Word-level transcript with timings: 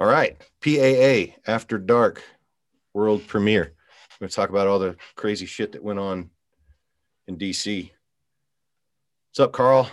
All 0.00 0.06
right. 0.06 0.40
PAA 0.64 1.34
After 1.46 1.76
Dark 1.78 2.24
world 2.94 3.26
premiere. 3.26 3.74
We're 4.18 4.24
going 4.24 4.30
to 4.30 4.34
talk 4.34 4.48
about 4.48 4.66
all 4.66 4.78
the 4.78 4.96
crazy 5.14 5.44
shit 5.44 5.72
that 5.72 5.82
went 5.84 5.98
on 5.98 6.30
in 7.28 7.36
DC. 7.36 7.90
What's 9.28 9.40
up, 9.40 9.52
Carl? 9.52 9.90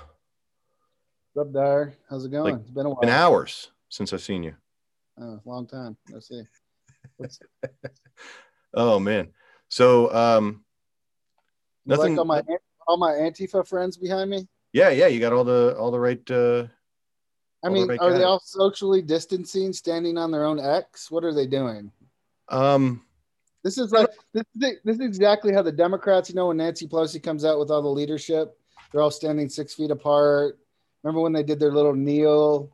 What's 1.33 1.49
up, 1.49 1.54
Dyer? 1.54 1.93
How's 2.09 2.23
it 2.23 2.31
going? 2.31 2.54
Like, 2.54 2.62
it's 2.62 2.71
been 2.71 2.85
a 2.85 2.89
while. 2.89 3.01
Been 3.01 3.10
hours 3.10 3.70
since 3.89 4.13
I've 4.13 4.21
seen 4.21 4.43
you. 4.43 4.56
Oh, 5.21 5.42
long 5.43 5.67
time. 5.67 5.97
Let's 6.10 6.29
see. 6.29 6.44
Oh 8.74 8.99
man. 8.99 9.29
So 9.69 10.13
um 10.13 10.63
you 11.85 11.96
Nothing- 11.96 12.15
Like 12.15 12.19
all 12.19 12.26
my 12.26 12.44
all 12.87 12.97
my 12.97 13.13
Antifa 13.13 13.67
friends 13.67 13.97
behind 13.97 14.29
me. 14.29 14.47
yeah, 14.74 14.89
yeah, 14.89 15.08
you 15.08 15.19
got 15.19 15.33
all 15.33 15.44
the 15.44 15.76
all 15.79 15.89
the 15.89 15.99
right 15.99 16.30
uh 16.30 16.67
I 17.63 17.70
mean, 17.70 17.89
are 17.99 18.13
they 18.13 18.23
all 18.23 18.39
socially 18.39 19.02
distancing, 19.02 19.73
standing 19.73 20.17
on 20.17 20.31
their 20.31 20.45
own 20.45 20.59
X? 20.59 21.09
What 21.11 21.23
are 21.23 21.34
they 21.34 21.47
doing? 21.47 21.91
um 22.49 23.03
This 23.63 23.77
is 23.77 23.91
like 23.91 24.07
this. 24.33 24.43
Is, 24.55 24.75
this 24.85 24.95
is 24.95 25.02
exactly 25.02 25.52
how 25.53 25.61
the 25.61 25.71
Democrats. 25.71 26.30
You 26.30 26.35
know, 26.35 26.47
when 26.47 26.57
Nancy 26.57 26.88
Pelosi 26.88 27.21
comes 27.21 27.43
out 27.43 27.59
with 27.59 27.71
all 27.71 27.81
the 27.81 27.89
leadership, 27.89 28.57
they're 28.91 29.02
all 29.02 29.11
standing 29.11 29.49
six 29.49 29.73
feet 29.73 29.91
apart. 29.91 30.59
Remember 31.03 31.21
when 31.21 31.33
they 31.33 31.43
did 31.43 31.59
their 31.59 31.71
little 31.71 31.93
kneel? 31.93 32.71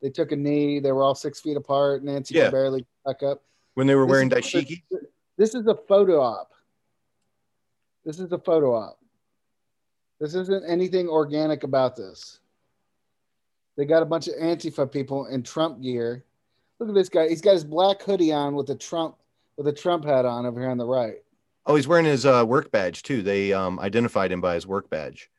They 0.00 0.10
took 0.10 0.30
a 0.30 0.36
knee. 0.36 0.78
They 0.78 0.92
were 0.92 1.02
all 1.02 1.14
six 1.16 1.40
feet 1.40 1.56
apart. 1.56 2.04
Nancy 2.04 2.34
Yeah. 2.34 2.44
could 2.44 2.52
barely 2.52 2.86
back 3.04 3.22
up. 3.22 3.42
when 3.74 3.86
they 3.86 3.94
were 3.94 4.06
This 4.06 4.10
wearing 4.10 4.30
dashiki. 4.30 4.82
This 5.36 5.54
is 5.54 5.66
a 5.66 5.74
photo 5.74 6.20
op. 6.20 6.52
This 8.04 8.18
is 8.18 8.32
a 8.32 8.38
photo 8.38 8.74
op. 8.74 8.98
This 10.20 10.34
isn't 10.34 10.64
anything 10.68 11.08
organic 11.08 11.62
about 11.62 11.94
this. 11.96 12.40
They 13.78 13.84
got 13.84 14.02
a 14.02 14.06
bunch 14.06 14.26
of 14.26 14.34
Antifa 14.34 14.90
people 14.90 15.26
in 15.26 15.44
Trump 15.44 15.80
gear. 15.80 16.24
Look 16.80 16.88
at 16.88 16.96
this 16.96 17.08
guy. 17.08 17.28
He's 17.28 17.40
got 17.40 17.52
his 17.52 17.64
black 17.64 18.02
hoodie 18.02 18.32
on 18.32 18.56
with 18.56 18.68
a 18.70 18.74
Trump 18.74 19.14
with 19.56 19.68
a 19.68 19.72
Trump 19.72 20.04
hat 20.04 20.24
on 20.24 20.46
over 20.46 20.60
here 20.60 20.68
on 20.68 20.78
the 20.78 20.84
right. 20.84 21.22
Oh, 21.64 21.76
he's 21.76 21.86
wearing 21.86 22.04
his 22.04 22.26
uh, 22.26 22.44
work 22.46 22.72
badge 22.72 23.04
too. 23.04 23.22
They 23.22 23.52
um, 23.52 23.78
identified 23.78 24.32
him 24.32 24.40
by 24.40 24.54
his 24.54 24.66
work 24.66 24.90
badge. 24.90 25.30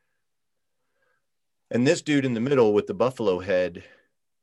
And 1.69 1.85
this 1.85 2.01
dude 2.01 2.23
in 2.23 2.33
the 2.33 2.39
middle 2.39 2.73
with 2.73 2.87
the 2.87 2.93
buffalo 2.93 3.39
head 3.39 3.83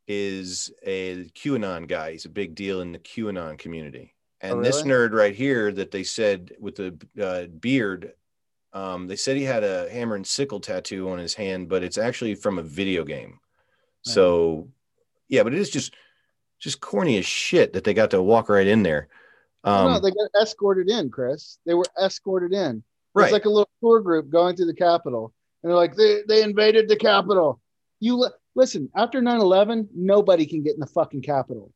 is 0.06 0.70
a 0.84 1.24
QAnon 1.34 1.89
guy. 1.89 2.12
He's 2.12 2.27
a 2.27 2.30
big 2.30 2.55
deal 2.55 2.83
in 2.83 2.92
the 2.92 2.98
QAnon 2.98 3.58
community. 3.58 4.14
And 4.42 4.61
Oh, 4.61 4.62
this 4.62 4.83
nerd 4.83 5.12
right 5.12 5.34
here 5.34 5.72
that 5.72 5.91
they 5.91 6.05
said 6.05 6.52
with 6.61 6.77
the 6.77 6.97
uh, 7.20 7.47
beard, 7.47 8.12
um, 8.74 9.06
they 9.06 9.17
said 9.17 9.39
he 9.39 9.44
had 9.44 9.64
a 9.64 9.91
hammer 9.91 10.17
and 10.17 10.27
sickle 10.27 10.61
tattoo 10.61 11.08
on 11.08 11.19
his 11.19 11.34
hand, 11.34 11.69
but 11.69 11.83
it's 11.83 11.98
actually 11.98 12.34
from 12.34 12.58
a 12.58 12.62
video 12.62 13.02
game. 13.02 13.41
So, 14.12 14.68
yeah, 15.28 15.42
but 15.42 15.52
it 15.54 15.58
is 15.58 15.70
just 15.70 15.94
just 16.58 16.80
corny 16.80 17.18
as 17.18 17.26
shit 17.26 17.72
that 17.74 17.84
they 17.84 17.92
got 17.94 18.10
to 18.12 18.22
walk 18.22 18.48
right 18.48 18.66
in 18.66 18.82
there. 18.82 19.08
Um, 19.64 19.92
no, 19.92 20.00
they 20.00 20.10
got 20.10 20.30
escorted 20.40 20.88
in, 20.88 21.10
Chris. 21.10 21.58
They 21.66 21.74
were 21.74 21.84
escorted 22.00 22.52
in. 22.52 22.82
right. 23.14 23.24
It's 23.24 23.32
like 23.32 23.44
a 23.44 23.50
little 23.50 23.68
tour 23.82 24.00
group 24.00 24.30
going 24.30 24.56
through 24.56 24.66
the 24.66 24.74
Capitol. 24.74 25.34
And 25.62 25.70
they're 25.70 25.77
like, 25.77 25.96
they, 25.96 26.20
they 26.28 26.42
invaded 26.42 26.88
the 26.88 26.96
Capitol. 26.96 27.60
You 28.00 28.16
li- 28.16 28.30
listen, 28.54 28.88
after 28.94 29.20
9 29.20 29.40
11, 29.40 29.88
nobody 29.94 30.46
can 30.46 30.62
get 30.62 30.74
in 30.74 30.80
the 30.80 30.86
fucking 30.86 31.22
Capitol. 31.22 31.72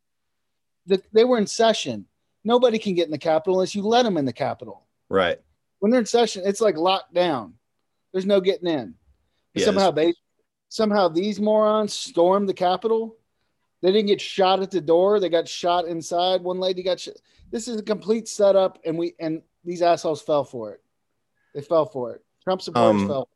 The, 0.87 1.03
they 1.13 1.25
were 1.25 1.39
in 1.39 1.47
session. 1.47 2.07
Nobody 2.45 2.79
can 2.79 2.95
get 2.95 3.07
in 3.07 3.11
the 3.11 3.19
Capitol 3.19 3.55
unless 3.57 3.75
you 3.75 3.83
let 3.83 4.05
them 4.05 4.17
in 4.17 4.25
the 4.25 4.33
Capitol. 4.33 4.87
right. 5.09 5.39
When 5.81 5.91
they're 5.91 6.01
in 6.01 6.07
session, 6.07 6.43
it's 6.45 6.61
like 6.61 6.77
locked 6.77 7.15
down. 7.15 7.55
There's 8.13 8.27
no 8.27 8.41
getting 8.41 8.69
in. 8.69 8.95
Somehow 9.65 9.91
they 9.91 10.13
somehow 10.71 11.09
these 11.09 11.39
morons 11.39 11.93
stormed 11.93 12.49
the 12.49 12.55
Capitol. 12.55 13.17
They 13.83 13.93
didn't 13.93 14.07
get 14.07 14.21
shot 14.21 14.61
at 14.63 14.71
the 14.71 14.81
door. 14.81 15.21
They 15.21 15.29
got 15.29 15.47
shot 15.47 15.85
inside. 15.87 16.41
One 16.43 16.59
lady 16.61 16.83
got 16.83 16.99
shot. 17.01 17.15
This 17.51 17.69
is 17.69 17.79
a 17.79 17.83
complete 17.83 18.27
setup, 18.29 18.79
and 18.87 18.97
we 18.97 19.15
and 19.21 19.43
these 19.65 19.83
assholes 19.83 20.23
fell 20.23 20.45
for 20.45 20.73
it. 20.73 20.81
They 21.55 21.61
fell 21.61 21.85
for 21.85 22.13
it. 22.15 22.25
Trump 22.45 22.63
supporters 22.63 23.03
Um, 23.03 23.09
fell. 23.09 23.29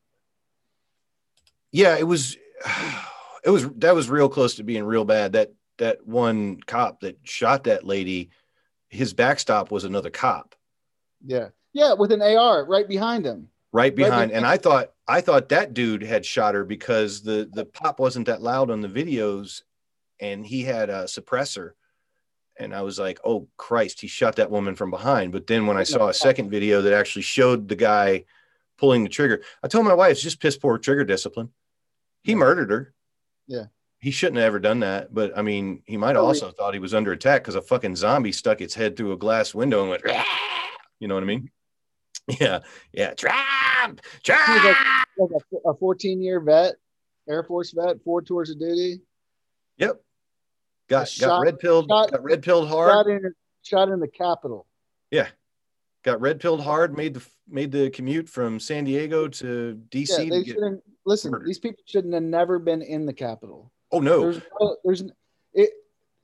yeah 1.73 1.97
it 1.99 2.07
was 2.07 2.37
it 3.45 3.51
was 3.51 3.69
that 3.77 3.95
was 3.95 4.09
real 4.09 4.29
close 4.31 4.55
to 4.55 4.63
being 4.63 4.85
real 4.85 5.05
bad 5.05 5.33
that 5.33 5.53
that 5.79 6.07
one 6.07 6.61
cop 6.67 7.01
that 7.01 7.19
shot 7.25 7.65
that 7.65 7.85
lady 7.85 8.31
his 8.89 9.13
backstop 9.13 9.71
was 9.71 9.85
another 9.85 10.09
cop 10.11 10.55
Yeah, 11.25 11.49
yeah, 11.75 11.93
with 11.95 12.13
an 12.13 12.23
AR 12.23 12.65
right 12.65 12.89
behind 12.89 13.27
him. 13.27 13.49
right 13.73 13.95
behind 13.95 14.31
and 14.31 14.43
behind- 14.43 14.47
i 14.47 14.57
thought 14.57 14.93
i 15.07 15.21
thought 15.21 15.49
that 15.51 15.75
dude 15.75 16.03
had 16.03 16.25
shot 16.25 16.55
her 16.55 16.65
because 16.65 17.23
the 17.23 17.49
the 17.53 17.65
pop 17.65 17.99
wasn't 18.01 18.27
that 18.27 18.43
loud 18.43 18.71
on 18.71 18.81
the 18.81 18.89
videos 18.89 19.63
and 20.21 20.47
he 20.47 20.63
had 20.63 20.91
a 20.91 21.05
suppressor. 21.05 21.73
And 22.59 22.75
i 22.75 22.83
was 22.83 22.99
like 22.99 23.19
oh 23.25 23.49
christ 23.57 24.01
he 24.01 24.07
shot 24.07 24.37
that 24.37 24.51
woman 24.51 24.75
from 24.77 24.91
behind. 24.91 25.33
But 25.33 25.47
then 25.47 25.67
when 25.67 25.77
i 25.77 25.83
saw 25.83 26.09
a 26.09 26.15
second 26.15 26.51
video 26.51 26.83
that 26.83 26.93
actually 26.93 27.23
showed 27.23 27.69
the 27.69 27.77
guy 27.77 28.25
pulling 28.79 29.03
the 29.03 29.09
trigger 29.11 29.43
i 29.63 29.69
told 29.69 29.87
my 29.87 29.95
wife 29.95 30.13
it's 30.13 30.23
just 30.23 30.41
piss 30.41 30.57
poor 30.57 30.79
trigger 30.79 31.05
discipline. 31.05 31.51
He 32.23 32.33
Yeah. 32.33 32.39
murdered 32.39 32.71
her. 32.71 32.95
Yeah. 33.47 33.67
he 33.99 34.11
shouldn't 34.11 34.37
have 34.39 34.47
ever 34.47 34.59
done 34.61 34.81
that. 34.81 35.13
But 35.13 35.37
i 35.37 35.43
mean 35.43 35.83
he 35.85 35.97
might 35.97 36.15
have 36.17 36.25
Oh, 36.25 36.29
also 36.29 36.51
thought 36.53 36.75
he 36.75 36.81
was 36.81 36.95
under 36.95 37.13
attack 37.13 37.43
because 37.43 37.57
a 37.57 37.63
fucking 37.63 37.97
zombie 37.97 38.33
stuck 38.33 38.61
its 38.61 38.75
head 38.75 38.97
through 38.97 39.13
a 39.13 39.17
glass 39.19 39.53
window 39.55 39.81
and 39.83 39.91
went 39.91 40.05
"Rah!" 40.05 40.23
you 41.01 41.09
know 41.09 41.15
what 41.15 41.25
i 41.25 41.27
mean? 41.27 41.51
Yeah. 42.41 42.61
Yeah. 42.93 43.13
Trump 43.15 43.37
trump 44.23 44.47
He 44.47 44.53
was 44.53 44.65
like, 44.65 44.77
like 45.19 45.43
a, 45.65 45.69
a 45.71 45.75
14 45.77 46.23
year 46.23 46.41
vet, 46.41 46.75
Air 47.29 47.43
Force 47.45 47.73
vet, 47.73 47.97
four 48.05 48.23
tours 48.23 48.51
of 48.51 48.59
duty. 48.59 49.01
Yep. 49.79 50.01
Got 50.89 50.99
got 51.01 51.09
Shot- 51.09 51.43
red 51.43 51.59
pilled. 51.59 51.87
shot- 51.89 52.11
Got 52.11 52.23
red 52.23 52.43
pilled 52.43 52.69
Shot 52.69 52.75
hard. 52.75 53.07
in, 53.09 53.35
shot 53.63 53.89
in 53.89 54.01
the 54.01 54.09
Capitol. 54.09 54.67
Yeah. 55.11 55.29
Got 56.03 56.21
red 56.21 56.39
pilled 56.41 56.61
hard. 56.63 56.97
Made 56.97 57.15
the 57.15 57.27
made 57.49 57.73
the 57.73 57.89
commute 57.91 58.29
from 58.29 58.61
San 58.61 58.85
Diego 58.85 59.27
to 59.29 59.81
DC. 59.91 60.09
Yeah, 60.11 60.17
to 60.25 60.31
they 60.31 60.43
get, 60.43 60.55
shouldn't 60.55 60.83
listen. 61.07 61.31
murdered. 61.31 61.49
These 61.49 61.59
people 61.61 61.83
shouldn't 61.87 62.13
have 62.13 62.23
never 62.23 62.59
been 62.59 62.83
in 62.83 63.07
the 63.07 63.13
Capitol. 63.15 63.73
oh 63.91 64.01
no! 64.01 64.21
There's, 64.21 64.43
no, 64.61 64.77
there's, 64.85 65.03
it 65.55 65.71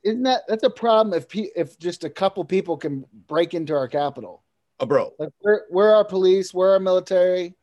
isn't 0.04 0.22
that 0.24 0.42
that's 0.48 0.64
a 0.64 0.70
problem 0.70 1.14
if 1.16 1.28
pe- 1.30 1.48
if 1.56 1.78
just 1.78 2.04
a 2.04 2.10
couple 2.10 2.44
people 2.44 2.76
can 2.76 3.06
break 3.26 3.54
into 3.54 3.72
our 3.74 3.88
Capitol. 3.88 4.42
Oh, 4.80 4.86
bro. 4.86 5.12
Like 5.18 5.30
where 5.40 5.66
where 5.68 5.94
our 5.94 6.04
police, 6.04 6.52
where 6.54 6.70
our 6.70 6.80
military, 6.80 7.54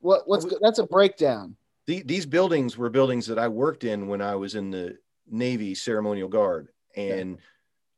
what 0.00 0.28
what's 0.28 0.44
Oh, 0.44 0.50
go- 0.50 0.58
that's 0.60 0.78
a 0.78 0.86
breakdown. 0.86 1.56
The, 1.86 2.02
these 2.02 2.26
buildings 2.26 2.76
were 2.76 2.90
buildings 2.90 3.26
that 3.26 3.38
I 3.38 3.48
worked 3.48 3.84
in 3.84 4.06
when 4.06 4.20
I 4.20 4.36
was 4.36 4.54
in 4.54 4.70
the 4.70 4.98
Navy 5.28 5.74
ceremonial 5.74 6.28
guard, 6.28 6.68
and 6.94 7.38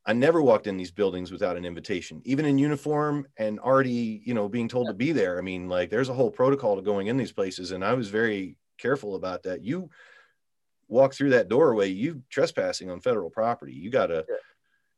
I 0.06 0.12
never 0.12 0.40
walked 0.40 0.66
in 0.66 0.76
these 0.76 0.92
buildings 0.92 1.30
without 1.30 1.56
an 1.56 1.64
invitation, 1.64 2.22
even 2.24 2.44
in 2.44 2.58
uniform 2.58 3.26
and 3.36 3.58
already, 3.60 4.22
you 4.24 4.34
know, 4.34 4.48
being 4.48 4.68
told 4.68 4.88
to 4.88 4.94
be 4.94 5.12
there. 5.12 5.38
I 5.38 5.42
mean, 5.42 5.68
like, 5.68 5.90
there's 5.90 6.08
a 6.08 6.14
whole 6.14 6.30
protocol 6.30 6.76
to 6.76 6.82
going 6.82 7.08
in 7.08 7.16
these 7.16 7.32
places, 7.32 7.72
and 7.72 7.84
I 7.84 7.94
was 7.94 8.08
very 8.08 8.56
careful 8.78 9.16
about 9.16 9.42
that. 9.42 9.62
You 9.62 9.90
walk 10.88 11.14
through 11.14 11.30
that 11.30 11.48
doorway, 11.48 11.88
you 11.88 12.22
trespassing 12.30 12.90
on 12.90 13.00
federal 13.00 13.30
property. 13.30 13.74
You 13.74 13.90
gotta. 13.90 14.24
Yeah. 14.28 14.36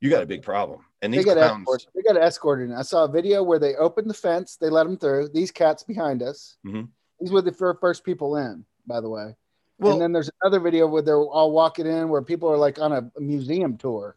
You 0.04 0.10
got 0.10 0.22
a 0.22 0.26
big 0.26 0.42
problem. 0.42 0.84
And 1.00 1.10
They 1.12 1.16
these 1.19 1.25
got 1.25 1.38
clowns, 1.38 1.62
escorted. 1.62 1.88
They 1.94 2.03
got 2.03 2.16
escorted. 2.22 2.72
I 2.72 2.82
saw 2.82 3.04
a 3.04 3.09
video 3.09 3.42
where 3.42 3.59
they 3.59 3.75
opened 3.76 4.10
the 4.10 4.15
fence, 4.15 4.56
they 4.56 4.69
let 4.69 4.84
them 4.84 4.98
through. 4.98 5.28
These 5.32 5.50
cats 5.50 5.82
behind 5.82 6.22
us. 6.22 6.59
Mhm. 6.66 6.88
These 7.20 7.31
were 7.32 7.41
the 7.41 7.53
first 7.53 8.04
people 8.04 8.37
in, 8.37 8.66
by 8.87 9.00
the 9.00 9.09
way. 9.09 9.34
well, 9.81 9.93
and 9.94 10.00
then 10.03 10.12
there's 10.12 10.31
another 10.43 10.60
video 10.60 10.87
where 10.87 11.00
they're 11.03 11.16
all 11.20 11.50
walking 11.53 11.87
in 11.87 12.09
where 12.10 12.20
people 12.22 12.48
are 12.50 12.56
like 12.59 12.78
on 12.78 12.93
a, 12.93 13.10
museum 13.19 13.76
tour. 13.78 14.16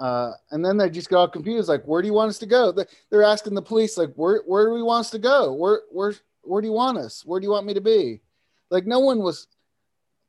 Uh, 0.00 0.32
and 0.52 0.64
then 0.64 0.76
they 0.76 0.88
just 0.88 1.10
got 1.10 1.18
all 1.18 1.28
confused, 1.28 1.68
like, 1.68 1.84
where 1.84 2.00
do 2.00 2.06
you 2.06 2.14
want 2.14 2.28
us 2.30 2.38
to 2.38 2.46
go? 2.46 2.70
They- 2.72 2.86
They're 3.10 3.24
asking 3.24 3.54
the 3.54 3.62
police, 3.62 3.98
like, 3.98 4.12
where 4.14 4.42
where 4.46 4.66
do 4.66 4.72
we 4.72 4.82
want 4.82 5.00
us 5.06 5.10
to 5.10 5.18
go? 5.18 5.52
Where 5.52 5.82
where 5.90 6.14
where 6.42 6.62
do 6.62 6.68
you 6.68 6.72
want 6.72 6.96
us? 6.98 7.24
Where 7.26 7.40
do 7.40 7.44
you 7.44 7.50
want 7.50 7.66
me 7.66 7.74
to 7.74 7.80
be? 7.80 8.22
Like, 8.70 8.86
no 8.86 9.00
one 9.00 9.18
was 9.18 9.48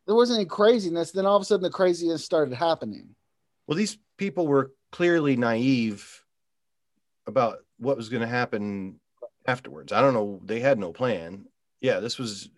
there 0.08 0.16
wasn't 0.16 0.40
any 0.40 0.48
craziness. 0.48 1.12
Then 1.12 1.25
all 1.28 1.36
of 1.38 1.44
a 1.44 1.45
sudden 1.45 1.63
the 1.63 1.69
craziness 1.69 2.25
started 2.25 2.54
happening. 2.56 3.16
Well, 3.69 3.77
these 3.77 4.00
people 4.18 4.48
were 4.48 4.71
clearly 4.92 5.36
naive 5.36 6.24
about 7.27 7.60
what 7.77 7.98
was 7.98 8.10
going 8.10 8.21
to 8.21 8.27
happen 8.27 9.00
afterwards. 9.45 9.94
I 9.94 10.01
don't 10.01 10.16
know. 10.16 10.42
They 10.44 10.60
had 10.60 10.80
no 10.80 10.92
plan. 10.92 11.45
Yeah, 11.80 12.00
this 12.00 12.18
was. 12.18 12.50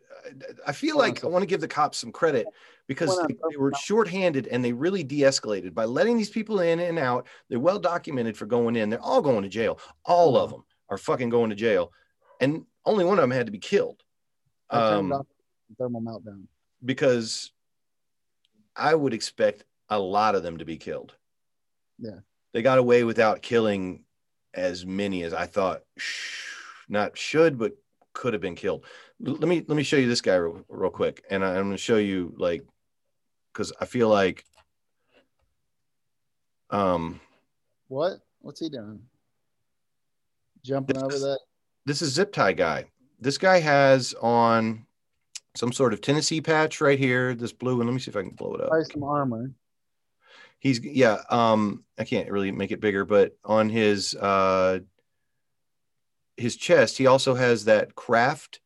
I 0.66 0.72
feel 0.72 0.94
Hold 0.94 1.04
on 1.04 1.10
a 1.10 1.12
like 1.12 1.24
I 1.26 1.28
want 1.28 1.42
to 1.42 1.48
give 1.48 1.60
the 1.60 1.68
cops 1.68 1.98
some 1.98 2.14
credit 2.14 2.48
because 2.88 3.20
they, 3.28 3.36
they 3.50 3.58
were 3.58 3.74
shorthanded 3.74 4.48
and 4.48 4.64
they 4.64 4.72
really 4.72 5.04
de-escalated 5.04 5.74
by 5.74 5.84
letting 5.84 6.16
these 6.16 6.30
people 6.30 6.62
in 6.62 6.80
and 6.80 6.98
out. 6.98 7.28
They're 7.50 7.60
well 7.60 7.80
documented 7.80 8.38
for 8.38 8.46
going 8.46 8.78
in. 8.78 8.90
They're 8.90 9.02
all 9.02 9.22
going 9.22 9.44
to 9.44 9.50
jail. 9.50 9.80
All 10.06 10.38
of 10.38 10.52
them 10.52 10.64
are 10.88 10.98
fucking 10.98 11.28
going 11.28 11.50
to 11.50 11.58
jail, 11.58 11.92
and 12.40 12.66
only 12.86 13.04
one 13.04 13.18
of 13.20 13.24
them 13.24 13.32
had 13.32 13.48
to 13.48 13.52
be 13.52 13.60
killed. 13.60 14.02
Um, 14.70 15.26
thermal 15.78 16.02
meltdown. 16.02 16.44
because 16.86 17.52
I 18.78 18.96
would 18.96 19.14
expect 19.14 19.66
a 19.92 20.00
lot 20.00 20.34
of 20.36 20.42
them 20.42 20.58
to 20.58 20.66
be 20.66 20.78
killed. 20.78 21.14
Yeah. 22.00 22.20
They 22.54 22.62
got 22.64 22.80
away 22.80 23.04
without 23.04 23.42
killing 23.44 24.06
as 24.54 24.86
many 24.86 25.24
as 25.24 25.34
I 25.34 25.46
thought 25.46 25.84
sh- 25.98 26.46
not 26.90 27.18
should 27.18 27.58
but 27.60 27.74
could 28.14 28.34
have 28.34 28.42
been 28.42 28.56
killed. 28.56 28.86
L- 29.26 29.34
Let 29.36 29.48
me 29.48 29.64
let 29.68 29.76
me 29.76 29.84
show 29.84 29.98
you 29.98 30.08
this 30.08 30.22
guy 30.22 30.36
real, 30.36 30.66
real 30.68 30.90
quick 30.90 31.24
and 31.30 31.46
I, 31.46 31.50
I'm 31.50 31.66
going 31.66 31.72
to 31.72 31.78
show 31.78 31.98
you 31.98 32.34
like 32.38 32.64
cuz 33.54 33.72
I 33.80 33.86
feel 33.86 34.10
like 34.10 34.44
Um, 36.70 37.20
What? 37.90 38.20
What's 38.40 38.60
he 38.62 38.70
doing? 38.70 39.02
Jumping 40.64 40.96
This 40.96 41.04
over 41.04 41.20
that? 41.20 41.40
this 41.86 42.02
is 42.02 42.14
zip 42.14 42.32
tie 42.32 42.54
guy. 42.54 42.86
This 43.20 43.38
guy 43.38 43.60
has 43.60 44.14
on 44.22 44.86
some 45.56 45.72
sort 45.74 45.92
of 45.94 46.00
Tennessee 46.02 46.40
patch 46.42 46.80
right 46.82 46.98
here. 46.98 47.36
This 47.36 47.52
blue 47.52 47.78
one. 47.78 47.88
Let 47.88 47.94
me 47.94 48.00
see 48.00 48.10
if 48.10 48.16
I 48.16 48.22
can 48.22 48.32
blow 48.32 48.54
it 48.56 48.62
up. 48.62 48.70
Probably 48.70 48.86
some 48.86 49.04
armor. 49.04 49.52
He's 50.62 50.80
yeah. 50.84 51.24
Um, 51.32 51.84
I 51.98 52.04
can't 52.04 52.30
really 52.30 52.52
make 52.52 52.72
it 52.72 52.80
bigger, 52.80 53.04
but 53.04 53.36
on 53.44 53.68
his 53.68 54.14
uh 54.16 54.80
his 56.38 56.56
chest, 56.56 56.98
he 56.98 57.08
also 57.08 57.34
has 57.34 57.66
that 57.66 57.96
craft 57.96 58.62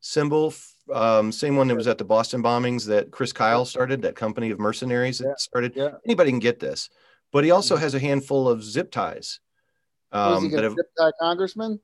symbol. 0.00 0.54
Um, 0.92 1.30
same 1.30 1.56
one 1.56 1.68
that 1.68 1.76
was 1.76 1.86
at 1.86 1.98
the 1.98 2.04
Boston 2.04 2.42
bombings 2.42 2.86
that 2.86 3.10
Chris 3.10 3.32
Kyle 3.32 3.64
started, 3.66 4.02
that 4.02 4.16
company 4.16 4.50
of 4.50 4.58
mercenaries 4.58 5.18
that 5.18 5.28
Yeah, 5.28 5.34
started. 5.36 5.72
yeah. 5.76 5.90
Anybody 6.06 6.30
can 6.30 6.38
get 6.40 6.60
this, 6.60 6.88
but 7.30 7.44
he 7.44 7.50
also 7.50 7.76
Mhm. 7.76 7.80
has 7.80 7.94
a 7.94 7.98
handful 8.00 8.48
of 8.48 8.62
zip 8.62 8.90
ties. 8.90 9.40
He 10.12 10.18
Um, 10.18 10.50
that 10.50 10.64
have, 10.64 10.74
zip 10.74 10.86
tie 10.98 11.12
congressman? 11.20 11.80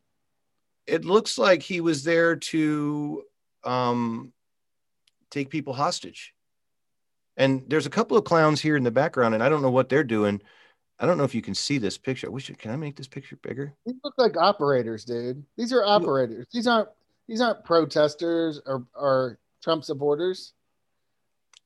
it 0.86 1.04
looks 1.04 1.36
like 1.38 1.62
he 1.62 1.80
was 1.82 2.02
there 2.02 2.34
to 2.36 3.24
um, 3.64 4.32
take 5.30 5.50
people 5.50 5.74
hostage. 5.74 6.34
And 7.40 7.64
there's 7.68 7.86
a 7.86 7.90
couple 7.90 8.18
of 8.18 8.24
clowns 8.24 8.60
here 8.60 8.76
in 8.76 8.84
the 8.84 8.90
background, 8.90 9.32
and 9.34 9.42
I 9.42 9.48
don't 9.48 9.62
know 9.62 9.70
what 9.70 9.88
they're 9.88 10.04
doing. 10.04 10.42
I 10.98 11.06
don't 11.06 11.16
know 11.16 11.24
if 11.24 11.34
you 11.34 11.40
can 11.40 11.54
see 11.54 11.78
this 11.78 11.96
picture. 11.96 12.26
I 12.26 12.30
wish 12.30 12.50
can 12.58 12.70
I 12.70 12.76
make 12.76 12.96
this 12.96 13.08
picture 13.08 13.36
bigger? 13.36 13.72
These 13.86 13.96
look 14.04 14.12
like 14.18 14.36
operators, 14.36 15.06
dude. 15.06 15.42
These 15.56 15.72
are 15.72 15.82
operators. 15.82 16.46
These 16.52 16.66
aren't 16.66 16.90
these 17.26 17.40
aren't 17.40 17.64
protesters 17.64 18.60
or 18.66 18.86
or 18.94 19.38
Trump 19.64 19.84
supporters. 19.84 20.52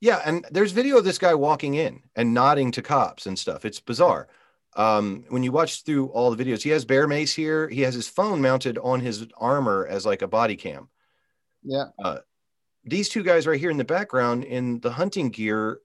Yeah, 0.00 0.22
and 0.24 0.46
there's 0.52 0.70
video 0.70 0.98
of 0.98 1.04
this 1.04 1.18
guy 1.18 1.34
walking 1.34 1.74
in 1.74 2.02
and 2.14 2.32
nodding 2.32 2.70
to 2.70 2.82
cops 2.82 3.26
and 3.26 3.36
stuff. 3.36 3.64
It's 3.64 3.80
bizarre. 3.80 4.28
Um, 4.76 5.24
when 5.28 5.42
you 5.42 5.50
watch 5.50 5.82
through 5.82 6.06
all 6.08 6.30
the 6.30 6.44
videos, 6.44 6.62
he 6.62 6.70
has 6.70 6.84
bear 6.84 7.08
mace 7.08 7.34
here. 7.34 7.68
He 7.68 7.80
has 7.80 7.94
his 7.94 8.08
phone 8.08 8.40
mounted 8.40 8.78
on 8.78 9.00
his 9.00 9.26
armor 9.36 9.88
as 9.88 10.06
like 10.06 10.22
a 10.22 10.28
body 10.28 10.54
cam. 10.54 10.88
Yeah. 11.64 11.86
These 12.84 13.08
two 13.08 13.22
guys 13.22 13.46
right 13.46 13.58
here 13.58 13.70
in 13.70 13.76
the 13.76 13.84
background 13.84 14.44
in 14.44 14.80
the 14.80 14.90
hunting 14.90 15.30
gear 15.30 15.80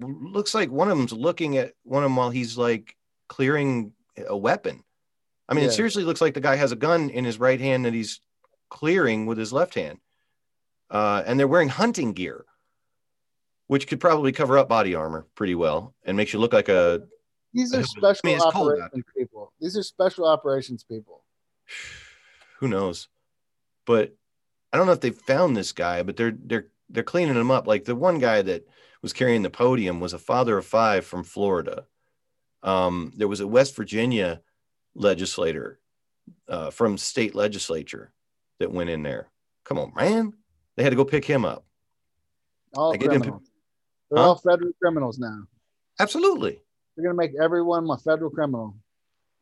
looks 0.00 0.54
like 0.54 0.70
one 0.70 0.90
of 0.90 0.96
them's 0.96 1.12
looking 1.12 1.56
at 1.56 1.74
one 1.84 2.02
of 2.02 2.06
them 2.06 2.16
while 2.16 2.30
he's 2.30 2.56
like 2.58 2.96
clearing 3.28 3.92
a 4.28 4.36
weapon. 4.36 4.82
I 5.48 5.54
mean, 5.54 5.64
Yeah. 5.64 5.70
it 5.70 5.74
seriously 5.74 6.04
looks 6.04 6.20
like 6.20 6.34
the 6.34 6.40
guy 6.40 6.56
has 6.56 6.72
a 6.72 6.76
gun 6.76 7.10
in 7.10 7.24
his 7.24 7.38
right 7.38 7.60
hand 7.60 7.84
that 7.84 7.92
he's 7.94 8.20
clearing 8.70 9.26
with 9.26 9.38
his 9.38 9.52
left 9.52 9.74
hand. 9.74 9.98
Uh, 10.90 11.22
and 11.26 11.38
they're 11.38 11.48
wearing 11.48 11.68
hunting 11.68 12.12
gear, 12.12 12.44
which 13.66 13.86
could 13.86 14.00
probably 14.00 14.32
cover 14.32 14.58
up 14.58 14.68
body 14.68 14.94
armor 14.94 15.26
pretty 15.34 15.54
well 15.54 15.94
and 16.04 16.16
makes 16.16 16.32
you 16.32 16.38
look 16.38 16.52
like 16.52 16.68
a. 16.68 17.02
These 17.52 17.72
are 17.72 17.78
mean, 17.78 17.84
special 17.86 18.50
cold 18.50 18.72
out 18.72 18.78
operations 18.86 19.04
people. 19.16 19.52
These 19.60 19.76
are 19.76 19.82
special 19.82 20.26
operations 20.26 20.84
people. 20.84 21.24
Who 22.58 22.68
knows? 22.68 23.08
But 23.86 24.16
I 24.74 24.76
don't 24.76 24.86
know 24.86 24.92
if 24.92 25.00
they 25.00 25.10
found 25.10 25.56
this 25.56 25.70
guy, 25.70 26.02
but 26.02 26.16
they're 26.16 26.34
they're 26.36 26.66
they're 26.90 27.04
cleaning 27.04 27.36
him 27.36 27.52
up. 27.52 27.68
Like 27.68 27.84
the 27.84 27.94
one 27.94 28.18
guy 28.18 28.42
that 28.42 28.66
was 29.02 29.12
carrying 29.12 29.42
the 29.42 29.48
podium 29.50 30.00
was 30.00 30.12
a 30.12 30.18
father 30.18 30.58
of 30.58 30.66
five 30.66 31.06
from 31.06 31.22
Florida. 31.22 31.86
Um, 32.64 33.12
there 33.16 33.28
was 33.28 33.38
a 33.38 33.46
West 33.46 33.76
Virginia 33.76 34.40
legislator 34.96 35.78
uh, 36.48 36.70
from 36.70 36.98
state 36.98 37.36
legislature 37.36 38.12
that 38.58 38.72
went 38.72 38.90
in 38.90 39.04
there. 39.04 39.28
Come 39.62 39.78
on, 39.78 39.92
man! 39.94 40.32
They 40.76 40.82
had 40.82 40.90
to 40.90 40.96
go 40.96 41.04
pick 41.04 41.24
him 41.24 41.44
up. 41.44 41.64
All 42.74 42.92
I 42.92 42.96
get 42.96 43.10
them- 43.10 43.20
criminals. 43.20 43.48
They're 44.10 44.22
Huh? 44.22 44.28
all 44.30 44.36
federal 44.36 44.72
criminals 44.82 45.20
now. 45.20 45.38
Absolutely, 46.00 46.60
They're 46.96 47.04
gonna 47.04 47.16
make 47.16 47.32
everyone 47.40 47.88
a 47.88 47.96
federal 47.96 48.30
criminal. 48.30 48.74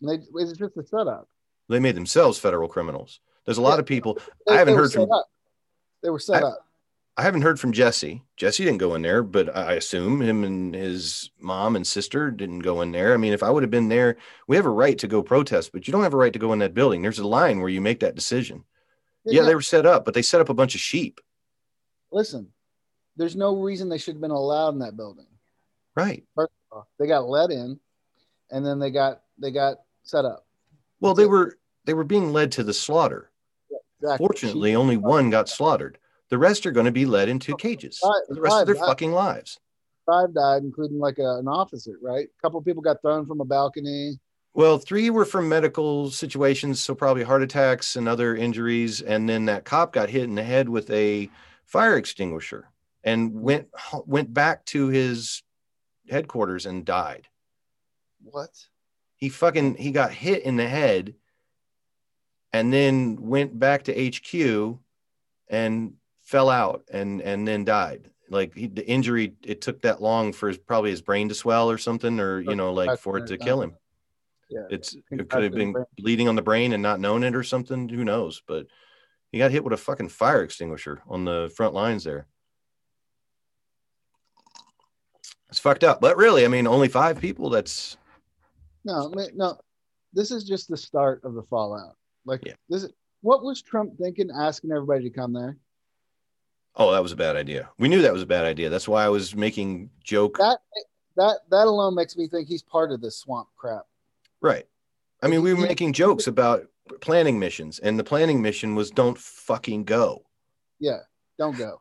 And 0.03 0.11
they, 0.11 0.43
it's 0.43 0.59
just 0.59 0.77
a 0.77 0.85
setup. 0.85 1.27
they 1.71 1.79
made 1.81 1.95
themselves 1.95 2.39
federal 2.39 2.69
criminals. 2.69 3.21
There's 3.45 3.59
a 3.59 3.63
lot 3.63 3.75
Yeah. 3.75 3.81
of 3.81 3.87
people. 3.87 4.19
They, 4.47 4.55
I 4.55 4.59
haven't 4.59 4.77
heard 4.77 4.93
from- 4.93 5.11
up. 5.11 5.29
They 6.03 6.11
were 6.11 6.19
set 6.19 6.43
I- 6.43 6.49
up. 6.49 6.67
I 7.15 7.23
haven't 7.23 7.43
heard 7.43 7.61
from 7.61 7.73
Jesse. 7.73 8.23
Jesse 8.39 8.65
didn't 8.65 8.79
go 8.79 8.95
in 8.95 9.03
there, 9.03 9.23
but 9.23 9.55
I 9.55 9.75
assume 9.75 10.23
him 10.23 10.45
and 10.45 10.75
his 10.75 11.31
mom 11.39 11.77
and 11.77 11.87
sister 11.87 12.31
didn't 12.31 12.61
go 12.61 12.81
in 12.81 12.91
there. 12.91 13.13
I 13.13 13.19
mean, 13.19 13.35
if 13.35 13.43
I 13.43 13.51
would 13.51 13.63
have 13.63 13.71
been 13.71 13.91
there, 13.91 14.17
we 14.49 14.57
have 14.57 14.65
a 14.65 14.71
right 14.71 14.99
to 14.99 15.07
go 15.07 15.23
protest, 15.23 15.73
but 15.73 15.87
you 15.87 15.93
don't 15.93 16.05
have 16.05 16.15
a 16.15 16.17
right 16.17 16.33
to 16.33 16.39
go 16.39 16.55
in 16.55 16.61
that 16.61 16.73
building. 16.73 17.03
There's 17.03 17.19
a 17.19 17.27
line 17.27 17.61
where 17.61 17.69
you 17.69 17.83
make 17.83 18.01
that 18.01 18.15
decision. 18.15 18.65
Yeah, 19.27 19.43
they 19.43 19.55
were 19.55 19.61
set 19.61 19.85
up, 19.85 20.07
but 20.07 20.15
they 20.15 20.23
set 20.23 20.41
up 20.41 20.49
a 20.49 20.55
bunch 20.55 20.75
of 20.75 20.81
sheep. 20.81 21.21
listen. 22.11 22.53
There's 23.17 23.37
no 23.37 23.57
reason 23.57 23.91
they 23.91 23.99
should 23.99 24.15
have 24.15 24.21
been 24.23 24.31
allowed 24.31 24.71
in 24.71 24.79
that 24.79 24.97
building. 24.97 25.27
Right. 25.95 26.25
First 26.35 26.53
of 26.71 26.79
all, 26.79 26.89
They 26.99 27.07
got 27.07 27.29
let 27.29 27.51
in, 27.51 27.79
and 28.51 28.65
then 28.65 28.79
they 28.79 28.91
got 28.91 29.21
they 29.39 29.51
got 29.51 29.83
set 30.03 30.25
up. 30.25 30.47
Well, 31.01 31.13
That's 31.13 31.19
they 31.19 31.25
it. 31.25 31.31
were 31.31 31.59
they 31.85 31.93
were 31.95 32.05
being 32.05 32.33
led 32.33 32.53
to 32.53 32.65
the 32.65 32.73
slaughter. 32.73 33.31
Exactly. 34.03 34.27
Fortunately, 34.27 34.75
only 34.75 34.97
one 34.97 35.31
got 35.31 35.49
slaughtered. 35.49 35.99
The 36.29 36.39
rest 36.39 36.67
are 36.67 36.73
going 36.73 36.87
to 36.87 36.93
be 36.93 37.07
led 37.07 37.29
into 37.29 37.57
cages 37.57 37.99
Five- 37.99 38.13
for 38.27 38.35
the 38.35 38.41
rest 38.41 38.61
of 38.61 38.67
their 38.67 38.75
died. 38.75 38.87
fucking 38.87 39.13
lives. 39.13 39.61
five 40.07 40.35
died, 40.35 40.63
including 40.63 40.99
like 40.99 41.19
a, 41.19 41.39
an 41.39 41.47
officer. 41.47 41.99
Right? 42.03 42.27
A 42.27 42.43
couple 42.43 42.61
people 42.63 42.83
got 42.83 43.01
thrown 43.03 43.27
from 43.27 43.41
a 43.41 43.45
balcony. 43.45 44.19
Well, 44.55 44.79
three 44.79 45.09
were 45.09 45.25
from 45.25 45.49
medical 45.49 46.11
situations, 46.11 46.81
so 46.81 46.95
probably 46.95 47.23
heart 47.23 47.43
attacks 47.43 47.97
and 47.97 48.09
other 48.09 48.35
injuries. 48.37 49.01
And 49.01 49.29
then 49.29 49.47
that 49.47 49.65
cop 49.65 49.93
got 49.93 50.11
hit 50.11 50.25
in 50.25 50.35
the 50.35 50.43
head 50.43 50.69
with 50.69 50.91
a 50.91 51.31
fire 51.65 51.97
extinguisher 51.97 52.69
and 53.05 53.33
went 53.35 53.69
went 54.05 54.35
back 54.35 54.65
to 54.67 54.89
his 54.89 55.43
headquarters 56.11 56.67
and 56.67 56.85
died. 56.85 57.29
What? 58.23 58.51
He 59.17 59.29
fucking 59.29 59.77
he 59.77 59.91
got 59.93 60.13
hit 60.13 60.43
in 60.43 60.57
the 60.57 60.69
head 60.69 61.15
and 62.53 62.73
then 62.73 63.17
went 63.21 63.59
back 63.59 63.85
to 63.85 64.11
HQ 64.11 64.79
and 65.49 65.95
fell 66.23 66.51
out 66.51 66.85
and 66.93 67.21
and 67.21 67.47
then 67.47 67.65
died. 67.65 68.11
Like 68.29 68.55
he, 68.55 68.67
the 68.67 68.87
injury, 68.87 69.35
it 69.45 69.61
took 69.61 69.83
that 69.83 70.01
long 70.01 70.33
for 70.33 70.49
his, 70.49 70.57
probably 70.57 70.91
his 70.91 71.03
brain 71.03 71.29
to 71.29 71.35
swell 71.35 71.71
or 71.71 71.77
something, 71.77 72.19
or 72.19 72.41
you 72.41 72.57
know, 72.57 72.73
like 72.73 72.99
for 72.99 73.19
it 73.19 73.27
to 73.27 73.37
kill 73.37 73.61
him. 73.61 73.77
Yeah. 74.49 74.67
It's 74.71 74.95
it 75.11 75.29
could 75.29 75.43
have 75.43 75.53
been 75.53 75.75
bleeding 75.99 76.29
on 76.29 76.37
the 76.37 76.43
brain 76.43 76.73
and 76.73 76.83
not 76.83 77.01
known 77.01 77.25
it 77.25 77.35
or 77.35 77.43
something. 77.43 77.89
Who 77.89 78.05
knows? 78.05 78.43
But 78.47 78.67
he 79.31 79.39
got 79.39 79.51
hit 79.51 79.65
with 79.65 79.73
a 79.73 79.79
fucking 79.79 80.11
fire 80.11 80.43
extinguisher 80.43 81.03
on 81.09 81.25
the 81.25 81.53
front 81.57 81.75
lines 81.75 82.05
there. 82.05 82.27
It's 85.49 85.59
fucked 85.59 85.85
up. 85.85 86.01
But 86.01 86.17
really, 86.17 86.45
I 86.45 86.49
mean, 86.49 86.67
only 86.67 86.89
five 86.89 87.21
people. 87.21 87.51
That's 87.51 87.99
No, 88.85 89.13
no. 89.35 89.59
This 90.15 90.31
is 90.31 90.45
just 90.45 90.69
the 90.69 90.77
start 90.77 91.23
of 91.25 91.35
the 91.35 91.43
fallout. 91.43 91.97
Like 92.25 92.43
Yeah. 92.47 92.55
this 92.69 92.87
what 93.21 93.45
was 93.45 93.63
Trump 93.63 93.97
thinking, 93.99 94.31
asking 94.37 94.73
everybody 94.73 95.05
to 95.05 95.11
come 95.11 95.33
there? 95.33 95.57
oh, 96.77 96.91
that 96.93 97.03
was 97.03 97.13
a 97.13 97.17
bad 97.17 97.37
idea. 97.37 97.69
We 97.79 97.89
knew 97.89 98.01
that 98.03 98.13
was 98.15 98.23
a 98.23 98.27
bad 98.27 98.45
idea. 98.47 98.71
That's 98.71 98.89
why 98.89 99.05
I 99.05 99.11
was 99.11 99.35
making 99.37 99.91
joke. 100.03 100.39
That 100.39 100.59
that 101.17 101.41
that 101.51 101.67
alone 101.67 101.95
makes 101.95 102.17
me 102.17 102.29
think 102.29 102.49
he's 102.49 102.63
part 102.63 102.91
of 102.93 103.01
this 103.01 103.19
swamp 103.19 103.49
crap. 103.57 103.83
right. 104.41 104.67
I 105.23 105.29
mean, 105.29 105.43
we 105.43 105.55
were 105.55 105.61
making 105.61 105.93
jokes 105.93 106.27
about 106.27 106.67
planning 107.01 107.39
missions, 107.39 107.79
and 107.79 107.97
the 107.97 108.03
planning 108.03 108.43
mission 108.43 108.75
was 108.75 108.91
don't 108.91 109.17
fucking 109.17 109.85
go. 109.85 110.25
Yeah, 110.81 110.99
don't 111.39 111.57
go. 111.57 111.81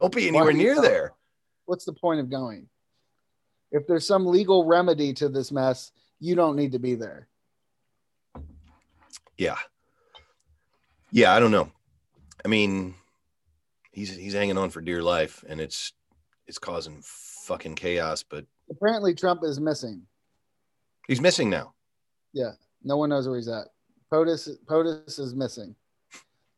Don't 0.00 0.14
be 0.14 0.28
anywhere 0.28 0.52
near 0.52 0.76
go? 0.76 0.82
there. 0.82 1.14
What's 1.64 1.84
the 1.84 1.92
point 1.94 2.20
of 2.20 2.30
going? 2.30 2.68
If 3.72 3.88
there's 3.88 4.06
some 4.06 4.24
legal 4.24 4.64
remedy 4.66 5.12
to 5.14 5.28
this 5.28 5.50
mess, 5.50 5.90
you 6.20 6.36
don't 6.36 6.54
need 6.54 6.70
to 6.72 6.78
be 6.78 6.94
there. 6.94 7.26
Yeah. 9.38 9.56
Yeah, 11.10 11.34
I 11.34 11.40
don't 11.40 11.50
know. 11.50 11.70
I 12.44 12.48
mean, 12.48 12.94
he's 13.92 14.14
he's 14.14 14.34
hanging 14.34 14.58
on 14.58 14.70
for 14.70 14.80
dear 14.80 15.02
life 15.02 15.44
and 15.48 15.60
it's 15.60 15.92
it's 16.46 16.58
causing 16.58 17.00
fucking 17.02 17.74
chaos, 17.76 18.22
but 18.22 18.44
Apparently, 18.70 19.14
Trump 19.14 19.42
is 19.44 19.60
missing. 19.60 20.02
he's 21.06 21.20
missing 21.20 21.50
now. 21.50 21.74
Yeah, 22.32 22.52
no 22.82 22.96
one 22.96 23.10
knows 23.10 23.28
where 23.28 23.36
he's 23.36 23.48
at. 23.48 23.66
POTUS 24.10 24.48
POTUS 24.66 25.18
is 25.18 25.34
missing. 25.34 25.74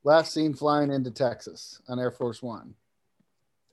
Last 0.04 0.32
seen 0.32 0.54
flying 0.54 0.90
into 0.92 1.10
Texas 1.10 1.80
on 1.88 1.98
Air 1.98 2.10
Force 2.12 2.42
One. 2.42 2.74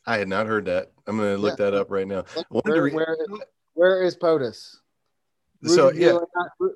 I 0.05 0.17
had 0.17 0.27
not 0.27 0.47
heard 0.47 0.65
that. 0.65 0.91
I'm 1.07 1.15
going 1.17 1.35
to 1.35 1.41
look 1.41 1.57
Yeah. 1.59 1.65
that 1.65 1.73
up 1.75 1.89
right 1.91 2.07
now. 2.07 2.25
Look, 2.35 2.37
I 2.37 2.43
wanted 2.49 2.63
to 2.69 2.71
Where, 2.71 2.83
re- 2.83 2.91
where, 2.91 3.17
where 3.73 4.03
is 4.03 4.17
POTUS? 4.17 4.77
so 5.65 5.85
Rudy 5.87 5.99
yeah, 5.99 6.09
Giuliani- 6.09 6.49
Ru- 6.59 6.75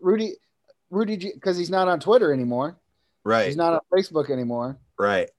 Rudy, 0.90 1.32
because 1.34 1.58
he's 1.58 1.70
not 1.70 1.88
on 1.88 2.00
Twitter 2.00 2.32
anymore. 2.34 2.78
right. 3.24 3.48
He's 3.48 3.58
not 3.58 3.74
on 3.74 3.80
Facebook 3.94 4.30
anymore. 4.30 4.78
right. 5.00 5.30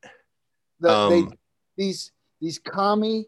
The, 0.81 1.09
they, 1.09 1.19
Um, 1.23 1.33
these 1.77 2.13
these 2.41 2.59
commie 2.61 3.27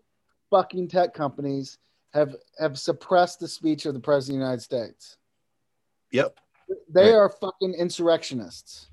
fucking 0.51 0.87
tech 0.89 1.15
companies 1.15 1.79
have 2.13 2.37
have 2.59 2.79
suppressed 2.79 3.41
the 3.41 3.49
speech 3.49 3.87
of 3.87 3.95
the 3.95 4.01
president 4.01 4.37
of 4.37 4.41
the 4.41 4.45
United 4.47 4.63
States. 4.63 5.17
Yep. 6.13 6.39
They 6.89 7.07
Right. 7.11 7.15
are 7.17 7.29
fucking 7.29 7.75
insurrectionists. 7.75 8.91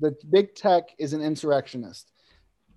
The 0.00 0.16
big 0.30 0.54
tech 0.54 0.84
is 0.98 1.12
an 1.12 1.20
insurrectionist. 1.20 2.12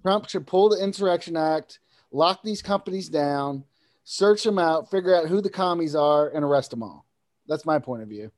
Trump 0.01 0.27
should 0.29 0.45
pull 0.47 0.69
the 0.69 0.81
Insurrection 0.83 1.35
Act, 1.37 1.79
lock 2.11 2.41
these 2.43 2.61
companies 2.61 3.09
down, 3.09 3.63
search 4.03 4.43
them 4.43 4.59
out, 4.59 4.89
figure 4.91 5.15
out 5.15 5.27
who 5.27 5.41
the 5.41 5.49
commies 5.49 5.95
are, 5.95 6.29
and 6.29 6.43
arrest 6.45 6.71
them 6.71 6.83
all. 6.83 7.05
That's 7.47 7.65
my 7.65 7.79
point 7.79 8.03
of 8.03 8.09
view. 8.09 8.31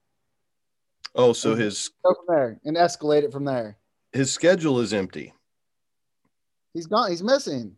Oh, 1.20 1.34
so 1.34 1.54
his 1.54 1.90
Go 2.06 2.14
from 2.14 2.34
there 2.34 2.60
and 2.64 2.78
escalate 2.78 3.24
it 3.24 3.32
from 3.34 3.44
there. 3.44 3.78
his 4.14 4.32
schedule 4.32 4.80
is 4.80 4.94
empty. 4.94 5.34
He's 6.74 6.88
gone. 6.88 7.10
He's 7.10 7.22
missing. 7.22 7.76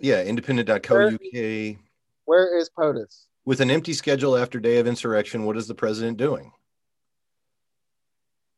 Yeah, 0.00 0.22
independent.co.uk. 0.22 1.76
Where 2.24 2.58
is 2.58 2.70
POTUS? 2.76 3.26
With 3.44 3.60
an 3.60 3.70
empty 3.70 3.92
schedule 3.92 4.36
after 4.36 4.58
day 4.58 4.78
of 4.78 4.88
insurrection, 4.88 5.44
what 5.44 5.56
is 5.56 5.68
the 5.68 5.74
president 5.76 6.16
doing? 6.16 6.50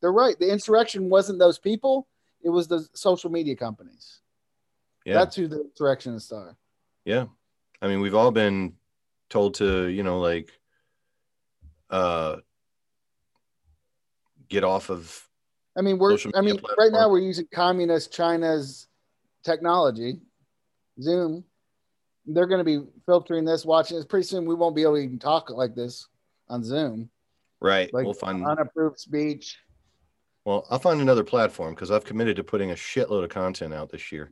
They're 0.00 0.12
right. 0.12 0.38
The 0.38 0.50
insurrection 0.50 1.11
wasn't 1.11 1.38
those 1.38 1.59
people. 1.59 2.09
It 2.42 2.49
was 2.49 2.66
the 2.66 2.88
social 2.94 3.30
media 3.30 3.56
companies. 3.56 4.21
Yeah. 5.04 5.14
That's 5.14 5.37
who 5.37 5.49
the 5.49 5.61
insurrectionists 5.64 6.32
are. 6.32 6.56
Yeah. 7.04 7.26
I 7.82 7.88
mean, 7.88 8.00
we've 8.00 8.14
all 8.14 8.30
been 8.30 8.75
told 9.28 9.54
to, 9.56 9.88
you 9.88 10.02
know, 10.02 10.18
like 10.21 10.50
uh 11.92 12.38
get 14.49 14.64
off 14.64 14.90
of 14.90 15.28
I 15.76 15.80
mean, 15.80 15.99
we're. 15.99 16.18
I 16.34 16.40
mean, 16.40 16.56
media 16.56 16.68
right 16.78 16.92
now 16.92 17.08
we're 17.08 17.20
using 17.20 17.46
communist 17.52 18.12
China's 18.12 18.88
technology, 19.42 20.20
Zoom. 21.00 21.44
They're 22.26 22.46
going 22.46 22.64
to 22.64 22.64
be 22.64 22.87
filtering 23.06 23.44
this, 23.44 23.64
watching 23.64 23.96
this. 23.96 24.06
Pretty 24.06 24.26
soon, 24.26 24.44
we 24.44 24.54
won't 24.54 24.76
be 24.76 24.82
able 24.82 24.94
to 24.94 25.00
even 25.02 25.18
talk 25.18 25.50
like 25.50 25.75
this 25.75 26.06
on 26.49 26.62
Zoom. 26.62 27.11
right. 27.61 27.92
Like 27.92 28.04
we'll 28.04 28.14
find 28.14 28.46
unapproved 28.46 29.00
speech. 29.00 29.58
well, 30.44 30.66
I'll 30.70 30.78
find 30.78 31.00
another 31.00 31.25
platform 31.25 31.75
because 31.75 31.90
I've 31.90 32.04
committed 32.04 32.37
to 32.37 32.44
putting 32.44 32.70
a 32.70 32.75
shitload 32.75 33.25
of 33.25 33.30
content 33.30 33.72
out 33.75 33.90
this 33.90 34.12
year. 34.12 34.30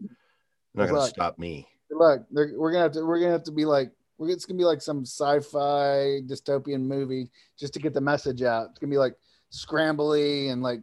They're 0.74 0.86
not 0.86 0.94
gonna 0.94 1.08
stop 1.08 1.38
me. 1.38 1.66
Good 1.88 1.98
luck. 1.98 2.20
We're 2.30 2.70
gonna 2.70 2.84
have 2.84 2.92
to. 2.92 3.04
We're 3.04 3.18
gonna 3.18 3.32
have 3.32 3.44
to 3.44 3.52
be 3.52 3.64
like. 3.64 3.90
We're, 4.20 4.28
it's 4.28 4.44
gonna 4.44 4.58
be 4.58 4.64
like 4.64 4.82
some 4.82 5.04
sci-fi 5.04 6.20
dystopian 6.26 6.82
movie 6.82 7.30
just 7.58 7.72
to 7.72 7.80
get 7.80 7.94
the 7.94 8.02
message 8.02 8.42
out. 8.42 8.68
It's 8.70 8.78
gonna 8.78 8.90
be 8.90 8.98
like 8.98 9.16
scrambly 9.50 10.52
and 10.52 10.62
like, 10.62 10.82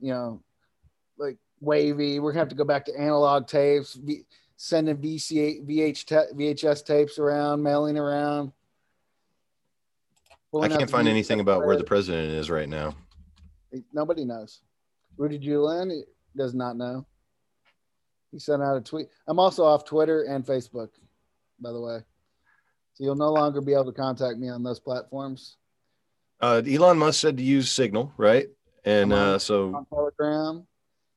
you 0.00 0.12
know, 0.12 0.40
like 1.18 1.36
wavy. 1.60 2.20
We're 2.20 2.30
gonna 2.30 2.40
have 2.40 2.48
to 2.50 2.54
go 2.54 2.64
back 2.64 2.84
to 2.86 2.98
analog 2.98 3.48
tapes, 3.48 3.94
v, 3.94 4.24
sending 4.56 4.96
VC, 4.96 5.66
VH, 5.66 6.06
ta- 6.06 6.32
VHS 6.32 6.86
tapes 6.86 7.18
around, 7.18 7.60
mailing 7.62 7.98
around. 7.98 8.52
I 10.62 10.68
can't 10.68 10.88
find 10.88 11.08
anything 11.08 11.40
about 11.40 11.66
where 11.66 11.76
the 11.76 11.82
president 11.82 12.30
is 12.30 12.48
right 12.48 12.68
now. 12.68 12.94
Nobody 13.92 14.24
knows. 14.24 14.60
Rudy 15.16 15.40
Giuliani 15.40 16.02
does 16.36 16.54
not 16.54 16.76
know. 16.76 17.04
He 18.30 18.38
sent 18.38 18.62
out 18.62 18.76
a 18.76 18.80
tweet. 18.80 19.08
I'm 19.26 19.40
also 19.40 19.64
off 19.64 19.84
Twitter 19.84 20.22
and 20.22 20.46
Facebook, 20.46 20.90
by 21.60 21.72
the 21.72 21.80
way. 21.80 22.04
So 22.94 23.02
you'll 23.04 23.16
no 23.16 23.32
longer 23.32 23.60
be 23.60 23.72
able 23.72 23.86
to 23.86 23.92
contact 23.92 24.38
me 24.38 24.48
on 24.48 24.62
those 24.62 24.80
platforms. 24.80 25.56
Uh, 26.40 26.62
Elon 26.66 26.98
Musk 26.98 27.20
said 27.20 27.36
to 27.36 27.42
use 27.42 27.70
Signal, 27.70 28.12
right? 28.16 28.46
And 28.84 29.12
uh, 29.12 29.38
so 29.38 29.74
On 29.74 29.86
Telegram, 29.86 30.66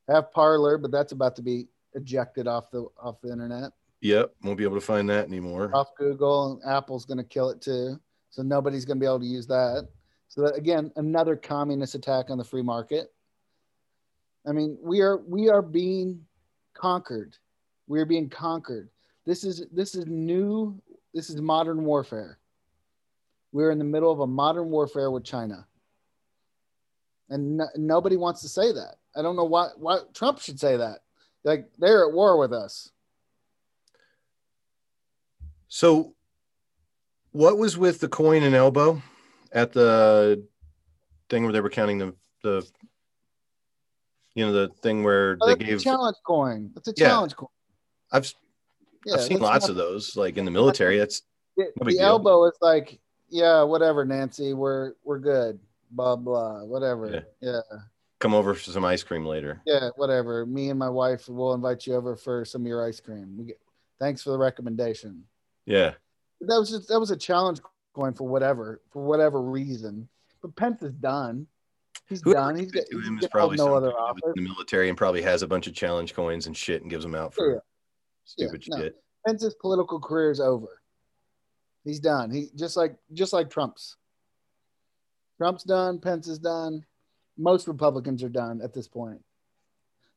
have 0.07 0.31
Parler, 0.31 0.77
but 0.77 0.91
that's 0.91 1.11
about 1.11 1.35
to 1.35 1.41
be 1.41 1.67
ejected 1.93 2.47
off 2.47 2.71
the 2.71 2.87
off 3.01 3.21
the 3.21 3.31
internet, 3.31 3.71
yep, 4.01 4.33
won't 4.43 4.57
be 4.57 4.63
able 4.63 4.75
to 4.75 4.81
find 4.85 5.09
that 5.09 5.25
anymore. 5.25 5.71
off 5.73 5.89
Google, 5.97 6.53
and 6.53 6.71
Apple's 6.71 7.05
going 7.05 7.17
to 7.17 7.23
kill 7.23 7.49
it 7.49 7.61
too. 7.61 7.99
So 8.29 8.41
nobody's 8.41 8.85
going 8.85 8.97
to 8.97 9.01
be 9.01 9.05
able 9.05 9.19
to 9.19 9.25
use 9.25 9.47
that. 9.47 9.87
So 10.29 10.41
that, 10.41 10.55
again, 10.55 10.91
another 10.95 11.35
communist 11.35 11.95
attack 11.95 12.29
on 12.29 12.37
the 12.37 12.43
free 12.43 12.61
market. 12.61 13.13
I 14.47 14.51
mean, 14.51 14.77
we 14.81 15.01
are 15.01 15.17
we 15.17 15.49
are 15.49 15.61
being 15.61 16.21
conquered. 16.73 17.37
We 17.87 17.99
are 17.99 18.05
being 18.05 18.29
conquered. 18.29 18.89
This 19.25 19.43
is 19.43 19.65
this 19.71 19.93
is 19.93 20.05
new. 20.05 20.81
This 21.17 21.31
is 21.31 21.41
modern 21.41 21.83
warfare. 21.83 22.37
We're 23.51 23.71
in 23.71 23.79
the 23.79 23.83
middle 23.83 24.11
of 24.11 24.19
a 24.19 24.27
modern 24.27 24.69
warfare 24.69 25.09
with 25.09 25.23
China, 25.23 25.65
and 27.27 27.57
no, 27.57 27.67
nobody 27.75 28.17
wants 28.17 28.41
to 28.41 28.47
say 28.47 28.71
that. 28.71 28.97
I 29.15 29.23
don't 29.23 29.35
know 29.35 29.43
why. 29.43 29.69
Why 29.77 29.97
Trump 30.13 30.37
should 30.37 30.59
say 30.59 30.77
that? 30.77 30.99
Like 31.43 31.71
they're 31.79 32.07
at 32.07 32.13
war 32.13 32.37
with 32.37 32.53
us. 32.53 32.91
So, 35.69 36.13
what 37.31 37.57
was 37.57 37.79
with 37.79 37.99
the 37.99 38.09
coin 38.09 38.43
and 38.43 38.53
elbow 38.53 39.01
at 39.51 39.73
the 39.73 40.45
thing 41.31 41.45
where 41.45 41.51
they 41.51 41.61
were 41.61 41.71
counting 41.71 41.97
the 41.97 42.13
the 42.43 42.63
you 44.35 44.45
know 44.45 44.53
the 44.53 44.67
thing 44.83 45.03
where 45.03 45.35
Oh, 45.41 45.47
they 45.47 45.65
gave 45.65 45.81
challenge 45.81 46.17
coin. 46.27 46.69
That's 46.75 46.89
a 46.89 46.93
Yeah. 46.95 47.07
challenge 47.07 47.35
coin. 47.35 47.49
I've 48.11 48.31
Yeah, 49.07 49.15
I've 49.15 49.21
seen 49.21 49.39
lots 49.39 49.63
not- 49.65 49.71
of 49.71 49.75
those 49.77 50.15
like 50.15 50.37
in 50.37 50.45
the 50.45 50.51
military. 50.51 50.97
That's 50.99 51.21
The, 51.55 51.71
No 51.79 51.85
the 51.85 51.91
deal. 51.91 52.01
elbow 52.01 52.45
is 52.45 52.57
like, 52.61 52.99
yeah, 53.29 53.63
whatever, 53.63 54.05
Nancy, 54.05 54.53
we're 54.53 54.93
we're 55.03 55.19
good. 55.19 55.59
Blah 55.91 56.17
blah, 56.17 56.63
whatever. 56.63 57.25
Yeah. 57.41 57.51
Yeah. 57.71 57.77
come 58.19 58.33
over 58.33 58.53
for 58.53 58.71
some 58.71 58.83
ice 58.85 59.03
cream 59.03 59.25
later. 59.25 59.61
yeah, 59.65 59.89
whatever. 59.95 60.45
Me 60.45 60.69
and 60.69 60.77
my 60.79 60.89
wife 60.89 61.29
will 61.29 61.53
invite 61.53 61.87
you 61.87 61.95
over 61.95 62.15
for 62.15 62.43
some 62.45 62.61
of 62.61 62.67
your 62.67 62.85
ice 62.85 62.99
cream. 62.99 63.35
We 63.37 63.45
get, 63.45 63.59
thanks 63.99 64.21
for 64.23 64.31
the 64.31 64.37
recommendation. 64.37 65.23
Yeah. 65.65 65.93
That 66.41 66.57
was 66.59 66.69
just 66.69 66.87
that 66.89 66.99
was 66.99 67.11
a 67.11 67.17
challenge 67.17 67.61
coin 67.95 68.13
for 68.13 68.27
whatever 68.27 68.81
for 68.91 69.03
whatever 69.03 69.41
reason. 69.41 70.07
But 70.41 70.55
Pence 70.55 70.83
is 70.83 70.93
done. 70.93 71.47
He's 72.07 72.21
Whoever 72.21 72.39
done. 72.39 72.59
He's 72.59 72.71
got 72.71 72.83
him 72.91 72.99
he's 73.01 73.09
is 73.11 73.21
got 73.21 73.31
probably 73.31 73.57
no 73.57 73.75
other 73.75 73.91
office. 73.97 74.21
in 74.35 74.43
the 74.43 74.49
military 74.49 74.87
and 74.89 74.97
probably 74.97 75.21
has 75.23 75.41
a 75.41 75.47
bunch 75.47 75.67
of 75.67 75.73
challenge 75.73 76.13
coins 76.13 76.47
and 76.47 76.55
shit 76.55 76.81
and 76.81 76.89
gives 76.91 77.03
them 77.03 77.15
out 77.15 77.33
for 77.33 77.43
oh, 77.45 77.53
Yeah. 77.55 77.59
Stupid 78.27 78.63
Yeah, 78.67 78.75
no. 78.77 78.83
shit. 78.83 78.95
Pence's 79.25 79.55
political 79.55 79.99
career 79.99 80.29
is 80.31 80.39
over. 80.39 80.81
He's 81.83 81.99
done. 81.99 82.29
He 82.31 82.49
just 82.55 82.77
like 82.77 82.95
just 83.13 83.33
like 83.33 83.49
Trump's. 83.49 83.95
Trump's 85.37 85.63
done. 85.63 85.99
Pence 85.99 86.27
is 86.27 86.39
done. 86.39 86.85
Most 87.37 87.67
Republicans 87.67 88.23
are 88.23 88.29
done 88.29 88.61
at 88.63 88.73
this 88.73 88.87
point. 88.87 89.21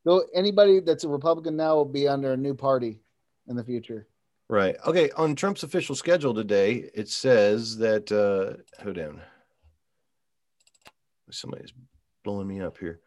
Though 0.04 0.22
anybody 0.34 0.80
that's 0.80 1.04
a 1.04 1.08
Republican 1.08 1.56
now 1.56 1.76
will 1.76 1.84
be 1.84 2.08
under 2.08 2.32
a 2.32 2.36
new 2.36 2.54
party 2.54 3.00
in 3.48 3.56
the 3.56 3.64
future. 3.64 4.06
Right. 4.48 4.76
Okay. 4.86 5.10
On 5.12 5.34
Trump's 5.36 5.62
official 5.62 5.94
schedule 5.94 6.34
today, 6.34 6.90
it 6.94 7.08
says 7.08 7.76
that 7.78 8.10
uh 8.10 8.62
hold 8.82 8.98
on. 8.98 9.20
Somebody's 11.30 11.72
blowing 12.24 12.48
me 12.48 12.60
up 12.60 12.78
here. 12.78 13.00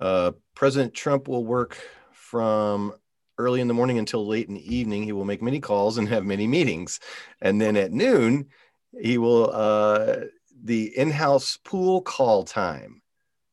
Uh 0.00 0.32
President 0.54 0.94
Trump 0.94 1.28
will 1.28 1.44
work 1.44 1.76
from 2.12 2.94
early 3.38 3.60
in 3.60 3.68
the 3.68 3.74
morning 3.74 3.98
until 3.98 4.26
late 4.26 4.48
in 4.48 4.54
the 4.54 4.74
evening. 4.76 5.04
He 5.04 5.12
will 5.12 5.24
make 5.24 5.40
many 5.40 5.60
calls 5.60 5.96
and 5.96 6.08
have 6.08 6.24
many 6.24 6.46
meetings. 6.46 7.00
And 7.40 7.60
then 7.60 7.76
at 7.76 7.92
noon, 7.92 8.46
he 9.00 9.16
will 9.18 9.50
uh 9.52 10.16
the 10.64 10.96
in-house 10.98 11.56
pool 11.64 12.02
call 12.02 12.44
time. 12.44 13.00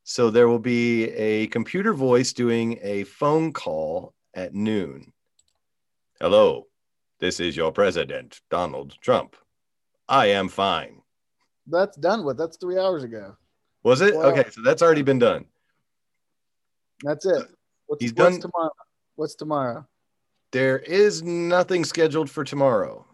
So 0.03 0.29
there 0.29 0.47
will 0.47 0.59
be 0.59 1.05
a 1.11 1.47
computer 1.47 1.93
voice 1.93 2.33
doing 2.33 2.79
a 2.81 3.03
phone 3.03 3.53
call 3.53 4.13
at 4.33 4.53
noon. 4.55 5.13
Hello, 6.19 6.67
this 7.19 7.39
is 7.39 7.55
your 7.55 7.71
president, 7.71 8.41
Donald 8.49 8.95
Trump. 9.01 9.35
I 10.09 10.27
am 10.27 10.49
fine. 10.49 11.01
That's 11.67 11.97
done 11.97 12.23
with. 12.25 12.37
That's 12.37 12.57
three 12.57 12.77
hours 12.79 13.03
ago. 13.03 13.35
Was 13.83 14.01
it? 14.01 14.15
Well- 14.15 14.27
okay, 14.31 14.49
so 14.49 14.61
that's 14.61 14.81
already 14.81 15.01
been 15.03 15.19
done. 15.19 15.45
That's 17.03 17.25
it. 17.25 17.45
What's, 17.87 18.03
He's 18.03 18.13
what's 18.13 18.37
done- 18.37 18.51
tomorrow? 18.51 18.71
What's 19.15 19.35
tomorrow? 19.35 19.87
There 20.51 20.79
is 20.79 21.23
nothing 21.23 21.83
scheduled 21.83 22.29
for 22.29 22.43
tomorrow. 22.43 23.05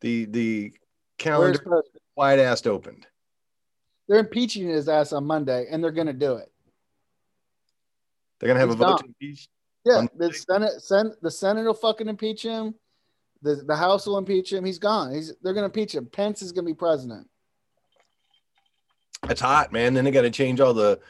The 0.00 0.26
the 0.26 0.72
calendar 1.18 1.82
wide 2.14 2.38
assed 2.38 2.66
opened. 2.66 3.06
They're 4.08 4.20
impeaching 4.20 4.68
his 4.68 4.88
ass 4.88 5.12
on 5.12 5.24
Monday, 5.24 5.66
and 5.70 5.82
they're 5.82 5.90
going 5.90 6.06
to 6.06 6.12
do 6.12 6.36
it. 6.36 6.50
They're 8.38 8.48
gonna 8.48 8.60
have 8.60 8.68
He's 8.68 8.74
a 8.74 8.78
vote 8.78 8.98
to 9.00 9.06
impeach. 9.06 9.48
Yeah, 9.84 10.06
the 10.16 10.32
Senate, 10.32 10.82
sen, 10.82 11.12
the 11.22 11.30
Senate 11.30 11.64
will 11.64 11.74
fucking 11.74 12.08
impeach 12.08 12.42
him. 12.42 12.74
The 13.42 13.56
the 13.66 13.76
House 13.76 14.06
will 14.06 14.18
impeach 14.18 14.52
him. 14.52 14.64
He's 14.64 14.78
gone. 14.78 15.14
He's 15.14 15.32
they're 15.42 15.54
gonna 15.54 15.66
impeach 15.66 15.94
him. 15.94 16.06
Pence 16.06 16.42
is 16.42 16.52
gonna 16.52 16.66
be 16.66 16.74
president. 16.74 17.28
It's 19.28 19.40
hot, 19.40 19.72
man. 19.72 19.94
Then 19.94 20.04
they 20.04 20.10
got 20.10 20.22
to 20.22 20.30
change 20.30 20.60
all 20.60 20.74
the 20.74 21.00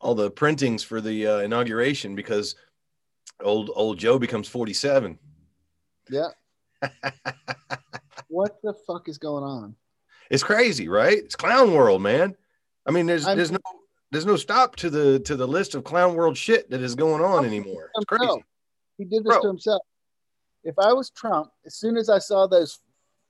all 0.00 0.14
the 0.14 0.30
printings 0.30 0.82
for 0.82 1.00
the 1.00 1.26
uh, 1.26 1.38
inauguration 1.38 2.14
because 2.14 2.54
old 3.42 3.70
old 3.74 3.98
Joe 3.98 4.18
becomes 4.18 4.48
forty 4.48 4.72
seven. 4.74 5.18
Yeah. 6.10 6.28
What 8.30 8.60
the 8.62 8.74
fuck 8.86 9.08
is 9.08 9.16
going 9.16 9.42
on? 9.42 9.74
It's 10.30 10.42
crazy, 10.42 10.88
right? 10.88 11.16
It's 11.16 11.34
clown 11.34 11.72
world, 11.72 12.02
man. 12.02 12.36
I 12.86 12.90
mean, 12.90 13.06
there's 13.06 13.26
I'm- 13.26 13.36
there's 13.36 13.50
no 13.50 13.58
there's 14.10 14.26
no 14.26 14.36
stop 14.36 14.76
to 14.76 14.90
the 14.90 15.18
to 15.20 15.34
the 15.34 15.48
list 15.48 15.74
of 15.74 15.84
clown 15.84 16.14
world 16.14 16.36
shit 16.36 16.68
that 16.70 16.82
is 16.82 16.94
going 16.94 17.22
on 17.24 17.44
anymore. 17.46 17.90
It's 17.94 18.04
crazy. 18.04 18.44
He 18.98 19.04
did 19.04 19.24
this 19.24 19.32
Bro. 19.32 19.42
to 19.42 19.48
himself. 19.48 19.82
If 20.64 20.78
I 20.78 20.92
was 20.92 21.10
Trump, 21.10 21.50
as 21.64 21.76
soon 21.76 21.96
as 21.96 22.10
I 22.10 22.18
saw 22.18 22.46
those 22.46 22.80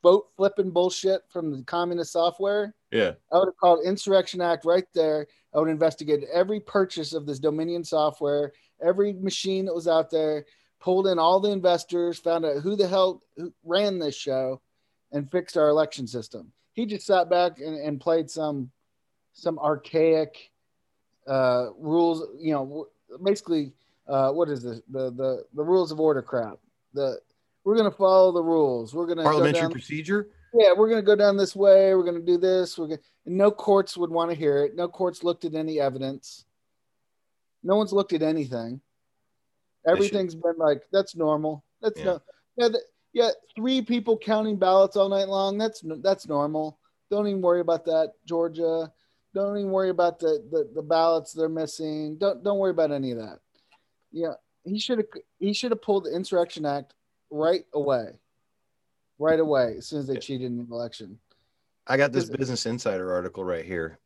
vote 0.03 0.27
flipping 0.37 0.71
bullshit 0.71 1.23
from 1.29 1.53
the 1.53 1.63
communist 1.63 2.13
software, 2.13 2.75
Yeah, 2.91 3.13
I 3.33 3.39
would 3.39 3.49
have 3.49 3.57
called 3.57 3.85
Insurrection 3.85 4.41
Act 4.41 4.65
right 4.65 4.87
there. 4.95 5.27
I 5.55 5.59
would 5.59 5.69
have 5.69 5.75
investigated 5.75 6.29
every 6.33 6.61
purchase 6.61 7.13
of 7.13 7.27
this 7.27 7.39
Dominion 7.39 7.85
software, 7.85 8.53
every 8.83 9.13
machine 9.13 9.65
that 9.67 9.75
was 9.75 9.89
out 9.89 10.11
there, 10.11 10.47
pulled 10.81 11.07
in 11.07 11.19
all 11.19 11.41
the 11.41 11.51
investors, 11.51 12.19
found 12.19 12.45
out 12.45 12.63
who 12.63 12.77
the 12.77 12.89
hell 12.89 13.23
who 13.37 13.53
ran 13.65 13.99
this 13.99 14.17
show, 14.17 14.61
and 15.13 15.31
fixed 15.31 15.57
our 15.57 15.69
election 15.69 16.07
system. 16.07 16.53
He 16.73 16.87
just 16.87 17.07
sat 17.07 17.29
back 17.29 17.59
and, 17.59 17.77
and 17.77 18.01
played 18.01 18.31
some 18.31 18.71
some 19.33 19.59
archaic 19.59 20.51
uh, 21.27 21.69
rules. 21.79 22.27
You 22.39 22.53
know, 22.53 22.87
basically, 23.23 23.73
uh, 24.07 24.33
what 24.33 24.49
is 24.49 24.63
this? 24.63 24.81
The 24.91 25.11
the 25.11 25.45
the 25.55 25.63
rules 25.63 25.93
of 25.93 26.01
order 26.01 26.23
crap. 26.23 26.59
The 26.95 27.21
we're 27.65 27.77
gonna 27.77 27.91
follow 27.91 28.33
the 28.33 28.43
rules. 28.43 28.95
We're 28.95 29.07
gonna 29.07 29.25
parliamentary 29.25 29.71
procedure. 29.71 30.29
Yeah, 30.55 30.73
we're 30.77 30.89
gonna 30.89 31.03
go 31.03 31.17
down 31.17 31.37
this 31.37 31.55
way. 31.55 31.95
We're 31.95 32.05
gonna 32.05 32.21
do 32.21 32.39
this. 32.39 32.79
We're 32.79 32.89
gonna. 32.89 33.01
no 33.27 33.51
courts 33.51 33.97
would 33.97 34.11
want 34.11 34.31
to 34.31 34.37
hear 34.37 34.65
it. 34.65 34.75
No 34.75 34.89
courts 34.89 35.23
looked 35.23 35.45
at 35.45 35.55
any 35.55 35.81
evidence. 35.81 36.45
No 37.63 37.77
one's 37.77 37.93
looked 37.93 38.13
at 38.13 38.23
anything. 38.23 38.81
Everything's 39.87 40.35
been 40.35 40.57
like 40.57 40.83
that's 40.93 41.17
normal. 41.17 41.65
That's 41.81 41.99
yeah. 41.99 42.05
no. 42.05 42.23
Yeah, 42.57 42.69
the, 42.69 42.81
yeah. 43.13 43.31
Three 43.57 43.83
people 43.83 44.19
counting 44.19 44.57
ballots 44.57 44.97
all 44.97 45.09
night 45.09 45.29
long. 45.29 45.59
That's 45.59 45.83
that's 46.03 46.29
normal. 46.29 46.79
Don't 47.11 47.27
even 47.27 47.43
worry 47.43 47.61
about 47.61 47.85
that, 47.87 48.13
Georgia. 48.27 48.93
Don't 49.35 49.57
even 49.57 49.71
worry 49.71 49.91
about 49.91 50.19
the 50.19 50.45
the, 50.51 50.69
the 50.75 50.83
ballots 50.83 51.33
they're 51.33 51.49
missing. 51.49 52.17
Don't 52.19 52.43
don't 52.43 52.59
worry 52.59 52.71
about 52.71 52.93
any 52.93 53.13
of 53.13 53.19
that. 53.19 53.39
Yeah, 54.13 54.35
he 54.65 54.79
should 54.79 54.99
have 54.99 55.07
he 55.39 55.53
should 55.53 55.71
have 55.71 55.83
pulled 55.83 56.05
the 56.05 56.15
Insurrection 56.15 56.67
Act 56.67 56.95
right 57.31 57.65
away, 57.73 58.19
right 59.19 59.41
away 59.41 59.77
as 59.79 59.87
soon 59.87 60.01
as 60.01 60.07
they 60.07 60.17
cheated 60.17 60.47
in 60.47 60.59
the 60.59 60.75
election. 60.75 61.19
I 61.87 61.97
got 61.97 62.13
this 62.13 62.29
Business 62.29 62.67
Insider 62.67 63.13
article 63.13 63.45
right 63.45 63.65
here. 63.65 63.99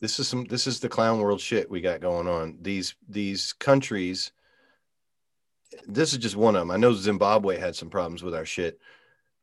This 0.00 0.18
is 0.18 0.28
some 0.28 0.44
this 0.44 0.66
is 0.66 0.80
the 0.80 0.88
clown 0.88 1.20
world 1.20 1.40
shit 1.40 1.70
we 1.70 1.80
got 1.80 2.00
going 2.00 2.28
on. 2.28 2.58
These 2.60 2.94
these 3.08 3.52
countries 3.54 4.32
this 5.86 6.12
is 6.12 6.18
just 6.18 6.36
one 6.36 6.54
of 6.54 6.60
them. 6.60 6.70
I 6.70 6.76
know 6.76 6.92
Zimbabwe 6.92 7.58
had 7.58 7.74
some 7.74 7.90
problems 7.90 8.22
with 8.22 8.34
our 8.34 8.44
shit. 8.44 8.78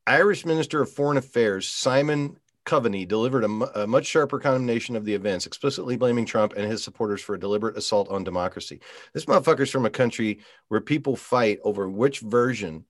Irish 0.07 0.45
Minister 0.45 0.81
of 0.81 0.91
Foreign 0.91 1.17
Affairs 1.17 1.67
Simon 1.67 2.37
Coveney 2.65 3.05
delivered 3.05 3.43
a, 3.43 3.81
a, 3.81 3.87
much 3.87 4.05
sharper 4.05 4.39
condemnation 4.39 4.95
of 4.95 5.03
the 5.03 5.13
events, 5.13 5.45
explicitly 5.45 5.97
blaming 5.97 6.25
Trump 6.25 6.53
and 6.53 6.69
his 6.69 6.83
supporters 6.83 7.21
for 7.21 7.35
a 7.35 7.39
deliberate 7.39 7.77
assault 7.77 8.09
on 8.09 8.23
democracy. 8.23 8.79
This 9.13 9.25
motherfucker's 9.25 9.69
from 9.69 9.85
a 9.85 9.89
country 9.89 10.39
where 10.69 10.79
people 10.79 11.15
fight 11.17 11.59
over 11.63 11.89
which 11.89 12.19
version 12.19 12.85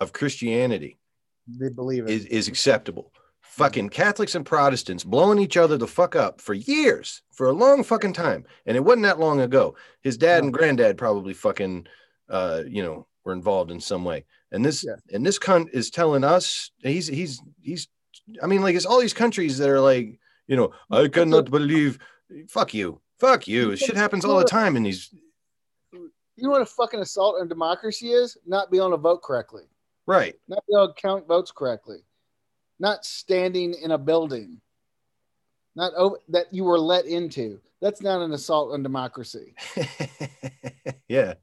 of 0.00 0.12
Christianity 0.12 0.98
they 1.46 1.68
believe 1.68 2.04
it. 2.04 2.10
Is, 2.10 2.24
is 2.26 2.48
acceptable. 2.48 3.12
Fucking 3.40 3.90
Catholics 3.90 4.34
and 4.34 4.46
Protestants 4.46 5.04
blowing 5.04 5.38
each 5.38 5.56
other 5.56 5.76
the 5.76 5.86
fuck 5.86 6.16
up 6.16 6.40
for 6.40 6.54
years, 6.54 7.22
for 7.32 7.48
a 7.48 7.52
long 7.52 7.84
fucking 7.84 8.14
time. 8.14 8.44
And 8.64 8.76
it 8.76 8.84
wasn't 8.84 9.02
that 9.02 9.20
long 9.20 9.40
ago. 9.40 9.76
His 10.00 10.16
dad 10.16 10.42
and 10.42 10.52
granddad 10.52 10.96
probably 10.96 11.34
fucking 11.34 11.86
uh, 12.28 12.62
you 12.66 12.82
know, 12.82 13.06
were 13.24 13.32
involved 13.32 13.70
in 13.70 13.80
some 13.80 14.04
way. 14.04 14.24
And 14.50 14.64
this 14.64 14.84
yeah. 14.84 14.96
and 15.14 15.24
this 15.24 15.38
cunt 15.38 15.68
is 15.72 15.90
telling 15.90 16.24
us 16.24 16.70
he's 16.78 17.06
he's 17.06 17.40
he's 17.60 17.88
I 18.42 18.46
mean, 18.46 18.62
like 18.62 18.74
it's 18.74 18.86
all 18.86 19.00
these 19.00 19.14
countries 19.14 19.58
that 19.58 19.68
are 19.68 19.80
like, 19.80 20.18
you 20.46 20.56
know, 20.56 20.72
I 20.90 21.08
cannot 21.08 21.50
believe 21.50 21.98
fuck 22.48 22.74
you. 22.74 23.00
Fuck 23.18 23.46
you. 23.46 23.76
Shit 23.76 23.96
happens 23.96 24.24
all 24.24 24.38
the 24.38 24.44
time 24.44 24.76
in 24.76 24.82
these 24.82 25.14
you 26.36 26.44
know 26.44 26.50
what 26.50 26.62
a 26.62 26.66
fucking 26.66 27.00
assault 27.00 27.36
on 27.40 27.48
democracy 27.48 28.10
is? 28.10 28.36
Not 28.46 28.70
being 28.70 28.82
able 28.82 28.92
to 28.92 28.96
vote 28.96 29.22
correctly. 29.22 29.64
Right. 30.06 30.34
Not 30.48 30.64
being 30.68 30.78
able 30.78 30.94
to 30.94 31.00
count 31.00 31.26
votes 31.26 31.52
correctly. 31.52 31.98
Not 32.78 33.04
standing 33.04 33.74
in 33.74 33.92
a 33.92 33.98
building. 33.98 34.60
Not 35.74 35.94
over, 35.94 36.18
that 36.28 36.52
you 36.52 36.64
were 36.64 36.78
let 36.78 37.06
into. 37.06 37.60
That's 37.80 38.02
not 38.02 38.20
an 38.20 38.32
assault 38.32 38.72
on 38.72 38.82
democracy. 38.82 39.54
yeah. 41.08 41.34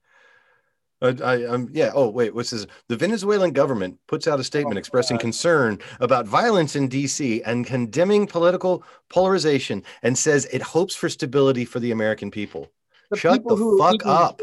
Uh, 1.01 1.13
I, 1.23 1.45
um, 1.45 1.69
yeah. 1.71 1.91
Oh, 1.93 2.09
wait. 2.09 2.35
What's 2.35 2.49
this? 2.49 2.67
The 2.89 2.97
Venezuelan 2.97 3.51
government 3.51 3.97
puts 4.07 4.27
out 4.27 4.39
a 4.39 4.43
statement 4.43 4.75
oh, 4.75 4.79
expressing 4.79 5.15
God. 5.15 5.21
concern 5.21 5.79
about 5.99 6.27
violence 6.27 6.75
in 6.75 6.89
D.C. 6.89 7.41
and 7.43 7.65
condemning 7.65 8.27
political 8.27 8.83
polarization, 9.09 9.83
and 10.03 10.17
says 10.17 10.45
it 10.51 10.61
hopes 10.61 10.95
for 10.95 11.07
stability 11.07 11.63
for 11.63 11.79
the 11.79 11.91
American 11.91 12.29
people. 12.29 12.71
The 13.11 13.17
Shut 13.17 13.33
people 13.33 13.55
the 13.55 13.77
fuck 13.81 14.05
up. 14.05 14.41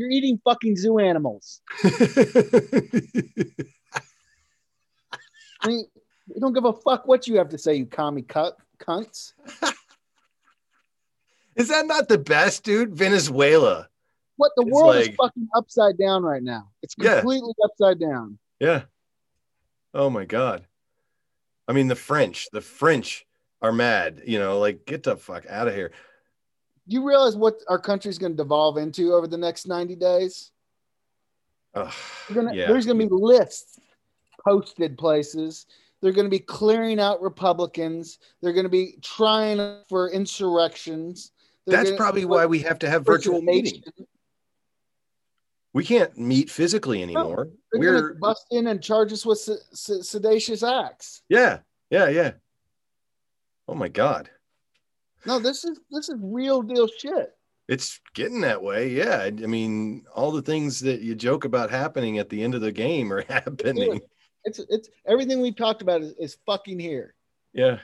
You're 0.00 0.10
eating 0.10 0.40
fucking 0.44 0.76
zoo 0.76 0.98
animals. 0.98 1.60
I 1.84 1.90
mean, 5.66 5.84
you 6.26 6.40
don't 6.40 6.54
give 6.54 6.64
a 6.64 6.72
fuck 6.72 7.06
what 7.06 7.28
you 7.28 7.36
have 7.36 7.50
to 7.50 7.58
say, 7.58 7.74
you 7.74 7.84
commie 7.84 8.22
cut 8.22 8.56
cunts. 8.78 9.34
Is 11.54 11.68
that 11.68 11.86
not 11.86 12.08
the 12.08 12.16
best, 12.16 12.64
dude? 12.64 12.94
Venezuela 12.94 13.90
what 14.40 14.52
the 14.56 14.62
it's 14.62 14.72
world 14.72 14.96
like, 14.96 15.10
is 15.10 15.16
fucking 15.16 15.48
upside 15.54 15.98
down 15.98 16.22
right 16.22 16.42
now. 16.42 16.70
It's 16.82 16.94
completely 16.94 17.52
yeah. 17.58 17.64
upside 17.66 18.00
down. 18.00 18.38
Yeah. 18.58 18.82
Oh 19.92 20.08
my 20.08 20.24
god. 20.24 20.66
I 21.68 21.74
mean, 21.74 21.88
the 21.88 21.94
French, 21.94 22.48
the 22.50 22.62
French 22.62 23.26
are 23.60 23.70
mad. 23.70 24.22
You 24.26 24.38
know, 24.38 24.58
like 24.58 24.86
get 24.86 25.02
the 25.02 25.18
fuck 25.18 25.44
out 25.46 25.68
of 25.68 25.74
here. 25.74 25.92
You 26.90 27.06
realize 27.06 27.36
what 27.36 27.60
our 27.68 27.78
country's 27.78 28.18
going 28.18 28.32
to 28.32 28.36
devolve 28.36 28.76
into 28.76 29.14
over 29.14 29.26
the 29.26 29.38
next 29.38 29.66
ninety 29.66 29.96
days? 29.96 30.50
gonna, 32.34 32.54
yeah. 32.54 32.66
There's 32.66 32.86
going 32.86 32.98
to 32.98 33.06
be 33.06 33.12
lists 33.12 33.78
posted 34.44 34.98
places. 34.98 35.66
They're 36.02 36.12
going 36.12 36.26
to 36.26 36.30
be 36.30 36.38
clearing 36.38 36.98
out 36.98 37.20
Republicans. 37.20 38.18
They're 38.40 38.54
going 38.54 38.64
to 38.64 38.70
be 38.70 38.96
trying 39.02 39.76
for 39.88 40.10
insurrections. 40.10 41.32
They're 41.66 41.84
That's 41.84 41.96
probably 41.96 42.24
why 42.24 42.46
we 42.46 42.60
have 42.60 42.78
to 42.80 42.90
have 42.90 43.04
virtual 43.04 43.42
meetings 43.42 43.82
we 45.72 45.84
can't 45.84 46.16
meet 46.18 46.50
physically 46.50 47.02
anymore. 47.02 47.48
No, 47.72 47.78
We're 47.78 48.14
bust 48.14 48.46
in 48.50 48.66
and 48.66 48.82
charge 48.82 49.12
us 49.12 49.24
with 49.24 49.38
sedacious 49.38 50.66
acts. 50.66 51.22
Yeah, 51.28 51.58
yeah, 51.90 52.08
yeah. 52.08 52.32
Oh 53.68 53.74
my 53.74 53.88
god. 53.88 54.30
No, 55.26 55.38
this 55.38 55.64
is 55.64 55.80
this 55.90 56.08
is 56.08 56.16
real 56.20 56.62
deal 56.62 56.88
shit. 56.88 57.34
It's 57.68 58.00
getting 58.14 58.40
that 58.40 58.62
way. 58.62 58.88
Yeah, 58.88 59.22
I 59.24 59.30
mean, 59.30 60.04
all 60.14 60.32
the 60.32 60.42
things 60.42 60.80
that 60.80 61.02
you 61.02 61.14
joke 61.14 61.44
about 61.44 61.70
happening 61.70 62.18
at 62.18 62.28
the 62.28 62.42
end 62.42 62.54
of 62.54 62.60
the 62.60 62.72
game 62.72 63.12
are 63.12 63.22
happening. 63.28 64.00
It's 64.44 64.58
it's 64.68 64.88
everything 65.06 65.40
we've 65.40 65.56
talked 65.56 65.82
about 65.82 66.02
is, 66.02 66.14
is 66.18 66.38
fucking 66.46 66.78
here. 66.78 67.14
Yeah. 67.52 67.78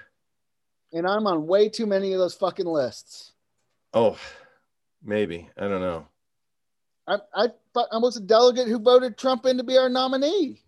And 0.92 1.06
I'm 1.06 1.26
on 1.26 1.46
way 1.46 1.68
too 1.68 1.86
many 1.86 2.12
of 2.12 2.18
those 2.18 2.34
fucking 2.34 2.66
lists. 2.66 3.32
Oh, 3.92 4.16
maybe. 5.02 5.50
I 5.56 5.68
don't 5.68 5.80
know. 5.80 6.06
I, 7.06 7.18
I 7.34 7.48
I 7.74 7.98
was 7.98 8.16
a 8.16 8.20
delegate 8.20 8.68
who 8.68 8.78
voted 8.78 9.16
Trump 9.16 9.46
in 9.46 9.58
to 9.58 9.64
be 9.64 9.76
our 9.76 9.88
nominee. 9.88 10.62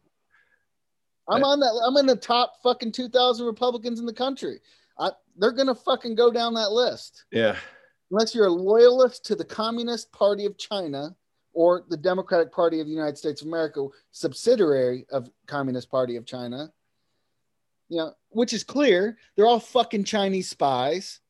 I'm 1.28 1.44
on 1.44 1.60
that. 1.60 1.82
I'm 1.86 1.96
in 1.98 2.06
the 2.06 2.16
top 2.16 2.54
fucking 2.62 2.92
2,000 2.92 3.44
Republicans 3.44 4.00
in 4.00 4.06
the 4.06 4.14
country. 4.14 4.60
I, 4.98 5.10
they're 5.36 5.52
gonna 5.52 5.74
fucking 5.74 6.14
go 6.14 6.30
down 6.30 6.54
that 6.54 6.72
list. 6.72 7.24
Yeah. 7.30 7.56
Unless 8.10 8.34
you're 8.34 8.46
a 8.46 8.52
loyalist 8.52 9.24
to 9.26 9.34
the 9.34 9.44
Communist 9.44 10.10
Party 10.12 10.46
of 10.46 10.56
China 10.56 11.14
or 11.52 11.84
the 11.88 11.96
Democratic 11.96 12.52
Party 12.52 12.80
of 12.80 12.86
the 12.86 12.92
United 12.92 13.18
States 13.18 13.42
of 13.42 13.48
America, 13.48 13.86
subsidiary 14.12 15.06
of 15.10 15.28
Communist 15.46 15.90
Party 15.90 16.16
of 16.16 16.24
China. 16.24 16.72
You 17.88 17.98
know, 17.98 18.12
which 18.30 18.52
is 18.52 18.64
clear. 18.64 19.16
They're 19.36 19.46
all 19.46 19.60
fucking 19.60 20.04
Chinese 20.04 20.50
spies. 20.50 21.20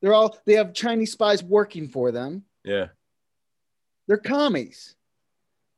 They're 0.00 0.14
all 0.14 0.38
they 0.44 0.54
have 0.54 0.74
Chinese 0.74 1.12
spies 1.12 1.42
working 1.42 1.88
for 1.88 2.12
them. 2.12 2.44
Yeah. 2.64 2.88
They're 4.06 4.16
commies. 4.18 4.94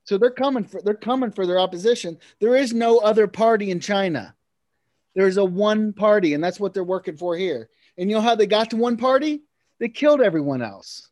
So 0.04 0.18
they're 0.18 0.30
coming 0.30 0.64
for 0.64 0.80
they're 0.82 0.94
coming 0.94 1.30
for 1.30 1.46
their 1.46 1.58
opposition. 1.58 2.18
There 2.40 2.56
is 2.56 2.72
no 2.72 2.98
other 2.98 3.26
party 3.26 3.70
in 3.70 3.80
China. 3.80 4.34
There's 5.16 5.38
a 5.38 5.44
one 5.44 5.94
party, 5.94 6.34
and 6.34 6.44
that's 6.44 6.60
what 6.60 6.74
they're 6.74 6.84
working 6.84 7.16
for 7.16 7.36
here. 7.36 7.70
And 7.96 8.10
you 8.10 8.16
know 8.16 8.22
how 8.22 8.34
they 8.34 8.46
got 8.46 8.68
to 8.70 8.76
one 8.76 8.98
party? 8.98 9.42
They 9.80 9.88
killed 9.88 10.20
everyone 10.20 10.60
else. 10.60 11.08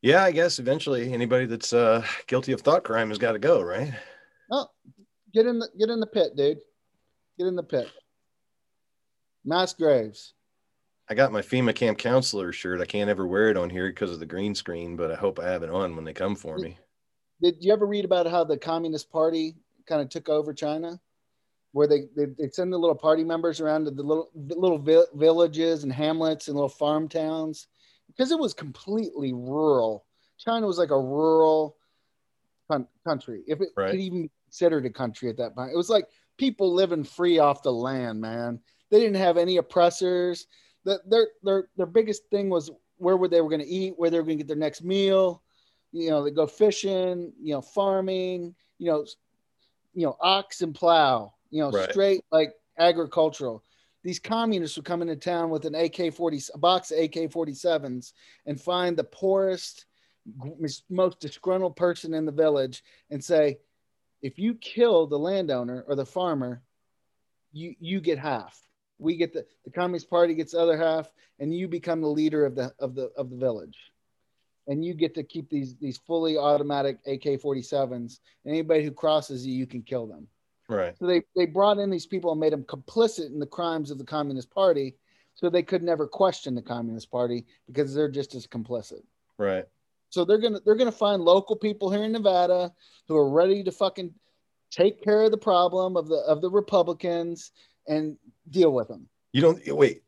Yeah, 0.00 0.24
I 0.24 0.32
guess 0.32 0.58
eventually 0.58 1.12
anybody 1.12 1.44
that's 1.44 1.74
uh, 1.74 2.02
guilty 2.26 2.52
of 2.52 2.62
thought 2.62 2.82
crime 2.82 3.10
has 3.10 3.18
got 3.18 3.32
to 3.32 3.38
go, 3.38 3.60
right? 3.60 3.92
Oh, 4.50 4.66
get 5.34 5.46
in 5.46 5.58
the 5.58 5.68
get 5.78 5.90
in 5.90 6.00
the 6.00 6.06
pit, 6.06 6.34
dude. 6.34 6.58
Get 7.38 7.46
in 7.46 7.56
the 7.56 7.62
pit. 7.62 7.88
Mass 9.44 9.74
graves. 9.74 10.32
I 11.10 11.14
got 11.14 11.32
my 11.32 11.42
FEMA 11.42 11.74
camp 11.74 11.98
counselor 11.98 12.52
shirt. 12.52 12.80
I 12.80 12.86
can't 12.86 13.10
ever 13.10 13.26
wear 13.26 13.50
it 13.50 13.58
on 13.58 13.68
here 13.68 13.88
because 13.88 14.12
of 14.12 14.18
the 14.18 14.26
green 14.26 14.54
screen, 14.54 14.96
but 14.96 15.10
I 15.10 15.16
hope 15.16 15.38
I 15.38 15.50
have 15.50 15.62
it 15.62 15.70
on 15.70 15.94
when 15.94 16.06
they 16.06 16.14
come 16.14 16.36
for 16.36 16.56
me. 16.56 16.78
Did 17.42 17.56
you 17.60 17.72
ever 17.72 17.86
read 17.86 18.06
about 18.06 18.26
how 18.26 18.44
the 18.44 18.56
Communist 18.56 19.10
Party 19.10 19.56
kind 19.86 20.00
of 20.00 20.08
took 20.08 20.30
over 20.30 20.54
China? 20.54 20.98
Where 21.72 21.86
they, 21.86 22.02
they, 22.16 22.26
they 22.36 22.48
send 22.48 22.72
the 22.72 22.78
little 22.78 22.96
party 22.96 23.22
members 23.22 23.60
around 23.60 23.84
to 23.84 23.90
the 23.92 24.02
little 24.02 24.30
little 24.34 24.78
vi- 24.78 25.04
villages 25.14 25.84
and 25.84 25.92
hamlets 25.92 26.48
and 26.48 26.56
little 26.56 26.68
farm 26.68 27.08
towns 27.08 27.68
because 28.08 28.32
it 28.32 28.38
was 28.38 28.54
completely 28.54 29.32
rural. 29.32 30.04
China 30.36 30.66
was 30.66 30.78
like 30.78 30.90
a 30.90 30.98
rural 30.98 31.76
con- 32.68 32.88
country, 33.06 33.42
if 33.46 33.60
it 33.60 33.68
right. 33.76 33.92
could 33.92 34.00
even 34.00 34.22
be 34.22 34.30
considered 34.46 34.84
a 34.84 34.90
country 34.90 35.28
at 35.28 35.36
that 35.36 35.54
point. 35.54 35.72
It 35.72 35.76
was 35.76 35.90
like 35.90 36.08
people 36.38 36.74
living 36.74 37.04
free 37.04 37.38
off 37.38 37.62
the 37.62 37.72
land, 37.72 38.20
man. 38.20 38.58
They 38.90 38.98
didn't 38.98 39.16
have 39.16 39.36
any 39.36 39.58
oppressors 39.58 40.46
the, 40.84 41.00
their 41.06 41.28
their 41.42 41.68
their 41.76 41.86
biggest 41.86 42.28
thing 42.30 42.48
was 42.48 42.70
where 42.96 43.16
were 43.16 43.28
they 43.28 43.40
were 43.40 43.48
going 43.48 43.62
to 43.62 43.66
eat, 43.66 43.94
where 43.96 44.10
they 44.10 44.18
were 44.18 44.24
going 44.24 44.38
to 44.38 44.44
get 44.44 44.48
their 44.48 44.56
next 44.56 44.82
meal. 44.82 45.42
you 45.92 46.10
know, 46.10 46.22
they 46.22 46.30
go 46.30 46.46
fishing, 46.46 47.32
you 47.40 47.54
know, 47.54 47.62
farming, 47.62 48.54
you 48.78 48.90
know, 48.90 49.04
you 49.94 50.06
know, 50.06 50.16
ox 50.20 50.60
and 50.62 50.74
plow, 50.74 51.32
you 51.50 51.60
know, 51.62 51.70
Right. 51.70 51.90
straight 51.90 52.24
like 52.30 52.54
agricultural. 52.78 53.62
These 54.02 54.18
communists 54.18 54.76
would 54.76 54.86
come 54.86 55.02
into 55.02 55.16
town 55.16 55.50
with 55.50 55.66
an 55.66 55.74
AK 55.74 56.10
40, 56.14 56.40
a 56.54 56.58
box 56.58 56.90
of 56.90 56.98
AK 56.98 57.30
47s 57.30 58.12
and 58.46 58.60
find 58.60 58.96
the 58.96 59.04
poorest, 59.04 59.84
most 60.88 61.20
disgruntled 61.20 61.76
person 61.76 62.14
in 62.14 62.24
the 62.24 62.32
village 62.32 62.82
and 63.10 63.22
say, 63.22 63.58
if 64.22 64.38
you 64.38 64.54
kill 64.54 65.06
the 65.06 65.18
landowner 65.18 65.84
or 65.86 65.96
the 65.96 66.06
farmer, 66.06 66.62
you, 67.52 67.74
you 67.78 68.00
get 68.00 68.18
half. 68.18 68.58
We 68.98 69.16
get 69.16 69.32
the, 69.32 69.46
the 69.64 69.70
Communist 69.70 70.10
Party 70.10 70.34
gets 70.34 70.52
the 70.52 70.60
other 70.60 70.76
half, 70.76 71.10
and 71.38 71.54
you 71.54 71.68
become 71.68 72.02
the 72.02 72.08
leader 72.08 72.44
of 72.44 72.54
the 72.54 72.74
of 72.78 72.94
the 72.94 73.10
of 73.16 73.30
the 73.30 73.36
village. 73.36 73.78
And 74.66 74.84
you 74.84 74.92
get 74.92 75.14
to 75.14 75.22
keep 75.22 75.48
these 75.48 75.74
these 75.76 75.96
fully 75.96 76.36
automatic 76.36 76.98
AK 77.06 77.40
47s. 77.40 77.92
And 77.92 78.18
Anybody 78.44 78.84
who 78.84 78.92
crosses 78.92 79.46
you, 79.46 79.54
you 79.54 79.66
can 79.66 79.82
kill 79.82 80.06
them. 80.06 80.28
Right. 80.70 80.96
So 80.98 81.06
they, 81.06 81.22
they 81.34 81.46
brought 81.46 81.78
in 81.78 81.90
these 81.90 82.06
people 82.06 82.30
and 82.30 82.40
made 82.40 82.52
them 82.52 82.62
complicit 82.62 83.26
in 83.26 83.40
the 83.40 83.46
crimes 83.46 83.90
of 83.90 83.98
the 83.98 84.04
Communist 84.04 84.50
Party 84.50 84.94
so 85.34 85.50
they 85.50 85.64
could 85.64 85.82
never 85.82 86.06
question 86.06 86.54
the 86.54 86.62
Communist 86.62 87.10
Party 87.10 87.44
because 87.66 87.92
they're 87.92 88.10
just 88.10 88.36
as 88.36 88.46
complicit. 88.46 89.02
Right. 89.36 89.64
So 90.10 90.24
they're 90.24 90.38
gonna 90.38 90.60
they're 90.64 90.76
gonna 90.76 90.92
find 90.92 91.22
local 91.22 91.56
people 91.56 91.90
here 91.90 92.04
in 92.04 92.12
Nevada 92.12 92.72
who 93.08 93.16
are 93.16 93.28
ready 93.28 93.62
to 93.64 93.72
fucking 93.72 94.12
take 94.70 95.02
care 95.02 95.22
of 95.22 95.30
the 95.30 95.38
problem 95.38 95.96
of 95.96 96.08
the 96.08 96.16
of 96.26 96.40
the 96.40 96.50
Republicans 96.50 97.52
and 97.86 98.16
deal 98.48 98.72
with 98.72 98.88
them. 98.88 99.08
You 99.32 99.42
don't 99.42 99.62
wait. 99.68 100.02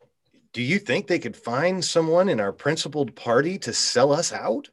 Do 0.53 0.63
you 0.63 0.79
think 0.79 1.07
they 1.07 1.19
could 1.19 1.37
find 1.37 1.85
someone 1.85 2.29
in 2.29 2.41
our 2.41 2.53
principled 2.53 3.15
party 3.17 3.59
to 3.61 3.73
sell 3.73 4.13
us 4.13 4.33
out? 4.33 4.69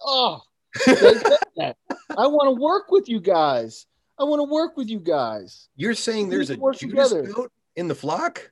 Oh, 0.00 0.40
they 0.86 0.94
said 0.94 1.38
that. 1.56 1.76
I 2.10 2.26
want 2.26 2.56
to 2.56 2.62
work 2.62 2.90
with 2.90 3.08
you 3.08 3.20
guys. 3.20 3.86
I 4.18 4.24
want 4.24 4.40
to 4.40 4.52
work 4.52 4.76
with 4.76 4.88
you 4.88 5.00
guys. 5.00 5.68
You're 5.76 5.94
saying 5.94 6.28
there's 6.28 6.50
a 6.50 6.56
Judas 6.56 6.78
together. 7.10 7.22
goat 7.22 7.52
in 7.76 7.88
the 7.88 7.94
flock? 7.94 8.50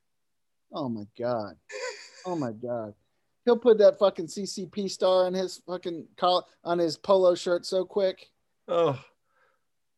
Oh 0.72 0.88
my 0.88 1.04
god. 1.18 1.56
Oh 2.26 2.36
my 2.36 2.52
god. 2.52 2.94
He'll 3.44 3.56
put 3.58 3.78
that 3.78 3.98
fucking 3.98 4.26
CCP 4.26 4.90
star 4.90 5.26
on 5.26 5.34
his 5.34 5.62
fucking 5.66 6.06
col- 6.16 6.46
on 6.64 6.78
his 6.78 6.96
polo 6.96 7.34
shirt 7.34 7.64
so 7.66 7.84
quick. 7.84 8.28
Oh, 8.68 8.98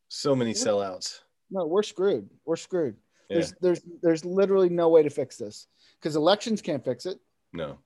so 0.07 0.35
many 0.35 0.53
sellouts. 0.53 1.19
No, 1.51 1.67
we're 1.67 1.83
screwed. 1.83 2.29
We're 2.45 2.55
screwed. 2.55 2.95
Yeah. 3.29 3.35
There's 3.35 3.53
there's 3.61 3.81
there's 4.01 4.25
literally 4.25 4.69
no 4.69 4.89
way 4.89 5.03
to 5.03 5.09
fix 5.09 5.37
this 5.37 5.67
because 5.99 6.15
elections 6.15 6.61
can't 6.61 6.83
fix 6.83 7.05
it. 7.05 7.19
No. 7.51 7.77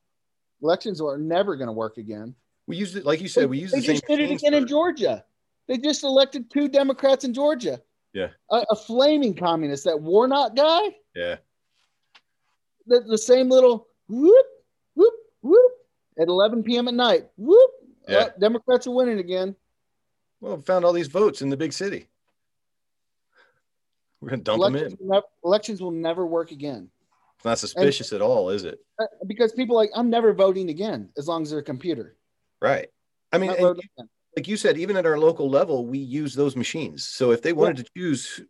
Elections 0.62 1.02
are 1.02 1.18
never 1.18 1.56
going 1.56 1.68
to 1.68 1.74
work 1.74 1.98
again. 1.98 2.34
We 2.68 2.78
used 2.78 2.96
it, 2.96 3.06
like 3.06 3.22
you 3.22 3.28
said, 3.28 3.50
we 3.50 3.60
used 3.60 3.74
they 3.74 3.80
the 3.80 3.86
same. 3.86 3.96
just 3.96 4.08
did 4.08 4.20
it 4.20 4.32
again 4.32 4.54
in 4.54 4.68
Georgia. 4.68 5.24
They 5.68 5.78
just 5.78 6.04
elected 6.04 6.50
two 6.50 6.68
Democrats 6.68 7.24
in 7.26 7.34
Georgia. 7.34 7.82
Yeah. 8.14 8.30
A, 8.52 8.64
a 8.72 8.76
flaming 8.76 9.34
communist, 9.36 9.84
that 9.84 10.00
Warnock 10.00 10.56
guy, 10.56 10.96
Yeah. 11.16 11.38
the, 12.88 13.02
the 13.02 13.18
same 13.18 13.50
little 13.50 13.88
whoop, 14.08 14.46
whoop, 14.96 15.14
whoop 15.42 15.72
at 16.20 16.28
11 16.28 16.64
p.m. 16.64 16.88
at 16.88 16.94
night. 16.94 17.28
Whoop. 17.38 17.72
Yeah. 18.08 18.18
Uh, 18.18 18.30
Democrats 18.40 18.88
are 18.88 18.92
winning 18.92 19.20
again. 19.20 19.56
Well, 20.40 20.62
found 20.62 20.86
all 20.86 20.94
these 20.94 21.08
votes 21.08 21.42
in 21.42 21.50
the 21.50 21.58
big 21.58 21.74
city. 21.74 22.08
We're 24.22 24.30
gonna 24.30 24.42
dump 24.44 24.64
them 24.64 24.76
in. 24.76 24.82
Elections 24.82 25.00
will, 25.00 25.08
never, 25.10 25.26
elections 25.44 25.82
will 25.82 25.92
never 25.92 26.26
work 26.26 26.52
again. 26.52 26.90
It's 27.36 27.46
not 27.46 27.60
suspicious 27.60 28.14
at 28.14 28.22
all, 28.22 28.50
is 28.50 28.64
it? 28.64 28.80
Uh, 29.00 29.06
Because 29.28 29.52
people 29.52 29.76
are 29.76 29.82
like, 29.84 29.92
I'm 29.94 30.10
never 30.10 30.34
voting 30.34 30.70
again 30.70 31.10
as 31.18 31.28
long 31.28 31.44
as 31.44 31.52
they're 31.52 31.60
a 31.60 31.64
computer. 31.64 32.16
Right. 32.62 32.88
I 33.32 33.38
mean, 33.38 33.52
Not 34.38 34.44
and 34.44 34.44
voting 34.44 34.44
again. 34.44 34.44
like 34.44 34.48
you 34.48 34.58
said, 34.58 34.78
even 34.78 34.98
at 34.98 35.06
our 35.06 35.18
local 35.20 35.50
level, 35.50 35.86
we 35.86 35.98
use 36.00 36.34
those 36.36 36.56
machines. 36.56 37.08
So 37.08 37.32
if 37.32 37.42
they 37.42 37.54
wanted 37.54 37.78
to 37.78 37.92
choose 37.96 38.42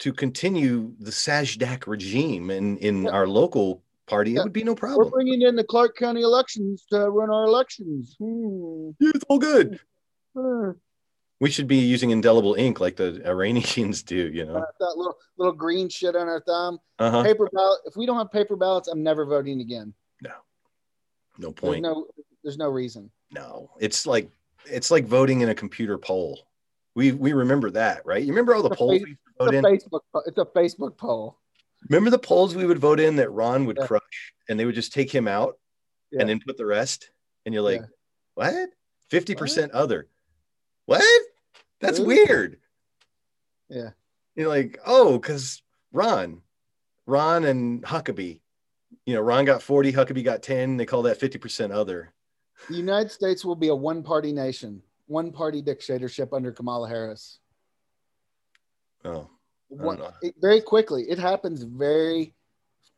to 0.00 0.12
continue 0.12 0.92
the 0.98 1.10
Sajdak 1.10 1.86
regime 1.86 2.50
in, 2.50 2.76
in 2.78 3.04
Yeah. 3.04 3.10
our 3.10 3.26
local 3.26 3.82
party, 4.06 4.32
Yeah. 4.32 4.40
it 4.40 4.44
would 4.44 4.52
be 4.52 4.64
no 4.64 4.74
problem. 4.74 5.04
We're 5.06 5.10
bringing 5.10 5.42
in 5.42 5.54
the 5.56 5.64
Clark 5.64 5.96
County 5.96 6.22
elections 6.22 6.84
to 6.90 7.08
run 7.10 7.30
our 7.30 7.44
elections. 7.44 8.16
Hmm. 8.18 8.90
It's 9.00 9.24
all 9.28 9.38
good. 9.38 9.78
Uh, 10.36 10.72
We 11.40 11.50
should 11.50 11.66
be 11.66 11.78
using 11.78 12.10
indelible 12.10 12.54
ink 12.54 12.78
like 12.80 12.96
the 12.96 13.20
Iranians 13.26 14.02
do, 14.14 14.16
you 14.32 14.44
know? 14.44 14.64
that 14.80 14.96
little 14.96 15.16
little 15.38 15.52
green 15.52 15.88
shit 15.88 16.14
on 16.16 16.28
our 16.28 16.40
thumb. 16.40 16.78
Uh-huh. 17.00 17.22
Paper 17.24 17.48
ballot. 17.52 17.80
If 17.84 17.96
we 17.96 18.06
don't 18.06 18.16
have 18.16 18.30
paper 18.30 18.54
ballots, 18.56 18.86
I'm 18.88 19.02
never 19.02 19.24
voting 19.26 19.60
again. 19.60 19.92
No 20.22 20.30
no 21.38 21.50
point. 21.52 21.82
no 21.82 22.06
there's 22.44 22.58
no 22.58 22.68
reason. 22.68 23.10
No, 23.32 23.70
it's 23.80 24.06
like 24.06 24.30
it's 24.66 24.90
like 24.90 25.04
voting 25.06 25.40
in 25.40 25.48
a 25.48 25.54
computer 25.54 25.98
poll. 25.98 26.46
We 26.94 27.12
we 27.12 27.32
remember 27.32 27.70
that, 27.70 28.04
right? 28.04 28.22
You 28.22 28.28
remember 28.30 28.54
all 28.54 28.62
the 28.62 28.68
It's 28.70 28.76
polls 28.78 28.98
fa- 29.00 29.04
we 29.06 29.10
It's 29.12 29.20
vote 29.38 29.54
a 29.54 29.58
in? 29.58 29.64
Facebook 29.64 30.00
it's 30.26 30.38
a 30.38 30.44
Facebook 30.44 30.96
poll. 30.96 31.38
Remember 31.88 32.10
the 32.10 32.18
polls 32.18 32.54
we 32.54 32.66
would 32.66 32.78
vote 32.78 33.00
in 33.00 33.16
that 33.16 33.30
Ron 33.30 33.64
would 33.66 33.76
Yeah. 33.80 33.86
crush 33.86 34.32
and 34.48 34.58
they 34.60 34.64
would 34.64 34.74
just 34.74 34.92
take 34.92 35.10
him 35.12 35.26
out 35.26 35.58
Yeah. 36.10 36.20
and 36.20 36.28
then 36.28 36.40
put 36.46 36.56
the 36.56 36.66
rest? 36.66 37.10
And 37.44 37.52
you're 37.54 37.62
like, 37.62 37.80
Yeah. 37.80 37.86
what? 38.34 38.70
50% 39.10 39.72
other. 39.72 40.08
What? 40.86 41.02
That's 41.80 41.98
weird. 41.98 42.60
Yeah. 43.68 43.90
You're 44.36 44.48
like, 44.48 44.78
oh, 44.86 45.18
because 45.18 45.62
Ron, 45.92 46.42
Ron 47.06 47.44
and 47.44 47.82
Huckabee. 47.82 48.40
You 49.06 49.14
know, 49.14 49.20
Ron 49.20 49.44
got 49.44 49.62
40, 49.62 49.92
Huckabee 49.92 50.22
got 50.24 50.42
10. 50.42 50.76
They 50.76 50.86
call 50.86 51.02
that 51.02 51.18
50% 51.18 51.72
other. 51.72 52.12
The 52.68 52.76
United 52.76 53.10
States 53.10 53.44
will 53.44 53.56
be 53.56 53.68
a 53.68 53.74
one 53.74 54.02
party 54.02 54.32
nation, 54.32 54.82
one 55.06 55.32
party 55.32 55.60
dictatorship 55.62 56.32
under 56.32 56.52
Kamala 56.52 56.88
Harris. 56.88 57.38
Oh, 59.04 59.28
One, 59.68 60.00
it- 60.22 60.34
very 60.40 60.60
quickly. 60.60 61.04
It 61.10 61.18
happens 61.18 61.62
very 61.64 62.34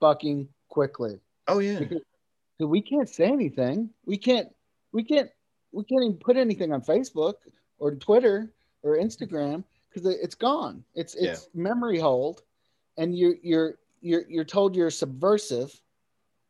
fucking 0.01 0.49
quickly. 0.69 1.21
oh 1.49 1.59
yeah. 1.61 1.79
Because 1.81 2.03
we 2.59 2.81
can't 2.83 3.09
say 3.09 3.25
anything. 3.27 3.91
We 4.07 4.17
can't. 4.19 4.49
We 4.93 5.03
can't. 5.03 5.31
We 5.73 5.83
can't 5.85 6.05
even 6.05 6.19
put 6.19 6.37
anything 6.37 6.73
on 6.73 6.83
Facebook 6.83 7.35
or 7.79 7.95
Twitter 7.97 8.53
or 8.83 8.97
Instagram 8.99 9.65
because 9.93 10.07
it's 10.07 10.35
gone. 10.37 10.85
It's 10.95 11.15
it's 11.15 11.49
memory 11.55 11.99
hold, 11.99 12.43
and 12.97 13.17
you 13.17 13.37
you're 13.43 13.79
you're 14.03 14.23
you're 14.29 14.45
told 14.45 14.77
you're 14.77 14.91
subversive. 14.91 15.73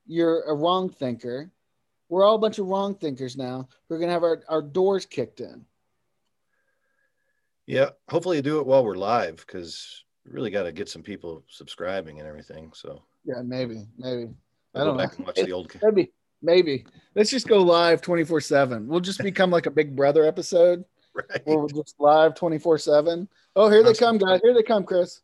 You're 0.07 0.43
a 0.43 0.55
wrong 0.55 0.91
thinker. 0.91 1.51
We're 2.15 2.25
all 2.25 2.37
a 2.37 2.39
bunch 2.39 2.61
of 2.61 2.67
wrong 2.69 2.95
thinkers 2.95 3.37
now. 3.37 3.67
We're 3.89 3.99
gonna 3.99 4.13
have 4.13 4.23
our, 4.23 4.41
our 4.49 4.63
doors 4.63 5.05
kicked 5.05 5.41
in. 5.41 5.65
Yeah. 7.67 7.91
Hopefully, 8.09 8.37
you 8.37 8.43
do 8.43 8.61
it 8.61 8.67
while 8.67 8.85
we're 8.85 8.95
live 8.95 9.39
because 9.45 10.05
we 10.25 10.31
really 10.31 10.53
got 10.53 10.63
to 10.63 10.71
get 10.71 10.89
some 10.89 11.03
people 11.03 11.43
subscribing 11.49 12.21
and 12.21 12.29
everything. 12.29 12.71
So 12.73 13.03
Yeah, 13.25 13.43
maybe, 13.43 13.89
maybe. 13.99 14.29
I 14.77 14.79
I'll 14.79 14.85
go 14.85 14.91
don't 14.91 14.97
back 14.99 15.11
know. 15.11 15.17
and 15.17 15.27
watch 15.27 15.37
the 15.45 15.51
old. 15.51 15.73
Maybe, 15.83 16.13
maybe. 16.41 16.87
Let's 17.17 17.31
just 17.31 17.49
go 17.49 17.61
live 17.61 18.01
twenty 18.01 18.23
four 18.23 18.41
seven. 18.41 18.87
We'll 18.87 19.01
just 19.01 19.19
become 19.23 19.51
like 19.51 19.67
a 19.67 19.73
Big 19.73 19.97
Brother 19.97 20.25
episode. 20.25 20.85
Right. 21.15 21.45
where 21.47 21.59
we're 21.59 21.69
just 21.69 21.95
live 22.01 22.35
24 22.35 22.77
7 22.77 23.29
oh 23.55 23.71
here 23.71 23.85
they 23.85 23.95
come 23.95 24.19
guys 24.19 24.41
here 24.43 24.53
they 24.53 24.65
come 24.65 24.83
chris 24.83 25.21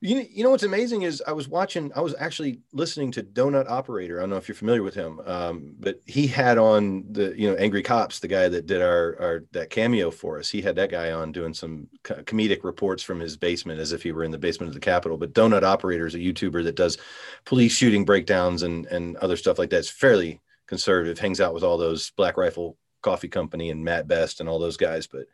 You, 0.00 0.24
you 0.30 0.44
know 0.44 0.50
what's 0.50 0.62
amazing 0.62 1.02
is 1.02 1.20
I 1.26 1.32
was 1.32 1.48
watching, 1.48 1.90
I 1.96 2.00
was 2.00 2.14
actually 2.20 2.60
listening 2.72 3.10
to 3.12 3.22
Donut 3.22 3.68
Operator. 3.68 4.18
I 4.18 4.22
don't 4.22 4.30
know 4.30 4.36
if 4.36 4.46
you're 4.46 4.54
familiar 4.54 4.84
with 4.84 4.94
him, 4.94 5.20
um, 5.24 5.74
but 5.80 6.00
he 6.06 6.28
had 6.28 6.56
on 6.56 7.04
the, 7.10 7.34
you 7.36 7.50
know, 7.50 7.56
Angry 7.56 7.82
Cops, 7.82 8.20
the 8.20 8.28
guy 8.28 8.48
that 8.48 8.66
did 8.66 8.80
our, 8.80 9.16
our 9.20 9.44
that 9.52 9.70
cameo 9.70 10.12
for 10.12 10.38
us. 10.38 10.48
He 10.48 10.62
had 10.62 10.76
that 10.76 10.92
guy 10.92 11.10
on 11.10 11.32
doing 11.32 11.52
some 11.52 11.88
comedic 12.04 12.62
reports 12.62 13.02
from 13.02 13.18
his 13.18 13.36
basement 13.36 13.80
as 13.80 13.90
if 13.90 14.04
he 14.04 14.12
were 14.12 14.22
in 14.22 14.30
the 14.30 14.38
basement 14.38 14.68
of 14.68 14.74
the 14.74 14.80
Capitol. 14.80 15.18
But 15.18 15.32
Donut 15.32 15.64
Operator 15.64 16.06
is 16.06 16.14
a 16.14 16.18
YouTuber 16.18 16.62
that 16.62 16.76
does 16.76 16.98
police 17.44 17.72
shooting 17.72 18.04
breakdowns 18.04 18.62
and 18.62 18.86
and 18.86 19.16
other 19.16 19.36
stuff 19.36 19.58
like 19.58 19.70
that. 19.70 19.78
It's 19.78 19.90
fairly 19.90 20.40
conservative, 20.68 21.18
hangs 21.18 21.40
out 21.40 21.54
with 21.54 21.64
all 21.64 21.76
those 21.76 22.10
Black 22.10 22.36
Rifle 22.36 22.76
Coffee 23.02 23.28
Company 23.28 23.70
and 23.70 23.84
Mat 23.84 24.06
Best 24.06 24.38
and 24.38 24.48
all 24.48 24.60
those 24.60 24.76
guys. 24.76 25.08
But 25.08 25.26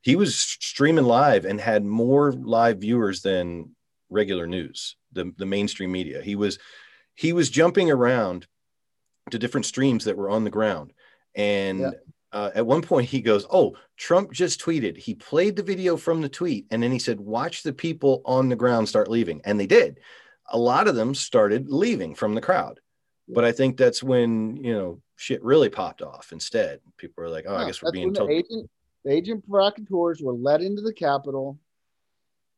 he 0.00 0.16
was 0.16 0.38
streaming 0.38 1.04
live 1.04 1.44
and 1.44 1.60
had 1.60 1.84
more 1.84 2.32
live 2.32 2.78
viewers 2.78 3.20
than 3.20 3.75
regular 4.10 4.46
news, 4.46 4.96
the, 5.12 5.32
the 5.36 5.46
mainstream 5.46 5.92
media. 5.92 6.22
He 6.22 6.36
was 6.36 6.58
he 7.14 7.32
was 7.32 7.48
jumping 7.50 7.90
around 7.90 8.46
to 9.30 9.38
different 9.38 9.66
streams 9.66 10.04
that 10.04 10.16
were 10.16 10.28
on 10.30 10.44
the 10.44 10.50
ground. 10.50 10.92
And 11.34 11.80
Yeah. 11.80 11.90
uh, 12.32 12.50
at 12.54 12.66
one 12.66 12.82
point 12.82 13.08
he 13.08 13.20
goes, 13.22 13.46
Oh, 13.50 13.76
Trump 13.96 14.32
just 14.32 14.60
tweeted. 14.60 14.96
He 14.98 15.14
played 15.14 15.56
the 15.56 15.62
video 15.62 15.96
from 15.96 16.20
the 16.20 16.28
tweet 16.28 16.66
and 16.70 16.82
then 16.82 16.92
he 16.92 16.98
said, 16.98 17.18
Watch 17.18 17.62
the 17.62 17.72
people 17.72 18.20
on 18.24 18.48
the 18.48 18.56
ground 18.56 18.88
start 18.88 19.08
leaving. 19.10 19.40
And 19.44 19.58
they 19.58 19.66
did. 19.66 19.98
A 20.52 20.58
lot 20.58 20.86
of 20.88 20.94
them 20.94 21.14
started 21.14 21.68
leaving 21.70 22.14
from 22.14 22.34
the 22.34 22.40
crowd. 22.40 22.80
But 23.28 23.44
I 23.44 23.50
think 23.50 23.76
that's 23.76 24.02
when, 24.04 24.56
you 24.58 24.72
know, 24.72 25.00
shit 25.16 25.42
really 25.42 25.68
popped 25.70 26.02
off 26.02 26.30
instead. 26.30 26.80
People 26.98 27.24
were 27.24 27.30
like, 27.30 27.46
Oh, 27.48 27.56
I 27.56 27.64
guess 27.66 27.82
we're 27.82 27.90
being 27.92 28.14
told. 28.14 28.28
the 28.28 28.34
agent 28.34 28.70
the 29.04 29.12
agent 29.12 29.48
provocateurs 29.48 30.20
were 30.20 30.32
let 30.34 30.60
into 30.60 30.82
the 30.82 30.92
capitol 30.92 31.58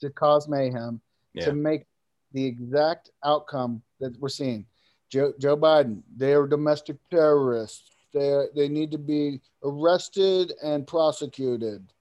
to 0.01 0.11
cause 0.11 0.49
mayhem 0.49 1.01
Yeah. 1.35 1.47
to 1.47 1.53
make 1.53 1.85
the 2.33 2.45
exact 2.45 3.11
outcome 3.25 3.83
that 4.01 4.19
we're 4.19 4.29
seeing 4.29 4.67
joe, 5.11 5.33
joe 5.39 5.57
biden 5.57 6.03
they 6.17 6.33
are 6.35 6.47
domestic 6.47 6.97
terrorists 7.11 7.91
They 8.15 8.47
they 8.55 8.69
need 8.69 8.91
to 8.93 8.99
be 8.99 9.41
arrested 9.63 10.53
and 10.63 10.87
prosecuted. 10.87 11.93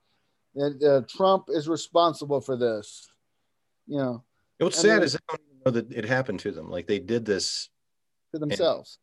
And 0.56 0.84
uh, 0.84 1.02
Trump 1.08 1.50
is 1.50 1.68
responsible 1.68 2.42
for 2.42 2.56
this. 2.58 3.08
You 3.86 3.98
know, 3.98 4.24
What's 4.58 4.80
sad 4.80 4.96
mean- 5.00 5.04
is 5.04 5.16
I 5.16 5.20
don't 5.30 5.42
even 5.46 5.62
know 5.66 5.72
that 5.72 5.92
it 5.92 6.06
happened 6.06 6.40
to 6.42 6.52
them. 6.52 6.72
Like 6.72 6.88
they 6.88 7.00
did 7.00 7.26
this. 7.26 7.70
to 8.34 8.40
themselves. 8.40 9.00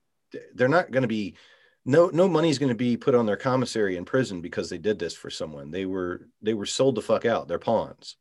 They're 0.55 0.69
not 0.69 0.91
going 0.91 1.03
to 1.03 1.09
be. 1.09 1.37
No, 1.85 2.09
no 2.09 2.27
money's 2.27 2.59
going 2.59 2.73
to 2.73 2.75
be 2.75 2.97
put 2.97 3.15
on 3.15 3.27
their 3.27 3.37
commissary 3.37 3.97
in 3.97 4.05
prison 4.07 4.41
because 4.41 4.71
they 4.71 4.79
did 4.79 4.99
this 4.99 5.15
for 5.15 5.31
someone. 5.31 5.71
They 5.71 5.85
were 5.85 6.27
they 6.41 6.55
were 6.55 6.67
sold 6.67 6.95
the 6.97 7.03
fuck 7.03 7.25
out. 7.27 7.47
They're 7.47 7.59
pawns. 7.59 8.17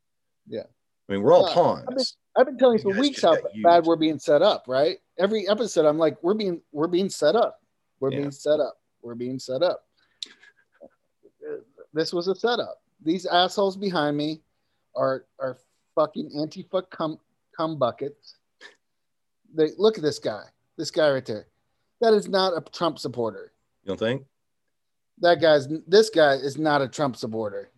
Yeah. 0.48 0.68
I 1.10 1.14
mean, 1.14 1.22
we're 1.22 1.34
all 1.34 1.48
Yeah, 1.48 1.54
pawns. 1.54 2.18
I've 2.38 2.46
been 2.46 2.58
telling 2.58 2.80
you 2.80 2.86
You 2.90 2.94
for 2.96 3.00
weeks 3.00 3.22
how 3.22 3.38
bad 3.64 3.86
we're 3.86 3.96
being 3.96 4.20
set 4.20 4.42
up. 4.42 4.66
Right? 4.68 4.98
Every 5.20 5.48
episode, 5.48 5.86
I'm 5.86 5.98
like, 5.98 6.22
we're 6.24 6.34
being 6.34 6.62
we're 6.72 6.88
being 6.88 7.10
set 7.10 7.36
up. 7.36 7.62
We're 8.00 8.12
Yeah. 8.12 8.20
being 8.20 8.32
set 8.32 8.60
up. 8.60 8.80
We're 9.02 9.16
being 9.16 9.40
set 9.40 9.62
up. 9.62 9.86
This 11.94 12.14
was 12.14 12.28
a 12.28 12.36
setup. 12.36 12.82
These 13.04 13.26
assholes 13.26 13.78
behind 13.78 14.18
me 14.18 14.42
are 14.96 15.26
are 15.40 15.58
fucking 15.96 16.32
anti-fuck 16.40 16.90
cum, 16.90 17.20
cum 17.56 17.78
buckets. 17.78 18.38
They 19.54 19.72
look 19.78 19.98
at 19.98 20.04
this 20.04 20.18
guy. 20.20 20.46
This 20.78 20.90
guy 20.90 21.12
right 21.12 21.26
there. 21.26 21.48
That 22.02 22.14
is 22.14 22.28
not 22.28 22.58
a 22.58 22.62
Trump 22.72 22.98
supporter. 22.98 23.54
You 23.84 23.90
don't 23.90 24.00
think? 24.00 24.26
That 25.20 25.40
guy's 25.40 25.68
this 25.88 26.10
guy 26.10 26.34
is 26.34 26.58
not 26.58 26.82
a 26.82 26.88
Trump 26.88 27.16
supporter. 27.16 27.70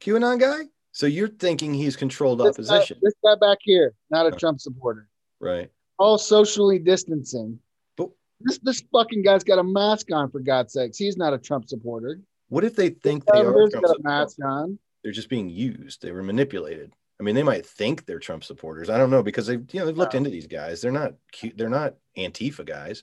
QAnon 0.00 0.40
guy? 0.40 0.64
So 0.94 1.06
you're 1.06 1.26
thinking 1.28 1.74
he's 1.74 1.96
controlled 1.96 2.38
This 2.38 2.56
guy, 2.68 2.76
opposition, 2.76 2.98
this 3.02 3.14
guy 3.22 3.34
back 3.40 3.58
here, 3.62 3.94
not 4.10 4.26
a. 4.26 4.30
Trump 4.30 4.60
supporter. 4.60 5.08
right? 5.40 5.70
all 5.98 6.18
socially 6.18 6.78
distancing. 6.78 7.58
But- 7.96 8.10
This 8.40 8.58
this 8.58 8.82
fucking 8.92 9.22
guy's 9.22 9.44
got 9.44 9.58
a 9.58 9.64
mask 9.64 10.10
on 10.12 10.30
for 10.30 10.40
God's 10.40 10.72
sakes. 10.72 10.96
He's 10.96 11.16
not 11.16 11.34
a 11.34 11.38
Trump 11.38 11.68
supporter. 11.68 12.20
What 12.48 12.64
if 12.64 12.74
they 12.76 12.90
think 12.90 13.24
they 13.26 13.40
are 13.40 13.52
Trump 13.68 13.84
got 13.84 13.96
a 13.96 14.02
mask 14.02 14.38
on. 14.44 14.78
They're 15.02 15.12
just 15.12 15.28
being 15.28 15.48
used. 15.50 16.00
They 16.00 16.12
were 16.12 16.22
manipulated. 16.22 16.92
I 17.20 17.22
mean, 17.24 17.34
they 17.34 17.42
might 17.42 17.64
think 17.66 18.06
they're 18.06 18.18
Trump 18.18 18.42
supporters. 18.44 18.88
I 18.90 18.96
don't 18.98 19.10
know 19.10 19.22
because 19.22 19.46
they've 19.46 19.64
you 19.72 19.80
know 19.80 19.86
they've 19.86 19.96
looked 19.98 20.14
No. 20.14 20.18
into 20.18 20.30
these 20.30 20.46
guys. 20.46 20.80
They're 20.80 20.92
not 20.92 21.14
cute. 21.32 21.56
They're 21.58 21.68
not 21.68 21.94
Antifa 22.16 22.64
guys. 22.64 23.02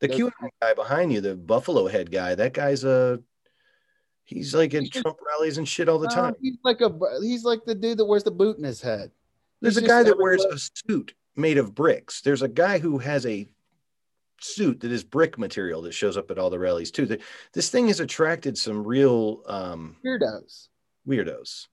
The 0.00 0.08
QAnon 0.08 0.30
guy 0.62 0.74
behind 0.74 1.12
you, 1.12 1.20
the 1.20 1.34
Buffalo 1.34 1.88
head 1.88 2.10
guy, 2.12 2.36
that 2.36 2.52
guy's 2.54 2.84
a 2.84 3.20
he's 4.28 4.54
like 4.54 4.74
in 4.74 4.84
He's 4.84 4.90
Trump 4.90 5.18
rallies 5.26 5.58
and 5.58 5.66
shit 5.66 5.88
all 5.88 5.98
the 5.98 6.08
No, 6.08 6.14
time. 6.14 6.34
he's 6.40 6.56
like 6.64 6.80
a 6.80 6.92
he's 7.20 7.44
like 7.44 7.64
the 7.64 7.74
dude 7.74 7.98
that 7.98 8.04
wears 8.04 8.24
the 8.24 8.30
boot 8.30 8.58
in 8.58 8.64
his 8.64 8.80
head. 8.80 9.10
There's 9.60 9.76
a 9.76 9.82
guy 9.82 10.02
that 10.04 10.18
wears 10.18 10.44
a 10.44 10.56
suit 10.58 11.14
made 11.34 11.58
of 11.58 11.74
bricks. 11.74 12.20
There's 12.20 12.42
a 12.42 12.48
guy 12.48 12.78
who 12.78 12.98
has 12.98 13.26
a 13.26 13.48
suit 14.40 14.80
that 14.80 14.92
is 14.92 15.02
brick 15.02 15.36
material 15.36 15.82
that 15.82 15.92
shows 15.92 16.16
up 16.16 16.30
at 16.30 16.38
all 16.38 16.48
the 16.50 16.58
rallies 16.58 16.92
too. 16.92 17.06
The, 17.06 17.18
this 17.52 17.70
thing 17.70 17.88
has 17.88 17.98
attracted 17.98 18.56
some 18.56 18.84
real 18.86 19.42
um, 19.46 19.96
Weirdos. 20.06 20.68
weirdos. 21.08 21.66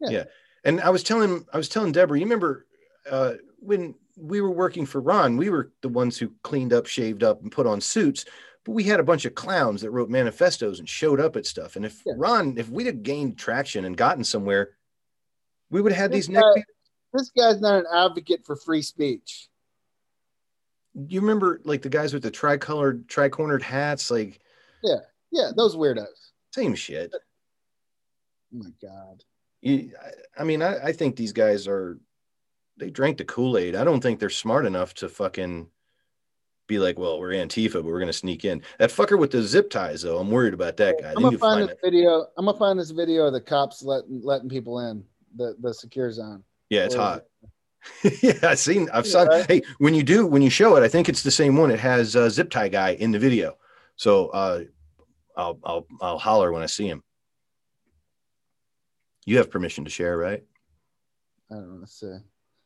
Yeah. 0.00 0.10
Yeah. 0.10 0.24
And 0.64 0.80
I 0.82 0.90
was 0.90 1.02
telling 1.02 1.46
I 1.52 1.56
was 1.56 1.68
telling 1.70 1.92
Deborah, 1.92 2.18
you 2.18 2.26
remember 2.26 2.66
uh, 3.10 3.34
when 3.58 3.94
we 4.16 4.42
were 4.42 4.50
working 4.50 4.84
for 4.84 5.00
Ron, 5.00 5.38
we 5.38 5.48
were 5.48 5.72
the 5.80 5.88
ones 5.88 6.18
who 6.18 6.30
cleaned 6.42 6.74
up, 6.74 6.86
shaved 6.86 7.22
up, 7.22 7.40
and 7.42 7.50
put 7.50 7.66
on 7.66 7.80
suits. 7.80 8.26
But 8.64 8.72
we 8.72 8.84
had 8.84 9.00
a 9.00 9.04
bunch 9.04 9.24
of 9.24 9.34
clowns 9.34 9.80
that 9.82 9.90
wrote 9.90 10.10
manifestos 10.10 10.78
and 10.78 10.88
showed 10.88 11.18
up 11.20 11.36
at 11.36 11.46
stuff. 11.46 11.76
And 11.76 11.84
if 11.86 12.02
Yeah. 12.04 12.12
Ron, 12.16 12.58
if 12.58 12.68
we'd 12.68 12.86
have 12.86 13.02
gained 13.02 13.38
traction 13.38 13.84
and 13.84 13.96
gotten 13.96 14.22
somewhere, 14.24 14.76
we 15.70 15.80
would 15.80 15.92
have 15.92 16.00
had 16.00 16.12
This 16.12 16.26
these 16.26 16.36
guy- 16.36 16.64
This 17.12 17.30
guy's 17.30 17.60
not 17.60 17.80
an 17.80 17.86
advocate 17.92 18.44
for 18.44 18.54
free 18.56 18.82
speech. 18.82 19.48
You 20.94 21.20
remember 21.20 21.60
like 21.64 21.82
the 21.82 21.88
guys 21.88 22.12
with 22.12 22.22
the 22.22 22.30
tricolored, 22.30 23.08
tri-cornered 23.08 23.62
hats, 23.62 24.10
like 24.10 24.40
Yeah, 24.82 25.00
yeah, 25.30 25.50
those 25.56 25.74
weirdos. 25.76 26.30
same 26.54 26.74
shit. 26.74 27.12
Oh 27.14 27.18
my 28.52 28.70
god. 28.82 29.24
You, 29.62 29.92
I- 30.00 30.42
I 30.42 30.44
mean, 30.44 30.62
I, 30.62 30.86
I 30.86 30.92
think 30.92 31.16
these 31.16 31.32
guys 31.32 31.66
are 31.66 31.98
they 32.76 32.90
drank 32.90 33.18
the 33.18 33.24
Kool-Aid. 33.24 33.74
I 33.74 33.84
don't 33.84 34.00
think 34.00 34.20
they're 34.20 34.30
smart 34.30 34.64
enough 34.66 34.94
to 34.94 35.08
fucking 35.08 35.70
be 36.70 36.78
like, 36.78 36.98
well, 36.98 37.18
we're 37.18 37.32
Antifa, 37.32 37.74
but 37.74 37.84
we're 37.84 37.98
gonna 37.98 38.12
sneak 38.12 38.44
in. 38.46 38.62
That 38.78 38.90
fucker 38.90 39.18
with 39.18 39.32
the 39.32 39.42
zip 39.42 39.68
ties, 39.70 40.02
though, 40.02 40.18
I'm 40.18 40.30
worried 40.30 40.54
about 40.54 40.76
that 40.78 41.00
guy. 41.00 41.10
I'm 41.14 41.22
gonna 41.22 41.36
find 41.36 41.64
this 41.68 41.72
it. 41.72 41.78
video. 41.84 42.26
I'm 42.38 42.46
gonna 42.46 42.56
find 42.56 42.78
this 42.78 42.92
video 42.92 43.26
of 43.26 43.32
the 43.34 43.40
cops 43.40 43.82
letting 43.82 44.22
letting 44.24 44.48
people 44.48 44.78
in 44.88 45.04
the 45.36 45.56
the 45.60 45.74
secure 45.74 46.10
zone. 46.12 46.44
Yeah, 46.70 46.84
it's 46.84 46.94
Where 46.94 47.04
hot. 47.04 47.24
yeah, 48.22 48.32
I've 48.44 48.58
seen. 48.60 48.88
I've 48.90 49.04
Yeah, 49.04 49.10
saw. 49.12 49.22
right? 49.24 49.46
Hey, 49.50 49.62
when 49.78 49.94
you 49.94 50.04
do, 50.04 50.26
when 50.26 50.42
you 50.42 50.50
show 50.50 50.76
it, 50.76 50.82
I 50.82 50.88
think 50.88 51.08
it's 51.08 51.22
the 51.24 51.30
same 51.30 51.56
one. 51.56 51.70
It 51.72 51.80
has 51.80 52.14
a 52.14 52.30
zip 52.30 52.48
tie 52.50 52.68
guy 52.68 52.90
in 52.90 53.10
the 53.10 53.18
video. 53.18 53.56
So 53.96 54.28
uh, 54.28 54.60
I'll 55.36 55.58
I'll 55.64 55.86
I'll 56.00 56.18
holler 56.18 56.52
when 56.52 56.62
I 56.62 56.66
see 56.66 56.86
him. 56.86 57.02
You 59.26 59.38
have 59.38 59.50
permission 59.50 59.84
to 59.84 59.90
share, 59.90 60.16
right? 60.16 60.44
I 61.50 61.54
don't 61.56 61.68
want 61.70 61.86
to 61.86 61.92
say. 61.92 62.12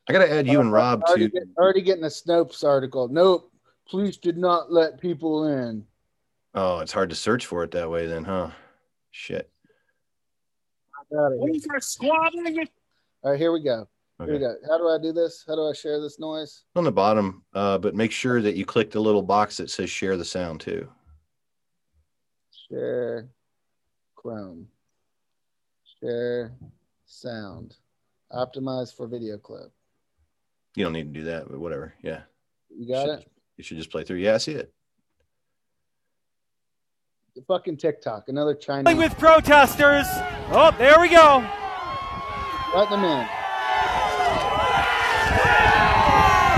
I 0.07 0.13
gotta 0.13 0.31
add 0.31 0.45
you 0.47 0.59
and 0.61 0.71
Rob 0.71 1.01
already, 1.01 1.29
to. 1.29 1.31
get- 1.31 1.47
already 1.57 1.81
getting 1.81 2.03
a 2.03 2.07
Snopes 2.07 2.63
article. 2.63 3.07
Nope, 3.07 3.51
police 3.89 4.17
did 4.17 4.37
not 4.37 4.71
let 4.71 4.99
people 4.99 5.47
in. 5.47 5.85
Oh, 6.53 6.79
it's 6.79 6.91
hard 6.91 7.09
to 7.09 7.15
search 7.15 7.45
for 7.45 7.63
it 7.63 7.71
that 7.71 7.89
way, 7.89 8.05
then, 8.07 8.23
huh? 8.23 8.51
Shit. 9.11 9.49
Got 11.11 11.33
it. 11.33 11.39
All 11.39 13.31
right, 13.31 13.39
here 13.39 13.51
we 13.51 13.61
go. 13.61 13.87
Here 14.19 14.27
we 14.27 14.33
Okay. 14.35 14.39
go. 14.39 14.55
How 14.69 14.77
do 14.77 14.87
I 14.87 14.97
do 14.97 15.11
this? 15.11 15.43
How 15.45 15.55
do 15.55 15.67
I 15.67 15.73
share 15.73 15.99
this 15.99 16.19
noise? 16.19 16.63
On 16.75 16.83
the 16.83 16.91
bottom, 16.91 17.43
uh, 17.53 17.77
but 17.77 17.95
make 17.95 18.11
sure 18.11 18.41
that 18.41 18.55
you 18.55 18.65
click 18.65 18.91
the 18.91 18.99
little 18.99 19.21
box 19.21 19.57
that 19.57 19.69
says 19.69 19.89
share 19.89 20.17
the 20.17 20.25
sound 20.25 20.61
too. 20.61 20.89
Share 22.69 23.29
Chrome. 24.15 24.67
Share 25.99 26.53
sound. 27.05 27.75
Optimize 28.31 28.95
for 28.95 29.07
video 29.07 29.37
clip. 29.37 29.71
You 30.75 30.83
don't 30.83 30.93
need 30.93 31.13
to 31.13 31.19
do 31.19 31.25
that, 31.25 31.49
but 31.49 31.59
whatever. 31.59 31.93
Yeah. 32.01 32.23
You 32.69 32.87
got 32.87 33.05
should, 33.05 33.19
it? 33.19 33.31
You 33.57 33.63
should 33.63 33.77
just 33.77 33.89
play 33.91 34.03
through. 34.03 34.17
Yeah, 34.17 34.35
I 34.35 34.37
see 34.37 34.51
it. 34.53 34.71
The 37.35 37.41
fucking 37.43 37.77
TikTok. 37.77 38.25
Another 38.29 38.55
Chinese. 38.55 38.95
with 38.95 39.17
protesters. 39.17 40.05
Oh, 40.51 40.73
there 40.77 40.99
we 40.99 41.09
go. 41.09 41.43
Let 42.73 42.89
them 42.89 43.03
in. 43.03 43.27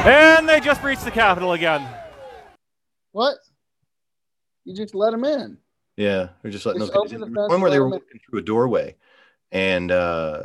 And 0.07 0.47
they 0.47 0.60
just 0.60 0.81
breached 0.81 1.03
the 1.03 1.12
Capitol 1.12 1.53
again. 1.53 1.86
What? 3.12 3.38
You 4.65 4.75
just 4.75 4.95
let 4.95 5.12
them 5.12 5.25
in. 5.25 5.57
Yeah, 5.97 6.29
they're 6.41 6.51
just 6.51 6.65
letting 6.65 6.81
Just 6.81 6.93
those 6.93 7.03
guys 7.12 7.13
in. 7.13 7.21
the 7.21 7.25
There 7.27 7.47
One 7.47 7.60
where 7.62 7.71
they 7.71 7.77
let 7.79 7.81
were 7.81 7.88
'em 7.88 7.93
in. 7.93 7.99
walking 7.99 8.19
through 8.29 8.39
a 8.39 8.43
doorway, 8.43 8.95
and 9.51 9.91
uh, 9.91 10.43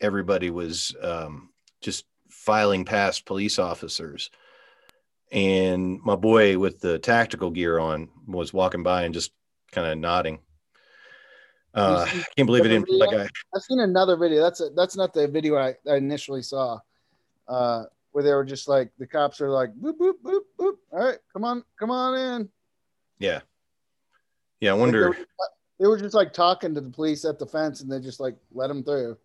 everybody 0.00 0.50
was 0.50 0.94
um, 1.00 1.50
just 1.80 2.04
filing 2.28 2.84
past 2.84 3.24
police 3.26 3.58
officers. 3.60 4.30
And 5.30 6.00
my 6.02 6.16
boy 6.16 6.58
with 6.58 6.80
the 6.80 6.98
tactical 6.98 7.50
gear 7.50 7.78
on 7.78 8.08
was 8.26 8.52
walking 8.52 8.82
by 8.82 9.02
and 9.02 9.12
just 9.12 9.32
kind 9.72 9.86
of 9.86 9.98
nodding. 9.98 10.38
Uh, 11.74 12.06
I 12.08 12.24
can't 12.36 12.46
believe 12.46 12.64
it 12.64 12.68
didn't 12.68 12.86
video? 12.86 13.10
guy. 13.10 13.28
I've 13.54 13.62
seen 13.62 13.80
another 13.80 14.16
video. 14.16 14.42
That's 14.42 14.60
a, 14.60 14.70
that's 14.70 14.96
not 14.96 15.12
the 15.12 15.28
video 15.28 15.56
I, 15.56 15.74
I 15.88 15.96
initially 15.96 16.42
saw, 16.42 16.78
uh, 17.46 17.84
where 18.12 18.24
they 18.24 18.32
were 18.32 18.44
just 18.44 18.68
like 18.68 18.90
the 18.98 19.06
cops 19.06 19.40
are 19.40 19.50
like 19.50 19.74
boop 19.74 19.98
boop 19.98 20.14
boop 20.24 20.40
boop. 20.58 20.74
All 20.90 20.98
right, 21.06 21.18
come 21.32 21.44
on, 21.44 21.62
come 21.78 21.90
on 21.90 22.18
in. 22.18 22.48
Yeah. 23.18 23.40
Yeah, 24.60 24.70
I 24.70 24.72
Like, 24.72 24.80
wonder. 24.80 25.00
they, 25.02 25.06
were, 25.08 25.26
they 25.78 25.86
were 25.86 25.98
just 25.98 26.14
like 26.14 26.32
talking 26.32 26.74
to 26.74 26.80
the 26.80 26.90
police 26.90 27.24
at 27.24 27.38
the 27.38 27.46
fence, 27.46 27.82
and 27.82 27.92
they 27.92 28.00
just 28.00 28.18
like 28.18 28.36
let 28.52 28.68
them 28.68 28.82
through. 28.82 29.18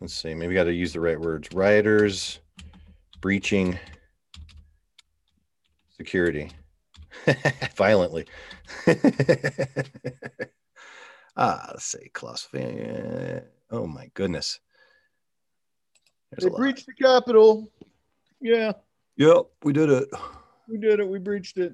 Let's 0.00 0.14
see. 0.14 0.32
Maybe 0.32 0.54
got 0.54 0.64
to 0.64 0.72
use 0.72 0.92
the 0.92 1.00
right 1.00 1.20
words. 1.20 1.48
Rioters 1.52 2.38
breaching 3.20 3.78
security 5.96 6.50
violently. 7.76 8.26
ah, 11.36 11.66
let's 11.70 11.84
say 11.84 12.08
classification. 12.12 13.42
Oh 13.70 13.86
my 13.86 14.10
goodness. 14.14 14.60
There's 16.30 16.50
They 16.50 16.56
breached 16.56 16.86
the 16.86 16.92
Capitol. 16.94 17.70
Yeah, 18.40 18.72
Yep, 19.16 19.46
we 19.64 19.72
did 19.72 19.90
it. 19.90 20.08
we 20.68 20.78
did 20.78 21.00
it. 21.00 21.08
We 21.08 21.18
breached 21.18 21.58
it. 21.58 21.72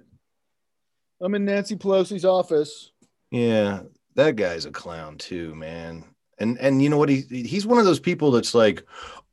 I'm 1.21 1.35
in 1.35 1.45
Nancy 1.45 1.77
Pelosi's 1.77 2.25
office. 2.25 2.93
Yeah, 3.31 3.83
that 4.15 4.37
guy's 4.37 4.65
a 4.65 4.71
clown 4.71 5.19
too, 5.19 5.55
man. 5.55 6.05
And 6.39 6.59
and 6.59 6.83
you 6.83 6.89
know 6.89 6.97
what? 6.97 7.09
He 7.11 7.21
he's 7.23 7.67
one 7.67 7.79
of 7.79 7.85
those 7.85 8.01
people 8.01 8.31
that's 8.31 8.55
like, 8.55 8.83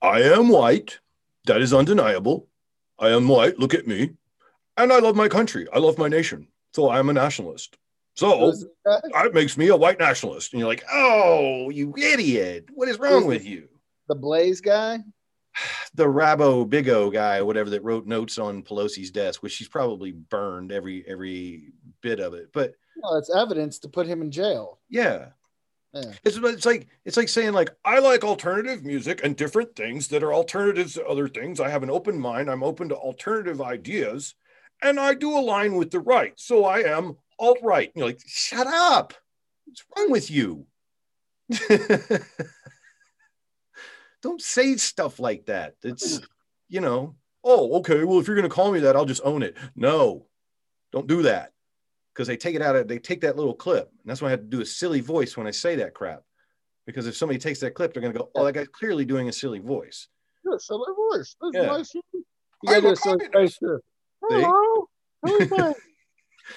I 0.01 0.21
am 0.23 0.49
white. 0.49 0.99
That 1.45 1.61
is 1.61 1.73
undeniable. 1.73 2.47
I 2.99 3.09
am 3.09 3.27
white. 3.27 3.57
Look 3.57 3.73
at 3.73 3.87
me. 3.87 4.11
And 4.77 4.93
I 4.93 4.99
love 4.99 5.15
my 5.15 5.27
country. 5.27 5.67
I 5.73 5.79
love 5.79 5.97
my 5.97 6.07
nation. 6.07 6.47
So 6.73 6.89
I'm 6.89 7.09
a 7.09 7.13
nationalist. 7.13 7.77
So 8.15 8.53
that 8.85 9.31
makes 9.33 9.57
me 9.57 9.67
a 9.69 9.75
white 9.75 9.99
nationalist. 9.99 10.53
And 10.53 10.59
you're 10.59 10.69
like, 10.69 10.83
oh, 10.91 11.69
you 11.69 11.93
idiot. 11.97 12.65
What 12.73 12.89
is 12.89 12.99
wrong 12.99 13.25
with 13.25 13.45
you? 13.45 13.67
The 14.07 14.15
Blaze 14.15 14.61
guy. 14.61 14.99
the 15.95 16.05
Rabo 16.05 16.67
Bigo 16.67 17.11
guy, 17.11 17.41
whatever 17.41 17.69
that 17.71 17.83
wrote 17.83 18.05
notes 18.05 18.37
on 18.37 18.63
Pelosi's 18.63 19.11
desk, 19.11 19.41
which 19.43 19.53
she's 19.53 19.67
probably 19.67 20.11
burned 20.11 20.71
every 20.71 21.03
every 21.07 21.73
bit 22.01 22.19
of 22.19 22.33
it. 22.33 22.49
But 22.53 22.73
Well, 23.01 23.15
it's 23.15 23.33
evidence 23.33 23.79
to 23.79 23.89
put 23.89 24.07
him 24.07 24.21
in 24.21 24.31
jail. 24.31 24.79
yeah, 24.89 25.29
It's 25.93 26.37
it's 26.37 26.65
like 26.65 26.87
it's 27.03 27.17
like 27.17 27.27
saying 27.27 27.51
like 27.53 27.69
I 27.83 27.99
like 27.99 28.23
alternative 28.23 28.85
music 28.85 29.21
and 29.23 29.35
different 29.35 29.75
things 29.75 30.07
that 30.07 30.23
are 30.23 30.33
alternatives 30.33 30.93
to 30.93 31.05
other 31.05 31.27
things. 31.27 31.59
I 31.59 31.69
have 31.69 31.83
an 31.83 31.89
open 31.89 32.17
mind. 32.17 32.49
I'm 32.49 32.63
open 32.63 32.87
to 32.89 32.95
alternative 32.95 33.61
ideas, 33.61 34.35
and 34.81 34.99
I 34.99 35.13
do 35.15 35.37
align 35.37 35.75
with 35.75 35.91
the 35.91 35.99
right. 35.99 36.33
So 36.37 36.63
I 36.63 36.79
am 36.79 37.17
alt 37.39 37.57
right. 37.61 37.91
You're 37.93 38.05
like, 38.05 38.21
shut 38.25 38.67
up. 38.67 39.13
What's 39.65 39.83
wrong 39.97 40.11
with 40.11 40.31
you? 40.31 40.65
Don't 44.21 44.41
say 44.41 44.77
stuff 44.77 45.19
like 45.19 45.47
that. 45.47 45.75
It's 45.83 46.21
you 46.69 46.79
know. 46.79 47.15
Oh, 47.43 47.79
okay. 47.79 48.03
Well, 48.05 48.19
if 48.19 48.27
you're 48.27 48.35
gonna 48.37 48.49
call 48.49 48.71
me 48.71 48.79
that, 48.81 48.95
I'll 48.95 49.03
just 49.03 49.25
own 49.25 49.43
it. 49.43 49.57
No, 49.75 50.27
don't 50.91 51.07
do 51.07 51.23
that 51.23 51.51
because 52.13 52.27
they 52.27 52.37
take 52.37 52.55
it 52.55 52.61
out 52.61 52.75
of 52.75 52.87
they 52.87 52.99
take 52.99 53.21
that 53.21 53.35
little 53.35 53.53
clip 53.53 53.87
and 53.89 54.09
that's 54.09 54.21
why 54.21 54.27
i 54.27 54.31
have 54.31 54.41
to 54.41 54.45
do 54.45 54.61
a 54.61 54.65
silly 54.65 54.99
voice 55.01 55.37
when 55.37 55.47
i 55.47 55.51
say 55.51 55.75
that 55.75 55.93
crap 55.93 56.21
because 56.85 57.07
if 57.07 57.15
somebody 57.15 57.39
takes 57.39 57.59
that 57.59 57.73
clip 57.73 57.93
they're 57.93 58.01
going 58.01 58.13
to 58.13 58.19
go 58.19 58.29
oh 58.35 58.45
that 58.45 58.53
guy's 58.53 58.67
clearly 58.67 59.05
doing 59.05 59.29
a 59.29 59.31
silly 59.33 59.59
voice 59.59 60.07
Yeah, 60.45 60.57
so 60.59 60.77
my 60.77 60.93
voice. 61.17 61.35
That's 61.41 61.55
Yeah. 61.55 61.67
nice. 61.77 61.93
You 61.93 62.01
gotta 62.65 62.77
I'm 62.77 62.81
do 62.83 62.89
a 62.89 62.91
a 62.91 62.95
silly 62.95 63.17
communist. 63.19 63.33
face 63.33 63.57
too. 63.59 63.79
Hello. 64.27 64.87
How 65.23 65.35
is 65.37 65.49
that? 65.57 65.75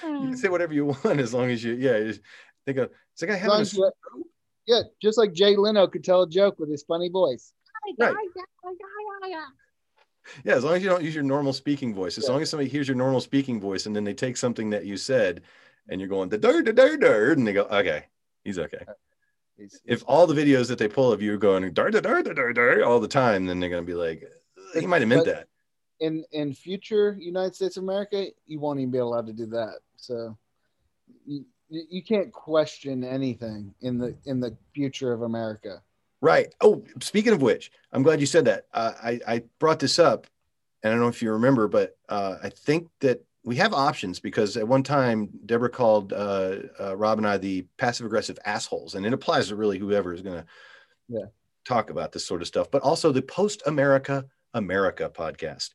you 0.03 0.27
can 0.29 0.37
say 0.37 0.49
whatever 0.49 0.73
you 0.73 0.85
want 0.85 1.19
as 1.19 1.33
long 1.33 1.49
as 1.51 1.63
you 1.63 1.73
yeah 1.73 1.97
you 1.97 2.07
just 2.07 2.21
think 2.65 2.77
of 2.79 2.89
it's 3.13 3.21
like 3.21 3.31
i 3.31 3.35
As 3.35 3.39
have 3.41 3.49
long 3.49 3.59
a 3.59 3.61
as 3.61 3.79
Yeah, 4.65 4.81
just 5.01 5.17
like 5.17 5.31
Jay 5.33 5.55
Leno 5.55 5.87
could 5.87 6.03
tell 6.03 6.23
a 6.23 6.29
joke 6.29 6.59
with 6.59 6.69
his 6.71 6.83
funny 6.83 7.09
voice. 7.09 7.53
Right. 7.99 8.15
Yeah 10.43 10.55
as 10.55 10.63
long 10.63 10.75
as 10.75 10.83
you 10.83 10.89
don't 10.89 11.03
use 11.03 11.15
your 11.15 11.23
normal 11.23 11.53
speaking 11.53 11.93
voice 11.93 12.17
as 12.17 12.25
Yeah. 12.25 12.31
long 12.31 12.41
as 12.41 12.49
somebody 12.49 12.69
hears 12.69 12.87
your 12.87 12.97
normal 12.97 13.21
speaking 13.21 13.59
voice 13.59 13.85
and 13.85 13.95
then 13.95 14.03
they 14.03 14.13
take 14.13 14.37
something 14.37 14.69
that 14.71 14.85
you 14.85 14.97
said 14.97 15.41
and 15.89 15.99
you're 16.01 16.09
going 16.09 16.29
da 16.29 16.37
da 16.37 16.61
da 16.61 16.71
da 16.71 17.31
and 17.31 17.47
they 17.47 17.53
go 17.53 17.63
okay 17.63 18.05
he's 18.43 18.59
okay 18.59 18.83
uh, 18.87 18.93
He's- 19.57 19.79
if 19.85 20.03
all 20.07 20.27
the 20.27 20.33
videos 20.33 20.67
that 20.67 20.77
they 20.77 20.87
pull 20.87 21.11
of 21.11 21.21
you 21.21 21.37
going 21.37 21.71
da 21.73 21.89
da 21.89 21.99
da 22.01 22.21
da 22.21 22.51
da 22.53 22.81
all 22.83 22.99
the 22.99 23.07
time 23.07 23.45
then 23.45 23.59
they're 23.59 23.69
going 23.69 23.83
to 23.85 23.87
be 23.87 23.93
like 23.95 24.23
he 24.73 24.85
might 24.87 25.01
have 25.01 25.09
meant 25.09 25.25
that 25.25 25.47
in 25.99 26.25
in 26.31 26.53
future 26.53 27.15
United 27.19 27.55
States 27.55 27.77
of 27.77 27.83
America, 27.83 28.25
you 28.47 28.59
won't 28.59 28.79
even 28.79 28.91
be 28.91 28.97
allowed 28.97 29.27
to 29.27 29.33
do 29.33 29.45
that. 29.45 29.75
So 29.95 30.37
you, 31.25 31.45
you 31.69 31.83
you 31.89 32.03
can't 32.03 32.33
question 32.33 33.03
anything 33.03 33.73
in 33.81 33.97
the 33.97 34.13
in 34.25 34.41
the 34.41 34.57
future 34.73 35.13
of 35.13 35.21
America. 35.21 35.81
Right. 36.25 36.53
Oh, 36.59 36.83
speaking 37.01 37.33
of 37.33 37.41
which, 37.43 37.71
I'm 37.91 38.01
glad 38.03 38.19
you 38.19 38.25
said 38.25 38.45
that. 38.45 38.65
Uh, 38.73 38.93
I 39.01 39.19
I 39.27 39.43
brought 39.59 39.79
this 39.79 39.99
up, 39.99 40.25
and 40.81 40.91
I 40.91 40.95
don't 40.95 41.01
know 41.03 41.07
if 41.09 41.21
you 41.21 41.31
remember, 41.31 41.67
but 41.67 41.97
uh, 42.09 42.37
I 42.41 42.49
think 42.49 42.87
that 43.01 43.23
we 43.43 43.57
have 43.57 43.73
options 43.73 44.19
because 44.19 44.57
at 44.57 44.67
one 44.67 44.81
time 44.81 45.29
Deborah 45.45 45.69
called 45.69 46.13
uh, 46.13 46.55
uh, 46.79 46.97
Rob 46.97 47.19
and 47.19 47.27
I 47.27 47.37
the 47.37 47.67
passive 47.77 48.07
aggressive 48.07 48.39
assholes, 48.43 48.95
and 48.95 49.05
it 49.05 49.13
applies 49.13 49.49
to 49.49 49.55
really 49.55 49.77
whoever 49.77 50.13
is 50.13 50.21
going 50.23 50.41
to 50.41 50.45
Yeah. 51.07 51.25
talk 51.63 51.91
about 51.91 52.11
this 52.11 52.25
sort 52.25 52.41
of 52.41 52.47
stuff, 52.47 52.71
but 52.71 52.81
also 52.81 53.11
the 53.11 53.21
post 53.21 53.61
America 53.67 54.25
America 54.55 55.11
podcast. 55.13 55.71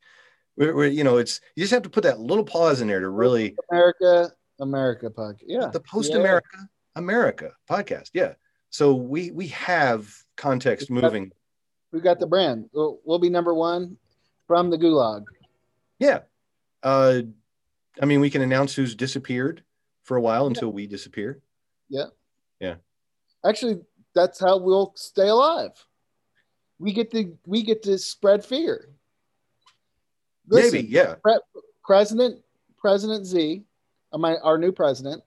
Where, 0.57 0.75
where 0.75 0.89
you 0.89 1.05
know 1.05 1.19
it's 1.19 1.41
you 1.55 1.63
just 1.63 1.73
have 1.73 1.83
to 1.85 1.91
put 1.91 2.03
that 2.03 2.19
little 2.19 2.45
pause 2.45 2.81
in 2.81 2.89
there 2.89 2.99
to 3.01 3.09
really 3.09 3.55
America, 3.71 4.33
America 4.61 5.11
podcast. 5.11 5.45
Yeah. 5.47 5.67
the 5.69 5.79
post 5.81 6.11
Yeah. 6.11 6.19
America 6.19 6.59
America 6.97 7.53
podcast. 7.71 8.11
Yeah. 8.15 8.35
So 8.71 8.95
we 8.95 9.31
we 9.31 9.47
have 9.49 10.13
context 10.45 10.91
moving. 10.91 11.31
We 11.93 12.01
got 12.01 12.19
the 12.19 12.27
brand. 12.27 12.69
We'll, 12.73 12.99
we'll 13.05 13.19
be 13.19 13.31
number 13.31 13.53
one 13.55 13.97
from 14.47 14.71
the 14.71 14.79
gulag. 14.79 15.25
Yeah. 15.99 16.21
Uh, 16.83 17.23
I 18.01 18.07
mean, 18.07 18.21
we 18.21 18.31
can 18.31 18.43
announce 18.43 18.75
who's 18.75 18.95
disappeared 18.95 19.63
for 20.05 20.17
a 20.17 20.21
while 20.21 20.47
until 20.47 20.73
we 20.73 20.87
disappear. 20.87 21.41
Yeah. 21.89 22.07
Yeah. 22.59 22.77
Actually, 23.45 23.81
that's 24.15 24.41
how 24.41 24.57
we'll 24.59 24.93
stay 24.97 25.29
alive. 25.29 25.73
We 26.79 26.93
get 26.93 27.11
to 27.11 27.37
we 27.47 27.63
get 27.63 27.83
to 27.83 27.99
spread 27.99 28.45
fear. 28.45 28.89
Listen, 30.49 30.73
Maybe, 30.79 30.89
yeah. 30.89 31.17
President 31.85 32.41
President 32.79 33.27
Z, 33.27 33.63
my 34.15 34.37
our 34.39 34.57
new 34.57 34.73
president. 34.73 35.23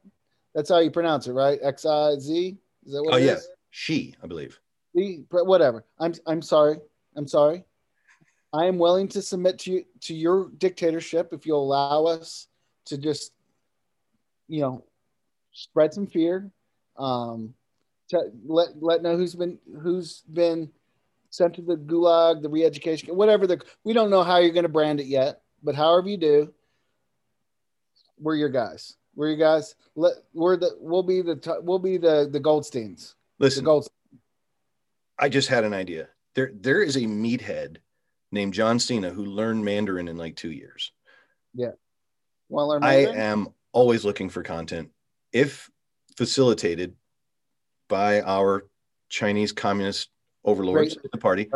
That's 0.56 0.69
how 0.69 0.80
you 0.80 0.89
pronounce 0.91 1.28
it, 1.28 1.34
right? 1.34 1.60
X 1.62 1.86
I 1.86 2.15
Z. 2.19 2.58
Is 2.86 2.93
that 2.93 3.04
what 3.04 3.13
Oh, 3.13 3.17
yeah. 3.17 3.34
is? 3.34 3.47
She, 3.69 4.15
I 4.23 4.28
believe. 4.28 4.60
The 4.93 5.23
whatever. 5.29 5.86
I'm 5.99 6.13
I'm 6.27 6.41
sorry. 6.41 6.77
I'm 7.15 7.27
sorry. 7.27 7.63
I 8.53 8.65
am 8.65 8.77
willing 8.77 9.08
to 9.10 9.21
submit 9.21 9.60
to 9.60 9.71
you, 9.71 9.86
to 10.01 10.13
your 10.13 10.49
dictatorship 10.58 11.29
if 11.34 11.45
you'll 11.45 11.63
allow 11.63 12.06
us 12.06 12.47
to 12.86 12.97
just, 12.99 13.34
you 14.47 14.62
know, 14.62 14.84
spread 15.53 15.93
some 15.93 16.06
fear. 16.06 16.51
Um, 16.97 17.56
to 18.10 18.32
let 18.45 18.82
let 18.82 19.01
know 19.01 19.17
who's 19.17 19.34
been 19.34 19.58
who's 19.82 20.21
been 20.32 20.69
sent 21.32 21.56
to 21.56 21.63
the 21.63 21.75
gulag, 21.75 22.43
the 22.43 22.49
re-education, 22.49 23.15
whatever 23.15 23.47
the 23.47 23.60
we 23.84 23.93
don't 23.93 24.12
know 24.12 24.23
how 24.23 24.38
you're 24.38 24.51
going 24.51 24.63
to 24.63 24.69
brand 24.69 24.99
it 24.99 25.08
yet, 25.08 25.41
but 25.63 25.73
however 25.73 26.08
you 26.08 26.17
do, 26.17 26.53
we're 28.19 28.36
your 28.36 28.49
guys. 28.49 28.95
We're 29.15 29.29
your 29.29 29.38
guys. 29.38 29.73
Let 29.95 30.13
we're 30.34 30.58
the 30.58 30.77
we'll 30.79 31.01
be 31.01 31.23
the 31.23 31.60
we'll 31.63 31.79
be 31.79 31.97
the 31.97 32.29
the 32.32 32.39
Goldsteins. 32.39 33.15
The 33.39 33.45
Listen, 33.45 33.65
Gold. 33.65 33.88
I 35.19 35.30
just 35.30 35.47
had 35.49 35.63
an 35.63 35.73
idea. 35.73 36.10
There, 36.36 36.52
there 36.54 36.82
is 36.82 36.95
a 36.95 37.02
meathead 37.02 37.78
named 38.32 38.54
John 38.54 38.80
Cena 38.80 39.12
who 39.12 39.26
learned 39.26 39.63
Mandarin 39.63 40.08
in 40.08 40.17
like 40.17 40.36
two 40.36 40.52
years. 40.52 40.91
Yeah. 41.54 41.71
learn 42.49 42.84
I 42.84 43.06
am 43.06 43.49
always 43.71 44.04
looking 44.04 44.30
for 44.30 44.43
content, 44.43 44.89
if 45.32 45.69
facilitated 46.17 46.95
by 47.88 48.21
our 48.21 48.67
Chinese 49.10 49.52
communist 49.52 50.10
overlords 50.43 50.97
the 51.12 51.17
party. 51.17 51.49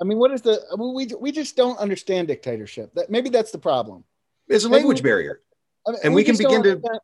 I 0.00 0.04
mean, 0.04 0.18
what 0.18 0.32
is 0.32 0.42
the? 0.42 0.60
I 0.72 0.76
mean, 0.76 0.94
we 0.94 1.08
we 1.20 1.30
just 1.32 1.56
don't 1.56 1.78
understand 1.78 2.28
dictatorship. 2.28 2.92
That 2.94 3.10
maybe 3.10 3.28
that's 3.30 3.52
the 3.52 3.58
problem. 3.58 4.04
It's 4.48 4.64
a 4.64 4.68
language 4.68 4.98
we- 4.98 5.08
barrier. 5.08 5.40
I 5.86 5.90
mean, 5.92 6.00
And 6.04 6.14
we 6.14 6.24
can 6.24 6.36
begin 6.36 6.62
to- 6.62 7.00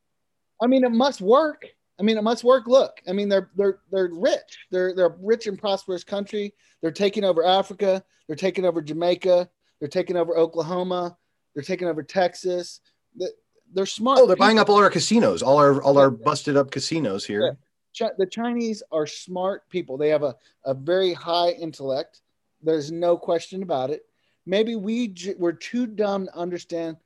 I 0.63 0.67
mean, 0.67 0.85
it 0.85 0.91
must 0.93 1.21
work. 1.21 1.67
I 2.01 2.03
mean, 2.03 2.17
it 2.17 2.23
must 2.25 2.43
work. 2.45 2.67
Look, 2.67 3.03
I 3.07 3.13
mean, 3.13 3.29
they're 3.29 3.51
they're 3.57 3.79
they're 3.93 4.09
rich. 4.11 4.59
They're 4.71 4.95
they're 4.95 5.07
a 5.07 5.17
rich 5.21 5.47
and 5.47 5.59
prosperous 5.59 6.03
country. 6.03 6.55
They're 6.81 6.91
taking 6.91 7.25
over 7.25 7.45
Africa. 7.45 8.03
They're 8.27 8.37
taking 8.37 8.65
over 8.65 8.81
Jamaica. 8.81 9.49
They're 9.79 9.89
taking 9.89 10.17
over 10.17 10.37
Oklahoma. 10.37 11.17
They're 11.55 11.63
taking 11.63 11.89
over 11.89 12.03
Texas. 12.03 12.81
They- 13.15 13.27
They're 13.73 13.87
smart. 13.87 14.19
Oh, 14.21 14.27
they're 14.27 14.35
buying 14.37 14.59
up 14.59 14.69
all 14.71 14.77
our 14.79 14.91
casinos, 14.91 15.43
all 15.43 15.59
our 15.59 15.83
all 15.83 15.99
our 15.99 16.11
busted 16.11 16.57
up 16.57 16.71
casinos 16.71 17.25
here. 17.27 17.57
Chi- 17.97 18.11
the 18.19 18.27
Chinese 18.27 18.83
are 18.91 19.07
smart 19.07 19.69
people. 19.69 19.97
They 19.99 20.09
have 20.09 20.23
a, 20.23 20.35
a 20.65 20.73
very 20.75 21.13
high 21.13 21.51
intellect. 21.51 22.23
There's 22.63 22.91
no 22.91 23.17
question 23.17 23.63
about 23.63 23.91
it. 23.91 24.07
Maybe 24.47 24.75
we 24.75 25.09
j- 25.09 25.35
we're 25.39 25.53
too 25.53 25.87
dumb 25.87 26.27
to 26.27 26.37
understand 26.37 26.97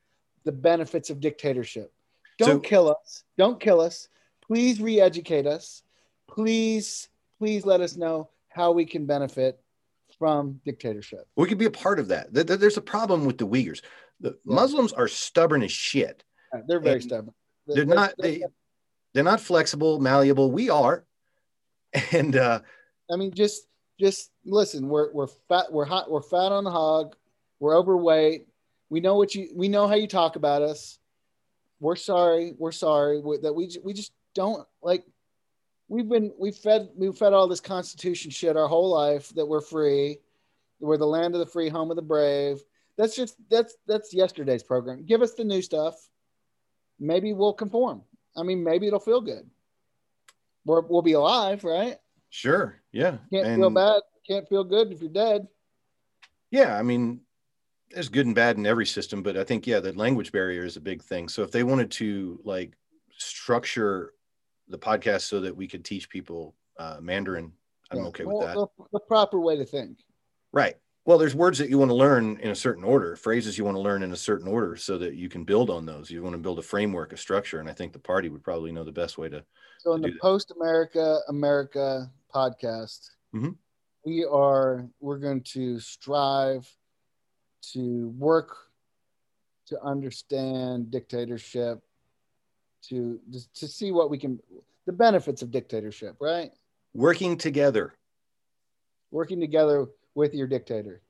the 0.45 0.53
benefits 0.53 1.11
of 1.11 1.21
dictatorship. 1.21 1.93
Don't 2.39 2.49
So- 2.49 2.59
kill 2.61 2.91
us. 2.91 3.25
Don't 3.37 3.59
kill 3.59 3.81
us. 3.81 4.09
Please 4.47 4.81
re-educate 4.81 5.47
us. 5.47 5.83
Please, 6.29 7.09
please 7.39 7.65
let 7.65 7.81
us 7.81 7.97
know 7.97 8.29
how 8.49 8.73
we 8.73 8.85
can 8.85 9.07
benefit 9.07 9.61
from 10.19 10.61
dictatorship. 10.65 11.27
We 11.37 11.49
could 11.49 11.59
be 11.59 11.65
a 11.65 11.71
part 11.71 11.99
of 11.99 12.09
that. 12.09 12.33
There- 12.33 12.45
there- 12.45 12.57
There's 12.57 12.77
a 12.77 12.83
problem 12.83 13.25
with 13.25 13.39
the 13.39 13.47
Uyghurs. 13.47 13.83
The 14.21 14.31
Yeah. 14.45 14.55
Muslims 14.55 14.93
are 14.93 15.09
stubborn 15.09 15.63
as 15.63 15.73
shit. 15.73 16.23
Uh, 16.53 16.61
They're 16.67 16.81
very 16.81 17.01
stubborn. 17.03 17.35
They're 17.67 17.85
not 17.85 18.15
they 18.19 18.45
they're 19.13 19.25
not 19.25 19.41
flexible, 19.41 19.99
malleable. 20.01 20.51
We 20.51 20.71
are. 20.71 21.05
And 22.13 22.37
uh 22.37 22.61
I 23.11 23.17
mean, 23.17 23.33
just 23.33 23.67
just 23.99 24.31
listen. 24.45 24.89
We're 24.89 25.13
we're 25.13 25.27
fat. 25.27 25.73
We're 25.73 25.85
hot. 25.85 26.11
We're 26.11 26.23
fat 26.23 26.53
on 26.53 26.65
the 26.65 26.71
hog. 26.71 27.17
We're 27.61 27.77
overweight. 27.77 28.49
We 28.91 29.01
know 29.01 29.17
what 29.17 29.35
you. 29.35 29.51
We 29.55 29.69
know 29.69 29.87
how 29.89 29.95
you 29.95 30.07
talk 30.07 30.37
about 30.37 30.63
us. 30.63 30.99
We're 31.81 31.97
sorry. 31.97 32.55
We're 32.59 32.73
sorry 32.73 33.21
that 33.43 33.53
we 33.55 33.71
we 33.83 33.93
just 33.95 34.13
don't 34.35 34.67
like. 34.83 35.05
We've 35.89 36.09
been 36.09 36.33
we 36.39 36.51
fed 36.51 36.89
we 36.97 37.13
fed 37.13 37.33
all 37.33 37.49
this 37.49 37.61
Constitution 37.61 38.31
shit 38.31 38.57
our 38.57 38.69
whole 38.69 38.91
life 38.91 39.31
that 39.35 39.47
we're 39.47 39.61
free. 39.61 40.19
We're 40.81 40.97
the 40.97 41.07
land 41.07 41.35
of 41.35 41.41
the 41.41 41.47
free, 41.47 41.69
home 41.69 41.91
of 41.91 41.97
the 41.97 42.03
brave. 42.03 42.63
That's 42.97 43.17
just 43.17 43.37
that's 43.51 43.77
that's 43.87 44.15
yesterday's 44.15 44.63
program. 44.63 45.05
Give 45.05 45.23
us 45.23 45.35
the 45.35 45.45
new 45.45 45.63
stuff. 45.63 45.95
Maybe 46.99 47.33
we'll 47.33 47.53
conform. 47.53 48.03
I 48.37 48.43
mean, 48.43 48.65
maybe 48.65 48.87
it'll 48.87 49.01
feel 49.01 49.21
good. 49.21 49.49
We're, 50.65 50.81
we'll 50.81 51.03
be 51.03 51.13
alive, 51.13 51.65
right? 51.65 51.99
sure, 52.31 52.81
yeah. 52.91 53.19
Can't 53.33 53.47
and 53.47 53.61
feel 53.61 53.71
bad. 53.71 54.01
Can't 54.27 54.49
feel 54.49 54.65
good 54.65 54.91
if 54.91 55.01
you're 55.01 55.11
dead. 55.11 55.47
yeah, 56.51 56.77
I 56.77 56.83
mean, 56.83 57.21
there's 57.91 58.09
good 58.09 58.27
and 58.27 58.35
bad 58.35 58.57
in 58.57 58.67
every 58.67 58.87
system, 58.87 59.23
but 59.23 59.37
I 59.37 59.45
think 59.45 59.67
yeah, 59.67 59.81
the 59.81 59.93
language 59.93 60.33
barrier 60.33 60.65
is 60.65 60.77
a 60.77 60.81
big 60.81 61.03
thing. 61.03 61.29
So 61.29 61.43
if 61.43 61.51
they 61.51 61.63
wanted 61.63 61.91
to 61.93 62.41
like 62.45 62.73
structure 63.19 64.14
the 64.69 64.79
podcast 64.79 65.23
so 65.23 65.41
that 65.41 65.55
we 65.57 65.67
could 65.69 65.85
teach 65.85 66.09
people 66.09 66.55
uh 66.79 66.99
Mandarin, 67.01 67.53
I'm 67.91 67.99
Yeah. 67.99 68.05
okay 68.07 68.25
Well, 68.25 68.39
with 68.39 68.47
that. 68.47 68.55
The, 68.55 68.85
the 68.93 69.01
proper 69.01 69.39
way 69.41 69.57
to 69.57 69.65
think. 69.65 69.99
Right. 70.53 70.77
Well, 71.07 71.19
there's 71.19 71.35
words 71.35 71.59
that 71.59 71.69
you 71.69 71.77
want 71.79 71.91
to 71.91 71.95
learn 71.95 72.39
in 72.41 72.51
a 72.51 72.55
certain 72.55 72.83
order, 72.83 73.15
phrases 73.15 73.59
you 73.59 73.65
want 73.65 73.77
to 73.77 73.81
learn 73.81 74.03
in 74.03 74.13
a 74.13 74.17
certain 74.17 74.49
order 74.49 74.75
so 74.75 74.97
that 74.99 75.15
you 75.17 75.29
can 75.29 75.45
build 75.45 75.69
on 75.69 75.85
those. 75.85 76.11
You 76.11 76.23
want 76.23 76.33
to 76.35 76.39
build 76.39 76.59
a 76.59 76.63
framework, 76.63 77.13
a 77.13 77.17
structure. 77.19 77.61
And 77.61 77.69
I 77.69 77.75
think 77.75 77.93
the 77.93 77.99
party 77.99 78.31
would 78.31 78.43
probably 78.43 78.73
know 78.73 78.85
the 78.85 78.91
best 78.93 79.19
way 79.19 79.29
to. 79.29 79.45
So 79.81 79.93
in 79.93 80.01
to 80.01 80.09
the 80.09 80.13
do 80.13 80.15
that. 80.15 80.23
post 80.23 80.51
America 80.53 81.21
America 81.29 82.11
podcast, 82.35 83.11
Mhm. 83.35 83.57
we 84.07 84.25
are 84.25 84.89
we're 84.99 85.19
going 85.19 85.43
to 85.43 85.79
strive 85.79 86.67
to 87.73 88.09
work 88.17 88.57
to 89.67 89.81
understand 89.83 90.91
dictatorship, 90.91 91.83
to 92.89 93.21
to 93.55 93.69
see 93.69 93.93
what 93.93 94.11
we 94.11 94.19
can 94.19 94.41
the 94.87 94.93
benefits 94.93 95.43
of 95.43 95.51
dictatorship, 95.51 96.17
right? 96.21 96.51
Working 96.95 97.37
together. 97.37 97.95
Working 99.11 99.41
together 99.41 99.87
with 100.15 100.35
your 100.35 100.47
dictator. 100.47 101.01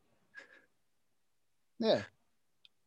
Yeah. 1.78 2.02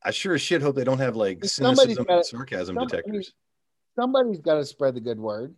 I 0.04 0.12
sure 0.12 0.36
as 0.36 0.42
shit 0.42 0.62
hope 0.62 0.76
they 0.76 0.84
don't 0.84 1.00
have 1.00 1.16
like 1.16 1.44
cynicism 1.44 2.06
gotta- 2.06 2.18
and 2.18 2.26
sarcasm 2.26 2.66
some- 2.68 2.78
I 2.78 2.82
mean, 2.82 2.88
detectors. 2.88 3.34
somebody's 3.96 4.40
got 4.40 4.56
to 4.56 4.66
spread 4.66 4.96
the 4.96 5.02
good 5.02 5.20
word. 5.20 5.54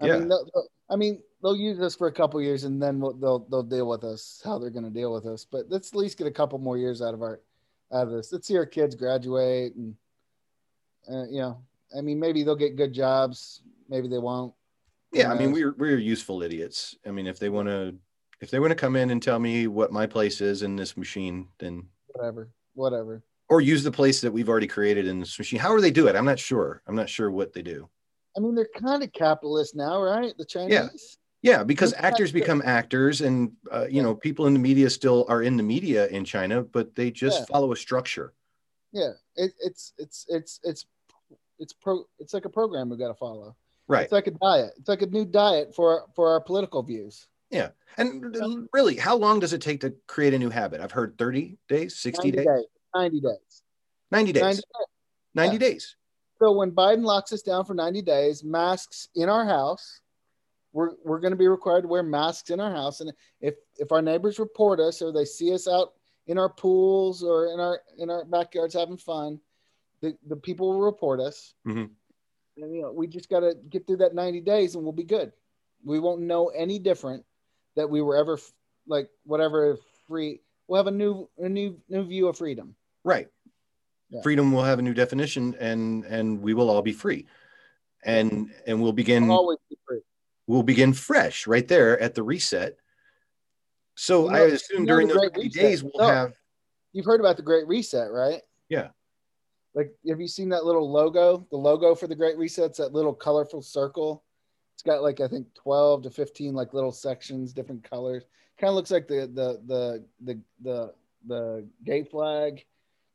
I 0.00 0.06
Yeah. 0.06 0.18
mean, 0.18 0.28
they'll, 0.28 0.44
they'll- 0.54 0.68
I 0.90 0.96
mean, 0.96 1.22
they'll 1.42 1.56
use 1.56 1.78
us 1.80 1.94
for 1.94 2.06
a 2.06 2.12
couple 2.12 2.40
years, 2.40 2.64
and 2.64 2.80
then 2.80 2.98
we'll, 2.98 3.12
they'll 3.12 3.40
they'll 3.40 3.62
deal 3.62 3.86
with 3.88 4.04
us 4.04 4.40
how 4.42 4.58
they're 4.58 4.70
going 4.70 4.84
to 4.84 4.90
deal 4.90 5.12
with 5.12 5.26
us. 5.26 5.44
But 5.44 5.68
let's 5.68 5.88
at 5.92 5.96
least 5.96 6.16
get 6.16 6.26
a 6.26 6.30
couple 6.30 6.58
more 6.58 6.78
years 6.78 7.02
out 7.02 7.12
of 7.12 7.20
our 7.20 7.40
out 7.92 8.06
of 8.06 8.12
this. 8.12 8.32
Let's 8.32 8.46
see 8.46 8.56
our 8.56 8.64
kids 8.64 8.94
graduate, 8.94 9.74
and 9.74 9.94
uh, 11.10 11.24
you 11.28 11.40
know, 11.40 11.62
I 11.96 12.00
mean, 12.02 12.18
maybe 12.20 12.42
they'll 12.42 12.56
get 12.56 12.76
good 12.76 12.92
jobs, 12.92 13.62
maybe 13.88 14.08
they 14.08 14.18
won't. 14.18 14.52
Yeah, 15.12 15.32
I 15.32 15.38
mean 15.38 15.52
we're 15.52 15.72
we're 15.78 15.96
useful 15.98 16.42
idiots. 16.42 16.94
I 17.06 17.10
mean, 17.10 17.26
if 17.26 17.38
they 17.38 17.48
want 17.48 17.68
to, 17.68 17.94
if 18.40 18.50
they 18.50 18.58
want 18.60 18.72
to 18.72 18.74
come 18.76 18.94
in 18.94 19.10
and 19.10 19.22
tell 19.22 19.38
me 19.38 19.66
what 19.66 19.90
my 19.90 20.06
place 20.06 20.40
is 20.42 20.62
in 20.62 20.76
this 20.76 20.96
machine, 20.98 21.48
then 21.58 21.88
whatever, 22.08 22.50
whatever. 22.74 23.22
or 23.48 23.62
use 23.62 23.82
the 23.82 23.90
place 23.90 24.20
that 24.20 24.30
we've 24.32 24.48
already 24.50 24.66
created 24.66 25.06
in 25.06 25.18
this 25.20 25.38
machine. 25.38 25.58
However 25.58 25.80
they 25.80 25.90
do 25.90 26.08
it, 26.08 26.14
I'm 26.16 26.26
not 26.26 26.38
sure. 26.38 26.82
I'm 26.86 26.94
not 26.94 27.08
sure 27.08 27.30
what 27.30 27.54
they 27.54 27.62
do. 27.62 27.88
I 28.36 28.40
mean, 28.40 28.54
they're 28.54 28.68
kind 28.78 29.02
of 29.02 29.10
capitalist 29.14 29.74
now, 29.74 30.02
right? 30.02 30.34
The 30.36 30.44
Chinese. 30.44 30.70
Yeah, 31.40 31.56
Yeah, 31.58 31.64
because 31.64 31.94
actors 31.96 32.30
become 32.30 32.60
actors, 32.64 33.22
and 33.22 33.52
uh, 33.72 33.86
you 33.88 34.02
know, 34.02 34.14
people 34.14 34.46
in 34.46 34.52
the 34.52 34.58
media 34.60 34.90
still 34.90 35.24
are 35.30 35.42
in 35.42 35.56
the 35.56 35.62
media 35.62 36.06
in 36.08 36.24
China, 36.26 36.62
but 36.62 36.94
they 36.94 37.10
just 37.10 37.40
Yeah. 37.40 37.44
follow 37.46 37.72
a 37.72 37.76
structure. 37.76 38.34
Yeah, 38.92 39.12
it, 39.36 39.52
it's 39.60 39.94
it's 39.96 40.26
it's 40.28 40.60
it's 40.62 40.84
it's 41.58 41.72
pro. 41.72 42.04
It's 42.18 42.34
like 42.34 42.44
a 42.44 42.50
program 42.50 42.88
we've 42.88 42.98
got 42.98 43.08
to 43.08 43.14
follow. 43.14 43.56
Right. 43.86 44.04
It's 44.04 44.12
like 44.12 44.26
a 44.26 44.32
diet. 44.32 44.72
It's 44.78 44.88
like 44.88 45.02
a 45.02 45.06
new 45.06 45.24
diet 45.24 45.74
for 45.74 46.06
for 46.14 46.30
our 46.30 46.40
political 46.40 46.82
views. 46.82 47.26
Yeah. 47.50 47.70
And 47.96 48.68
really, 48.72 48.96
how 48.96 49.16
long 49.16 49.40
does 49.40 49.52
it 49.52 49.62
take 49.62 49.80
to 49.80 49.94
create 50.06 50.34
a 50.34 50.38
new 50.38 50.50
habit? 50.50 50.80
I've 50.80 50.92
heard 50.92 51.16
30 51.18 51.56
days, 51.68 51.96
60 51.96 52.30
days, 52.30 52.46
90 52.94 53.20
days. 53.20 53.62
90 54.10 54.32
days, 54.32 54.42
90 54.42 54.62
90 55.34 55.52
yeah. 55.52 55.58
days. 55.58 55.96
So 56.38 56.52
when 56.52 56.70
Biden 56.70 57.02
locks 57.02 57.32
us 57.32 57.42
down 57.42 57.64
for 57.64 57.74
90 57.74 58.02
days, 58.02 58.44
masks 58.44 59.08
in 59.14 59.28
our 59.28 59.44
house, 59.44 60.00
we're, 60.72 60.90
we're 61.04 61.18
going 61.18 61.32
to 61.32 61.36
be 61.36 61.48
required 61.48 61.82
to 61.82 61.88
wear 61.88 62.02
masks 62.02 62.50
in 62.50 62.60
our 62.60 62.70
house. 62.70 63.00
And 63.00 63.12
if, 63.40 63.54
if 63.76 63.90
our 63.90 64.02
neighbors 64.02 64.38
report 64.38 64.78
us 64.78 65.02
or 65.02 65.12
they 65.12 65.24
see 65.24 65.52
us 65.52 65.66
out 65.66 65.94
in 66.26 66.38
our 66.38 66.48
pools 66.48 67.22
or 67.24 67.52
in 67.52 67.58
our, 67.58 67.80
in 67.98 68.10
our 68.10 68.24
backyards 68.24 68.74
having 68.74 68.98
fun, 68.98 69.40
the, 70.00 70.16
the 70.26 70.36
people 70.36 70.68
will 70.72 70.80
report 70.80 71.20
us. 71.20 71.54
Mhm. 71.66 71.90
And, 72.56 72.74
you 72.74 72.82
know, 72.82 72.92
we 72.92 73.06
just 73.06 73.28
got 73.28 73.40
to 73.40 73.54
get 73.70 73.86
through 73.86 73.98
that 73.98 74.14
90 74.14 74.40
days 74.40 74.74
and 74.74 74.82
we'll 74.84 74.92
be 74.92 75.04
good. 75.04 75.32
We 75.84 76.00
won't 76.00 76.20
know 76.22 76.48
any 76.48 76.78
different 76.78 77.24
that 77.76 77.88
we 77.88 78.02
were 78.02 78.16
ever 78.16 78.38
like 78.86 79.08
whatever 79.24 79.76
free. 80.08 80.40
We'll 80.66 80.78
have 80.78 80.86
a 80.88 80.96
new, 80.96 81.28
a 81.38 81.48
new, 81.48 81.80
new 81.88 82.04
view 82.04 82.28
of 82.28 82.36
freedom. 82.36 82.74
Right. 83.04 83.28
Yeah. 84.10 84.22
Freedom 84.22 84.50
will 84.52 84.62
have 84.64 84.78
a 84.78 84.82
new 84.82 84.94
definition, 84.94 85.54
and 85.60 86.02
and 86.06 86.40
we 86.40 86.54
will 86.54 86.70
all 86.70 86.80
be 86.80 86.92
free, 86.94 87.26
and 88.02 88.50
and 88.66 88.80
we'll 88.80 88.94
begin. 88.94 89.28
We'll 89.28 89.36
always 89.36 89.58
be 89.68 89.76
free. 89.86 90.00
we'll 90.46 90.62
begin 90.62 90.94
fresh 90.94 91.46
right 91.46 91.68
there 91.68 92.00
at 92.00 92.14
the 92.14 92.22
reset. 92.22 92.78
So 93.96 94.24
You 94.24 94.30
know- 94.32 94.36
I 94.38 94.40
assume 94.46 94.86
during 94.86 95.08
the 95.08 95.14
those 95.14 95.22
90 95.24 95.40
Reset. 95.42 95.60
days 95.62 95.82
we'll 95.84 95.92
No. 95.98 96.06
have. 96.06 96.38
You've 96.92 97.04
heard 97.04 97.20
about 97.20 97.36
the 97.36 97.42
Great 97.42 97.66
Reset, 97.68 98.10
right? 98.10 98.40
Yeah. 98.70 98.88
Like, 99.78 99.94
have 100.08 100.20
you 100.20 100.26
seen 100.26 100.48
that 100.48 100.64
little 100.64 100.90
logo? 100.90 101.46
The 101.52 101.56
logo 101.56 101.94
for 101.94 102.08
the 102.08 102.16
Great 102.16 102.36
Reset's 102.36 102.78
that 102.78 102.92
little 102.92 103.14
colorful 103.14 103.62
circle. 103.62 104.24
It's 104.74 104.82
got 104.82 105.04
like 105.04 105.20
I 105.20 105.28
think 105.28 105.46
twelve 105.54 106.02
to 106.02 106.10
fifteen 106.10 106.52
like 106.52 106.74
little 106.74 106.90
sections, 106.90 107.52
different 107.52 107.88
colors. 107.88 108.24
Kind 108.58 108.70
of 108.70 108.74
looks 108.74 108.90
like 108.90 109.06
the 109.06 109.30
the 109.32 109.62
the 109.66 110.04
the 110.24 110.40
the 110.64 110.94
the 111.28 111.68
gay 111.84 112.02
flag 112.02 112.64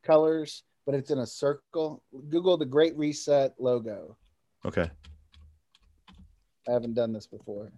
colors, 0.04 0.64
but 0.86 0.96
it's 0.96 1.12
in 1.12 1.20
a 1.20 1.26
circle. 1.26 2.02
Google 2.30 2.56
the 2.56 2.66
Great 2.66 2.98
Reset 2.98 3.54
logo. 3.60 4.16
Okay. 4.64 4.90
I 6.66 6.72
haven't 6.72 6.94
done 6.94 7.12
this 7.12 7.28
before. 7.28 7.74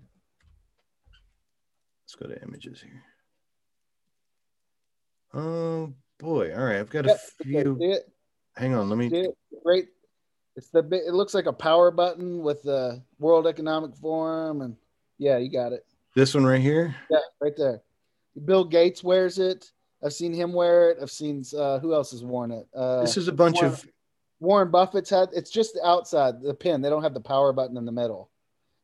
Let's 2.03 2.13
go 2.13 2.27
to 2.27 2.39
images 2.43 2.83
here. 2.83 3.03
Oh 5.33 5.91
boy! 6.19 6.53
All 6.55 6.65
right, 6.65 6.77
I've 6.77 6.91
got 6.91 7.05
Yep, 7.05 7.19
a 7.41 7.43
few. 7.43 7.77
It? 7.81 8.11
Hang 8.57 8.73
on, 8.73 8.89
let 8.89 8.97
me. 8.97 9.07
It? 9.07 9.35
Great. 9.63 9.89
It's 10.55 10.69
the 10.69 10.81
bit. 10.81 11.03
It 11.05 11.13
looks 11.13 11.33
like 11.33 11.45
a 11.47 11.53
power 11.53 11.91
button 11.91 12.41
with 12.41 12.63
the 12.63 13.01
World 13.19 13.45
Economic 13.47 13.93
Forum, 13.95 14.61
and 14.61 14.75
yeah, 15.17 15.37
you 15.37 15.49
got 15.51 15.73
it. 15.73 15.85
This 16.15 16.33
one 16.33 16.45
right 16.45 16.61
here. 16.61 16.95
Yeah, 17.09 17.19
right 17.41 17.55
there. 17.57 17.81
Bill 18.45 18.63
Gates 18.63 19.03
wears 19.03 19.37
it. 19.39 19.71
I've 20.03 20.13
seen 20.13 20.33
him 20.33 20.53
wear 20.53 20.91
it. 20.91 20.97
I've 21.01 21.11
seen 21.11 21.43
uh, 21.57 21.79
who 21.79 21.93
else 21.93 22.11
has 22.11 22.23
worn 22.23 22.51
it. 22.51 22.67
Uh, 22.73 23.01
This 23.01 23.17
is 23.17 23.27
a 23.27 23.33
bunch 23.33 23.55
Warren- 23.57 23.73
of. 23.73 23.85
Warren 24.39 24.71
Buffett's 24.71 25.09
had. 25.09 25.29
It's 25.33 25.49
just 25.49 25.73
the 25.73 25.85
outside 25.85 26.41
the 26.41 26.53
pin. 26.53 26.81
They 26.81 26.89
don't 26.89 27.03
have 27.03 27.13
the 27.13 27.21
power 27.21 27.51
button 27.51 27.75
in 27.77 27.85
the 27.85 27.91
middle 27.91 28.29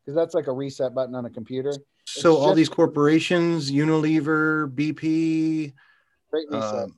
because 0.04 0.16
that's 0.16 0.34
like 0.34 0.48
a 0.48 0.52
reset 0.54 0.94
button 0.94 1.16
on 1.16 1.26
a 1.26 1.30
computer. 1.30 1.74
So 2.06 2.36
all 2.36 2.48
just- 2.50 2.56
these 2.58 2.70
corporations, 2.70 3.72
Unilever, 3.72 4.70
BP, 4.74 5.74
Great 6.32 6.48
reset. 6.50 6.74
um, 6.84 6.96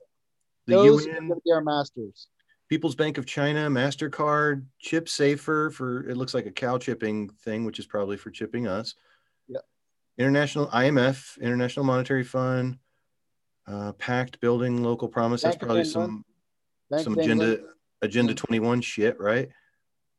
the 0.66 0.74
Those 0.76 1.06
are 1.06 1.10
UN, 1.10 1.28
going 1.28 1.40
to 1.40 1.42
be 1.44 1.52
our 1.52 1.60
masters. 1.60 2.28
People's 2.68 2.94
Bank 2.94 3.18
of 3.18 3.26
China, 3.26 3.68
Mastercard, 3.68 4.64
Chip 4.78 5.08
Safer 5.08 5.70
for 5.70 6.08
it 6.08 6.16
looks 6.16 6.34
like 6.34 6.46
a 6.46 6.50
cow 6.50 6.78
chipping 6.78 7.28
thing, 7.44 7.64
which 7.64 7.78
is 7.78 7.86
probably 7.86 8.16
for 8.16 8.30
chipping 8.30 8.66
us. 8.66 8.94
Yep. 9.48 9.62
International 10.18 10.66
IMF, 10.68 11.40
International 11.40 11.84
Monetary 11.84 12.24
Fund, 12.24 12.78
uh, 13.66 13.92
Pact 13.92 14.40
Building 14.40 14.82
Local 14.82 15.08
Promise. 15.08 15.42
That's 15.42 15.56
probably 15.56 15.84
some 15.84 16.24
Bank 16.90 17.04
some 17.04 17.18
agenda 17.18 17.44
England. 17.44 17.74
agenda 18.02 18.34
21 18.34 18.80
shit, 18.80 19.20
right? 19.20 19.48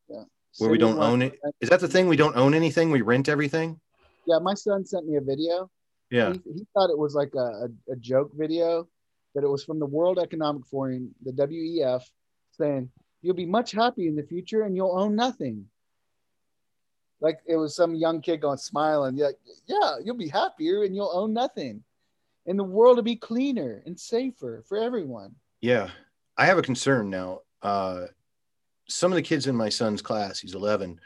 Yeah. 0.07 0.23
Where 0.59 0.69
we 0.69 0.77
don't 0.77 0.99
own 0.99 1.21
it. 1.21 1.39
Is 1.61 1.69
that 1.69 1.79
the 1.79 1.87
thing? 1.87 2.07
We 2.07 2.15
don't 2.15 2.35
own 2.35 2.53
anything. 2.53 2.91
We 2.91 3.01
rent 3.01 3.27
everything. 3.27 3.79
Yeah, 4.27 4.39
my 4.39 4.53
son 4.53 4.85
sent 4.85 5.05
me 5.05 5.17
a 5.17 5.21
video. 5.21 5.69
Yeah. 6.09 6.33
He, 6.33 6.41
he 6.53 6.67
thought 6.73 6.89
it 6.89 6.97
was 6.97 7.13
like 7.15 7.33
a, 7.35 7.67
a, 7.67 7.93
a 7.93 7.95
joke 7.97 8.31
video, 8.35 8.87
that 9.33 9.43
it 9.43 9.47
was 9.47 9.63
from 9.63 9.79
the 9.79 9.85
World 9.85 10.17
Economic 10.17 10.65
Forum, 10.65 11.13
the 11.23 11.31
WEF, 11.31 12.03
saying 12.57 12.89
you'll 13.21 13.35
be 13.35 13.45
much 13.45 13.71
happy 13.71 14.07
in 14.07 14.15
the 14.15 14.23
future 14.23 14.63
and 14.63 14.75
you'll 14.75 14.97
own 14.97 15.15
nothing. 15.15 15.65
Like 17.21 17.39
it 17.47 17.55
was 17.55 17.75
some 17.75 17.95
young 17.95 18.21
kid 18.21 18.41
going 18.41 18.57
smiling, 18.57 19.17
yeah, 19.17 19.29
yeah, 19.67 19.95
you'll 20.03 20.17
be 20.17 20.27
happier 20.27 20.83
and 20.83 20.95
you'll 20.95 21.11
own 21.13 21.33
nothing, 21.33 21.83
and 22.45 22.59
the 22.59 22.63
world 22.63 22.97
will 22.97 23.03
be 23.03 23.15
cleaner 23.15 23.81
and 23.85 23.99
safer 23.99 24.63
for 24.67 24.77
everyone. 24.77 25.33
Yeah. 25.61 25.89
I 26.37 26.45
have 26.45 26.57
a 26.57 26.61
concern 26.61 27.09
now. 27.09 27.41
Uh, 27.61 28.07
some 28.87 29.11
of 29.11 29.15
the 29.15 29.21
kids 29.21 29.47
in 29.47 29.55
my 29.55 29.69
son's 29.69 30.01
class, 30.01 30.39
he's 30.39 30.53
11, 30.53 30.99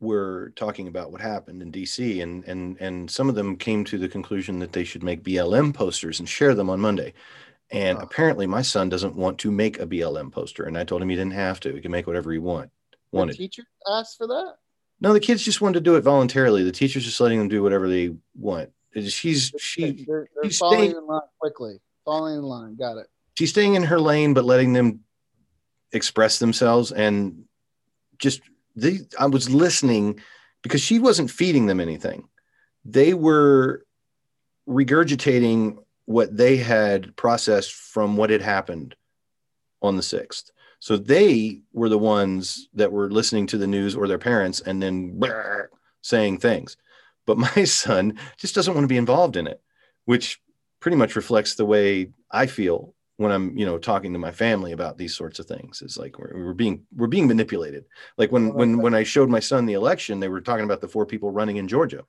were 0.00 0.52
talking 0.54 0.86
about 0.88 1.10
what 1.10 1.20
happened 1.20 1.62
in 1.62 1.72
DC, 1.72 2.22
and 2.22 2.44
and 2.44 2.76
and 2.80 3.10
some 3.10 3.28
of 3.28 3.34
them 3.34 3.56
came 3.56 3.84
to 3.84 3.98
the 3.98 4.08
conclusion 4.08 4.58
that 4.60 4.72
they 4.72 4.84
should 4.84 5.02
make 5.02 5.24
BLM 5.24 5.74
posters 5.74 6.20
and 6.20 6.28
share 6.28 6.54
them 6.54 6.70
on 6.70 6.80
Monday. 6.80 7.14
And 7.70 7.98
apparently, 7.98 8.46
my 8.46 8.62
son 8.62 8.88
doesn't 8.88 9.14
want 9.14 9.38
to 9.40 9.50
make 9.50 9.78
a 9.78 9.86
BLM 9.86 10.32
poster, 10.32 10.64
and 10.64 10.76
I 10.78 10.84
told 10.84 11.02
him 11.02 11.08
he 11.10 11.16
didn't 11.16 11.34
have 11.34 11.60
to. 11.60 11.74
He 11.74 11.80
can 11.82 11.90
make 11.90 12.06
whatever 12.06 12.32
he 12.32 12.38
want 12.38 12.70
The 13.12 13.18
wanted. 13.18 13.36
teacher 13.36 13.64
asked 13.86 14.16
for 14.16 14.26
that. 14.26 14.54
No, 15.00 15.12
the 15.12 15.20
kids 15.20 15.42
just 15.44 15.60
wanted 15.60 15.74
to 15.74 15.80
do 15.80 15.96
it 15.96 16.00
voluntarily. 16.00 16.62
The 16.64 16.72
teacher's 16.72 17.04
just 17.04 17.20
letting 17.20 17.38
them 17.38 17.48
do 17.48 17.62
whatever 17.62 17.86
they 17.88 18.16
want. 18.34 18.70
She's 19.06 19.52
she 19.58 20.04
they're, 20.08 20.28
they're 20.34 20.44
she's 20.44 20.58
falling 20.58 20.78
staying- 20.78 20.96
in 20.96 21.06
line 21.06 21.20
quickly. 21.38 21.78
Falling 22.04 22.36
in 22.38 22.42
line. 22.42 22.74
Got 22.76 22.96
it. 22.96 23.06
she's 23.36 23.50
staying 23.50 23.74
in 23.74 23.82
her 23.84 24.00
lane 24.00 24.32
but 24.34 24.44
letting 24.46 24.72
them 24.72 25.00
express 25.92 26.38
themselves 26.38 26.90
and 26.90 27.44
just 28.18 28.40
they 28.76 28.98
i 29.18 29.26
was 29.26 29.48
listening 29.50 30.18
because 30.62 30.80
she 30.80 30.98
wasn't 30.98 31.30
feeding 31.30 31.66
them 31.66 31.80
anything 31.80 32.28
they 32.84 33.14
were 33.14 33.84
regurgitating 34.68 35.78
what 36.08 36.34
they 36.34 36.56
had 36.56 37.14
processed 37.16 37.72
from 37.72 38.16
what 38.16 38.30
had 38.30 38.40
happened 38.40 38.96
on 39.82 39.96
the 39.96 40.02
6th 40.02 40.50
so 40.80 40.96
they 40.96 41.60
were 41.72 41.88
the 41.88 41.98
ones 41.98 42.68
that 42.74 42.92
were 42.92 43.10
listening 43.10 43.46
to 43.46 43.58
the 43.58 43.66
news 43.66 43.94
or 43.94 44.08
their 44.08 44.18
parents 44.18 44.60
and 44.60 44.82
then 44.82 45.20
saying 46.00 46.38
things 46.38 46.76
but 47.26 47.36
my 47.56 47.64
son 47.64 48.18
just 48.38 48.54
doesn't 48.54 48.74
want 48.74 48.84
to 48.84 48.88
be 48.88 48.96
involved 48.96 49.36
in 49.36 49.46
it 49.46 49.60
which 50.06 50.40
pretty 50.80 50.96
much 50.96 51.16
reflects 51.16 51.54
the 51.54 51.66
way 51.66 52.10
I 52.30 52.46
feel 52.46 52.94
when 53.18 53.32
I'm, 53.32 53.58
you 53.58 53.66
know, 53.66 53.78
talking 53.78 54.12
to 54.12 54.18
my 54.18 54.30
family 54.30 54.72
about 54.72 54.96
these 54.96 55.14
sorts 55.14 55.38
of 55.38 55.46
things. 55.46 55.82
It's 55.82 55.98
like 55.98 56.18
we're, 56.18 56.32
we're 56.34 56.54
being 56.54 56.86
we're 56.96 57.08
being 57.08 57.26
manipulated. 57.26 57.84
Like 58.16 58.32
when 58.32 58.54
when 58.54 58.78
when 58.78 58.94
I 58.94 59.02
showed 59.02 59.28
my 59.28 59.40
son 59.40 59.66
the 59.66 59.74
election, 59.74 60.20
they 60.20 60.28
were 60.28 60.40
talking 60.40 60.64
about 60.64 60.80
the 60.80 60.88
four 60.88 61.04
people 61.04 61.30
running 61.30 61.56
in 61.56 61.68
Georgia, 61.68 62.04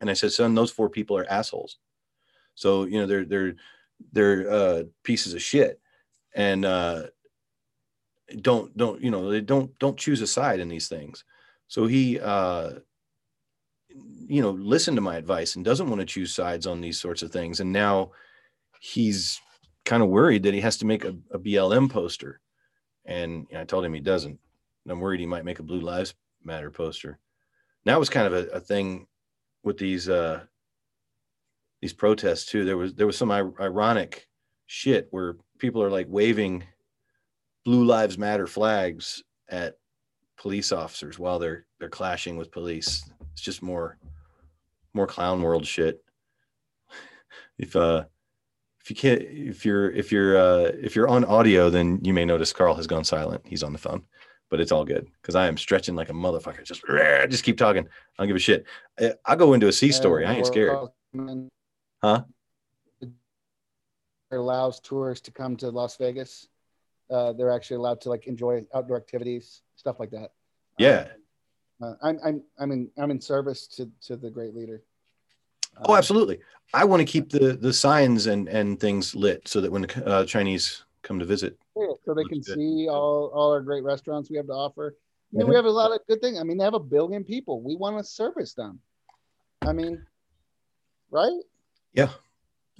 and 0.00 0.10
I 0.10 0.12
said, 0.12 0.32
"Son, 0.32 0.54
those 0.54 0.70
four 0.70 0.90
people 0.90 1.16
are 1.16 1.28
assholes." 1.28 1.78
So 2.54 2.84
you 2.84 3.00
know 3.00 3.06
they're 3.06 3.24
they're 3.24 3.54
they're 4.12 4.50
uh, 4.50 4.82
pieces 5.02 5.34
of 5.34 5.42
shit, 5.42 5.80
and 6.34 6.64
uh, 6.64 7.04
don't 8.40 8.76
don't 8.76 9.02
you 9.02 9.10
know 9.10 9.30
they 9.30 9.40
don't 9.40 9.76
don't 9.78 9.98
choose 9.98 10.20
a 10.20 10.26
side 10.26 10.60
in 10.60 10.68
these 10.68 10.88
things. 10.88 11.24
So 11.68 11.86
he 11.86 12.20
uh, 12.20 12.74
you 13.88 14.42
know 14.42 14.50
listened 14.50 14.96
to 14.96 15.02
my 15.02 15.16
advice 15.16 15.56
and 15.56 15.64
doesn't 15.64 15.88
want 15.88 16.00
to 16.00 16.06
choose 16.06 16.34
sides 16.34 16.66
on 16.66 16.80
these 16.80 17.00
sorts 17.00 17.22
of 17.22 17.30
things, 17.30 17.60
and 17.60 17.72
now 17.72 18.12
he's 18.80 19.40
kind 19.84 20.02
of 20.02 20.08
worried 20.08 20.42
that 20.42 20.54
he 20.54 20.60
has 20.60 20.76
to 20.78 20.86
make 20.86 21.04
a, 21.04 21.14
a 21.30 21.38
BLM 21.38 21.90
poster. 21.90 22.40
And 23.04 23.46
you 23.50 23.54
know, 23.54 23.62
I 23.62 23.64
told 23.64 23.84
him 23.84 23.94
he 23.94 24.00
doesn't. 24.00 24.38
And 24.84 24.92
I'm 24.92 25.00
worried 25.00 25.20
he 25.20 25.26
might 25.26 25.44
make 25.44 25.58
a 25.58 25.62
Blue 25.64 25.80
Lives 25.80 26.14
Matter 26.42 26.70
poster. 26.70 27.18
That 27.84 27.98
was 27.98 28.10
kind 28.10 28.26
of 28.26 28.32
a, 28.32 28.48
a 28.50 28.60
thing 28.60 29.06
with 29.62 29.78
these 29.78 30.08
uh, 30.08 30.42
these 31.84 31.92
protests 31.92 32.46
too. 32.46 32.64
There 32.64 32.78
was 32.78 32.94
there 32.94 33.06
was 33.06 33.18
some 33.18 33.30
ironic 33.30 34.26
shit 34.64 35.06
where 35.10 35.36
people 35.58 35.82
are 35.82 35.90
like 35.90 36.06
waving 36.08 36.64
Blue 37.66 37.84
Lives 37.84 38.16
Matter 38.16 38.46
flags 38.46 39.22
at 39.50 39.74
police 40.38 40.72
officers 40.72 41.18
while 41.18 41.38
they're 41.38 41.66
they're 41.78 41.90
clashing 41.90 42.38
with 42.38 42.50
police. 42.50 43.04
It's 43.32 43.42
just 43.42 43.62
more 43.62 43.98
more 44.94 45.06
clown 45.06 45.42
world 45.42 45.66
shit. 45.66 46.02
If 47.58 47.76
uh 47.76 48.04
if 48.80 48.88
you 48.88 48.96
can't 48.96 49.20
if 49.20 49.66
you're 49.66 49.90
if 49.90 50.10
you're 50.10 50.38
uh 50.38 50.72
if 50.80 50.96
you're 50.96 51.08
on 51.08 51.24
audio 51.26 51.68
then 51.70 52.00
you 52.02 52.12
may 52.12 52.24
notice 52.24 52.52
carl 52.52 52.74
has 52.74 52.88
gone 52.88 53.04
silent 53.04 53.40
he's 53.46 53.62
on 53.62 53.72
the 53.72 53.78
phone 53.78 54.02
but 54.50 54.60
it's 54.60 54.72
all 54.72 54.84
good 54.84 55.06
because 55.22 55.36
i 55.36 55.46
am 55.46 55.56
stretching 55.56 55.94
like 55.94 56.10
a 56.10 56.12
motherfucker 56.12 56.64
just 56.64 56.82
just 57.30 57.44
keep 57.44 57.56
talking 57.56 57.84
i 57.86 57.88
don't 58.18 58.26
give 58.26 58.36
a 58.36 58.40
shit 58.40 58.66
i'll 59.24 59.36
go 59.36 59.52
into 59.52 59.68
a 59.68 59.72
c 59.72 59.92
story 59.92 60.26
i 60.26 60.34
ain't 60.34 60.48
scared 60.48 60.88
huh 62.04 62.22
allows 64.30 64.80
tourists 64.80 65.24
to 65.24 65.30
come 65.30 65.56
to 65.56 65.70
las 65.70 65.96
vegas 65.96 66.48
uh, 67.10 67.32
they're 67.32 67.52
actually 67.52 67.76
allowed 67.76 68.00
to 68.00 68.08
like 68.08 68.26
enjoy 68.26 68.64
outdoor 68.74 68.96
activities 68.96 69.62
stuff 69.76 70.00
like 70.00 70.10
that 70.10 70.32
yeah 70.78 71.08
uh, 71.80 71.86
uh, 71.86 71.94
I'm, 72.02 72.18
I'm 72.24 72.42
i'm 72.58 72.72
in 72.72 72.90
i'm 72.98 73.10
in 73.10 73.20
service 73.20 73.66
to 73.76 73.88
to 74.02 74.16
the 74.16 74.30
great 74.30 74.54
leader 74.54 74.82
Oh, 75.82 75.92
um, 75.92 75.98
absolutely. 75.98 76.38
I 76.72 76.84
want 76.84 77.00
to 77.00 77.04
keep 77.04 77.30
the 77.30 77.54
the 77.54 77.72
signs 77.72 78.26
and 78.26 78.48
and 78.48 78.78
things 78.78 79.14
lit 79.14 79.48
so 79.48 79.60
that 79.60 79.72
when 79.72 79.82
the 79.82 80.06
uh, 80.06 80.24
Chinese 80.24 80.84
come 81.02 81.18
to 81.18 81.24
visit, 81.24 81.58
yeah, 81.76 81.86
so 82.04 82.14
they 82.14 82.24
can 82.24 82.40
good. 82.40 82.54
see 82.54 82.88
all 82.88 83.30
all 83.34 83.52
our 83.52 83.60
great 83.60 83.82
restaurants 83.82 84.30
we 84.30 84.36
have 84.36 84.46
to 84.46 84.52
offer. 84.52 84.96
Mm-hmm. 85.34 85.48
we 85.48 85.54
have 85.56 85.64
a 85.64 85.70
lot 85.70 85.90
of 85.90 86.00
good 86.08 86.20
things. 86.20 86.38
I 86.38 86.44
mean, 86.44 86.58
they 86.58 86.64
have 86.64 86.74
a 86.74 86.80
billion 86.80 87.24
people. 87.24 87.60
We 87.60 87.74
want 87.74 87.98
to 87.98 88.04
service 88.04 88.54
them. 88.54 88.78
I 89.62 89.72
mean, 89.72 90.00
right? 91.10 91.40
Yeah. 91.94 92.10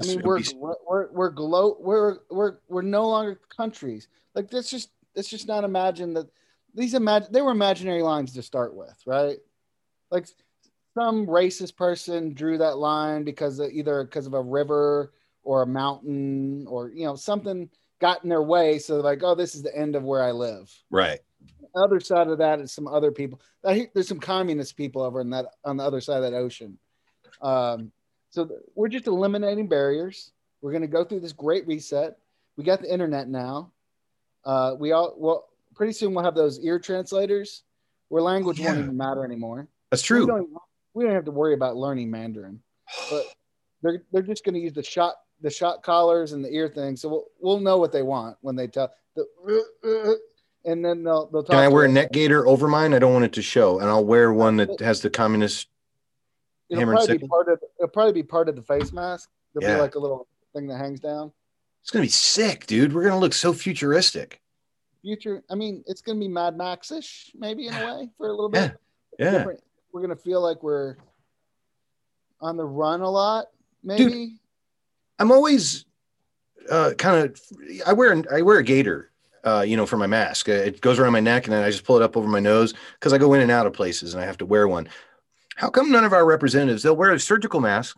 I 0.02 0.06
mean, 0.06 0.22
we're, 0.22 0.40
we're 0.56 0.74
we're 0.88 1.12
we're 1.12 1.30
glo- 1.30 1.76
we're 1.78 2.18
we're 2.30 2.56
we're 2.68 2.82
no 2.82 3.08
longer 3.08 3.40
countries. 3.56 4.08
Like 4.34 4.50
that's 4.50 4.68
just 4.68 4.90
it's 5.14 5.28
just 5.28 5.46
not 5.46 5.62
imagine 5.62 6.14
that 6.14 6.26
these 6.74 6.94
imagine 6.94 7.32
they 7.32 7.42
were 7.42 7.52
imaginary 7.52 8.02
lines 8.02 8.32
to 8.34 8.42
start 8.42 8.74
with, 8.74 9.00
right? 9.06 9.38
Like 10.10 10.26
some 10.94 11.26
racist 11.26 11.76
person 11.76 12.34
drew 12.34 12.58
that 12.58 12.78
line 12.78 13.24
because 13.24 13.58
of 13.58 13.70
either 13.70 14.04
because 14.04 14.26
of 14.26 14.34
a 14.34 14.42
river 14.42 15.12
or 15.42 15.62
a 15.62 15.66
mountain 15.66 16.66
or 16.68 16.88
you 16.90 17.04
know 17.04 17.16
something 17.16 17.68
got 18.00 18.22
in 18.22 18.30
their 18.30 18.42
way 18.42 18.78
so 18.78 19.00
like 19.00 19.22
oh 19.22 19.34
this 19.34 19.54
is 19.54 19.62
the 19.62 19.76
end 19.76 19.96
of 19.96 20.02
where 20.02 20.22
i 20.22 20.30
live 20.30 20.72
right 20.90 21.20
other 21.76 22.00
side 22.00 22.28
of 22.28 22.38
that 22.38 22.60
is 22.60 22.72
some 22.72 22.86
other 22.86 23.10
people 23.10 23.40
there's 23.62 24.08
some 24.08 24.20
communist 24.20 24.76
people 24.76 25.02
over 25.02 25.20
in 25.20 25.30
that 25.30 25.46
on 25.64 25.76
the 25.76 25.84
other 25.84 26.00
side 26.00 26.22
of 26.22 26.22
that 26.22 26.36
ocean 26.36 26.78
um, 27.42 27.90
so 28.34 28.48
we're 28.74 28.88
just 28.88 29.06
eliminating 29.06 29.68
barriers 29.68 30.32
we're 30.60 30.72
going 30.72 30.82
to 30.82 30.88
go 30.88 31.04
through 31.04 31.20
this 31.20 31.32
great 31.32 31.66
reset 31.66 32.18
we 32.56 32.64
got 32.64 32.80
the 32.80 32.92
internet 32.92 33.28
now 33.28 33.70
uh, 34.44 34.74
we 34.78 34.92
all 34.92 35.14
well 35.16 35.48
pretty 35.74 35.92
soon 35.92 36.14
we'll 36.14 36.24
have 36.24 36.34
those 36.34 36.60
ear 36.60 36.78
translators 36.78 37.62
where 38.08 38.22
language 38.22 38.58
yeah. 38.58 38.66
won't 38.66 38.78
even 38.78 38.96
matter 38.96 39.24
anymore 39.24 39.68
that's 39.90 40.02
true 40.02 40.48
we 40.94 41.04
don't 41.04 41.14
have 41.14 41.24
to 41.24 41.32
worry 41.32 41.54
about 41.54 41.76
learning 41.76 42.10
Mandarin, 42.10 42.60
but 43.10 43.24
they're 43.82 44.02
they're 44.12 44.22
just 44.22 44.44
going 44.44 44.54
to 44.54 44.60
use 44.60 44.72
the 44.72 44.82
shot 44.82 45.16
the 45.40 45.50
shot 45.50 45.82
collars 45.82 46.32
and 46.32 46.44
the 46.44 46.50
ear 46.50 46.68
thing, 46.68 46.96
so 46.96 47.08
we'll 47.08 47.24
we'll 47.40 47.60
know 47.60 47.78
what 47.78 47.92
they 47.92 48.02
want 48.02 48.36
when 48.40 48.56
they 48.56 48.68
tell 48.68 48.90
the. 49.14 50.18
and 50.64 50.84
then 50.84 51.02
they'll 51.02 51.26
they'll 51.26 51.42
talk. 51.42 51.50
Can 51.50 51.58
I 51.58 51.68
wear 51.68 51.84
a 51.84 51.88
neck 51.88 52.12
gaiter 52.12 52.46
over 52.46 52.68
mine? 52.68 52.94
I 52.94 53.00
don't 53.00 53.12
want 53.12 53.24
it 53.24 53.32
to 53.34 53.42
show, 53.42 53.80
and 53.80 53.88
I'll 53.88 54.04
wear 54.04 54.32
one 54.32 54.56
that 54.56 54.80
has 54.80 55.02
the 55.02 55.10
communist. 55.10 55.68
It'll 56.78 56.92
probably 56.92 57.18
be 57.18 57.28
part 57.28 57.48
of. 57.48 57.60
It'll 57.78 57.88
probably 57.88 58.12
be 58.12 58.22
part 58.22 58.48
of 58.48 58.56
the 58.56 58.62
face 58.62 58.92
mask. 58.92 59.30
There'll 59.52 59.68
yeah. 59.68 59.76
be 59.76 59.82
like 59.82 59.94
a 59.94 59.98
little 59.98 60.26
thing 60.54 60.66
that 60.68 60.78
hangs 60.78 61.00
down. 61.00 61.32
It's 61.82 61.90
gonna 61.90 62.04
be 62.04 62.08
sick, 62.08 62.66
dude. 62.66 62.92
We're 62.92 63.04
gonna 63.04 63.18
look 63.18 63.34
so 63.34 63.52
futuristic. 63.52 64.40
Future. 65.02 65.42
I 65.50 65.54
mean, 65.54 65.84
it's 65.86 66.00
gonna 66.00 66.20
be 66.20 66.28
Mad 66.28 66.56
Max-ish, 66.56 67.32
maybe 67.34 67.66
in 67.66 67.74
a 67.74 67.86
way, 67.86 68.08
for 68.16 68.28
a 68.28 68.30
little 68.30 68.48
bit. 68.48 68.76
Yeah. 69.18 69.44
We're 69.92 70.00
gonna 70.00 70.16
feel 70.16 70.40
like 70.40 70.62
we're 70.62 70.96
on 72.40 72.56
the 72.56 72.64
run 72.64 73.00
a 73.00 73.10
lot, 73.10 73.46
maybe. 73.82 74.04
Dude, 74.04 74.30
I'm 75.18 75.30
always 75.30 75.84
uh, 76.70 76.92
kind 76.98 77.24
of. 77.24 77.40
I 77.86 77.92
wear 77.92 78.22
I 78.32 78.42
wear 78.42 78.58
a 78.58 78.64
gaiter 78.64 79.12
uh, 79.44 79.64
you 79.66 79.76
know, 79.76 79.86
for 79.86 79.96
my 79.96 80.06
mask. 80.06 80.48
It 80.48 80.80
goes 80.80 80.98
around 80.98 81.12
my 81.12 81.20
neck, 81.20 81.44
and 81.44 81.52
then 81.52 81.62
I 81.62 81.70
just 81.70 81.84
pull 81.84 81.96
it 81.96 82.02
up 82.02 82.16
over 82.16 82.26
my 82.26 82.40
nose 82.40 82.74
because 82.98 83.12
I 83.12 83.18
go 83.18 83.34
in 83.34 83.42
and 83.42 83.50
out 83.50 83.66
of 83.66 83.72
places, 83.72 84.14
and 84.14 84.22
I 84.22 84.26
have 84.26 84.38
to 84.38 84.46
wear 84.46 84.66
one. 84.66 84.88
How 85.56 85.70
come 85.70 85.90
none 85.90 86.04
of 86.04 86.12
our 86.12 86.24
representatives 86.24 86.82
they'll 86.82 86.96
wear 86.96 87.12
a 87.12 87.20
surgical 87.20 87.60
mask, 87.60 87.96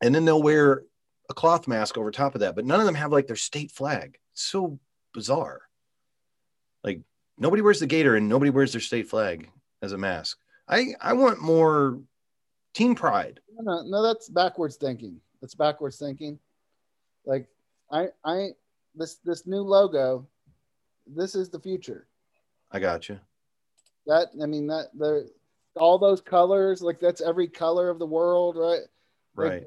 and 0.00 0.14
then 0.14 0.24
they'll 0.24 0.42
wear 0.42 0.82
a 1.28 1.34
cloth 1.34 1.66
mask 1.66 1.98
over 1.98 2.10
top 2.10 2.34
of 2.34 2.40
that, 2.40 2.54
but 2.54 2.64
none 2.64 2.80
of 2.80 2.86
them 2.86 2.94
have 2.94 3.12
like 3.12 3.26
their 3.26 3.36
state 3.36 3.72
flag. 3.72 4.18
It's 4.32 4.42
so 4.42 4.78
bizarre. 5.12 5.62
Like 6.84 7.00
nobody 7.38 7.62
wears 7.62 7.80
the 7.80 7.86
gaiter 7.86 8.16
and 8.16 8.28
nobody 8.28 8.50
wears 8.50 8.72
their 8.72 8.80
state 8.80 9.08
flag 9.08 9.50
as 9.82 9.92
a 9.92 9.98
mask. 9.98 10.38
I 10.68 10.94
I 11.00 11.12
want 11.12 11.40
more 11.40 11.98
team 12.74 12.94
pride. 12.94 13.40
No, 13.58 13.82
no, 13.82 14.02
that's 14.02 14.28
backwards 14.28 14.76
thinking. 14.76 15.20
That's 15.40 15.54
backwards 15.54 15.96
thinking. 15.96 16.38
Like 17.24 17.48
I 17.90 18.08
I 18.24 18.50
this 18.94 19.16
this 19.24 19.46
new 19.46 19.62
logo, 19.62 20.26
this 21.06 21.34
is 21.34 21.48
the 21.48 21.60
future. 21.60 22.06
I 22.70 22.78
got 22.78 23.08
you. 23.08 23.18
That 24.06 24.28
I 24.40 24.46
mean 24.46 24.66
that 24.68 24.90
the 24.96 25.30
all 25.76 25.98
those 25.98 26.20
colors 26.20 26.82
like 26.82 27.00
that's 27.00 27.20
every 27.20 27.48
color 27.48 27.88
of 27.88 27.98
the 27.98 28.06
world, 28.06 28.56
right? 28.56 28.80
Like, 29.36 29.50
right. 29.50 29.64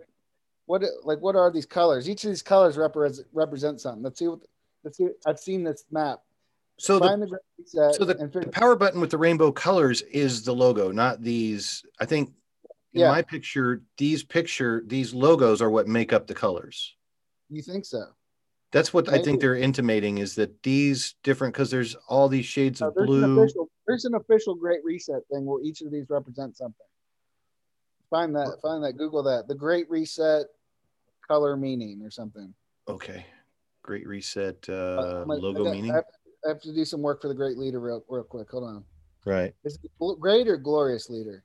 What 0.66 0.84
like 1.04 1.20
what 1.20 1.36
are 1.36 1.52
these 1.52 1.66
colors? 1.66 2.10
Each 2.10 2.24
of 2.24 2.30
these 2.30 2.42
colors 2.42 2.78
represent 2.78 3.28
represent 3.34 3.82
something. 3.82 4.04
Let's 4.04 4.20
see 4.20 4.28
what 4.28 4.40
let's 4.84 4.98
see. 4.98 5.08
I've 5.26 5.40
seen 5.40 5.64
this 5.64 5.86
map 5.92 6.22
so 6.80 6.98
the, 6.98 7.40
the 7.74 7.94
so 7.94 8.06
the, 8.06 8.14
the, 8.14 8.48
power 8.52 8.76
button 8.76 9.02
with 9.02 9.12
the 9.12 9.18
rainbow 9.18 9.52
colors 9.52 10.02
is 10.02 10.44
the 10.44 10.54
logo, 10.54 10.92
not 10.92 11.22
these. 11.22 11.84
I 12.00 12.06
think 12.06 12.30
in 12.94 13.02
yeah. 13.02 13.12
my 13.12 13.22
picture, 13.22 13.84
these 13.98 14.24
picture 14.24 14.82
these 14.88 15.14
logos 15.14 15.62
are 15.62 15.70
what 15.70 15.88
make 15.88 16.14
up 16.14 16.26
the 16.26 16.34
colors. 16.34 16.96
You 17.50 17.62
think 17.62 17.86
so? 17.86 18.06
That's 18.72 18.94
what 18.94 19.08
Maybe. 19.08 19.20
I 19.20 19.24
think 19.24 19.42
they're 19.42 19.56
intimating 19.56 20.20
is 20.20 20.36
that 20.36 20.62
these 20.62 21.16
different 21.24 21.54
because 21.54 21.72
there's 21.72 21.96
all 22.08 22.28
these 22.30 22.46
shades 22.46 22.82
of 22.82 22.94
blue. 22.96 23.24
An 23.24 23.38
official, 23.40 23.70
there's 23.88 24.06
an 24.06 24.14
official 24.16 24.54
Great 24.56 24.84
Reset 24.84 25.22
thing 25.32 25.46
where 25.46 25.62
each 25.64 25.82
of 25.82 25.92
these 25.92 26.06
represent 26.10 26.56
something. 26.56 26.86
Find 28.10 28.36
that. 28.36 28.58
Find 28.62 28.84
that. 28.84 28.94
Google 28.94 29.24
that. 29.24 29.48
The 29.48 29.56
Great 29.56 29.90
Reset 29.90 30.46
color 31.28 31.58
meaning 31.58 32.02
or 32.04 32.12
something. 32.12 32.54
Okay. 32.88 33.26
Great 33.82 34.08
Reset 34.08 34.66
uh, 34.70 34.74
uh 34.74 35.26
logo 35.28 35.64
got, 35.64 35.74
meaning. 35.74 35.92
I 35.92 36.02
have 36.48 36.62
to 36.62 36.74
do 36.74 36.86
some 36.86 37.02
work 37.02 37.22
for 37.22 37.28
the 37.28 37.34
great 37.34 37.58
leader 37.58 37.80
real, 37.80 38.04
real 38.08 38.24
quick. 38.24 38.50
Hold 38.52 38.64
on. 38.66 38.84
Right. 39.26 39.54
Is 39.64 39.80
it 39.84 39.92
great 40.20 40.48
or 40.48 40.58
glorious 40.58 41.10
leader? 41.10 41.44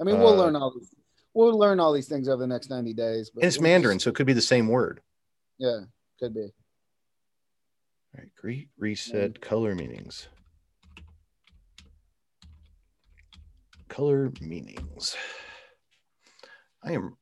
I 0.00 0.04
mean, 0.04 0.18
we'll 0.18 0.40
uh, 0.40 0.44
learn 0.44 0.56
all 0.56 0.72
these. 0.76 0.94
We'll 1.34 1.56
learn 1.56 1.80
all 1.80 1.92
these 1.92 2.08
things 2.08 2.28
over 2.28 2.40
the 2.40 2.46
next 2.46 2.68
ninety 2.70 2.94
days. 2.94 3.30
But 3.32 3.44
it's 3.44 3.60
Mandarin, 3.60 3.96
just, 3.96 4.04
so 4.04 4.10
it 4.10 4.14
could 4.14 4.26
be 4.26 4.32
the 4.32 4.40
same 4.40 4.68
word. 4.68 5.00
Yeah, 5.58 5.80
could 6.18 6.34
be. 6.34 6.40
All 6.40 8.18
right. 8.18 8.30
Great 8.40 8.68
reset 8.78 9.32
yeah. 9.34 9.40
color 9.40 9.74
meanings. 9.74 10.28
Color 13.88 14.32
meanings. 14.40 15.16
I 16.82 16.92
am 16.92 17.16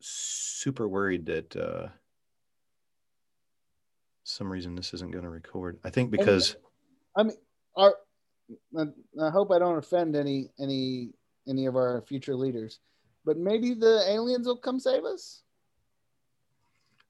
super 0.00 0.88
worried 0.88 1.26
that. 1.26 1.56
uh 1.56 1.88
some 4.26 4.50
reason 4.52 4.74
this 4.74 4.92
isn't 4.92 5.12
going 5.12 5.24
to 5.24 5.30
record. 5.30 5.78
I 5.84 5.90
think 5.90 6.10
because 6.10 6.56
I 7.16 7.22
mean, 7.22 7.36
our, 7.76 7.94
I 8.76 9.30
hope 9.30 9.52
I 9.52 9.58
don't 9.58 9.78
offend 9.78 10.16
any 10.16 10.50
any 10.58 11.10
any 11.48 11.66
of 11.66 11.76
our 11.76 12.02
future 12.02 12.34
leaders, 12.34 12.80
but 13.24 13.38
maybe 13.38 13.74
the 13.74 14.04
aliens 14.08 14.46
will 14.46 14.58
come 14.58 14.80
save 14.80 15.04
us. 15.04 15.42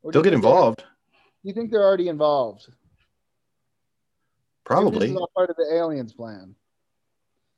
Or 0.02 0.12
They'll 0.12 0.22
get 0.22 0.34
involved, 0.34 0.84
you 1.48 1.54
think 1.54 1.70
they're 1.70 1.84
already 1.84 2.08
involved? 2.08 2.68
Probably. 4.64 4.98
This 5.06 5.10
is 5.10 5.16
all 5.16 5.30
part 5.34 5.48
of 5.48 5.56
the 5.56 5.72
aliens 5.72 6.12
plan. 6.12 6.54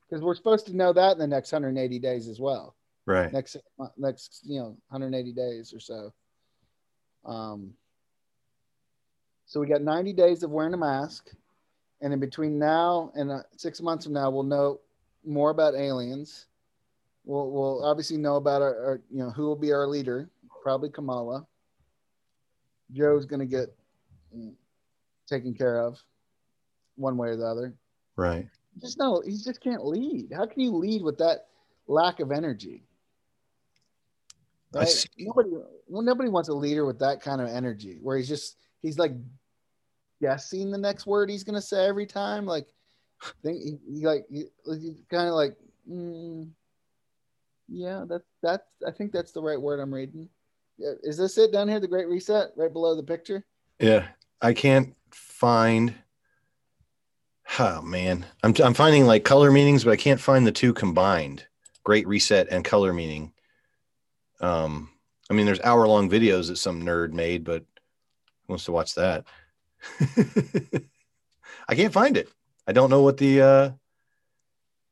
Because 0.07 0.23
we're 0.23 0.35
supposed 0.35 0.67
to 0.67 0.75
know 0.75 0.93
that 0.93 1.13
in 1.13 1.17
the 1.17 1.27
next 1.27 1.51
180 1.51 1.99
days 1.99 2.27
as 2.27 2.39
well. 2.39 2.75
Right. 3.05 3.33
Next 3.33 3.57
next 3.97 4.41
you 4.45 4.59
know 4.59 4.77
180 4.89 5.33
days 5.33 5.73
or 5.73 5.79
so. 5.79 6.13
Um. 7.25 7.73
So 9.47 9.59
we 9.59 9.65
got 9.65 9.81
90 9.81 10.13
days 10.13 10.43
of 10.43 10.51
wearing 10.51 10.75
a 10.75 10.77
mask, 10.77 11.31
and 12.01 12.13
in 12.13 12.19
between 12.19 12.59
now 12.59 13.11
and 13.15 13.31
uh, 13.31 13.39
six 13.57 13.81
months 13.81 14.05
from 14.05 14.13
now, 14.13 14.29
we'll 14.29 14.43
know 14.43 14.79
more 15.25 15.49
about 15.49 15.73
aliens. 15.73 16.45
We'll 17.25 17.49
we'll 17.49 17.83
obviously 17.83 18.17
know 18.17 18.35
about 18.35 18.61
our, 18.61 18.85
our 18.85 19.01
you 19.09 19.23
know 19.23 19.31
who 19.31 19.43
will 19.43 19.55
be 19.55 19.71
our 19.71 19.87
leader. 19.87 20.29
Probably 20.61 20.89
Kamala. 20.89 21.47
Joe's 22.91 23.25
gonna 23.25 23.45
get 23.47 23.69
mm, 23.69 23.78
taken 25.27 25.53
care 25.53 25.81
of, 25.81 25.97
one 26.95 27.17
way 27.17 27.29
or 27.29 27.37
the 27.37 27.45
other. 27.45 27.73
Right. 28.15 28.47
Just 28.81 28.97
no, 28.97 29.21
he 29.25 29.31
just 29.31 29.61
can't 29.61 29.85
lead. 29.85 30.31
How 30.35 30.45
can 30.45 30.61
you 30.61 30.71
lead 30.71 31.03
with 31.03 31.17
that 31.19 31.47
lack 31.87 32.19
of 32.19 32.31
energy? 32.31 32.83
Right? 34.73 35.07
Nobody, 35.17 35.49
well, 35.87 36.03
nobody 36.03 36.29
wants 36.29 36.49
a 36.49 36.53
leader 36.53 36.85
with 36.85 36.99
that 36.99 37.21
kind 37.21 37.41
of 37.41 37.49
energy, 37.49 37.97
where 38.01 38.17
he's 38.17 38.27
just 38.27 38.57
he's 38.81 38.99
like 38.99 39.13
guessing 40.21 40.69
the 40.71 40.77
next 40.77 41.07
word 41.07 41.29
he's 41.29 41.43
gonna 41.43 41.61
say 41.61 41.85
every 41.85 42.05
time. 42.05 42.45
Like, 42.45 42.67
think 43.43 43.61
he, 43.63 43.77
he 43.91 44.05
like 44.05 44.25
he, 44.29 44.45
he's 44.65 45.01
kind 45.09 45.27
of 45.27 45.33
like, 45.33 45.55
mm, 45.89 46.47
yeah, 47.67 48.05
that's 48.07 48.27
that's. 48.43 48.67
I 48.87 48.91
think 48.91 49.11
that's 49.11 49.31
the 49.31 49.41
right 49.41 49.59
word 49.59 49.79
I'm 49.79 49.93
reading. 49.93 50.29
Yeah, 50.77 50.93
Is 51.03 51.17
this 51.17 51.37
it 51.37 51.51
down 51.51 51.67
here? 51.67 51.79
The 51.79 51.87
Great 51.87 52.07
Reset, 52.07 52.51
right 52.55 52.71
below 52.71 52.95
the 52.95 53.03
picture. 53.03 53.45
Yeah. 53.79 54.07
I 54.41 54.53
can't 54.53 54.95
find. 55.11 55.95
Oh 57.57 57.81
man, 57.81 58.25
I'm 58.43 58.53
I'm 58.63 58.73
finding 58.73 59.05
like 59.05 59.23
color 59.23 59.51
meanings, 59.51 59.83
but 59.83 59.91
I 59.91 59.97
can't 59.97 60.21
find 60.21 60.45
the 60.45 60.51
two 60.51 60.73
combined. 60.73 61.45
Great 61.83 62.07
reset 62.07 62.47
and 62.49 62.63
color 62.63 62.93
meaning. 62.93 63.33
Um, 64.41 64.89
I 65.29 65.33
mean, 65.33 65.45
there's 65.45 65.61
hour 65.61 65.87
long 65.87 66.09
videos 66.09 66.47
that 66.47 66.57
some 66.57 66.83
nerd 66.83 67.11
made, 67.13 67.43
but 67.43 67.63
who 68.47 68.53
wants 68.53 68.65
to 68.65 68.71
watch 68.71 68.95
that? 68.95 69.25
I 71.67 71.75
can't 71.75 71.93
find 71.93 72.17
it. 72.17 72.29
I 72.67 72.71
don't 72.71 72.89
know 72.89 73.01
what 73.01 73.17
the 73.17 73.41
uh 73.41 73.71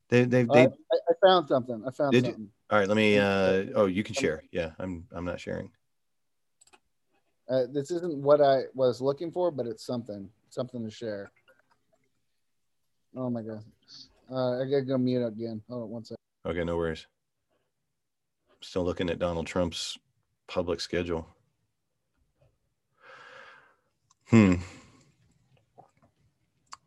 they 0.08 0.24
they 0.24 0.42
they 0.44 0.62
I, 0.62 0.64
I 0.64 0.96
I 1.08 1.12
found 1.24 1.48
something. 1.48 1.82
I 1.86 1.90
found 1.90 2.12
Did 2.12 2.26
you? 2.26 2.32
something. 2.32 2.50
all 2.70 2.78
right, 2.78 2.88
let 2.88 2.96
me 2.96 3.18
uh 3.18 3.64
oh 3.74 3.86
you 3.86 4.02
can 4.02 4.14
share. 4.14 4.42
Yeah, 4.50 4.70
I'm 4.78 5.06
I'm 5.12 5.24
not 5.24 5.40
sharing. 5.40 5.70
Uh, 7.48 7.64
this 7.72 7.90
isn't 7.90 8.14
what 8.14 8.40
I 8.40 8.64
was 8.74 9.00
looking 9.00 9.32
for, 9.32 9.50
but 9.50 9.66
it's 9.66 9.84
something, 9.84 10.28
something 10.50 10.84
to 10.84 10.90
share. 10.90 11.30
Oh 13.16 13.30
my 13.30 13.42
god, 13.42 13.64
uh, 14.30 14.60
I 14.60 14.64
gotta 14.64 14.82
go 14.82 14.98
mute 14.98 15.24
again. 15.24 15.62
Hold 15.68 15.84
on 15.84 15.88
one 15.90 16.04
second. 16.04 16.18
Okay, 16.46 16.62
no 16.62 16.76
worries. 16.76 17.06
Still 18.60 18.84
looking 18.84 19.08
at 19.08 19.18
Donald 19.18 19.46
Trump's 19.46 19.96
public 20.46 20.80
schedule. 20.80 21.26
Hmm. 24.28 24.56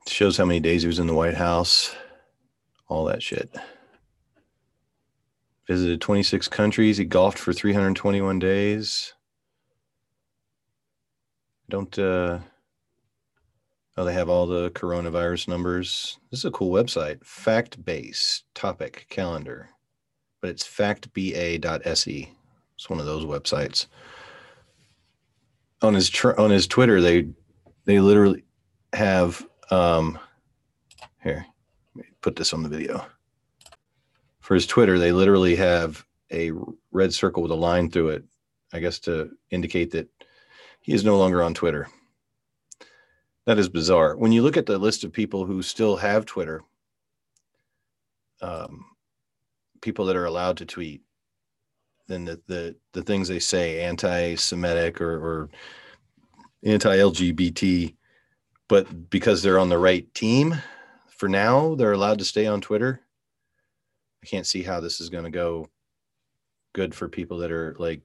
Shows 0.07 0.37
how 0.37 0.45
many 0.45 0.59
days 0.59 0.83
he 0.83 0.87
was 0.87 0.99
in 0.99 1.07
the 1.07 1.13
White 1.13 1.35
House, 1.35 1.95
all 2.87 3.05
that 3.05 3.23
shit. 3.23 3.49
Visited 5.67 6.01
26 6.01 6.47
countries. 6.49 6.97
He 6.97 7.05
golfed 7.05 7.39
for 7.39 7.53
321 7.53 8.39
days. 8.39 9.13
Don't, 11.71 11.97
uh, 11.97 12.39
oh, 13.95 14.03
they 14.03 14.11
have 14.11 14.27
all 14.27 14.45
the 14.45 14.71
coronavirus 14.71 15.47
numbers. 15.47 16.19
This 16.29 16.41
is 16.41 16.45
a 16.45 16.51
cool 16.51 16.69
website. 16.69 17.23
Fact 17.25 17.83
base 17.85 18.43
topic 18.53 19.05
calendar, 19.09 19.69
but 20.41 20.49
it's 20.49 20.67
factba.se. 20.67 22.33
It's 22.75 22.89
one 22.89 22.99
of 22.99 23.05
those 23.05 23.23
websites. 23.23 23.87
On 25.81 25.93
his 25.93 26.09
tr- 26.09 26.37
on 26.37 26.49
his 26.49 26.67
Twitter, 26.67 26.99
they 26.99 27.29
they 27.85 28.01
literally 28.01 28.43
have 28.91 29.47
um 29.69 30.19
here. 31.23 31.45
Put 32.19 32.35
this 32.35 32.51
on 32.51 32.63
the 32.63 32.69
video. 32.69 33.05
For 34.41 34.55
his 34.55 34.67
Twitter, 34.67 34.99
they 34.99 35.13
literally 35.13 35.55
have 35.55 36.05
a 36.33 36.51
red 36.91 37.13
circle 37.13 37.41
with 37.41 37.51
a 37.51 37.55
line 37.55 37.89
through 37.89 38.09
it, 38.09 38.25
I 38.73 38.79
guess 38.79 38.99
to 38.99 39.31
indicate 39.51 39.91
that 39.91 40.09
he 40.81 40.93
is 40.93 41.03
no 41.03 41.17
longer 41.17 41.41
on 41.41 41.53
Twitter. 41.53 41.87
That 43.45 43.57
is 43.57 43.69
bizarre. 43.69 44.15
When 44.15 44.31
you 44.31 44.43
look 44.43 44.57
at 44.57 44.65
the 44.65 44.77
list 44.77 45.03
of 45.03 45.13
people 45.13 45.45
who 45.45 45.61
still 45.61 45.95
have 45.97 46.25
Twitter, 46.25 46.61
um, 48.41 48.85
people 49.81 50.05
that 50.05 50.15
are 50.15 50.25
allowed 50.25 50.57
to 50.57 50.65
tweet, 50.65 51.01
then 52.07 52.25
the 52.25 52.41
the, 52.47 52.75
the 52.93 53.03
things 53.03 53.27
they 53.27 53.39
say, 53.39 53.83
anti-Semitic 53.83 55.01
or, 55.01 55.17
or 55.17 55.49
anti-LGBT, 56.63 57.95
but 58.67 59.09
because 59.09 59.41
they're 59.41 59.59
on 59.59 59.69
the 59.69 59.77
right 59.77 60.11
team, 60.13 60.55
for 61.09 61.27
now 61.27 61.75
they're 61.75 61.93
allowed 61.93 62.19
to 62.19 62.25
stay 62.25 62.47
on 62.47 62.61
Twitter. 62.61 63.01
I 64.23 64.27
can't 64.27 64.45
see 64.47 64.61
how 64.61 64.79
this 64.79 65.01
is 65.01 65.09
going 65.09 65.23
to 65.23 65.31
go 65.31 65.69
good 66.73 66.93
for 66.93 67.09
people 67.09 67.39
that 67.39 67.51
are 67.51 67.75
like 67.79 68.01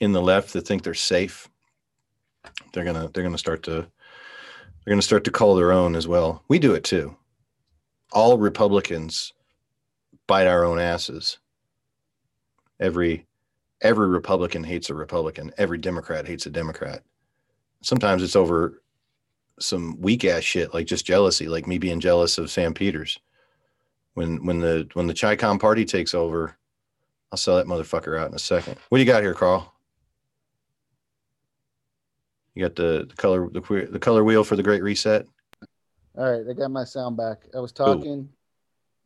in 0.00 0.12
the 0.12 0.22
left 0.22 0.52
that 0.52 0.66
think 0.66 0.82
they're 0.82 0.94
safe. 0.94 1.48
They're 2.72 2.84
gonna 2.84 3.10
they're 3.12 3.22
gonna 3.22 3.38
start 3.38 3.62
to 3.64 3.72
they're 3.72 4.92
gonna 4.92 5.02
start 5.02 5.24
to 5.24 5.30
call 5.30 5.54
their 5.54 5.72
own 5.72 5.96
as 5.96 6.06
well. 6.06 6.42
We 6.48 6.58
do 6.58 6.74
it 6.74 6.84
too. 6.84 7.16
All 8.12 8.38
Republicans 8.38 9.32
bite 10.26 10.46
our 10.46 10.64
own 10.64 10.78
asses. 10.78 11.38
Every 12.80 13.26
every 13.80 14.08
Republican 14.08 14.64
hates 14.64 14.90
a 14.90 14.94
Republican. 14.94 15.52
Every 15.58 15.78
Democrat 15.78 16.26
hates 16.26 16.46
a 16.46 16.50
Democrat. 16.50 17.02
Sometimes 17.82 18.22
it's 18.22 18.36
over 18.36 18.82
some 19.58 20.00
weak 20.00 20.24
ass 20.24 20.42
shit 20.42 20.74
like 20.74 20.86
just 20.86 21.06
jealousy, 21.06 21.48
like 21.48 21.66
me 21.66 21.78
being 21.78 22.00
jealous 22.00 22.38
of 22.38 22.50
Sam 22.50 22.74
Peters. 22.74 23.18
When 24.14 24.44
when 24.44 24.60
the 24.60 24.88
when 24.94 25.06
the 25.06 25.14
Chi-Com 25.14 25.58
party 25.58 25.84
takes 25.84 26.14
over, 26.14 26.56
I'll 27.30 27.38
sell 27.38 27.56
that 27.56 27.66
motherfucker 27.66 28.18
out 28.18 28.28
in 28.28 28.34
a 28.34 28.38
second. 28.38 28.76
What 28.88 28.98
do 28.98 29.04
you 29.04 29.10
got 29.10 29.22
here, 29.22 29.34
Carl? 29.34 29.74
You 32.56 32.64
got 32.64 32.74
the, 32.74 33.04
the 33.06 33.14
color 33.16 33.50
the, 33.50 33.60
que- 33.60 33.86
the 33.86 33.98
color 33.98 34.24
wheel 34.24 34.42
for 34.42 34.56
the 34.56 34.62
Great 34.62 34.82
Reset. 34.82 35.26
All 36.16 36.32
right, 36.32 36.42
I 36.48 36.54
got 36.54 36.70
my 36.70 36.84
sound 36.84 37.18
back. 37.18 37.44
I 37.54 37.60
was 37.60 37.70
talking. 37.70 38.30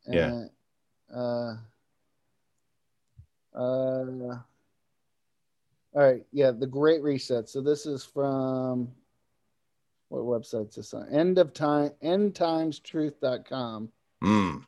Yeah. 0.09 0.45
Uh. 1.13 1.57
Uh. 3.53 4.39
All 5.93 5.95
right. 5.95 6.23
Yeah, 6.33 6.53
the 6.53 6.67
Great 6.69 7.03
Reset. 7.03 7.49
So 7.49 7.61
this 7.61 7.87
is 7.87 8.05
from 8.05 8.89
what 10.11 10.23
website's 10.23 10.77
this 10.77 10.95
on? 10.95 11.09
End 11.09 11.39
of 11.39 11.53
time. 11.53 11.91
Endtimestruth.com. 12.05 13.89
Mm. 14.23 14.65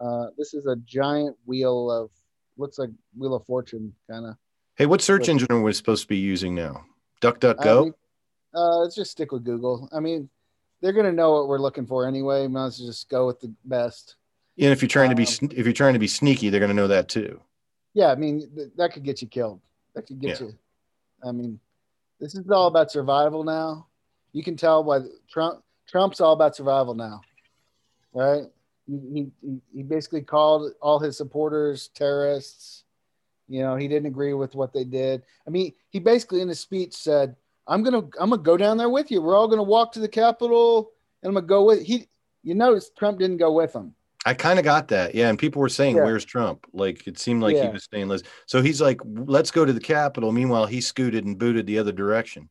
Uh, 0.00 0.26
this 0.36 0.52
is 0.52 0.66
a 0.66 0.74
giant 0.84 1.36
wheel 1.46 1.92
of 1.92 2.10
looks 2.56 2.80
like 2.80 2.90
Wheel 3.16 3.34
of 3.34 3.46
Fortune 3.46 3.94
kind 4.10 4.26
of. 4.26 4.36
Hey, 4.74 4.86
what 4.86 5.00
search 5.00 5.28
engine 5.28 5.46
are 5.50 5.60
we 5.60 5.72
supposed 5.72 6.02
to 6.02 6.08
be 6.08 6.18
using 6.18 6.56
now? 6.56 6.84
DuckDuckGo. 7.22 7.94
Uh, 8.56 8.78
let's 8.78 8.94
just 8.94 9.10
stick 9.10 9.30
with 9.32 9.44
Google. 9.44 9.88
I 9.92 10.00
mean, 10.00 10.28
they're 10.80 10.92
gonna 10.92 11.12
know 11.12 11.32
what 11.32 11.48
we're 11.48 11.58
looking 11.58 11.86
for 11.86 12.06
anyway. 12.08 12.46
Might 12.48 12.66
as 12.66 12.78
well 12.80 12.88
just 12.88 13.08
go 13.08 13.26
with 13.26 13.40
the 13.40 13.52
best. 13.64 14.16
and 14.58 14.72
if 14.72 14.80
you're 14.82 14.88
trying 14.88 15.10
to 15.10 15.16
be 15.16 15.26
um, 15.26 15.50
if 15.52 15.66
you're 15.66 15.72
trying 15.72 15.92
to 15.94 15.98
be 15.98 16.08
sneaky, 16.08 16.48
they're 16.50 16.60
going 16.60 16.70
to 16.70 16.74
know 16.74 16.88
that 16.88 17.08
too. 17.08 17.40
Yeah, 17.94 18.08
I 18.10 18.14
mean 18.16 18.48
th- 18.54 18.68
that 18.76 18.92
could 18.92 19.04
get 19.04 19.20
you 19.22 19.28
killed. 19.28 19.60
That 19.94 20.06
could 20.06 20.20
get 20.20 20.40
Yeah. 20.40 20.46
you. 20.48 20.54
I 21.24 21.32
mean, 21.32 21.58
this 22.20 22.34
is 22.34 22.50
all 22.50 22.66
about 22.66 22.90
survival 22.90 23.42
now. 23.44 23.86
You 24.32 24.42
can 24.42 24.56
tell 24.56 24.84
why 24.84 25.00
Trump 25.30 25.62
Trump's 25.88 26.20
all 26.20 26.32
about 26.34 26.56
survival 26.56 26.94
now, 26.94 27.22
right? 28.12 28.44
He, 28.86 29.28
he 29.42 29.58
he 29.74 29.82
basically 29.82 30.22
called 30.22 30.72
all 30.80 30.98
his 30.98 31.16
supporters 31.16 31.88
terrorists. 31.94 32.84
You 33.48 33.60
know, 33.62 33.76
he 33.76 33.88
didn't 33.88 34.06
agree 34.06 34.34
with 34.34 34.54
what 34.54 34.72
they 34.72 34.84
did. 34.84 35.22
I 35.46 35.50
mean, 35.50 35.72
he 35.90 36.00
basically 36.00 36.40
in 36.42 36.48
his 36.48 36.60
speech 36.60 36.92
said, 36.94 37.36
"I'm 37.68 37.82
gonna 37.82 38.02
I'm 38.20 38.30
gonna 38.30 38.42
go 38.42 38.56
down 38.56 38.76
there 38.76 38.90
with 38.90 39.10
you. 39.10 39.22
We're 39.22 39.36
all 39.36 39.48
gonna 39.48 39.62
walk 39.62 39.92
to 39.92 40.00
the 40.00 40.08
Capitol, 40.08 40.90
and 41.22 41.28
I'm 41.30 41.34
gonna 41.34 41.46
go 41.46 41.64
with 41.64 41.82
he." 41.82 42.08
You 42.42 42.54
notice 42.54 42.90
Trump 42.96 43.18
didn't 43.18 43.38
go 43.38 43.52
with 43.52 43.74
him. 43.74 43.94
I 44.24 44.34
kind 44.34 44.58
of 44.58 44.64
got 44.64 44.88
that. 44.88 45.14
Yeah. 45.14 45.28
And 45.28 45.38
people 45.38 45.60
were 45.60 45.68
saying, 45.68 45.96
Yeah. 45.96 46.04
where's 46.04 46.24
Trump? 46.24 46.66
Like 46.72 47.06
it 47.06 47.18
seemed 47.18 47.42
like 47.42 47.56
he 47.56 47.68
was 47.68 47.88
saying, 47.92 48.08
let's, 48.08 48.24
so 48.46 48.60
he's 48.60 48.80
like, 48.80 49.00
let's 49.04 49.52
go 49.52 49.64
to 49.64 49.72
the 49.72 49.80
Capitol. 49.80 50.32
Meanwhile, 50.32 50.66
he 50.66 50.80
scooted 50.80 51.24
and 51.24 51.38
booted 51.38 51.66
the 51.66 51.78
other 51.78 51.92
direction. 51.92 52.48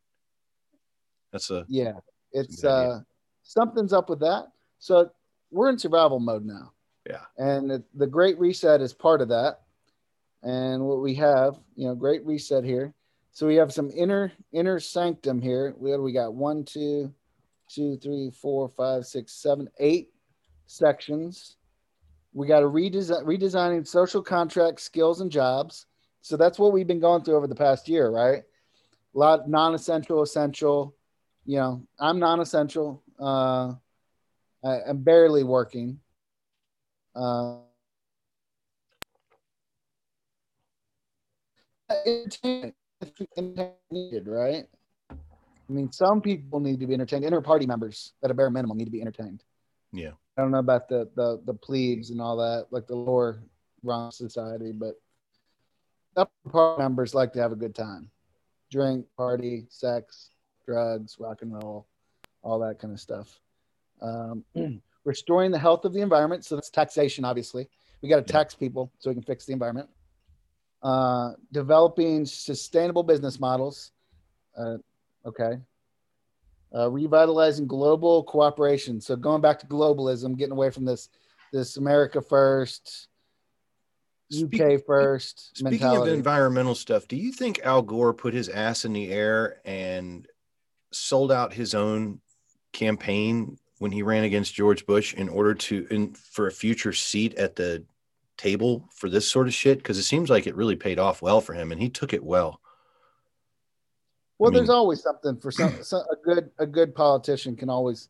That's 1.32 1.50
a, 1.50 1.66
Yeah, 1.68 1.94
it's 2.32 2.64
uh, 2.64 3.02
something's 3.44 3.92
up 3.92 4.10
with 4.10 4.20
that. 4.22 4.48
So 4.80 5.12
we're 5.52 5.70
in 5.70 5.78
survival 5.78 6.20
mode 6.20 6.46
now. 6.46 6.72
Yeah. 7.10 7.22
and 7.38 7.70
the, 7.70 7.84
the 7.94 8.08
Great 8.08 8.40
Reset 8.40 8.82
is 8.82 8.94
part 8.94 9.22
of 9.22 9.28
that. 9.30 9.62
And 10.44 10.84
what 10.84 11.02
we 11.02 11.14
have, 11.16 11.60
you 11.76 11.88
know, 11.88 11.96
Great 11.96 12.26
Reset 12.26 12.64
here. 12.64 12.94
So 13.36 13.46
we 13.46 13.56
have 13.56 13.74
some 13.74 13.92
inner 13.94 14.32
inner 14.54 14.80
sanctum 14.80 15.42
here. 15.42 15.76
We 15.78 15.98
we 15.98 16.14
got 16.14 16.34
one, 16.34 16.64
two, 16.64 17.14
two, 17.68 17.98
three, 17.98 18.32
four, 18.32 18.70
five, 18.70 19.06
six, 19.06 19.34
seven, 19.34 19.68
eight 19.78 20.14
sections. 20.68 21.58
We 22.32 22.48
got 22.48 22.64
a 22.64 22.66
redesign 22.66 23.26
redesigning 23.26 23.86
social 23.86 24.22
contract 24.22 24.80
skills 24.80 25.20
and 25.20 25.30
jobs. 25.30 25.86
So 26.22 26.38
that's 26.38 26.58
what 26.58 26.72
we've 26.72 26.88
been 26.88 27.02
going 27.02 27.26
through 27.26 27.36
over 27.36 27.48
the 27.48 27.56
past 27.56 27.90
year, 27.90 28.10
right? 28.10 28.44
A 29.14 29.18
lot 29.18 29.50
non-essential, 29.50 30.22
essential. 30.22 30.96
You 31.46 31.58
know, 31.58 31.88
I'm 32.00 32.20
non-essential. 32.20 33.04
Uh, 33.20 33.74
I, 34.64 34.80
I'm 34.88 35.04
barely 35.04 35.44
working. 35.44 36.00
Uh, 37.14 37.58
needed, 43.92 44.28
right? 44.28 44.66
I 45.10 45.74
mean, 45.74 45.92
some 45.92 46.22
people 46.22 46.60
need 46.60 46.80
to 46.80 46.88
be 46.88 46.94
entertained. 46.94 47.26
Inter 47.26 47.42
party 47.42 47.66
members, 47.66 48.14
at 48.24 48.32
a 48.32 48.34
bare 48.34 48.50
minimum, 48.50 48.78
need 48.78 48.86
to 48.86 48.92
be 48.92 49.02
entertained. 49.02 49.44
Yeah. 49.92 50.12
I 50.38 50.42
don't 50.42 50.52
know 50.52 50.60
about 50.60 50.90
the 50.90 51.10
the 51.16 51.42
the 51.46 51.54
plebes 51.54 52.10
and 52.10 52.22
all 52.22 52.38
that, 52.38 52.68
like 52.72 52.88
the 52.88 52.96
lower 52.96 53.42
rung 53.84 54.12
society, 54.12 54.72
but 54.72 55.00
upper 56.18 56.50
party 56.50 56.84
members 56.84 57.16
like 57.16 57.34
to 57.34 57.42
have 57.42 57.52
a 57.52 57.56
good 57.56 57.74
time, 57.74 58.10
drink, 58.70 59.06
party, 59.16 59.66
sex, 59.70 60.32
drugs, 60.66 61.18
rock 61.20 61.42
and 61.42 61.54
roll, 61.54 61.88
all 62.42 62.60
that 62.60 62.80
kind 62.80 62.94
of 62.94 63.00
stuff. 63.00 63.40
Um, 64.02 64.44
restoring 65.06 65.52
the 65.52 65.60
health 65.60 65.86
of 65.86 65.94
the 65.94 66.02
environment, 66.02 66.44
so 66.44 66.56
that's 66.56 66.70
taxation. 66.70 67.24
Obviously, 67.24 67.70
we 68.02 68.10
got 68.10 68.26
to 68.26 68.34
tax 68.34 68.54
people 68.54 68.92
so 69.00 69.10
we 69.10 69.14
can 69.14 69.24
fix 69.24 69.46
the 69.46 69.54
environment. 69.54 69.90
Uh, 70.82 71.32
developing 71.52 72.26
sustainable 72.26 73.04
business 73.04 73.40
models. 73.40 73.92
Uh, 74.58 74.78
okay. 75.26 75.58
Uh, 76.76 76.90
revitalizing 76.92 77.66
global 77.68 78.24
cooperation. 78.24 79.00
So 79.00 79.16
going 79.16 79.42
back 79.42 79.60
to 79.60 79.66
globalism, 79.66 80.38
getting 80.38 80.52
away 80.52 80.70
from 80.70 80.86
this 80.86 81.10
this 81.52 81.78
America 81.78 82.22
first, 82.22 83.08
Speak- 84.30 84.62
UK 84.62 84.84
first 84.86 85.58
Speaking 85.58 85.80
mentality. 85.80 86.12
of 86.12 86.18
environmental 86.18 86.76
stuff, 86.76 87.08
do 87.08 87.16
you 87.16 87.32
think 87.32 87.62
Al 87.64 87.82
Gore 87.82 88.14
put 88.14 88.34
his 88.34 88.50
ass 88.50 88.84
in 88.84 88.94
the 88.94 89.12
air 89.12 89.62
and 89.64 90.28
sold 90.92 91.32
out 91.32 91.54
his 91.54 91.74
own 91.74 92.20
campaign 92.74 93.58
when 93.80 93.92
he 93.92 94.02
ran 94.02 94.24
against 94.24 94.54
George 94.54 94.86
Bush 94.86 95.14
in 95.14 95.30
order 95.30 95.54
to 95.54 95.88
in 95.90 96.14
for 96.14 96.48
a 96.48 96.52
future 96.52 96.94
seat 96.94 97.36
at 97.36 97.56
the 97.56 97.86
table 98.38 98.88
for 98.94 99.10
this 99.10 99.30
sort 99.30 99.48
of 99.48 99.54
shit? 99.54 99.78
Because 99.80 99.98
it 99.98 100.04
seems 100.04 100.30
like 100.30 100.48
it 100.48 100.56
really 100.56 100.76
paid 100.76 101.00
off 101.00 101.22
well 101.22 101.42
for 101.42 101.54
him, 101.54 101.72
and 101.72 101.82
he 101.82 101.90
took 101.90 102.14
it 102.14 102.24
well. 102.24 102.60
well, 104.40 104.50
I 104.50 104.52
mean- 104.52 104.58
there's 104.60 104.70
always 104.70 105.02
something 105.02 105.38
for 105.38 105.52
some, 105.52 105.82
some 105.84 106.04
a 106.12 106.16
good 106.24 106.50
a 106.60 106.66
good 106.66 106.94
politician 106.96 107.56
can 107.56 107.70
always 107.70 108.10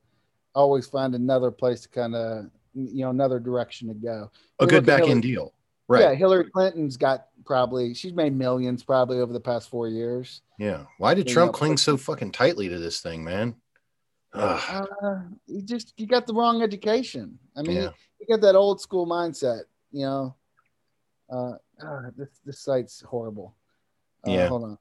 always 0.53 0.87
find 0.87 1.15
another 1.15 1.51
place 1.51 1.81
to 1.81 1.89
kind 1.89 2.15
of 2.15 2.45
you 2.73 3.01
know 3.03 3.09
another 3.09 3.39
direction 3.39 3.87
to 3.89 3.93
go. 3.93 4.31
A 4.59 4.63
You 4.65 4.69
good 4.69 4.85
back 4.85 4.99
Hillary- 4.99 5.11
end 5.11 5.21
deal, 5.23 5.53
right? 5.87 6.01
Yeah. 6.01 6.13
Hillary 6.15 6.49
Clinton's 6.49 6.97
got 6.97 7.27
probably 7.45 7.93
she's 7.93 8.13
made 8.13 8.35
millions 8.35 8.83
probably 8.83 9.19
over 9.19 9.31
the 9.33 9.39
past 9.39 9.69
four 9.69 9.87
years. 9.87 10.41
Yeah, 10.57 10.85
why 10.97 11.13
did 11.13 11.27
You 11.27 11.33
Trump 11.35 11.49
know, 11.53 11.57
cling 11.57 11.77
so 11.77 11.97
fucking 11.97 12.31
tightly 12.31 12.69
to 12.69 12.79
this 12.79 13.01
thing, 13.01 13.23
man? 13.23 13.55
Uh, 14.33 15.21
you 15.47 15.61
just 15.61 15.93
you 15.97 16.07
got 16.07 16.27
the 16.27 16.33
wrong 16.33 16.61
education. 16.61 17.37
I 17.55 17.61
mean, 17.61 17.77
Yeah. 17.77 17.89
you 18.19 18.27
got 18.27 18.41
that 18.41 18.55
old 18.55 18.81
school 18.81 19.05
mindset. 19.07 19.61
You 19.95 20.01
know, 20.01 20.35
uh, 21.31 21.53
ah, 21.81 22.01
this 22.17 22.41
this 22.45 22.59
site's 22.59 22.99
horrible. 22.99 23.55
Uh, 24.27 24.31
Yeah. 24.31 24.47
Hold 24.49 24.63
on. 24.63 24.77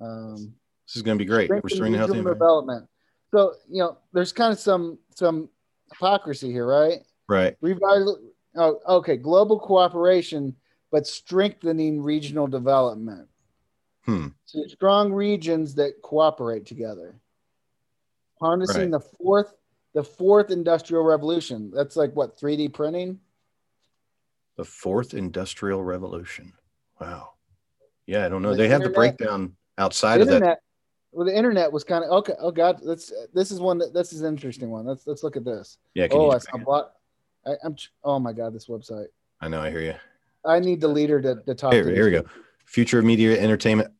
Um, 0.00 0.54
This 0.86 0.96
is 0.96 1.02
going 1.02 1.18
to 1.18 1.22
be 1.22 1.28
great. 1.28 1.50
Restoring 1.50 1.92
the 1.92 1.98
healthy 1.98 2.14
regional 2.14 2.32
development. 2.32 2.88
So 3.30 3.52
you 3.68 3.82
know, 3.82 3.98
there's 4.14 4.32
kind 4.32 4.54
of 4.54 4.58
some 4.58 4.98
some 5.14 5.50
hypocrisy 5.92 6.50
here, 6.50 6.66
right? 6.66 7.00
Right. 7.28 7.60
Revital. 7.60 8.16
Oh, 8.54 8.80
okay. 8.88 9.18
Global 9.18 9.60
cooperation, 9.60 10.56
but 10.90 11.06
strengthening 11.06 12.02
regional 12.02 12.46
development. 12.46 13.28
Hmm. 14.06 14.28
So 14.46 14.66
strong 14.66 15.12
regions 15.12 15.74
that 15.74 16.00
cooperate 16.00 16.64
together. 16.64 17.20
Harnessing 18.40 18.90
Right. 18.90 18.92
the 18.92 19.00
fourth 19.00 19.52
the 19.92 20.04
fourth 20.04 20.50
industrial 20.50 21.04
revolution. 21.04 21.70
That's 21.70 21.96
like 21.96 22.16
what 22.16 22.38
3D 22.38 22.72
printing. 22.72 23.20
The 24.56 24.64
fourth 24.64 25.14
industrial 25.14 25.82
revolution. 25.84 26.52
Wow. 27.00 27.34
Yeah, 28.06 28.24
I 28.24 28.28
don't 28.28 28.42
know. 28.42 28.50
The 28.50 28.56
They 28.56 28.68
have 28.68 28.82
the 28.82 28.88
breakdown 28.90 29.54
outside 29.78 30.18
The 30.18 30.34
of 30.36 30.40
that. 30.40 30.58
Well, 31.12 31.26
the 31.26 31.36
internet 31.36 31.72
was 31.72 31.82
kind 31.84 32.04
of 32.04 32.10
okay. 32.10 32.34
Oh 32.38 32.50
God, 32.50 32.80
let's. 32.82 33.12
This 33.32 33.50
is 33.50 33.60
one 33.60 33.78
that 33.78 33.94
this 33.94 34.12
is 34.12 34.20
an 34.20 34.28
interesting 34.28 34.70
one. 34.70 34.86
Let's 34.86 35.06
let's 35.06 35.22
look 35.22 35.36
at 35.36 35.44
this. 35.44 35.78
Yeah, 35.94 36.08
Oh, 36.10 36.30
I 36.30 36.38
saw 36.38 36.58
block. 36.58 36.92
I, 37.46 37.52
I'm. 37.64 37.76
Oh 38.04 38.18
my 38.18 38.32
God, 38.32 38.54
this 38.54 38.66
website. 38.68 39.06
I 39.40 39.48
know, 39.48 39.60
I 39.60 39.70
hear 39.70 39.80
you. 39.80 39.94
I 40.44 40.60
need 40.60 40.80
the 40.80 40.88
leader 40.88 41.20
to, 41.20 41.36
to 41.46 41.54
talk. 41.54 41.72
Here, 41.72 41.84
to 41.84 41.94
here 41.94 42.04
we 42.04 42.10
go. 42.12 42.24
Future 42.66 42.98
of 42.98 43.04
media, 43.04 43.38
entertainment, 43.40 43.90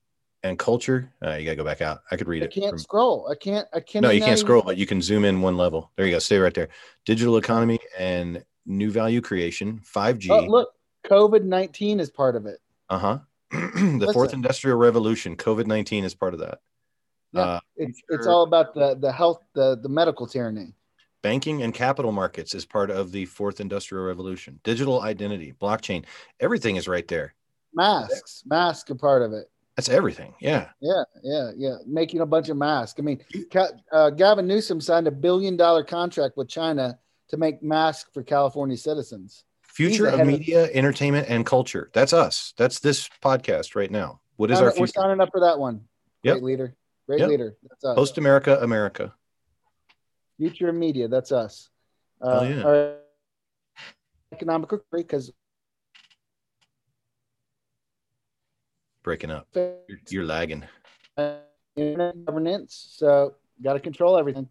and 0.42 0.58
culture. 0.58 1.12
Uh, 1.24 1.32
you 1.34 1.44
gotta 1.44 1.56
go 1.56 1.64
back 1.64 1.80
out. 1.80 2.00
I 2.10 2.16
could 2.16 2.28
read 2.28 2.42
I 2.42 2.46
it. 2.46 2.52
I 2.56 2.60
can't 2.60 2.70
from- 2.70 2.78
scroll. 2.78 3.28
I 3.30 3.34
can't. 3.34 3.66
I 3.72 3.80
can't. 3.80 4.02
no, 4.02 4.10
you 4.10 4.20
can't 4.20 4.38
scroll, 4.38 4.62
but 4.62 4.76
you 4.76 4.86
can 4.86 5.00
zoom 5.00 5.24
in 5.24 5.40
one 5.40 5.56
level. 5.56 5.92
There 5.96 6.06
you 6.06 6.12
go. 6.12 6.18
Stay 6.18 6.38
right 6.38 6.54
there. 6.54 6.68
Digital 7.06 7.36
economy 7.38 7.78
and 7.98 8.44
new 8.66 8.90
value 8.90 9.20
creation, 9.20 9.80
5G. 9.84 10.28
Oh, 10.30 10.44
look, 10.44 10.70
COVID 11.06 11.44
nineteen 11.44 12.00
is 12.00 12.10
part 12.10 12.36
of 12.36 12.46
it. 12.46 12.58
Uh 12.88 12.98
huh. 12.98 13.18
the 13.50 14.10
fourth 14.12 14.32
industrial 14.32 14.76
revolution, 14.76 15.36
COVID 15.36 15.66
19 15.66 16.04
is 16.04 16.14
part 16.14 16.34
of 16.34 16.40
that. 16.40 16.58
Yeah. 17.32 17.40
Uh, 17.42 17.60
It's 17.76 18.02
it's 18.08 18.26
all 18.26 18.42
about 18.42 18.74
the 18.74 18.96
the 18.96 19.12
health 19.12 19.40
the 19.54 19.76
the 19.80 19.88
medical 19.88 20.26
tyranny. 20.26 20.74
banking 21.22 21.62
and 21.62 21.72
capital 21.74 22.12
markets 22.12 22.54
is 22.54 22.64
part 22.64 22.90
of 22.90 23.12
the 23.12 23.24
fourth 23.26 23.60
industrial 23.60 24.04
revolution. 24.04 24.58
Digital 24.64 25.02
identity, 25.02 25.52
blockchain, 25.60 26.04
everything 26.40 26.76
is 26.76 26.86
right 26.88 27.06
there. 27.08 27.34
Masks, 27.74 28.42
masks 28.46 28.90
are 28.90 28.94
part 28.96 29.22
of 29.22 29.32
it. 29.32 29.50
That's 29.76 29.88
everything. 29.90 30.34
Yeah. 30.40 30.70
Yeah, 30.80 31.02
yeah, 31.22 31.50
yeah. 31.56 31.76
Making 31.86 32.20
a 32.22 32.26
bunch 32.26 32.48
of 32.48 32.56
masks. 32.56 32.98
I 32.98 33.02
mean, 33.02 33.20
uh, 33.92 34.10
Gavin 34.10 34.46
Newsom 34.46 34.80
signed 34.80 35.06
a 35.06 35.10
billion 35.10 35.56
dollar 35.56 35.84
contract 35.84 36.36
with 36.36 36.48
China 36.48 36.98
to 37.28 37.36
make 37.36 37.62
masks 37.62 38.10
for 38.14 38.22
California 38.22 38.76
citizens. 38.76 39.44
Future 39.62 40.06
of 40.06 40.12
head 40.14 40.20
of- 40.20 40.26
media, 40.26 40.68
entertainment, 40.72 41.28
and 41.28 41.44
culture. 41.44 41.90
That's 41.92 42.12
us. 42.12 42.54
That's 42.56 42.80
this 42.80 43.08
podcast 43.22 43.74
right 43.74 43.90
now. 43.90 44.20
What 44.36 44.50
is 44.50 44.58
Sign- 44.58 44.64
our 44.64 44.70
We're 44.70 44.76
future? 44.76 44.92
signing 45.00 45.20
up 45.20 45.30
for 45.30 45.40
that 45.40 45.58
one. 45.58 45.86
Great 46.22 46.34
Yep. 46.34 46.42
leader. 46.42 46.76
Great 47.06 47.20
Yep. 47.20 47.28
leader. 47.28 47.56
That's 47.62 47.84
us. 47.84 47.94
Post 47.94 48.18
America, 48.18 48.58
America. 48.62 49.14
Future 50.38 50.68
of 50.68 50.74
media. 50.74 51.08
That's 51.08 51.32
us. 51.32 51.68
Uh, 52.20 52.40
Hell 52.40 52.50
yeah. 52.56 52.62
our 52.64 52.96
economic 54.32 54.70
recovery 54.72 55.02
because 55.02 55.32
Breaking 59.02 59.30
up. 59.30 59.46
You're, 59.54 60.00
you're 60.08 60.24
lagging. 60.24 60.64
internet 61.76 62.24
governance. 62.24 62.88
So 62.96 63.34
got 63.62 63.74
to 63.74 63.80
control 63.80 64.18
everything. 64.18 64.48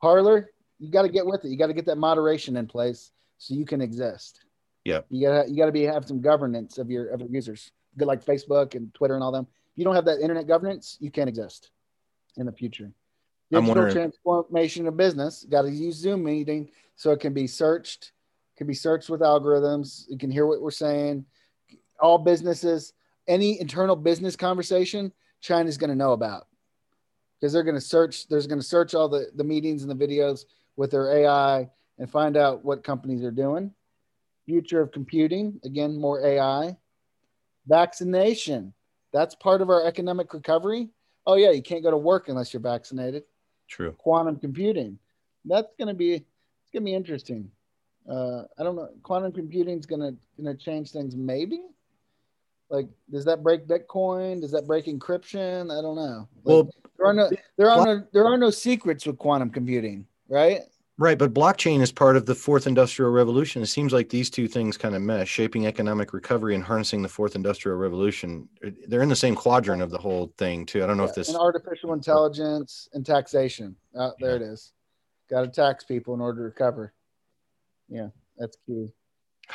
Parler, 0.00 0.50
you 0.78 0.90
got 0.90 1.02
to 1.02 1.08
get 1.08 1.26
with 1.26 1.44
it. 1.44 1.48
You 1.48 1.58
got 1.58 1.66
to 1.68 1.74
get 1.74 1.86
that 1.86 1.98
moderation 1.98 2.56
in 2.56 2.66
place 2.66 3.10
so 3.38 3.54
you 3.54 3.64
can 3.64 3.80
exist. 3.80 4.40
Yeah. 4.84 5.00
You 5.10 5.26
gotta 5.26 5.50
you 5.50 5.56
gotta 5.56 5.72
be 5.72 5.82
have 5.82 6.06
some 6.06 6.20
governance 6.20 6.78
of 6.78 6.90
your 6.90 7.08
of 7.08 7.20
your 7.20 7.28
users. 7.30 7.70
Good 7.96 8.08
like 8.08 8.24
Facebook 8.24 8.74
and 8.74 8.92
Twitter 8.94 9.14
and 9.14 9.22
all 9.22 9.32
them. 9.32 9.46
If 9.72 9.78
you 9.78 9.84
don't 9.84 9.94
have 9.94 10.06
that 10.06 10.20
internet 10.20 10.46
governance, 10.46 10.96
you 11.00 11.10
can't 11.10 11.28
exist 11.28 11.70
in 12.36 12.46
the 12.46 12.52
future. 12.52 12.90
Digital 13.50 13.90
transformation 13.90 14.86
of 14.86 14.96
business. 14.96 15.44
Got 15.48 15.62
to 15.62 15.70
use 15.70 15.96
Zoom 15.96 16.24
meeting 16.24 16.70
so 16.96 17.10
it 17.10 17.20
can 17.20 17.34
be 17.34 17.46
searched. 17.46 18.12
Can 18.56 18.66
be 18.66 18.74
searched 18.74 19.08
with 19.08 19.20
algorithms. 19.20 20.04
You 20.08 20.18
can 20.18 20.30
hear 20.30 20.46
what 20.46 20.60
we're 20.60 20.70
saying. 20.70 21.24
All 22.00 22.18
businesses, 22.18 22.92
any 23.26 23.60
internal 23.60 23.96
business 23.96 24.36
conversation, 24.36 25.12
China's 25.40 25.78
going 25.78 25.90
to 25.90 25.96
know 25.96 26.12
about 26.12 26.46
because 27.38 27.52
they're 27.52 27.62
going 27.62 27.74
to 27.74 27.80
search. 27.80 28.26
There's 28.28 28.46
going 28.46 28.60
to 28.60 28.66
search 28.66 28.94
all 28.94 29.08
the 29.08 29.26
the 29.34 29.44
meetings 29.44 29.82
and 29.82 29.90
the 29.90 30.06
videos 30.06 30.44
with 30.78 30.92
their 30.92 31.12
AI 31.12 31.68
and 31.98 32.10
find 32.10 32.36
out 32.36 32.64
what 32.64 32.84
companies 32.84 33.24
are 33.24 33.32
doing. 33.32 33.72
Future 34.46 34.80
of 34.80 34.92
computing, 34.92 35.60
again, 35.64 36.00
more 36.00 36.24
AI. 36.24 36.76
Vaccination, 37.66 38.72
that's 39.12 39.34
part 39.34 39.60
of 39.60 39.68
our 39.68 39.84
economic 39.84 40.32
recovery. 40.32 40.88
Oh 41.26 41.34
yeah, 41.34 41.50
you 41.50 41.60
can't 41.60 41.82
go 41.82 41.90
to 41.90 41.96
work 41.98 42.28
unless 42.28 42.54
you're 42.54 42.62
vaccinated. 42.62 43.24
True. 43.66 43.92
Quantum 43.98 44.36
computing, 44.36 44.98
that's 45.44 45.74
going 45.78 45.88
to 45.88 45.94
be 45.94 46.14
it's 46.14 46.70
going 46.72 46.84
to 46.84 46.90
be 46.90 46.94
interesting. 46.94 47.50
Uh, 48.08 48.44
I 48.58 48.62
don't 48.62 48.76
know. 48.76 48.88
Quantum 49.02 49.32
computing 49.32 49.78
is 49.78 49.84
going 49.84 50.00
to 50.00 50.16
going 50.40 50.56
to 50.56 50.64
change 50.64 50.92
things, 50.92 51.14
maybe. 51.16 51.60
Like, 52.70 52.86
does 53.10 53.24
that 53.24 53.42
break 53.42 53.66
Bitcoin? 53.66 54.40
Does 54.40 54.52
that 54.52 54.66
break 54.66 54.86
encryption? 54.86 55.76
I 55.76 55.82
don't 55.82 55.96
know. 55.96 56.28
Like, 56.44 56.54
Well, 56.54 56.70
there 56.96 57.06
are 57.06 57.14
no 57.14 57.30
there 57.56 57.70
are 57.70 57.84
no 57.84 58.04
there 58.12 58.26
are 58.26 58.38
no 58.38 58.50
secrets 58.50 59.04
with 59.04 59.18
quantum 59.18 59.50
computing, 59.50 60.06
right? 60.28 60.60
Right, 61.00 61.16
but 61.16 61.32
blockchain 61.32 61.80
is 61.80 61.92
part 61.92 62.16
of 62.16 62.26
the 62.26 62.34
fourth 62.34 62.66
industrial 62.66 63.12
revolution. 63.12 63.62
It 63.62 63.66
seems 63.66 63.92
like 63.92 64.08
these 64.08 64.28
two 64.28 64.48
things 64.48 64.76
kind 64.76 64.96
of 64.96 65.02
mesh, 65.02 65.28
shaping 65.28 65.64
economic 65.64 66.12
recovery 66.12 66.56
and 66.56 66.64
harnessing 66.64 67.02
the 67.02 67.08
fourth 67.08 67.36
industrial 67.36 67.78
revolution. 67.78 68.48
They're 68.88 69.02
in 69.02 69.08
the 69.08 69.14
same 69.14 69.36
quadrant 69.36 69.80
of 69.80 69.90
the 69.90 69.98
whole 69.98 70.32
thing, 70.38 70.66
too. 70.66 70.82
I 70.82 70.88
don't 70.88 70.96
know 70.96 71.04
Yeah, 71.04 71.10
if 71.10 71.14
this 71.14 71.28
and 71.28 71.38
artificial 71.38 71.92
intelligence 71.92 72.88
and 72.94 73.06
taxation. 73.06 73.76
Uh, 73.96 74.10
there 74.18 74.34
it 74.34 74.42
is. 74.42 74.72
Got 75.30 75.42
to 75.42 75.48
tax 75.48 75.84
people 75.84 76.14
in 76.14 76.20
order 76.20 76.40
to 76.40 76.44
recover. 76.44 76.92
Yeah, 77.88 78.08
that's 78.36 78.56
key. 78.66 78.88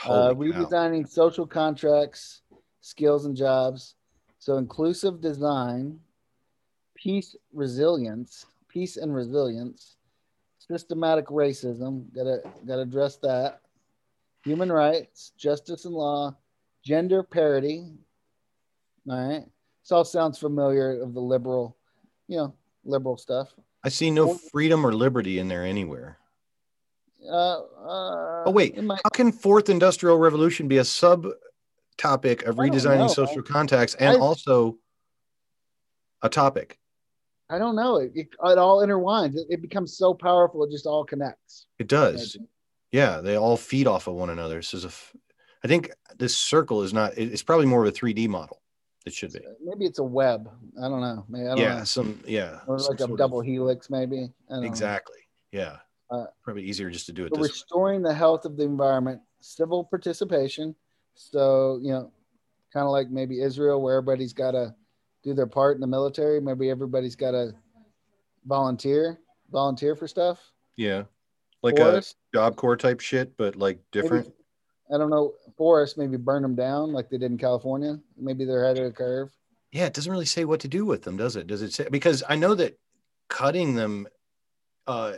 Uh, 0.05 0.33
redesigning 0.33 1.07
social 1.07 1.45
contracts, 1.45 2.41
skills, 2.79 3.25
and 3.25 3.35
jobs. 3.35 3.95
So 4.39 4.57
inclusive 4.57 5.19
design, 5.19 5.99
peace, 6.95 7.35
resilience, 7.51 8.45
peace 8.69 8.95
and 8.95 9.13
resilience, 9.13 9.97
systematic 10.67 11.27
racism. 11.27 12.13
Gotta 12.13 12.41
gotta 12.65 12.81
address 12.81 13.17
that. 13.17 13.61
Human 14.45 14.71
rights, 14.71 15.31
justice 15.37 15.85
and 15.85 15.93
law, 15.93 16.35
gender 16.83 17.23
parity. 17.23 17.93
All 19.09 19.29
right. 19.29 19.45
This 19.83 19.91
all 19.91 20.05
sounds 20.05 20.37
familiar 20.37 21.01
of 21.01 21.13
the 21.13 21.19
liberal, 21.21 21.77
you 22.27 22.37
know, 22.37 22.53
liberal 22.85 23.17
stuff. 23.17 23.53
I 23.83 23.89
see 23.89 24.11
no 24.11 24.33
freedom 24.51 24.85
or 24.85 24.93
liberty 24.93 25.39
in 25.39 25.47
there 25.49 25.63
anywhere. 25.65 26.17
Uh, 27.29 27.59
uh, 27.59 28.43
Oh, 28.45 28.51
wait. 28.51 28.77
How 28.77 29.09
can 29.13 29.31
fourth 29.31 29.69
industrial 29.69 30.17
revolution 30.17 30.67
be 30.67 30.77
a 30.77 30.85
sub 30.85 31.27
topic 31.97 32.43
of 32.43 32.55
redesigning 32.57 32.99
know. 32.99 33.07
social 33.07 33.41
contacts 33.41 33.95
and 33.95 34.15
I- 34.15 34.19
also 34.19 34.77
a 36.21 36.29
topic? 36.29 36.79
I 37.53 37.59
don't 37.59 37.75
know. 37.75 37.97
It, 37.97 38.11
it, 38.15 38.27
it 38.45 38.57
all 38.57 38.79
intertwines. 38.85 39.35
It, 39.35 39.45
it 39.49 39.61
becomes 39.61 39.95
so 39.95 40.13
powerful. 40.13 40.63
It 40.63 40.71
just 40.71 40.87
all 40.87 41.05
connects. 41.05 41.67
It 41.77 41.87
does. 41.87 42.35
Yeah, 42.91 43.21
they 43.21 43.35
all 43.37 43.57
feed 43.57 43.85
off 43.87 44.07
of 44.07 44.15
one 44.15 44.31
another. 44.31 44.55
This 44.55 44.73
is 44.73 44.85
a, 44.85 44.87
f- 44.87 45.15
I 45.63 45.67
think 45.67 45.91
this 46.17 46.35
circle 46.35 46.81
is 46.81 46.93
not. 46.93 47.15
it- 47.17 47.31
It's 47.31 47.43
probably 47.43 47.67
more 47.67 47.83
of 47.85 47.89
a 47.89 47.91
3D 47.91 48.27
model. 48.27 48.61
It 49.05 49.13
should 49.13 49.33
be. 49.33 49.41
Maybe 49.63 49.85
it's 49.85 49.99
a 49.99 50.03
web. 50.03 50.49
I 50.81 50.87
don't 50.87 51.01
know. 51.01 51.25
Maybe, 51.29 51.45
I 51.45 51.49
don't 51.49 51.57
Yeah, 51.59 51.77
know. 51.79 51.83
some 51.83 52.19
yeah, 52.25 52.59
Or 52.67 52.79
like 52.79 52.99
a 53.01 53.07
double 53.17 53.41
of- 53.41 53.45
helix, 53.45 53.89
maybe. 53.89 54.31
Don't 54.49 54.61
know. 54.61 54.67
exactly. 54.67 55.17
Yeah, 55.51 55.77
Uh, 56.09 56.25
probably 56.43 56.63
easier 56.63 56.89
just 56.89 57.05
to 57.07 57.13
do 57.13 57.25
it 57.25 57.29
So 57.35 57.41
this. 57.41 57.49
way. 57.49 57.53
restoring 57.53 58.01
the 58.01 58.13
health 58.13 58.45
of 58.45 58.57
the 58.57 58.63
environment, 58.63 59.21
civil 59.41 59.83
participation. 59.83 60.73
So 61.15 61.79
you 61.83 61.91
know, 61.91 62.11
kind 62.71 62.85
of 62.85 62.91
like 62.91 63.09
maybe 63.11 63.41
Israel, 63.41 63.81
where 63.81 63.97
everybody's 63.97 64.33
got 64.33 64.51
to 64.51 64.73
do 65.23 65.33
their 65.33 65.47
part 65.47 65.75
in 65.75 65.81
the 65.81 65.87
military. 65.87 66.39
Maybe 66.39 66.69
everybody's 66.69 67.15
got 67.15 67.31
to 67.31 67.53
volunteer, 68.45 69.19
volunteer 69.51 69.95
for 69.95 70.07
stuff. 70.07 70.39
Yeah, 70.75 71.03
like 71.61 71.77
Forest, 71.77 72.17
a 72.33 72.37
job 72.37 72.55
corps 72.55 72.77
type 72.77 72.99
shit, 72.99 73.35
but 73.37 73.55
like 73.55 73.79
different. 73.91 74.25
Maybe, 74.25 74.35
I 74.93 74.97
don't 74.97 75.09
know. 75.09 75.33
Forest, 75.57 75.97
maybe 75.97 76.17
burn 76.17 76.41
them 76.41 76.55
down 76.55 76.91
like 76.91 77.09
they 77.09 77.17
did 77.17 77.31
in 77.31 77.37
California. 77.37 77.99
Maybe 78.17 78.45
they're 78.45 78.63
ahead 78.63 78.77
of 78.77 78.85
the 78.85 78.91
curve. 78.91 79.31
Yeah, 79.71 79.85
it 79.85 79.93
doesn't 79.93 80.11
really 80.11 80.25
say 80.25 80.45
what 80.45 80.59
to 80.61 80.67
do 80.67 80.85
with 80.85 81.03
them, 81.03 81.17
does 81.17 81.35
it? 81.35 81.47
Does 81.47 81.61
it 81.61 81.73
say 81.73 81.87
because 81.89 82.23
I 82.27 82.35
know 82.35 82.53
that 82.55 82.77
cutting 83.29 83.75
them, 83.75 84.07
uh, 84.85 85.13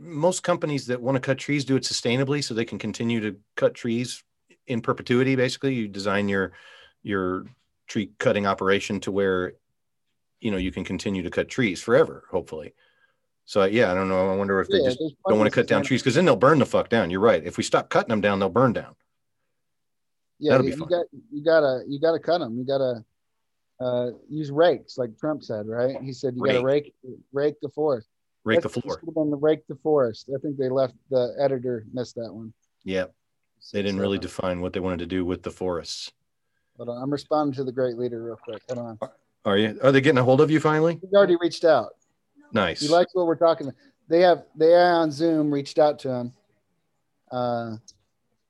most 0.00 0.42
companies 0.42 0.86
that 0.86 1.00
want 1.00 1.16
to 1.16 1.20
cut 1.20 1.38
trees 1.38 1.64
do 1.64 1.76
it 1.76 1.84
sustainably, 1.84 2.42
so 2.42 2.52
they 2.52 2.64
can 2.64 2.78
continue 2.78 3.20
to 3.20 3.36
cut 3.56 3.74
trees 3.74 4.22
in 4.66 4.80
perpetuity. 4.80 5.36
Basically, 5.36 5.74
you 5.74 5.88
design 5.88 6.28
your 6.28 6.52
your 7.02 7.46
tree 7.86 8.10
cutting 8.18 8.46
operation 8.46 9.00
to 9.00 9.12
where 9.12 9.54
you 10.40 10.50
know 10.50 10.56
you 10.56 10.72
can 10.72 10.84
continue 10.84 11.22
to 11.22 11.30
cut 11.30 11.48
trees 11.48 11.80
forever, 11.80 12.24
hopefully. 12.30 12.74
So 13.46 13.64
yeah, 13.64 13.90
I 13.90 13.94
don't 13.94 14.08
know. 14.08 14.30
I 14.30 14.36
wonder 14.36 14.60
if 14.60 14.68
they 14.68 14.78
Yeah, 14.78 14.88
just 14.90 15.00
don't 15.28 15.38
want 15.38 15.50
to 15.50 15.54
cut 15.54 15.66
down 15.66 15.82
trees 15.82 16.02
because 16.02 16.14
then 16.14 16.24
they'll 16.24 16.36
burn 16.36 16.58
the 16.58 16.66
fuck 16.66 16.88
down. 16.88 17.10
You're 17.10 17.20
right. 17.20 17.44
If 17.44 17.56
we 17.56 17.62
stop 17.62 17.90
cutting 17.90 18.08
them 18.08 18.20
down, 18.20 18.38
they'll 18.38 18.48
burn 18.48 18.72
down. 18.72 18.94
Yeah, 20.38 20.52
That'll 20.52 20.66
you, 20.66 20.72
be 20.72 20.76
you 20.76 20.80
fun. 20.80 20.88
got 20.88 21.06
you 21.32 21.44
gotta 21.44 21.82
you 21.86 22.00
gotta 22.00 22.18
cut 22.18 22.38
them. 22.38 22.58
You 22.58 22.64
gotta 22.64 23.04
uh, 23.80 24.10
use 24.28 24.50
rakes, 24.50 24.98
like 24.98 25.18
Trump 25.18 25.42
said, 25.42 25.66
right? 25.66 25.96
He 26.02 26.12
said 26.12 26.34
you 26.36 26.44
gotta 26.44 26.62
rake 26.62 26.94
rake 27.32 27.56
the 27.60 27.68
forest. 27.68 28.08
Rake 28.44 28.60
the 28.60 28.68
floor. 28.68 29.00
been 29.14 29.30
the 29.30 29.36
rake 29.36 29.66
the 29.68 29.76
forest. 29.76 30.28
I 30.34 30.38
think 30.38 30.58
they 30.58 30.68
left 30.68 30.94
the 31.10 31.34
editor 31.40 31.86
missed 31.92 32.16
that 32.16 32.32
one. 32.32 32.52
Yeah, 32.84 33.06
they 33.72 33.82
didn't 33.82 34.00
really 34.00 34.18
define 34.18 34.60
what 34.60 34.72
they 34.74 34.80
wanted 34.80 34.98
to 34.98 35.06
do 35.06 35.24
with 35.24 35.42
the 35.42 35.50
forests. 35.50 36.12
Hold 36.76 36.88
on. 36.88 37.02
I'm 37.02 37.10
responding 37.10 37.54
to 37.54 37.64
the 37.64 37.72
great 37.72 37.96
leader 37.96 38.22
real 38.22 38.36
quick. 38.36 38.62
Hold 38.68 38.78
on. 38.78 39.10
Are 39.44 39.58
you? 39.58 39.78
Are 39.82 39.92
they 39.92 40.00
getting 40.00 40.18
a 40.18 40.24
hold 40.24 40.40
of 40.40 40.50
you 40.50 40.58
finally? 40.60 40.98
He's 41.00 41.12
already 41.12 41.36
reached 41.40 41.64
out. 41.64 41.90
Nice. 42.52 42.80
He 42.80 42.88
likes 42.88 43.14
what 43.14 43.26
we're 43.26 43.36
talking 43.36 43.66
about. 43.66 43.76
They 44.08 44.20
have 44.20 44.44
they 44.54 44.74
on 44.74 45.10
Zoom 45.10 45.52
reached 45.52 45.78
out 45.78 45.98
to 46.00 46.10
him, 46.10 46.32
uh, 47.30 47.76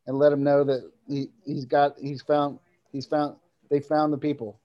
and 0.07 0.19
let 0.19 0.33
him 0.33 0.43
know 0.43 0.65
that 0.65 0.91
he 1.09 1.29
he's 1.45 1.65
got 1.65 1.99
he's 1.99 2.23
found 2.23 2.59
he's 2.93 3.07
found 3.07 3.37
they 3.71 3.81
found 3.81 4.13
the 4.13 4.19
people. 4.19 4.61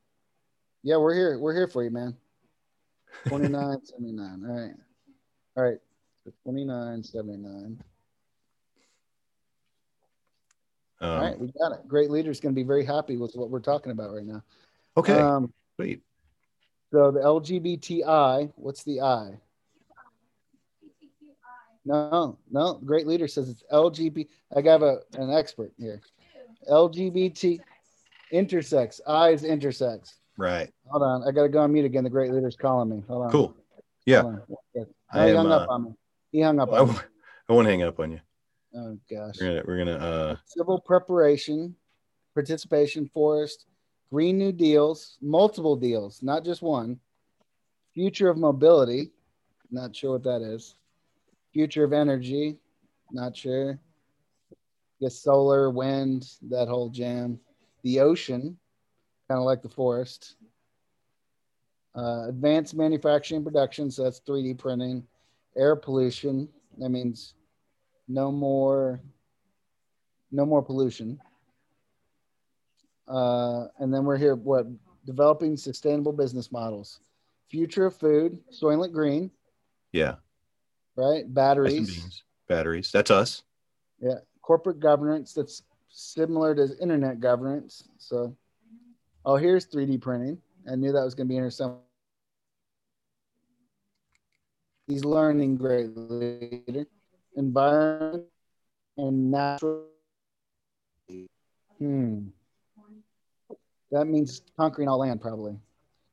Yeah, 0.84 0.97
we're 0.97 1.16
here. 1.16 1.38
We're 1.39 1.53
here 1.53 1.68
for 1.68 1.84
you, 1.84 1.91
man. 1.91 2.16
2979. 3.26 4.49
All 4.49 4.62
right. 4.62 4.76
All 5.57 5.64
right. 5.64 5.80
2979. 6.45 7.80
Um, 11.02 11.10
All 11.10 11.22
right, 11.22 11.39
we 11.39 11.52
got 11.60 11.72
it. 11.72 11.88
Great 11.88 12.12
leader's 12.12 12.39
going 12.39 12.54
to 12.54 12.60
be 12.60 12.68
very 12.68 12.84
happy 12.84 13.16
with 13.18 13.34
what 13.36 13.50
we're 13.50 13.60
talking 13.60 13.91
about 13.91 14.14
right 14.14 14.26
now. 14.26 14.43
Okay. 14.97 15.14
Um, 15.14 15.54
Sweet. 15.78 16.02
so 16.91 17.12
the 17.12 17.22
LGBTI, 17.22 18.52
what's 18.56 18.84
the 18.84 19.02
I? 19.02 19.39
No, 21.86 22.38
no. 22.52 22.74
Great 22.86 23.08
leader 23.08 23.28
says 23.28 23.50
it's 23.50 23.64
LGBT. 23.72 24.28
I 24.56 24.62
got 24.62 24.84
a, 24.84 25.00
an 25.14 25.32
expert 25.32 25.72
here. 25.80 26.02
LGBT 26.70 27.62
intersex. 28.34 29.00
I 29.08 29.30
is 29.30 29.43
intersex. 29.43 30.16
Right. 30.38 30.72
Hold 30.88 31.04
on. 31.04 31.28
I 31.28 31.32
got 31.32 31.43
to 31.43 31.50
go 31.50 31.60
on 31.60 31.72
mute 31.72 31.86
again. 31.86 32.04
The 32.04 32.10
great 32.10 32.32
leader's 32.32 32.56
calling 32.56 32.89
me. 32.89 33.04
Hold 33.08 33.26
on. 33.26 33.32
Cool. 33.32 33.56
Yeah. 34.06 34.22
No, 34.22 34.41
I 35.12 35.26
he 35.26 35.32
am, 35.32 35.38
hung 35.38 35.52
uh, 35.52 35.56
up 35.56 35.70
on 35.70 35.84
me. 35.86 35.91
He 36.32 36.41
hung 36.41 36.60
up 36.60 36.70
I, 36.74 36.80
on 36.80 36.88
me. 36.88 36.93
w- 36.93 37.10
I 37.47 37.54
won't 37.54 37.68
hang 37.68 37.84
up 37.84 38.00
on 38.00 38.12
you. 38.12 38.20
Oh, 38.76 38.97
gosh. 39.09 39.36
We're 39.39 39.47
gonna. 39.47 39.63
We're 39.65 39.78
gonna. 39.78 39.97
Uh. 39.97 40.36
civil 40.45 40.80
preparation, 40.80 41.76
participation, 42.34 43.07
forest, 43.07 43.65
Green 44.11 44.38
New 44.38 44.51
Deals, 44.51 45.17
multiple 45.22 45.76
deals, 45.76 46.22
not 46.22 46.43
just 46.43 46.61
one. 46.61 46.99
Future 47.93 48.30
of 48.30 48.38
mobility, 48.38 49.11
not 49.72 49.95
sure 49.95 50.13
what 50.13 50.24
that 50.24 50.41
is. 50.41 50.76
Future 51.53 51.84
of 51.84 51.93
energy, 51.93 52.57
not 53.11 53.36
sure. 53.36 53.80
Guess 55.01 55.15
solar, 55.15 55.70
wind, 55.70 56.28
that 56.49 56.67
whole 56.67 56.89
jam. 56.89 57.39
The 57.84 58.01
ocean, 58.01 58.57
kind 59.28 59.39
of 59.39 59.45
like 59.45 59.61
the 59.61 59.70
forest. 59.70 60.36
Uh, 61.95 62.28
advanced 62.30 62.76
manufacturing 62.76 63.43
production, 63.43 63.89
so 63.89 64.03
that's 64.03 64.22
3D 64.22 64.57
printing. 64.57 65.03
Air 65.57 65.76
pollution, 65.76 66.47
that 66.78 66.89
means 66.89 67.34
no 68.10 68.32
more 68.32 68.99
no 70.32 70.45
more 70.45 70.62
pollution. 70.62 71.20
Uh, 73.07 73.66
and 73.80 73.91
then 73.91 74.05
we're 74.05 74.18
here, 74.18 74.36
what? 74.36 74.68
Developing 75.05 75.57
sustainable 75.57 76.12
business 76.12 76.51
models. 76.51 76.99
Future 77.49 77.88
of 77.88 77.95
food, 77.95 78.38
Soylent 78.51 78.91
Green, 78.91 79.32
Yeah. 79.91 80.18
right? 80.95 81.24
Batteries. 81.34 82.22
Batteries. 82.47 82.91
That's 82.91 83.10
us. 83.10 83.41
Yeah. 83.99 84.20
Corporate 84.43 84.80
governance 84.80 85.34
that's 85.34 85.64
similar 85.89 86.53
to 86.53 86.78
internet 86.80 87.20
governance. 87.20 87.84
So, 87.97 88.36
oh, 89.26 89.36
here's 89.36 89.66
3D 89.66 89.99
printing. 89.99 90.39
I 90.72 90.76
knew 90.76 90.91
that 90.91 91.03
was 91.03 91.16
going 91.16 91.26
to 91.28 91.30
be 91.30 91.38
in 91.38 91.43
here 91.43 91.49
somewhere. 91.49 91.80
He's 94.86 95.03
learning 95.05 95.57
great 95.57 95.95
leader. 95.95 96.86
Environment 97.36 98.26
and 98.98 99.32
natural. 99.32 99.86
Hmm. 101.78 102.28
That 103.92 104.06
means 104.06 104.42
conquering 104.58 104.88
all 104.88 105.00
land, 105.00 105.22
probably. 105.22 105.58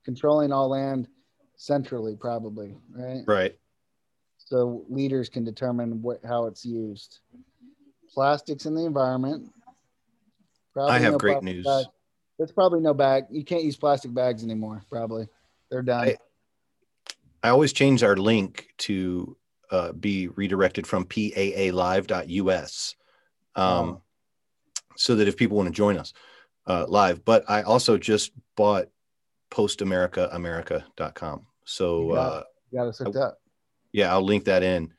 Controlling 0.05 0.53
all 0.53 0.69
land 0.69 1.09
centrally, 1.57 2.17
probably, 2.17 2.77
right? 2.91 3.23
Right. 3.27 3.59
so 4.39 4.85
leaders 4.89 5.29
can 5.29 5.43
determine 5.45 6.01
what, 6.03 6.21
how 6.25 6.47
it's 6.47 6.65
used. 6.65 7.19
Plastics 8.15 8.67
in 8.67 8.75
the 8.75 8.85
environment. 8.85 9.51
Probably 10.73 10.93
I 10.95 10.99
have 11.01 11.13
no 11.13 11.19
great 11.19 11.43
news. 11.43 11.65
bag- 11.67 11.87
There's 12.39 12.53
probably 12.53 12.81
no 12.81 12.95
bag. 12.95 13.25
You 13.31 13.45
can't 13.45 13.65
use 13.65 13.77
plastic 13.77 14.15
bags 14.15 14.45
anymore. 14.45 14.83
Probably 14.91 15.27
they're 15.71 15.83
done. 15.83 16.09
I- 16.09 16.17
I 17.43 17.51
always 17.51 17.73
change 17.73 18.03
our 18.03 18.17
link 18.17 18.69
to 18.79 19.37
uh, 19.71 19.93
be 19.93 20.29
redirected 20.29 20.87
from 20.87 21.05
paalive.us 21.05 22.95
um, 23.55 23.65
Oh. 23.65 24.03
so 24.97 25.15
that 25.17 25.29
if 25.29 25.37
people 25.37 25.57
want 25.57 25.69
to 25.69 25.73
join 25.73 25.97
us 25.99 26.13
uh, 26.67 26.85
live. 26.89 27.25
But 27.25 27.45
I 27.49 27.63
also 27.63 27.97
just 27.99 28.33
bought 28.57 28.89
postamericaamerica.com. 29.51 31.47
So 31.65 32.11
uh, 32.13 32.43
you 32.71 32.79
got 32.79 32.89
us 32.89 32.99
hooked 32.99 33.17
up. 33.17 33.39
yeah, 33.93 34.13
I'll 34.13 34.23
link 34.25 34.45
that 34.45 34.63
in 34.63 34.93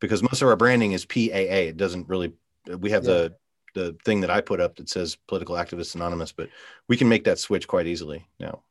because 0.00 0.22
most 0.22 0.42
of 0.42 0.48
our 0.48 0.56
branding 0.56 0.92
is 0.92 1.04
PAA. 1.06 1.70
It 1.70 1.76
doesn't 1.76 2.08
really. 2.08 2.32
We 2.78 2.90
have 2.90 3.04
Yeah. 3.04 3.12
the 3.12 3.34
the 3.74 3.96
thing 4.04 4.20
that 4.20 4.30
I 4.30 4.42
put 4.42 4.60
up 4.60 4.76
that 4.76 4.90
says 4.90 5.16
Political 5.28 5.54
Activists 5.56 5.94
Anonymous, 5.94 6.30
but 6.30 6.50
we 6.88 6.96
can 6.98 7.08
make 7.08 7.24
that 7.24 7.38
switch 7.38 7.66
quite 7.66 7.86
easily 7.86 8.26
now. 8.38 8.62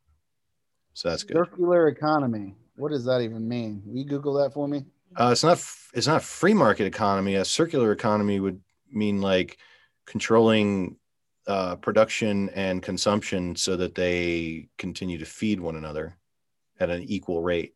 So 0.94 1.08
that's 1.10 1.24
good. 1.24 1.36
Circular 1.36 1.88
economy. 1.88 2.54
What 2.76 2.90
does 2.92 3.04
that 3.06 3.20
even 3.20 3.48
mean? 3.48 3.82
Will 3.84 3.96
you 3.98 4.04
Google 4.04 4.34
that 4.34 4.52
for 4.54 4.68
me? 4.68 4.84
Uh, 5.16 5.30
it's 5.32 5.44
not 5.44 5.62
it's 5.94 6.06
not 6.06 6.22
free 6.22 6.54
market 6.54 6.86
economy. 6.86 7.34
A 7.34 7.44
circular 7.44 7.92
economy 7.92 8.40
would 8.40 8.60
mean 8.90 9.20
like 9.20 9.58
controlling 10.06 10.96
uh, 11.46 11.76
production 11.76 12.48
and 12.50 12.82
consumption 12.82 13.56
so 13.56 13.76
that 13.76 13.94
they 13.94 14.68
continue 14.78 15.18
to 15.18 15.24
feed 15.24 15.60
one 15.60 15.76
another 15.76 16.16
at 16.80 16.90
an 16.90 17.02
equal 17.02 17.42
rate, 17.42 17.74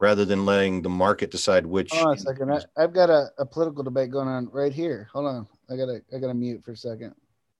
rather 0.00 0.24
than 0.24 0.44
letting 0.44 0.82
the 0.82 0.88
market 0.88 1.30
decide 1.30 1.64
which. 1.64 1.92
Hold 1.92 2.08
on 2.08 2.14
a 2.14 2.18
second. 2.18 2.52
I, 2.52 2.60
I've 2.76 2.92
got 2.92 3.10
a, 3.10 3.30
a 3.38 3.46
political 3.46 3.82
debate 3.82 4.10
going 4.10 4.28
on 4.28 4.48
right 4.52 4.72
here. 4.72 5.08
Hold 5.12 5.26
on. 5.26 5.48
I 5.70 5.76
gotta 5.76 6.02
I 6.14 6.18
gotta 6.18 6.34
mute 6.34 6.64
for 6.64 6.72
a 6.72 6.76
second. 6.76 7.14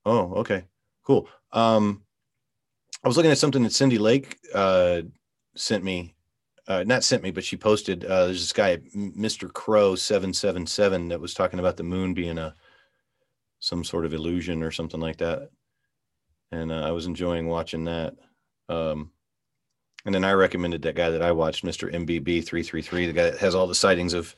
Oh, 0.05 0.33
okay, 0.35 0.63
cool. 1.03 1.27
Um, 1.51 2.03
I 3.03 3.07
was 3.07 3.17
looking 3.17 3.31
at 3.31 3.37
something 3.37 3.63
that 3.63 3.73
Cindy 3.73 3.97
Lake 3.97 4.37
uh, 4.53 5.01
sent 5.55 5.83
me. 5.83 6.15
Uh, 6.67 6.83
not 6.85 7.03
sent 7.03 7.23
me, 7.23 7.31
but 7.31 7.45
she 7.45 7.55
posted. 7.55 8.03
Uh, 8.03 8.25
there's 8.25 8.41
this 8.41 8.53
guy, 8.53 8.77
Mr. 8.95 9.51
Crow 9.51 9.95
seven 9.95 10.33
seven 10.33 10.67
seven, 10.67 11.07
that 11.07 11.21
was 11.21 11.33
talking 11.33 11.59
about 11.59 11.77
the 11.77 11.83
moon 11.83 12.13
being 12.13 12.37
a 12.37 12.53
some 13.59 13.83
sort 13.83 14.05
of 14.05 14.13
illusion 14.13 14.61
or 14.61 14.71
something 14.71 14.99
like 14.99 15.17
that, 15.17 15.49
and 16.51 16.71
uh, 16.71 16.81
I 16.81 16.91
was 16.91 17.05
enjoying 17.05 17.47
watching 17.47 17.85
that. 17.85 18.15
Um, 18.69 19.11
and 20.05 20.13
then 20.13 20.23
I 20.23 20.33
recommended 20.33 20.81
that 20.83 20.95
guy 20.95 21.09
that 21.09 21.21
I 21.21 21.31
watched, 21.31 21.65
Mr. 21.65 21.93
MBB 21.93 22.45
three 22.45 22.63
three 22.63 22.81
three, 22.81 23.07
the 23.07 23.13
guy 23.13 23.29
that 23.29 23.39
has 23.39 23.55
all 23.55 23.67
the 23.67 23.75
sightings 23.75 24.13
of 24.13 24.35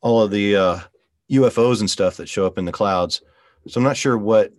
all 0.00 0.22
of 0.22 0.30
the 0.30 0.54
uh, 0.54 0.80
UFOs 1.32 1.80
and 1.80 1.90
stuff 1.90 2.16
that 2.16 2.28
show 2.28 2.46
up 2.46 2.58
in 2.58 2.64
the 2.64 2.72
clouds. 2.72 3.22
So 3.66 3.78
I'm 3.78 3.84
not 3.84 3.96
sure 3.96 4.18
what 4.18 4.52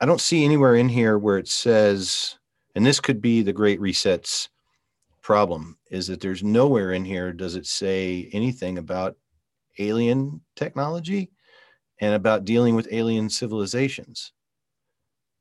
I 0.00 0.06
don't 0.06 0.20
see 0.20 0.44
anywhere 0.44 0.74
in 0.74 0.88
here 0.88 1.18
where 1.18 1.38
it 1.38 1.48
says, 1.48 2.38
and 2.74 2.84
this 2.86 3.00
could 3.00 3.20
be 3.20 3.42
the 3.42 3.52
Great 3.52 3.80
Reset's 3.80 4.48
problem, 5.28 5.76
is 5.90 6.06
that 6.06 6.22
there's 6.22 6.42
nowhere 6.42 6.92
in 6.92 7.04
here 7.04 7.34
does 7.34 7.54
it 7.54 7.66
say 7.66 8.30
anything 8.32 8.78
about 8.78 9.14
alien 9.78 10.40
technology 10.56 11.30
and 12.00 12.14
about 12.14 12.46
dealing 12.46 12.74
with 12.74 12.88
alien 12.90 13.28
civilizations 13.28 14.32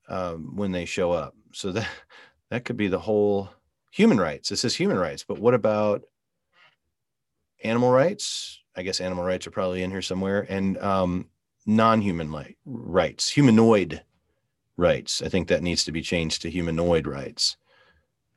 um, 0.09 0.57
when 0.57 0.73
they 0.73 0.83
show 0.83 1.13
up. 1.13 1.35
So 1.53 1.71
that 1.77 1.87
that 2.49 2.65
could 2.65 2.75
be 2.75 2.89
the 2.89 2.99
whole 2.99 3.49
human 3.89 4.19
rights. 4.19 4.51
It 4.51 4.57
says 4.57 4.75
human 4.75 4.97
rights, 4.97 5.23
but 5.23 5.39
what 5.39 5.53
about 5.53 6.03
animal 7.63 7.89
rights? 7.89 8.59
I 8.75 8.81
guess 8.81 8.99
animal 8.99 9.23
rights 9.23 9.47
are 9.47 9.51
probably 9.51 9.83
in 9.83 9.91
here 9.91 10.01
somewhere, 10.01 10.45
and 10.49 10.77
um, 10.79 11.29
non-human 11.65 12.33
li- 12.33 12.57
rights, 12.65 13.29
humanoid 13.29 14.03
rights. 14.75 15.21
I 15.21 15.29
think 15.29 15.47
that 15.47 15.63
needs 15.63 15.85
to 15.85 15.93
be 15.93 16.01
changed 16.01 16.41
to 16.41 16.51
humanoid 16.51 17.07
rights, 17.07 17.55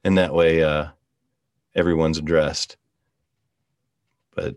and 0.05 0.16
that 0.16 0.32
way 0.32 0.62
uh, 0.62 0.90
everyone's 1.74 2.18
addressed. 2.18 2.76
But 4.34 4.56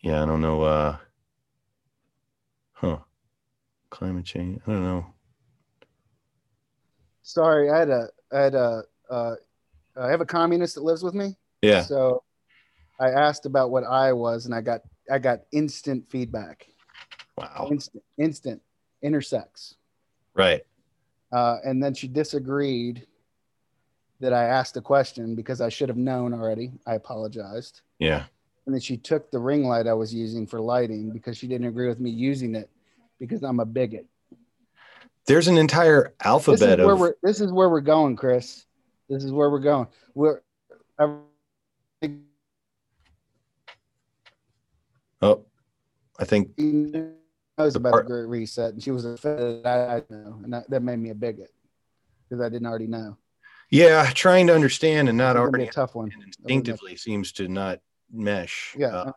yeah, 0.00 0.22
I 0.22 0.26
don't 0.26 0.40
know. 0.40 0.62
Uh, 0.62 0.96
huh? 2.72 2.98
Climate 3.90 4.24
change. 4.24 4.60
I 4.66 4.72
don't 4.72 4.82
know. 4.82 5.06
Sorry, 7.22 7.70
I 7.70 7.78
had 7.78 7.90
a 7.90 8.08
I 8.32 8.38
had 8.38 8.54
a 8.54 8.82
uh, 9.10 9.34
I 9.96 10.10
have 10.10 10.20
a 10.20 10.26
communist 10.26 10.74
that 10.74 10.84
lives 10.84 11.02
with 11.02 11.14
me. 11.14 11.36
Yeah. 11.62 11.82
So 11.82 12.22
I 13.00 13.10
asked 13.10 13.46
about 13.46 13.70
what 13.70 13.84
I 13.84 14.12
was, 14.12 14.46
and 14.46 14.54
I 14.54 14.60
got 14.60 14.82
I 15.10 15.18
got 15.18 15.40
instant 15.52 16.08
feedback. 16.10 16.66
Wow. 17.36 17.68
Instant, 17.70 18.02
instant, 18.18 18.62
intersex. 19.04 19.74
Right. 20.34 20.62
Uh, 21.32 21.58
and 21.64 21.82
then 21.82 21.94
she 21.94 22.08
disagreed 22.08 23.06
that 24.20 24.32
I 24.32 24.44
asked 24.44 24.76
a 24.76 24.80
question 24.80 25.34
because 25.34 25.60
I 25.60 25.68
should 25.68 25.88
have 25.88 25.98
known 25.98 26.32
already. 26.32 26.72
I 26.86 26.94
apologized. 26.94 27.82
Yeah. 27.98 28.24
And 28.66 28.74
then 28.74 28.80
she 28.80 28.96
took 28.96 29.30
the 29.30 29.38
ring 29.38 29.64
light 29.64 29.86
I 29.86 29.92
was 29.92 30.12
using 30.14 30.46
for 30.46 30.60
lighting 30.60 31.10
because 31.10 31.36
she 31.36 31.46
didn't 31.46 31.66
agree 31.68 31.86
with 31.88 32.00
me 32.00 32.10
using 32.10 32.54
it 32.54 32.68
because 33.20 33.42
I'm 33.42 33.60
a 33.60 33.64
bigot. 33.64 34.06
There's 35.26 35.48
an 35.48 35.58
entire 35.58 36.04
This 36.18 36.26
alphabet 36.26 36.78
where 36.78 36.94
of. 36.94 37.00
we're 37.00 37.14
this 37.22 37.40
is 37.40 37.52
where 37.52 37.68
we're 37.68 37.80
going, 37.80 38.16
Chris. 38.16 38.64
This 39.08 39.22
is 39.24 39.32
where 39.32 39.50
we're 39.50 39.58
going. 39.60 39.86
We're 40.14 40.40
I, 40.98 41.16
Oh, 45.22 45.44
I 46.18 46.24
think 46.24 46.56
knows 46.58 47.72
The 47.72 47.78
about 47.78 47.92
part- 47.92 48.06
the 48.06 48.12
Great 48.12 48.28
Reset, 48.28 48.74
and 48.74 48.82
she 48.82 48.90
was 48.90 49.04
offended. 49.04 49.62
that 49.64 49.90
I, 49.90 49.96
I 49.96 50.02
know, 50.10 50.40
and 50.44 50.52
that, 50.52 50.68
that 50.70 50.82
made 50.82 50.98
me 50.98 51.10
a 51.10 51.14
bigot 51.14 51.52
because 52.28 52.44
I 52.44 52.48
didn't 52.48 52.66
already 52.66 52.86
know. 52.86 53.16
Yeah, 53.70 54.10
trying 54.14 54.46
to 54.48 54.54
understand 54.54 55.08
and 55.08 55.18
not 55.18 55.36
already 55.36 55.64
a 55.64 55.72
tough 55.72 55.94
one. 55.94 56.12
instinctively 56.24 56.96
seems 56.96 57.32
to 57.32 57.48
not 57.48 57.80
mesh. 58.12 58.74
Yeah, 58.78 58.88
Uh, 58.88 59.12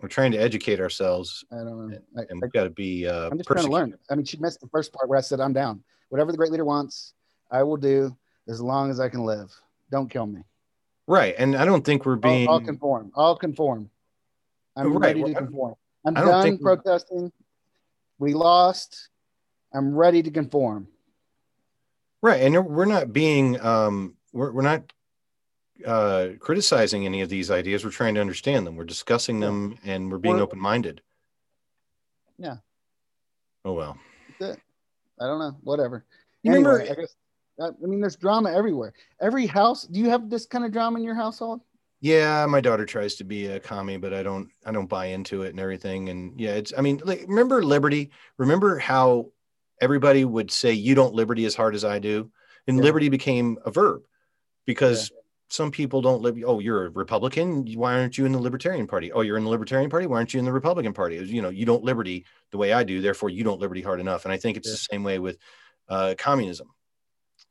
we're 0.00 0.08
trying 0.08 0.32
to 0.32 0.38
educate 0.38 0.80
ourselves, 0.80 1.44
I 1.50 1.56
don't 1.56 1.88
know. 1.88 1.98
I, 2.16 2.22
and 2.28 2.42
we've 2.42 2.52
got 2.52 2.64
to 2.64 2.70
be. 2.70 3.06
Uh, 3.06 3.30
I'm 3.30 3.38
just 3.38 3.48
trying 3.48 3.64
to 3.64 3.70
learn. 3.70 3.94
I 4.10 4.14
mean, 4.14 4.26
she 4.26 4.36
missed 4.38 4.60
the 4.60 4.68
first 4.68 4.92
part 4.92 5.08
where 5.08 5.18
I 5.18 5.22
said, 5.22 5.40
"I'm 5.40 5.52
down. 5.52 5.82
Whatever 6.08 6.30
the 6.32 6.38
great 6.38 6.50
leader 6.50 6.64
wants, 6.64 7.14
I 7.50 7.62
will 7.62 7.76
do 7.76 8.16
as 8.48 8.60
long 8.60 8.90
as 8.90 9.00
I 9.00 9.08
can 9.08 9.24
live. 9.24 9.54
Don't 9.90 10.10
kill 10.10 10.26
me. 10.26 10.42
Right, 11.06 11.34
and 11.38 11.54
I 11.56 11.64
don't 11.64 11.84
think 11.84 12.04
we're 12.06 12.16
being. 12.16 12.48
I'll, 12.48 12.54
I'll 12.54 12.60
conform. 12.60 13.12
I'll 13.16 13.36
conform. 13.36 13.90
I'm 14.76 14.92
Right, 14.92 15.16
ready 15.16 15.24
to 15.24 15.34
conform. 15.34 15.74
I'm 16.04 16.14
done 16.14 16.58
protesting. 16.58 17.32
We 18.18 18.34
lost. 18.34 19.08
I'm 19.72 19.94
ready 19.94 20.22
to 20.22 20.30
conform. 20.30 20.88
Right, 22.24 22.40
and 22.40 22.66
we're 22.66 22.86
not 22.86 23.12
being. 23.12 23.60
Um, 23.60 24.14
we're 24.32 24.50
we're 24.50 24.62
not 24.62 24.90
uh, 25.84 26.28
criticizing 26.40 27.04
any 27.04 27.20
of 27.20 27.28
these 27.28 27.50
ideas. 27.50 27.84
We're 27.84 27.90
trying 27.90 28.14
to 28.14 28.22
understand 28.22 28.66
them. 28.66 28.76
We're 28.76 28.84
discussing 28.84 29.40
them, 29.40 29.76
and 29.84 30.10
we're 30.10 30.16
being 30.16 30.40
open 30.40 30.58
minded. 30.58 31.02
Yeah. 32.38 32.56
Oh 33.66 33.74
well. 33.74 33.98
That's 34.40 34.56
it. 34.56 34.62
I 35.20 35.26
don't 35.26 35.38
know. 35.38 35.54
Whatever. 35.64 36.06
You 36.42 36.52
anyway, 36.52 36.70
remember- 36.70 36.92
I 36.92 37.02
guess. 37.02 37.14
I 37.60 37.86
mean, 37.86 38.00
there's 38.00 38.16
drama 38.16 38.50
everywhere. 38.50 38.94
Every 39.20 39.44
house. 39.44 39.82
Do 39.82 40.00
you 40.00 40.08
have 40.08 40.30
this 40.30 40.46
kind 40.46 40.64
of 40.64 40.72
drama 40.72 41.00
in 41.00 41.04
your 41.04 41.14
household? 41.14 41.60
Yeah, 42.00 42.46
my 42.46 42.62
daughter 42.62 42.86
tries 42.86 43.16
to 43.16 43.24
be 43.24 43.48
a 43.48 43.60
commie, 43.60 43.98
but 43.98 44.14
I 44.14 44.22
don't 44.22 44.48
I 44.64 44.72
don't 44.72 44.88
buy 44.88 45.06
into 45.08 45.42
it 45.42 45.50
and 45.50 45.60
everything. 45.60 46.08
And 46.08 46.40
yeah, 46.40 46.52
it's 46.54 46.72
I 46.74 46.80
mean, 46.80 47.02
like 47.04 47.26
remember 47.28 47.62
liberty? 47.62 48.12
Remember 48.38 48.78
how 48.78 49.26
everybody 49.80 50.24
would 50.24 50.50
say 50.50 50.72
you 50.72 50.94
don't 50.94 51.14
liberty 51.14 51.44
as 51.44 51.54
hard 51.54 51.74
as 51.74 51.84
I 51.84 51.98
do? 51.98 52.30
And 52.66 52.78
Yeah. 52.78 52.84
liberty 52.84 53.08
became 53.08 53.58
a 53.64 53.70
verb 53.70 54.02
because 54.66 55.10
some 55.50 55.70
people 55.70 56.00
don't 56.00 56.22
live 56.22 56.36
oh, 56.46 56.58
you're 56.58 56.86
a 56.86 56.90
Republican, 56.90 57.66
why 57.74 57.98
aren't 58.00 58.16
you 58.18 58.24
in 58.26 58.32
the 58.32 58.38
Libertarian 58.38 58.86
Party? 58.86 59.12
Oh, 59.12 59.20
you're 59.20 59.36
in 59.36 59.44
the 59.44 59.50
Libertarian 59.50 59.90
Party, 59.90 60.06
why 60.06 60.16
aren't 60.16 60.32
you 60.32 60.38
in 60.38 60.44
the 60.46 60.52
Republican 60.52 60.92
Party? 60.94 61.18
Was, 61.18 61.30
you 61.30 61.42
know, 61.42 61.50
you 61.50 61.66
don't 61.66 61.84
liberty 61.84 62.24
the 62.50 62.58
way 62.58 62.72
I 62.72 62.82
do, 62.82 63.00
therefore 63.00 63.28
you 63.30 63.44
don't 63.44 63.60
liberty 63.60 63.82
hard 63.82 64.00
enough. 64.00 64.24
And 64.24 64.32
I 64.32 64.36
think 64.38 64.56
it's 64.56 64.68
Yeah. 64.68 64.72
the 64.72 64.78
same 64.78 65.04
way 65.04 65.18
with 65.18 65.38
uh 65.88 66.14
communism. 66.16 66.68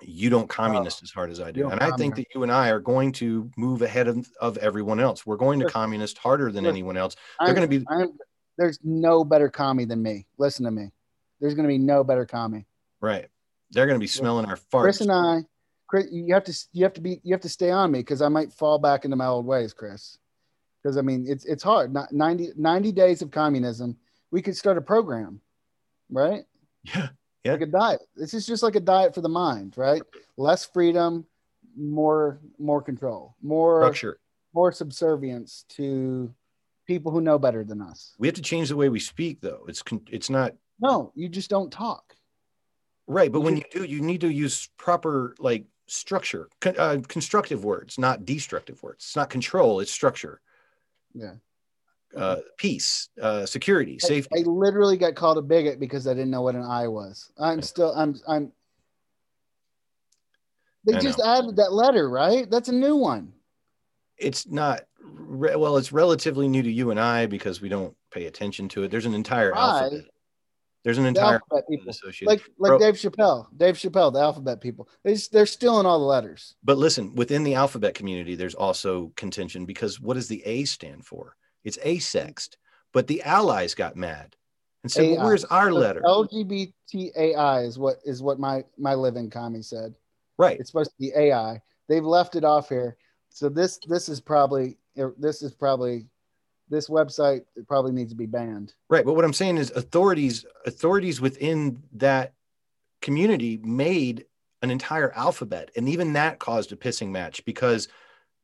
You 0.02 0.30
don't 0.32 0.50
communist 0.50 1.04
as 1.04 1.12
hard 1.12 1.30
as 1.30 1.40
I 1.40 1.52
do. 1.52 1.70
And 1.70 1.80
I 1.80 1.96
think 1.96 2.16
that 2.16 2.26
you 2.34 2.42
and 2.44 2.52
I 2.52 2.70
are 2.70 2.80
going 2.80 3.12
to 3.14 3.50
move 3.56 3.84
ahead 3.84 4.08
of, 4.08 4.28
of 4.42 4.58
everyone 4.58 5.00
else. 5.00 5.26
We're 5.26 5.38
going 5.38 5.60
to 5.60 5.66
communist 5.68 6.18
harder 6.18 6.52
than 6.52 6.66
anyone 6.66 6.98
else. 6.98 7.16
They're 7.40 7.50
I'm- 7.50 7.56
going 7.56 7.70
to 7.70 7.80
be 7.80 7.86
I'm, 7.90 8.18
there's 8.58 8.80
no 8.84 9.24
better 9.24 9.50
commie 9.50 9.86
than 9.86 10.02
me. 10.02 10.26
Listen 10.38 10.66
to 10.66 10.72
me. 10.72 10.90
There's 11.44 11.56
going 11.56 11.68
to 11.68 11.74
be 11.74 11.78
no 11.78 12.06
better 12.06 12.26
commie. 12.26 12.66
right. 13.02 13.28
They're 13.72 13.86
going 13.88 14.00
to 14.00 14.04
be 14.04 14.08
smelling 14.08 14.46
our 14.46 14.56
farts. 14.56 14.82
Chris 14.84 15.02
and 15.02 15.12
I, 15.12 15.40
Chris, 15.88 16.06
you 16.12 16.34
have 16.36 16.44
to 16.46 16.54
you 16.74 16.84
have 16.84 16.94
to 16.94 17.02
be 17.02 17.20
you 17.24 17.34
have 17.34 17.42
to 17.42 17.50
stay 17.50 17.70
on 17.70 17.92
me 17.92 18.00
because 18.00 18.22
I 18.22 18.30
might 18.30 18.54
fall 18.54 18.78
back 18.78 19.04
into 19.04 19.18
my 19.18 19.26
old 19.26 19.46
ways, 19.48 19.74
Chris. 19.74 20.18
Because 20.82 20.96
I 20.96 21.02
mean, 21.02 21.26
it's 21.28 21.44
it's 21.44 21.64
hard. 21.64 21.92
Not 21.92 22.14
90, 22.14 22.52
90 22.56 22.92
days 22.92 23.22
of 23.24 23.32
communism. 23.32 23.98
We 24.32 24.42
could 24.44 24.56
start 24.56 24.78
a 24.78 24.82
program, 24.82 25.42
right? 26.10 26.44
yeah. 26.84 27.10
Yeah. 27.44 27.54
Like 27.54 27.62
a 27.62 27.66
diet. 27.66 28.02
This 28.16 28.34
is 28.34 28.46
just 28.46 28.64
like 28.64 28.76
a 28.76 28.80
diet 28.80 29.14
for 29.14 29.20
the 29.22 29.28
mind, 29.28 29.74
right? 29.76 30.02
Less 30.38 30.66
freedom, 30.66 31.26
more 31.76 32.40
more 32.60 32.82
control, 32.82 33.36
more 33.42 33.82
Structure. 33.82 34.20
more 34.54 34.72
subservience 34.72 35.66
to 35.70 36.34
people 36.88 37.12
who 37.12 37.22
know 37.22 37.38
better 37.40 37.64
than 37.64 37.82
us. 37.82 38.14
We 38.20 38.28
have 38.28 38.36
to 38.36 38.42
change 38.42 38.70
the 38.70 38.78
way 38.78 38.88
we 38.88 39.00
speak, 39.00 39.42
though. 39.42 39.66
It's 39.68 39.82
con- 39.82 40.08
it's 40.12 40.30
not 40.30 40.54
No, 40.80 41.12
you 41.16 41.30
just 41.30 41.50
don't 41.50 41.72
talk. 41.72 42.16
right. 43.08 43.32
But 43.32 43.42
when 43.42 43.58
you 43.58 43.64
do, 43.72 43.84
you 43.84 44.02
need 44.02 44.22
to 44.22 44.30
use 44.32 44.70
proper 44.78 45.36
like 45.40 45.66
structure, 45.88 46.50
con- 46.62 46.78
uh, 46.78 47.02
constructive 47.08 47.64
words, 47.64 47.98
not 47.98 48.26
destructive 48.26 48.82
words. 48.84 49.06
It's 49.06 49.16
not 49.16 49.30
control. 49.30 49.80
It's 49.80 49.92
structure. 49.92 50.42
Yeah. 51.14 51.34
Uh, 52.16 52.38
peace, 52.58 53.10
uh, 53.22 53.46
security, 53.46 53.98
I- 54.04 54.08
safety. 54.08 54.40
I, 54.40 54.44
literally 54.48 54.98
got 54.98 55.16
called 55.16 55.38
a 55.38 55.42
bigot 55.42 55.80
because 55.80 56.08
I 56.08 56.14
didn't 56.14 56.30
know 56.32 56.42
what 56.44 56.56
an 56.56 56.64
I 56.64 56.88
was. 56.88 57.32
I'm 57.40 57.62
still 57.62 57.92
I'm 57.96 58.16
I'm 58.28 58.52
they 60.86 60.96
I 60.96 61.00
just 61.00 61.18
know. 61.20 61.26
added 61.26 61.56
that 61.58 61.72
letter, 61.74 62.10
right? 62.10 62.50
That's 62.50 62.70
a 62.70 62.74
new 62.74 62.96
one. 62.96 63.34
it's 64.18 64.48
not 64.48 64.82
re- 65.02 65.56
well, 65.56 65.78
it's 65.78 65.92
relatively 65.92 66.48
new 66.48 66.62
to 66.62 66.72
you 66.72 66.92
and 66.92 67.00
I 67.00 67.26
because 67.26 67.62
we 67.62 67.68
don't 67.70 67.96
pay 68.12 68.26
attention 68.28 68.70
to 68.70 68.84
it. 68.84 68.92
There's 68.92 69.06
an 69.08 69.14
entire 69.16 69.56
I- 69.56 69.60
alphabet. 69.60 70.06
There's 70.84 70.98
an 70.98 71.06
entire 71.06 71.36
alphabet 71.36 71.64
people, 71.70 71.94
like 72.24 72.42
like 72.58 72.70
Bro, 72.70 72.80
Dave 72.80 72.96
Chappelle, 72.96 73.48
Dave 73.56 73.76
Chappelle, 73.76 74.12
the 74.12 74.20
alphabet 74.20 74.60
people. 74.60 74.90
They 75.04 75.16
they're 75.32 75.46
stealing 75.46 75.86
all 75.86 76.00
the 76.00 76.06
letters. 76.06 76.56
But 76.64 76.78
listen, 76.78 77.16
within 77.16 77.44
the 77.44 77.56
alphabet 77.56 77.94
community, 77.94 78.36
there's 78.36 78.56
also 78.56 79.14
contention 79.16 79.66
because 79.66 80.02
what 80.02 80.16
does 80.16 80.28
the 80.28 80.44
A 80.46 80.66
stand 80.66 81.06
for? 81.06 81.36
It's 81.64 81.78
asexed. 81.78 82.58
But 82.92 83.08
the 83.08 83.24
allies 83.24 83.74
got 83.74 83.96
mad 83.96 84.36
and 84.84 84.92
said, 84.92 85.10
well, 85.10 85.26
where's 85.26 85.46
our 85.46 85.70
So 85.70 85.76
letter? 85.76 86.02
LGBTAI 86.06 87.66
is 87.66 87.80
what 87.80 87.98
is 88.04 88.22
what 88.22 88.40
my 88.40 88.64
my 88.78 88.94
living 88.94 89.30
commie 89.30 89.64
said. 89.64 89.96
right. 90.38 90.60
It's 90.60 90.70
supposed 90.70 90.92
to 90.92 90.98
be 91.00 91.12
AI. 91.16 91.62
They've 91.88 92.06
left 92.06 92.36
it 92.36 92.44
off 92.44 92.70
here. 92.70 92.98
So 93.30 93.50
this 93.50 93.80
this 93.88 94.10
is 94.10 94.20
probably 94.20 94.78
er, 94.98 95.16
this 95.18 95.42
is 95.42 95.54
probably 95.54 96.06
this 96.70 96.90
website 96.90 97.42
it 97.56 97.68
probably 97.68 97.92
needs 97.92 98.12
to 98.12 98.16
be 98.18 98.26
banned. 98.26 98.74
Right. 98.90 99.06
But 99.06 99.14
what 99.14 99.26
I'm 99.26 99.34
saying 99.34 99.58
is 99.58 99.72
authorities, 99.72 100.46
authorities 100.66 101.20
within 101.22 101.84
that 101.94 102.34
community 103.02 103.60
made 103.64 104.26
an 104.62 104.72
entire 104.72 105.12
alphabet. 105.12 105.72
And 105.76 105.90
even 105.90 106.14
that 106.14 106.40
caused 106.40 106.72
a 106.72 106.76
pissing 106.76 107.10
match 107.10 107.44
because 107.46 107.88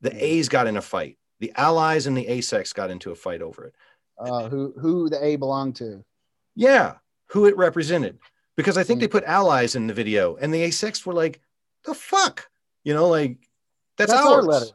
the 0.00 0.12
A's 0.24 0.48
got 0.48 0.66
in 0.66 0.76
a 0.76 0.82
fight. 0.82 1.16
The 1.40 1.52
allies 1.56 2.06
and 2.06 2.16
the 2.16 2.26
ASEX 2.26 2.74
got 2.74 2.90
into 2.90 3.10
a 3.10 3.14
fight 3.14 3.40
over 3.40 3.64
it. 3.66 3.74
Uh, 4.18 4.48
who 4.50 4.74
who 4.78 5.08
the 5.08 5.22
A 5.24 5.36
belonged 5.36 5.76
to? 5.76 6.04
Yeah, 6.54 6.96
who 7.28 7.46
it 7.46 7.56
represented. 7.56 8.18
Because 8.56 8.76
I 8.76 8.82
think 8.84 8.98
Mm. 8.98 9.02
they 9.02 9.08
put 9.08 9.24
allies 9.24 9.74
in 9.76 9.86
the 9.86 9.94
video 9.94 10.36
and 10.36 10.52
the 10.52 10.62
A6 10.64 11.06
were 11.06 11.14
like, 11.14 11.40
the 11.84 11.94
fuck? 11.94 12.50
You 12.84 12.92
know, 12.92 13.08
like 13.08 13.38
that's, 13.96 14.12
That's 14.12 14.26
ours. 14.26 14.34
our 14.34 14.42
letter. 14.42 14.66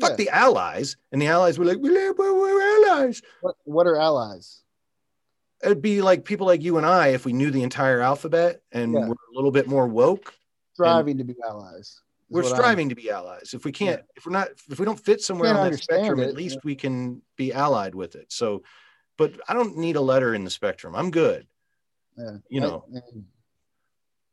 Fuck 0.00 0.10
Yeah. 0.10 0.16
the 0.16 0.28
allies. 0.30 0.96
And 1.12 1.22
the 1.22 1.28
allies 1.28 1.58
were 1.58 1.64
like, 1.64 1.78
we're, 1.78 2.12
we're, 2.14 2.86
allies. 2.88 3.22
What 3.40 3.56
what 3.64 3.86
are 3.86 3.96
allies? 3.96 4.62
It'd 5.62 5.82
be 5.82 6.02
like 6.02 6.24
people 6.24 6.46
like 6.46 6.62
you 6.62 6.76
and 6.76 6.86
I 6.86 7.08
if 7.08 7.24
we 7.24 7.32
knew 7.32 7.50
the 7.50 7.62
entire 7.62 8.00
alphabet 8.00 8.62
and 8.72 8.92
Yeah. 8.92 9.06
we're 9.06 9.14
a 9.14 9.34
little 9.34 9.50
bit 9.52 9.66
more 9.66 9.86
woke. 9.86 10.34
Striving 10.74 11.18
to 11.18 11.24
be 11.24 11.36
allies. 11.46 12.00
We're 12.28 12.42
I'm- 12.44 12.54
striving 12.54 12.88
to 12.88 12.94
be 12.94 13.10
allies. 13.10 13.54
If 13.54 13.64
we 13.64 13.72
can't, 13.72 14.02
if 14.16 14.26
we're 14.26 14.32
not, 14.32 14.48
if 14.68 14.78
we 14.78 14.84
don't 14.84 14.98
fit 14.98 15.20
somewhere 15.20 15.54
on 15.54 15.70
that 15.70 15.78
spectrum, 15.78 16.18
it, 16.18 16.28
at 16.28 16.34
least 16.34 16.56
yeah. 16.56 16.60
we 16.64 16.74
can 16.74 17.22
be 17.36 17.52
allied 17.52 17.94
with 17.94 18.16
it. 18.16 18.32
So, 18.32 18.62
but 19.16 19.38
I 19.48 19.54
don't 19.54 19.76
need 19.76 19.96
a 19.96 20.00
letter 20.00 20.34
in 20.34 20.42
the 20.42 20.50
spectrum. 20.50 20.96
I'm 20.96 21.10
good. 21.12 21.46
Yeah. 22.18 22.38
You 22.48 22.60
know, 22.60 22.84
I- 22.94 23.00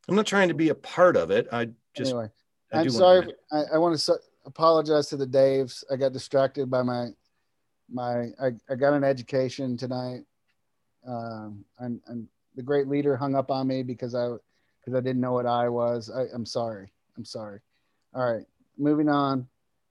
I'm 0.08 0.16
not 0.16 0.26
trying 0.26 0.48
to 0.48 0.54
be 0.54 0.70
a 0.70 0.74
part 0.74 1.16
of 1.16 1.30
it. 1.30 1.46
I 1.52 1.68
just, 1.96 2.10
anyway, 2.10 2.30
I 2.72 2.78
I'm 2.78 2.84
do 2.84 2.90
sorry. 2.90 3.32
I, 3.52 3.62
I 3.74 3.78
want 3.78 3.96
to 3.96 4.18
apologize 4.44 5.08
to 5.08 5.16
the 5.16 5.26
Daves. 5.26 5.84
I 5.90 5.96
got 5.96 6.12
distracted 6.12 6.70
by 6.70 6.82
my 6.82 7.08
my. 7.90 8.28
I, 8.40 8.52
I 8.70 8.74
got 8.74 8.94
an 8.94 9.04
education 9.04 9.76
tonight, 9.76 10.22
um, 11.06 11.64
and 11.78 12.00
and 12.06 12.26
the 12.56 12.62
great 12.62 12.88
leader 12.88 13.16
hung 13.16 13.34
up 13.34 13.50
on 13.50 13.66
me 13.66 13.82
because 13.82 14.14
I 14.14 14.28
because 14.80 14.96
I 14.96 15.00
didn't 15.00 15.20
know 15.20 15.32
what 15.32 15.46
I 15.46 15.68
was. 15.68 16.10
I, 16.10 16.24
I'm 16.34 16.46
sorry. 16.46 16.92
I'm 17.16 17.24
sorry. 17.24 17.60
All 18.14 18.30
right, 18.32 18.46
moving 18.78 19.08
on 19.08 19.46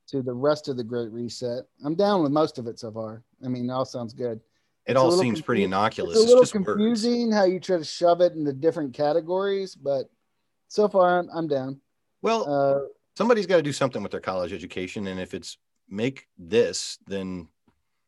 to 0.08 0.22
the 0.22 0.34
rest 0.34 0.68
of 0.68 0.78
the 0.78 0.84
Great 0.84 1.12
Reset. 1.12 1.64
I'm 1.86 1.95
down 1.95 2.22
with 2.24 2.32
most 2.32 2.58
of 2.58 2.68
it 2.68 2.80
so 2.80 2.91
far. 2.91 3.24
I 3.43 3.47
mean, 3.47 3.70
it 3.70 3.74
all 3.74 3.86
sounds 3.86 4.14
good. 4.14 4.39
it 4.86 4.91
it's 4.91 4.99
all 4.99 5.12
seems 5.12 5.41
pretty 5.41 5.64
innocuous. 5.64 6.12
It's 6.12 6.20
a 6.20 6.22
It's, 6.24 6.28
little 6.30 6.43
just 6.43 6.54
words. 6.56 6.66
confusing 6.66 7.32
how 7.32 7.45
you 7.45 7.60
try 7.60 7.78
to 7.78 7.84
shove 7.84 8.22
it 8.22 8.34
into 8.34 8.52
different 8.54 8.93
categories, 8.93 9.76
but 9.76 10.10
so 10.68 10.88
far 10.88 11.20
I'm, 11.20 11.30
I'm 11.34 11.47
down. 11.47 11.80
Well, 12.22 12.43
Uh, 12.47 12.88
somebody's 13.22 13.45
got 13.45 13.57
to 13.57 13.61
do 13.61 13.72
something 13.74 14.01
with 14.01 14.11
their 14.11 14.19
college 14.19 14.51
education, 14.51 15.05
and 15.07 15.19
if 15.19 15.34
it's 15.34 15.57
make 15.88 16.28
this, 16.38 16.97
then 17.07 17.47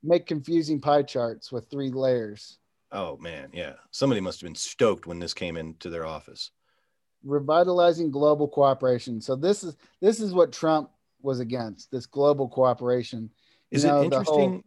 make 0.02 0.26
confusing 0.26 0.82
pie 0.82 1.04
charts 1.04 1.52
with 1.52 1.70
three 1.70 1.92
layers. 1.92 2.58
oh 2.92 3.18
man, 3.18 3.50
yeah, 3.54 3.74
somebody 3.92 4.22
must 4.22 4.42
have 4.42 4.48
been 4.48 4.56
stoked 4.56 5.06
when 5.08 5.20
this 5.20 5.34
came 5.34 5.56
into 5.58 5.90
their 5.90 6.06
office. 6.06 6.52
Revitalizing 7.24 8.12
global 8.12 8.48
cooperation. 8.48 9.22
So 9.22 9.36
this 9.36 9.64
is 9.64 9.76
this 10.02 10.20
is 10.20 10.34
what 10.34 10.52
Trump 10.52 10.90
was 11.22 11.40
against. 11.40 11.90
This 11.92 12.06
global 12.06 12.50
cooperation. 12.50 13.30
You 13.72 13.78
Is 13.78 13.86
know, 13.86 14.02
it 14.02 14.10
the 14.10 14.24
whole- 14.24 14.40
interesting? 14.42 14.64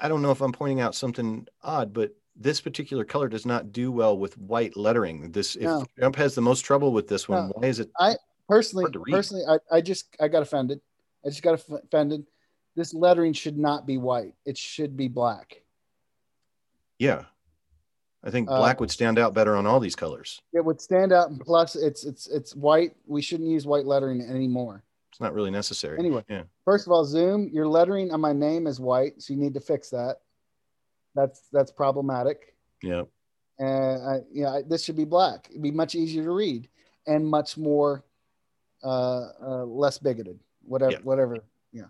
I 0.00 0.08
don't 0.08 0.22
know 0.22 0.30
if 0.30 0.40
I'm 0.40 0.52
pointing 0.52 0.80
out 0.80 0.94
something 0.94 1.46
odd, 1.62 1.92
but 1.92 2.14
this 2.36 2.60
particular 2.60 3.04
color 3.04 3.28
does 3.28 3.44
not 3.44 3.72
do 3.72 3.90
well 3.92 4.16
with 4.16 4.38
white 4.38 4.76
lettering. 4.76 5.32
This 5.32 5.54
if 5.56 5.62
No. 5.62 5.84
Trump 5.98 6.16
has 6.16 6.34
the 6.34 6.40
most 6.40 6.60
trouble 6.62 6.92
with 6.92 7.08
this 7.08 7.28
one, 7.28 7.48
No. 7.48 7.52
why 7.56 7.66
is 7.68 7.78
it? 7.80 7.90
Personally, 8.52 8.84
Hard 8.84 8.92
to 8.94 8.98
read. 9.00 9.12
personally, 9.12 9.44
I, 9.48 9.76
I 9.76 9.80
just 9.80 10.14
I 10.20 10.28
got 10.28 10.42
offended. 10.42 10.80
I 11.24 11.28
just 11.28 11.42
got 11.42 11.54
offended. 11.84 12.26
This 12.76 12.92
lettering 12.94 13.32
should 13.32 13.58
not 13.58 13.86
be 13.86 13.96
white. 13.98 14.34
It 14.44 14.56
should 14.58 14.96
be 14.96 15.08
black. 15.08 15.62
Yeah, 16.98 17.24
I 18.24 18.30
think 18.30 18.50
Uh, 18.50 18.58
black 18.58 18.80
would 18.80 18.90
stand 18.90 19.18
out 19.18 19.34
better 19.34 19.56
on 19.56 19.66
all 19.66 19.80
these 19.80 19.96
colors. 19.96 20.40
It 20.52 20.64
would 20.64 20.80
stand 20.80 21.12
out. 21.12 21.30
And 21.30 21.40
plus, 21.40 21.76
it's 21.76 22.04
it's 22.04 22.26
it's 22.28 22.54
white. 22.54 22.94
We 23.06 23.22
shouldn't 23.22 23.48
use 23.48 23.66
white 23.66 23.86
lettering 23.86 24.20
anymore. 24.22 24.84
It's 25.10 25.20
not 25.20 25.34
really 25.34 25.50
necessary. 25.50 25.98
Anyway. 25.98 26.24
yeah, 26.28 26.44
First 26.64 26.86
of 26.86 26.92
all, 26.92 27.04
Zoom, 27.04 27.48
your 27.52 27.66
lettering 27.68 28.10
on 28.12 28.20
my 28.20 28.32
name 28.32 28.66
is 28.66 28.80
white, 28.80 29.20
so 29.20 29.34
you 29.34 29.38
need 29.40 29.52
to 29.54 29.60
fix 29.60 29.90
that. 29.90 30.20
That's 31.14 31.42
that's 31.52 31.70
problematic. 31.70 32.54
yeah, 32.82 33.02
And 33.58 34.02
I, 34.02 34.20
you 34.32 34.42
know, 34.44 34.48
I- 34.56 34.62
this 34.62 34.82
should 34.82 34.96
be 34.96 35.04
black. 35.04 35.48
It'd 35.50 35.60
be 35.62 35.70
much 35.70 35.94
easier 35.94 36.24
to 36.24 36.30
read 36.30 36.68
and 37.06 37.26
much 37.28 37.58
more 37.58 38.04
uh, 38.82 39.28
uh, 39.42 39.64
less 39.64 39.98
bigoted. 39.98 40.38
Whatever, 40.64 40.92
Yeah. 40.92 40.98
whatever. 41.02 41.36
Yeah. 41.72 41.86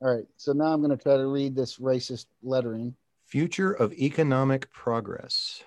All 0.00 0.14
right. 0.14 0.26
So 0.36 0.52
now 0.52 0.72
I'm 0.72 0.80
going 0.80 0.96
to 0.96 1.02
try 1.02 1.16
to 1.16 1.26
read 1.26 1.54
this 1.56 1.78
racist 1.78 2.26
lettering. 2.42 2.94
future 3.26 3.72
of 3.72 3.92
economic 3.94 4.70
progress, 4.72 5.62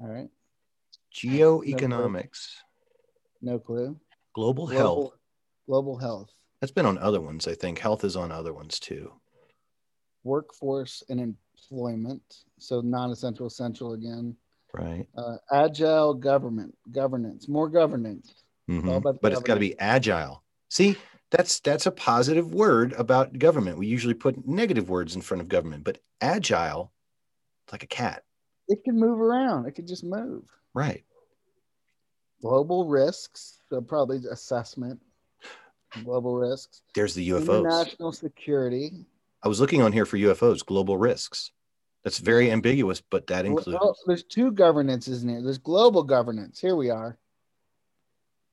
All 0.00 0.06
right. 0.08 0.28
geoeconomics, 1.12 2.54
No 3.42 3.58
clue. 3.58 3.98
global 4.32 4.66
Global, 4.66 4.78
health. 4.78 5.12
global 5.66 5.96
health, 5.98 6.30
That's 6.60 6.70
been 6.72 6.86
on 6.86 6.98
other 6.98 7.20
ones. 7.20 7.48
I 7.48 7.54
think 7.54 7.78
health 7.80 8.04
is 8.04 8.16
on 8.16 8.30
other 8.30 8.52
ones 8.52 8.78
too. 8.78 9.12
workforce 10.22 11.02
and 11.08 11.18
employment. 11.18 12.44
So 12.58 12.80
non-essential, 12.82 13.46
essential 13.46 13.94
again. 13.94 14.36
Right. 14.74 15.06
Uh, 15.16 15.38
agile 15.50 16.12
government, 16.14 16.76
governance, 16.92 17.48
more 17.48 17.68
governance. 17.70 18.44
Mhm. 18.70 19.02
the 19.02 19.12
But 19.20 19.32
it's 19.32 19.42
got 19.42 19.54
to 19.54 19.60
be 19.60 19.78
agile. 19.78 20.42
See, 20.68 20.96
that's 21.30 21.60
that's 21.60 21.86
a 21.86 21.90
positive 21.90 22.54
word 22.54 22.92
about 22.92 23.38
government. 23.38 23.78
We 23.78 23.86
usually 23.86 24.14
put 24.14 24.46
negative 24.46 24.88
words 24.88 25.16
in 25.16 25.22
front 25.22 25.40
of 25.40 25.48
government, 25.48 25.84
but 25.84 25.98
agile, 26.20 26.92
it's 27.64 27.72
like 27.72 27.82
a 27.82 27.88
cat. 27.88 28.24
It 28.68 28.84
can 28.84 28.98
move 28.98 29.20
around. 29.20 29.66
It 29.66 29.72
can 29.72 29.86
just 29.86 30.04
move. 30.04 30.44
Right. 30.72 31.04
global 32.40 32.86
risks 32.86 33.58
so 33.68 33.82
probably 33.82 34.18
assessment 34.30 34.98
global 36.04 36.36
risks 36.36 36.80
There's 36.94 37.12
the 37.14 37.28
UFOs. 37.30 37.58
international 37.60 38.12
security 38.12 39.04
I 39.42 39.48
was 39.48 39.60
looking 39.60 39.82
on 39.82 39.92
here 39.92 40.06
for 40.06 40.16
UFOs, 40.16 40.64
global 40.64 40.96
risks. 40.96 41.50
That's 42.04 42.18
very 42.18 42.50
ambiguous, 42.50 43.00
but 43.00 43.26
that 43.26 43.44
includes 43.46 43.78
well, 43.80 43.96
there's 44.06 44.22
two 44.22 44.52
governances 44.52 45.22
in 45.22 45.28
here 45.28 45.42
there's 45.42 45.58
global 45.58 46.02
governance 46.02 46.58
here 46.60 46.76
we 46.76 46.88
are 46.88 47.18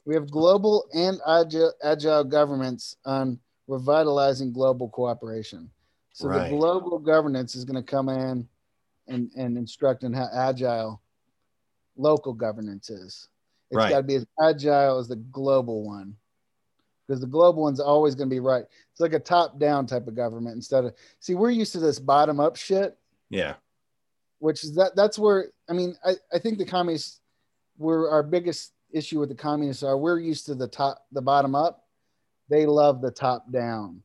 we 0.08 0.16
have 0.16 0.32
global 0.32 0.88
and 0.94 1.20
agile, 1.28 1.74
agile 1.84 2.24
governments 2.24 2.96
on 3.06 3.38
revitalizing 3.68 4.54
global 4.54 4.90
cooperation 4.90 5.70
so 6.14 6.28
Right. 6.30 6.50
the 6.50 6.56
global 6.56 6.98
governance 6.98 7.54
is 7.54 7.66
going 7.66 7.76
to 7.76 7.84
come 7.84 8.10
in 8.10 8.48
and, 9.08 9.30
and 9.36 9.58
instruct 9.58 10.04
on 10.06 10.14
how 10.14 10.30
agile 10.34 11.02
local 11.98 12.34
governance 12.34 12.90
is 12.90 13.28
It's 13.70 13.78
Right. 13.78 13.90
got 13.90 13.98
to 13.98 14.04
be 14.04 14.16
as 14.16 14.26
agile 14.42 14.98
as 14.98 15.10
the 15.10 15.18
global 15.18 15.84
one 15.84 16.16
because 17.06 17.20
the 17.20 17.28
global 17.28 17.62
one's 17.64 17.80
always 17.80 18.16
going 18.16 18.30
to 18.30 18.34
be 18.34 18.40
right. 18.40 18.66
It's 18.92 19.00
like 19.00 19.14
a 19.14 19.20
top 19.20 19.60
down 19.60 19.86
type 19.86 20.08
of 20.08 20.16
government 20.16 20.56
instead 20.56 20.86
of 20.86 20.94
see 21.20 21.36
we're 21.36 21.52
used 21.52 21.74
to 21.74 21.80
this 21.80 22.00
bottom 22.00 22.40
up 22.40 22.56
shit, 22.56 22.98
yeah. 23.30 23.56
which 24.40 24.64
is 24.64 24.76
that 24.76 24.96
that's 24.96 25.20
where 25.20 25.52
I 25.70 25.74
mean 25.74 25.96
I, 26.06 26.16
I 26.34 26.40
think 26.40 26.58
the 26.58 26.66
communists 26.66 27.20
were 27.78 28.10
our 28.10 28.24
biggest 28.24 28.74
issue 28.98 29.20
with 29.20 29.30
the 29.30 29.36
communists 29.36 29.84
are 29.84 29.98
we're 29.98 30.20
used 30.20 30.46
to 30.48 30.56
the 30.56 30.68
top 30.68 31.06
the 31.12 31.22
bottom 31.22 31.56
up. 31.56 31.86
They 32.50 32.66
love 32.66 33.02
the 33.02 33.12
top 33.12 33.52
down. 33.52 34.02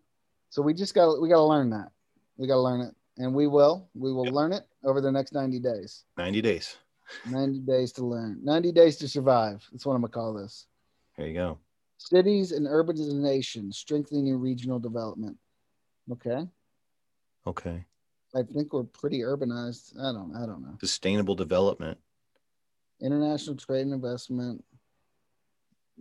So 0.50 0.62
we 0.62 0.74
just 0.74 0.94
got 0.94 1.20
we 1.20 1.28
got 1.28 1.36
to 1.36 1.44
learn 1.44 1.70
that. 1.70 1.90
We 2.36 2.46
got 2.46 2.54
to 2.54 2.60
learn 2.60 2.80
it 2.82 2.94
and 3.18 3.34
we 3.34 3.46
will. 3.46 3.88
We 3.94 4.12
will 4.12 4.26
Yep. 4.26 4.34
learn 4.34 4.52
it 4.52 4.64
over 4.84 5.00
the 5.00 5.10
next 5.12 5.32
90 5.32 5.58
days. 5.60 6.04
90 6.16 6.42
days. 6.42 6.76
90 7.28 7.60
days 7.60 7.92
to 7.92 8.04
learn. 8.06 8.38
90 8.42 8.72
days 8.72 8.96
to 8.98 9.08
survive. 9.08 9.66
That's 9.72 9.84
what 9.84 9.94
I'm 9.94 10.02
to 10.02 10.08
call 10.08 10.34
this. 10.34 10.66
There 11.16 11.26
you 11.26 11.34
go. 11.34 11.58
Cities 11.98 12.52
and 12.52 12.66
urbanization, 12.66 13.72
strengthening 13.72 14.34
regional 14.38 14.78
development. 14.78 15.36
Okay. 16.10 16.46
Okay. 17.46 17.84
I 18.34 18.42
think 18.42 18.72
we're 18.72 18.84
pretty 18.84 19.20
urbanized. 19.20 19.98
I 19.98 20.12
don't 20.12 20.34
I 20.34 20.46
don't 20.46 20.62
know. 20.62 20.76
Sustainable 20.80 21.34
development. 21.34 21.98
International 23.00 23.56
trade 23.56 23.82
and 23.82 23.92
investment. 23.92 24.64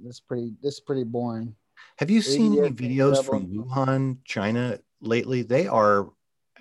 This 0.03 0.19
pretty 0.19 0.53
this 0.61 0.76
is 0.76 0.80
pretty 0.80 1.03
boring. 1.03 1.56
Have 1.98 2.10
you 2.10 2.22
seen 2.22 2.57
any 2.57 2.69
videos 2.72 3.15
level. 3.18 3.23
from 3.23 3.48
Wuhan, 3.48 4.18
China 4.26 4.80
lately? 5.02 5.41
They 5.41 5.68
are 5.68 6.10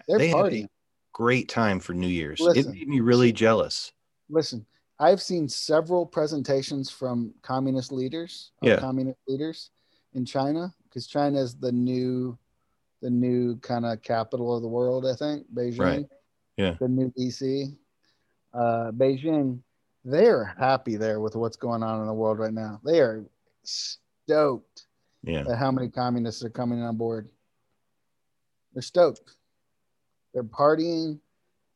They're 0.09 0.19
They 0.19 0.29
had 0.29 0.37
a- 0.39 0.43
partying. 0.43 0.69
Great 1.13 1.49
time 1.49 1.81
for 1.81 1.93
New 1.93 2.07
Year's. 2.09 2.41
Listen. 2.41 2.73
it 2.73 2.75
made 2.79 2.89
me 2.89 3.01
really 3.01 3.33
jealous. 3.33 3.93
Listen, 4.31 4.65
I've 4.99 5.21
seen 5.21 5.49
several 5.49 6.07
presentations 6.07 6.89
from 6.91 7.35
communist 7.43 7.93
leaders, 7.93 8.53
Yeah. 8.63 8.79
communist 8.79 9.19
leaders 9.27 9.71
in 10.15 10.25
China, 10.25 10.73
because 10.85 11.07
China 11.07 11.39
is 11.41 11.55
the 11.57 11.73
new, 11.73 12.39
the 13.03 13.11
new 13.11 13.57
kind 13.59 13.85
of 13.85 14.01
capital 14.03 14.55
of 14.55 14.63
the 14.63 14.69
world. 14.69 15.05
I 15.05 15.15
think 15.15 15.47
Beijing, 15.53 15.79
Right. 15.79 16.07
Yeah. 16.57 16.77
the 16.81 16.89
new 16.89 17.11
DC, 17.11 17.77
uh, 18.55 18.93
Beijing. 18.93 19.61
They're 20.05 20.55
happy 20.59 20.97
there 20.97 21.21
with 21.21 21.37
what's 21.37 21.57
going 21.57 21.83
on 21.83 22.01
in 22.01 22.07
the 22.07 22.15
world 22.15 22.39
right 22.39 22.53
now. 22.53 22.81
They 22.85 23.01
are 23.01 23.25
stoked 23.63 24.87
Yeah. 25.23 25.45
at 25.49 25.59
how 25.59 25.71
many 25.71 25.89
communists 25.89 26.43
are 26.45 26.51
coming 26.51 26.81
on 26.83 26.97
board. 26.97 27.29
They're 28.73 28.83
stoked. 28.83 29.37
They're 30.33 30.45
partying. 30.45 31.19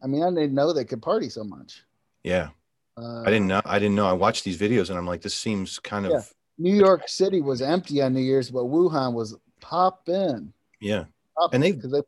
I 0.02 0.06
mean, 0.06 0.22
I 0.22 0.30
didn't 0.30 0.54
know 0.54 0.72
they 0.72 0.84
could 0.84 1.02
party 1.02 1.28
so 1.28 1.44
much. 1.44 1.84
Yeah. 2.22 2.50
Uh, 2.96 3.22
I 3.22 3.26
didn't 3.26 3.48
know. 3.48 3.60
I 3.64 3.78
didn't 3.78 3.96
know. 3.96 4.06
I 4.06 4.12
watched 4.12 4.44
these 4.44 4.58
videos 4.58 4.88
and 4.88 4.98
I'm 4.98 5.06
like, 5.06 5.20
this 5.20 5.34
seems 5.34 5.78
kind 5.78 6.06
of 6.06 6.32
New 6.56 6.74
York 6.74 7.08
City 7.08 7.40
was 7.42 7.60
empty 7.60 8.00
on 8.00 8.14
New 8.14 8.20
Year's, 8.20 8.50
but 8.50 8.64
Wuhan 8.64 9.12
was 9.12 9.36
popping. 9.60 10.52
yeah. 10.80 11.06
Popping 11.36 11.56
And 11.56 11.62
they- 11.82 11.88
they 11.88 12.00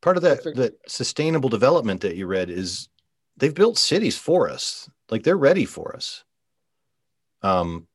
Part 0.00 0.16
of 0.16 0.24
that 0.24 0.42
that 0.56 0.76
sustainable 0.88 1.48
development 1.48 2.00
that 2.00 2.16
you 2.16 2.26
read 2.26 2.50
is 2.50 2.88
they've 3.36 3.54
built 3.54 3.78
cities 3.78 4.18
for 4.18 4.48
us. 4.50 4.90
Like 5.12 5.24
they're 5.24 5.36
ready 5.36 5.66
for 5.66 5.94
us. 5.94 6.24
Um, 7.42 7.86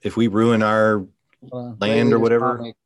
if 0.00 0.16
we 0.16 0.28
ruin 0.28 0.62
our 0.62 1.06
uh, 1.52 1.74
Land 1.78 2.14
or 2.14 2.18
whatever. 2.18 2.56
comic. 2.56 2.76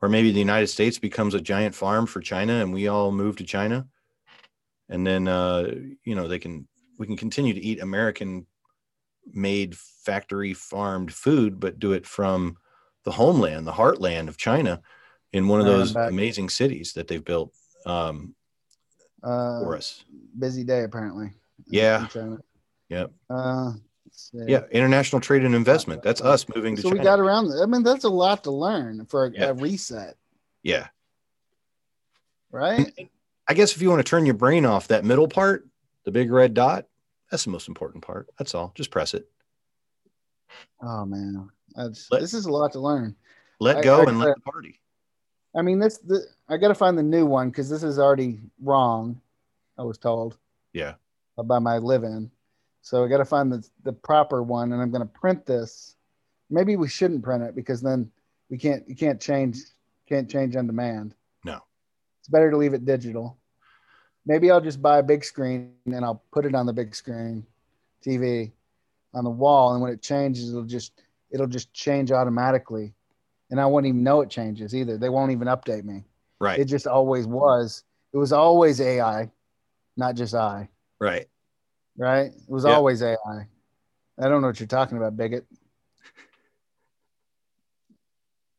or 0.00 0.08
maybe 0.08 0.30
the 0.30 0.38
United 0.38 0.68
States 0.68 0.96
becomes 0.96 1.34
a 1.34 1.40
giant 1.40 1.74
farm 1.74 2.06
for 2.06 2.20
China 2.20 2.52
and 2.52 2.72
we 2.72 2.86
all 2.86 3.10
move 3.10 3.36
to 3.38 3.44
China. 3.44 3.88
And 4.88 5.04
then 5.04 5.26
uh, 5.26 5.74
you 6.04 6.14
know, 6.14 6.28
they 6.28 6.38
can 6.38 6.68
we 6.98 7.06
can 7.06 7.16
continue 7.16 7.52
to 7.52 7.60
eat 7.60 7.82
American 7.82 8.46
made 9.32 9.76
factory 9.76 10.54
farmed 10.54 11.12
food, 11.12 11.58
but 11.58 11.80
do 11.80 11.92
it 11.92 12.06
from 12.06 12.58
the 13.02 13.10
homeland, 13.10 13.66
the 13.66 13.72
heartland 13.72 14.28
of 14.28 14.36
China 14.36 14.80
in 15.32 15.48
one 15.48 15.58
of 15.58 15.66
those 15.66 15.96
amazing 15.96 16.48
cities 16.48 16.92
that 16.92 17.08
they've 17.08 17.24
built 17.24 17.52
um, 17.86 18.36
Uh, 19.20 19.58
for 19.60 19.76
us. 19.76 20.04
busy 20.38 20.62
day 20.62 20.84
apparently. 20.84 21.34
Yeah. 21.66 22.06
Yep. 22.88 23.12
Uh. 23.30 23.72
Yeah. 24.32 24.62
International 24.72 25.20
trade 25.20 25.44
and 25.44 25.54
investment. 25.54 26.02
That's 26.02 26.20
us 26.20 26.46
moving 26.54 26.74
to 26.76 26.82
So 26.82 26.88
China. 26.88 27.00
we 27.00 27.04
got 27.04 27.20
around. 27.20 27.52
I 27.62 27.66
mean, 27.66 27.82
that's 27.82 28.04
a 28.04 28.08
lot 28.08 28.42
to 28.44 28.50
learn 28.50 29.06
for 29.06 29.26
a, 29.26 29.30
Yeah. 29.30 29.44
a 29.46 29.54
reset, 29.54 30.16
yeah. 30.62 30.88
right? 32.50 32.92
I 33.46 33.54
guess 33.54 33.74
if 33.76 33.82
you 33.82 33.88
want 33.90 34.00
to 34.00 34.08
turn 34.08 34.26
your 34.26 34.34
brain 34.34 34.64
off 34.66 34.88
that 34.88 35.04
middle 35.04 35.28
part, 35.28 35.66
the 36.04 36.10
big 36.10 36.30
red 36.32 36.54
dot, 36.54 36.86
that's 37.30 37.44
the 37.44 37.50
most 37.50 37.68
important 37.68 38.02
part. 38.04 38.28
That's 38.38 38.54
all. 38.54 38.72
Just 38.74 38.90
press 38.90 39.14
it. 39.14 39.28
Oh 40.82 41.04
man, 41.04 41.50
Let- 41.76 41.94
this 42.20 42.34
is 42.34 42.46
a 42.46 42.50
lot 42.52 42.72
to 42.72 42.80
learn. 42.80 43.14
Let 43.60 43.78
I- 43.78 43.82
go 43.82 44.00
I- 44.00 44.08
and 44.08 44.18
let 44.18 44.34
the 44.34 44.40
party. 44.40 44.80
I 45.54 45.62
mean, 45.62 45.78
this 45.78 45.98
the, 45.98 46.24
I 46.48 46.56
got 46.56 46.68
to 46.68 46.74
find 46.74 46.96
the 46.98 47.02
new 47.02 47.24
one 47.26 47.50
because 47.50 47.68
this 47.70 47.82
is 47.82 47.98
already 47.98 48.40
wrong. 48.62 49.20
I 49.78 49.82
was 49.82 49.98
told 49.98 50.36
Yeah. 50.72 50.94
by 51.42 51.58
my 51.58 51.78
live-in, 51.78 52.30
so 52.82 53.04
I 53.04 53.08
got 53.08 53.18
to 53.18 53.24
find 53.24 53.52
the 53.52 53.66
the 53.84 53.92
proper 53.92 54.42
one, 54.42 54.72
and 54.72 54.80
I'm 54.80 54.90
going 54.90 55.06
to 55.06 55.12
print 55.20 55.46
this. 55.46 55.96
Maybe 56.50 56.76
we 56.76 56.88
shouldn't 56.88 57.22
print 57.22 57.42
it 57.42 57.54
because 57.54 57.80
then 57.80 58.10
we 58.50 58.58
can't 58.58 58.88
you 58.88 58.96
can't 58.96 59.20
change 59.20 59.58
can't 60.08 60.28
change 60.28 60.56
on 60.56 60.66
demand. 60.66 61.14
No. 61.44 61.60
it's 62.20 62.28
better 62.28 62.50
to 62.50 62.56
leave 62.56 62.74
it 62.74 62.84
digital. 62.84 63.36
Maybe 64.26 64.50
I'll 64.50 64.60
just 64.60 64.80
buy 64.82 64.98
a 64.98 65.02
big 65.02 65.24
screen 65.24 65.72
and 65.86 66.04
I'll 66.04 66.22
put 66.32 66.44
it 66.44 66.54
on 66.54 66.66
the 66.66 66.72
big 66.72 66.94
screen 66.94 67.46
TV 68.04 68.52
on 69.14 69.24
the 69.24 69.30
wall, 69.30 69.72
and 69.72 69.82
when 69.82 69.92
it 69.92 70.02
changes, 70.02 70.50
it'll 70.50 70.62
just 70.64 70.92
it'll 71.30 71.46
just 71.46 71.72
change 71.72 72.12
automatically, 72.12 72.94
and 73.50 73.60
I 73.60 73.66
won't 73.66 73.86
even 73.86 74.02
know 74.02 74.20
it 74.20 74.30
changes 74.30 74.74
either. 74.74 74.96
They 74.96 75.08
won't 75.08 75.32
even 75.32 75.48
update 75.48 75.84
me. 75.84 76.04
Right. 76.40 76.58
It 76.58 76.66
just 76.66 76.86
always 76.86 77.26
was. 77.26 77.84
It 78.12 78.16
was 78.16 78.32
always 78.32 78.80
AI, 78.80 79.30
not 79.96 80.14
just 80.14 80.34
I. 80.34 80.68
right. 81.00 81.28
Right? 81.98 82.26
It 82.32 82.48
was 82.48 82.64
Yeah. 82.64 82.74
always 82.76 83.02
AI. 83.02 83.16
I 84.20 84.28
don't 84.28 84.40
know 84.40 84.46
what 84.48 84.60
you're 84.60 84.66
talking 84.66 84.96
about, 84.96 85.16
bigot. 85.16 85.44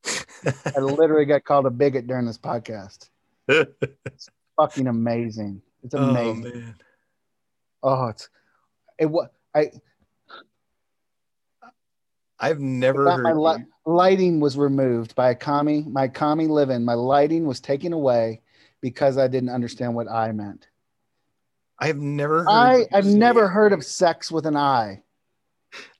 I 0.45 0.79
literally 0.79 1.25
got 1.25 1.43
called 1.43 1.65
a 1.65 1.69
bigot 1.69 2.07
during 2.07 2.25
this 2.25 2.37
podcast. 2.37 3.09
It's 3.49 4.29
fucking 4.57 4.87
amazing. 4.87 5.61
It's 5.83 5.93
oh 5.95 6.03
amazing. 6.03 6.43
man. 6.43 6.75
Oh, 7.81 8.07
it's 8.07 8.29
it. 8.97 9.05
What 9.05 9.33
I 9.55 9.71
I've 12.39 12.59
never 12.59 13.09
heard 13.11 13.23
my 13.23 13.31
li- 13.33 13.65
lighting 13.85 14.39
was 14.39 14.57
removed 14.57 15.15
by 15.15 15.29
a 15.31 15.35
commie. 15.35 15.83
My 15.83 16.07
commie 16.07 16.47
living. 16.47 16.83
My 16.85 16.93
lighting 16.93 17.45
was 17.45 17.59
taken 17.59 17.93
away 17.93 18.41
because 18.81 19.17
I 19.17 19.27
didn't 19.27 19.49
understand 19.49 19.93
what 19.95 20.09
I 20.09 20.31
meant. 20.31 20.68
I've 21.79 21.97
never 21.97 22.43
heard 22.43 22.49
I 22.49 22.85
I've 22.91 23.05
never 23.05 23.47
heard 23.47 23.73
of 23.73 23.85
sex 23.85 24.31
with 24.31 24.45
an 24.45 24.57
I. 24.57 25.01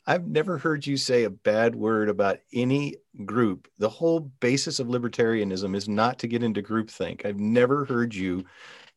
I've 0.06 0.28
never 0.28 0.58
heard 0.58 0.88
you 0.88 0.98
say 0.98 1.24
a 1.24 1.30
bad 1.30 1.76
word 1.76 2.10
about 2.10 2.40
any 2.52 2.96
group. 3.26 3.68
The 3.78 3.90
whole 3.90 4.20
basis 4.20 4.80
of 4.80 4.88
libertarianism 4.88 5.76
is 5.76 5.88
not 5.88 6.20
to 6.20 6.28
get 6.28 6.42
into 6.42 6.64
groupthink. 6.64 7.26
I've 7.26 7.40
never 7.40 7.86
heard 7.86 8.16
you 8.16 8.46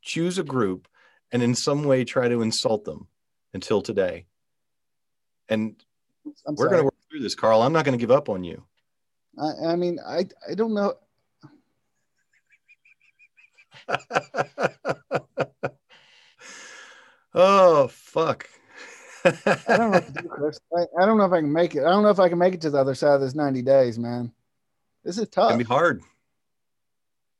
choose 0.00 0.38
a 0.38 0.42
group 0.42 0.88
and 1.30 1.42
in 1.42 1.54
some 1.54 1.84
way 1.84 2.04
try 2.04 2.28
to 2.28 2.40
insult 2.40 2.84
them 2.84 3.08
until 3.52 3.82
today. 3.82 4.24
And 5.48 5.76
I'm 6.46 6.54
we're 6.54 6.68
going 6.68 6.78
to 6.78 6.84
work 6.84 6.94
through 7.10 7.20
this, 7.20 7.34
Carl. 7.34 7.60
I'm 7.62 7.74
not 7.74 7.84
going 7.84 7.98
to 7.98 8.02
give 8.02 8.10
up 8.10 8.30
on 8.30 8.42
you. 8.42 8.64
I, 9.38 9.72
I 9.72 9.76
mean, 9.76 9.98
I 10.06 10.26
I 10.48 10.54
don't 10.54 10.72
know. 10.72 10.94
oh, 17.34 17.88
fuck. 17.88 18.48
I 19.24 19.30
don't 19.68 19.78
know 19.78 19.88
what 19.90 20.06
to 20.06 20.22
do, 20.22 20.28
Chris. 20.28 20.60
I, 20.76 20.82
I 21.00 21.06
don't 21.06 21.18
know 21.18 21.24
if 21.24 21.32
I 21.32 21.40
can 21.40 21.52
make 21.52 21.74
it. 21.74 21.84
I 21.84 21.90
don't 21.90 22.02
know 22.02 22.10
if 22.10 22.18
I 22.18 22.28
can 22.28 22.38
make 22.38 22.54
it 22.54 22.60
to 22.62 22.70
the 22.70 22.78
other 22.78 22.94
side 22.94 23.14
of 23.14 23.20
this 23.20 23.34
90 23.34 23.62
days, 23.62 23.98
man. 23.98 24.32
This 25.04 25.18
is 25.18 25.28
tough. 25.28 25.52
to 25.52 25.58
be 25.58 25.64
hard. 25.64 26.02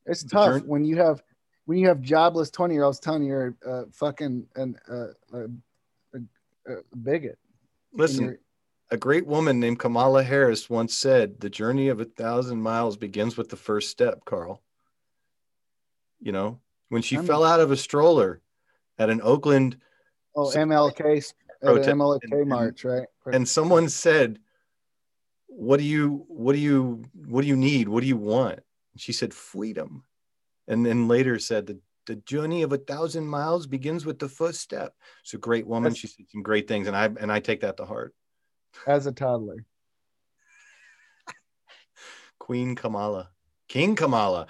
It's 0.06 0.24
tough 0.24 0.62
when 0.62 0.84
you 0.84 0.96
have 0.96 1.22
when 1.66 1.78
you 1.78 1.88
have 1.88 2.00
jobless 2.00 2.50
20 2.50 2.74
year 2.74 2.82
olds 2.84 2.98
telling 2.98 3.22
you 3.22 3.28
you're 3.28 3.56
uh, 3.66 3.84
fucking 3.92 4.46
an, 4.56 4.76
uh, 4.90 5.06
a, 5.32 5.44
a, 6.14 6.72
a 6.72 6.96
bigot. 6.96 7.38
Listen, 7.92 8.36
a 8.90 8.96
great 8.96 9.26
woman 9.26 9.60
named 9.60 9.78
Kamala 9.78 10.24
Harris 10.24 10.68
once 10.68 10.92
said, 10.94 11.40
"The 11.40 11.48
journey 11.48 11.88
of 11.88 12.00
a 12.00 12.04
thousand 12.04 12.60
miles 12.60 12.96
begins 12.96 13.36
with 13.36 13.48
the 13.48 13.56
first 13.56 13.90
step." 13.90 14.24
Carl, 14.24 14.60
you 16.20 16.32
know, 16.32 16.58
when 16.88 17.02
she 17.02 17.16
I'm- 17.16 17.26
fell 17.26 17.44
out 17.44 17.60
of 17.60 17.70
a 17.70 17.76
stroller 17.76 18.41
at 19.02 19.10
an 19.10 19.20
Oakland, 19.22 19.76
oh, 20.36 20.50
MLK 20.50 20.90
at 20.90 21.60
Protest- 21.60 21.88
an 21.88 21.98
MLK 21.98 22.20
and- 22.22 22.32
and- 22.32 22.48
march, 22.48 22.84
right? 22.84 23.06
and 23.26 23.48
someone 23.48 23.88
said, 23.88 24.38
"What 25.46 25.78
do 25.78 25.84
you, 25.84 26.24
what 26.28 26.52
do 26.54 26.58
you, 26.58 27.04
what 27.14 27.42
do 27.42 27.48
you 27.48 27.56
need? 27.56 27.88
What 27.88 28.00
do 28.00 28.06
you 28.06 28.16
want?" 28.16 28.60
And 28.92 29.00
she 29.00 29.12
said, 29.12 29.34
"Freedom," 29.34 30.04
and 30.68 30.86
then 30.86 31.08
later 31.08 31.38
said, 31.38 31.66
"The 31.66 31.80
the 32.06 32.16
journey 32.16 32.62
of 32.62 32.72
a 32.72 32.78
thousand 32.78 33.26
miles 33.28 33.66
begins 33.68 34.04
with 34.04 34.18
the 34.18 34.28
first 34.28 34.60
step." 34.60 34.94
She's 35.22 35.38
a 35.38 35.40
great 35.40 35.66
woman. 35.66 35.92
That's- 35.92 35.98
she 36.00 36.06
said 36.08 36.26
some 36.30 36.42
great 36.42 36.66
things, 36.68 36.86
and 36.86 36.96
I 36.96 37.06
and 37.06 37.30
I 37.32 37.40
take 37.40 37.60
that 37.60 37.76
to 37.78 37.84
heart. 37.84 38.14
As 38.86 39.06
a 39.06 39.12
toddler. 39.12 39.64
Queen 42.38 42.74
Kamala, 42.74 43.30
King 43.68 43.94
Kamala, 43.94 44.46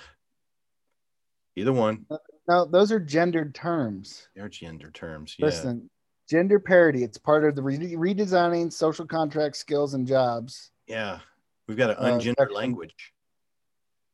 either 1.57 1.73
one. 1.73 2.07
Uh, 2.11 2.17
Now, 2.49 2.65
those 2.65 2.91
are 2.91 2.99
gendered 3.01 3.55
terms. 3.55 4.29
They're 4.35 4.49
gender 4.49 4.91
terms. 4.91 5.37
Yeah. 5.39 5.47
Listen, 5.47 5.89
gender 6.29 6.59
parity. 6.59 7.05
It's 7.05 7.19
part 7.19 7.45
of 7.45 7.55
the 7.55 7.63
re- 7.63 7.79
redesigning 7.95 8.73
social 8.73 9.07
contract 9.07 9.57
skills 9.57 9.95
and 9.95 10.07
jobs. 10.07 10.71
Yeah. 10.87 11.21
We've 11.69 11.77
got 11.77 11.91
an 11.91 11.97
Uh, 11.99 12.19
ungender 12.19 12.35
section. 12.39 12.55
language. 12.57 13.13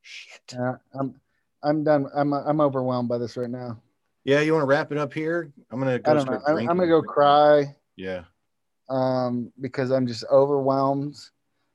Shit. 0.03 0.55
Uh, 0.59 0.75
I'm 0.99 1.21
I'm 1.63 1.83
done. 1.85 2.07
I'm 2.15 2.33
I'm 2.33 2.61
overwhelmed 2.61 3.09
by 3.09 3.19
this 3.19 3.37
right 3.37 3.51
now. 3.51 3.81
Yeah. 4.25 4.41
You 4.41 4.53
want 4.53 4.63
to 4.63 4.67
wrap 4.67 4.93
it 4.93 4.99
up 4.99 5.13
here? 5.13 5.53
I'm 5.71 5.79
gonna 5.79 5.99
go 5.99 6.11
I 6.11 6.15
don't 6.15 6.27
know. 6.31 6.39
start 6.39 6.51
I'm, 6.59 6.69
I'm 6.71 6.77
gonna 6.77 6.87
go 6.87 7.03
cry. 7.03 7.75
Yeah. 7.97 8.25
um, 8.91 9.53
because 9.61 9.91
I'm 9.91 10.07
just 10.07 10.25
overwhelmed. 10.31 11.17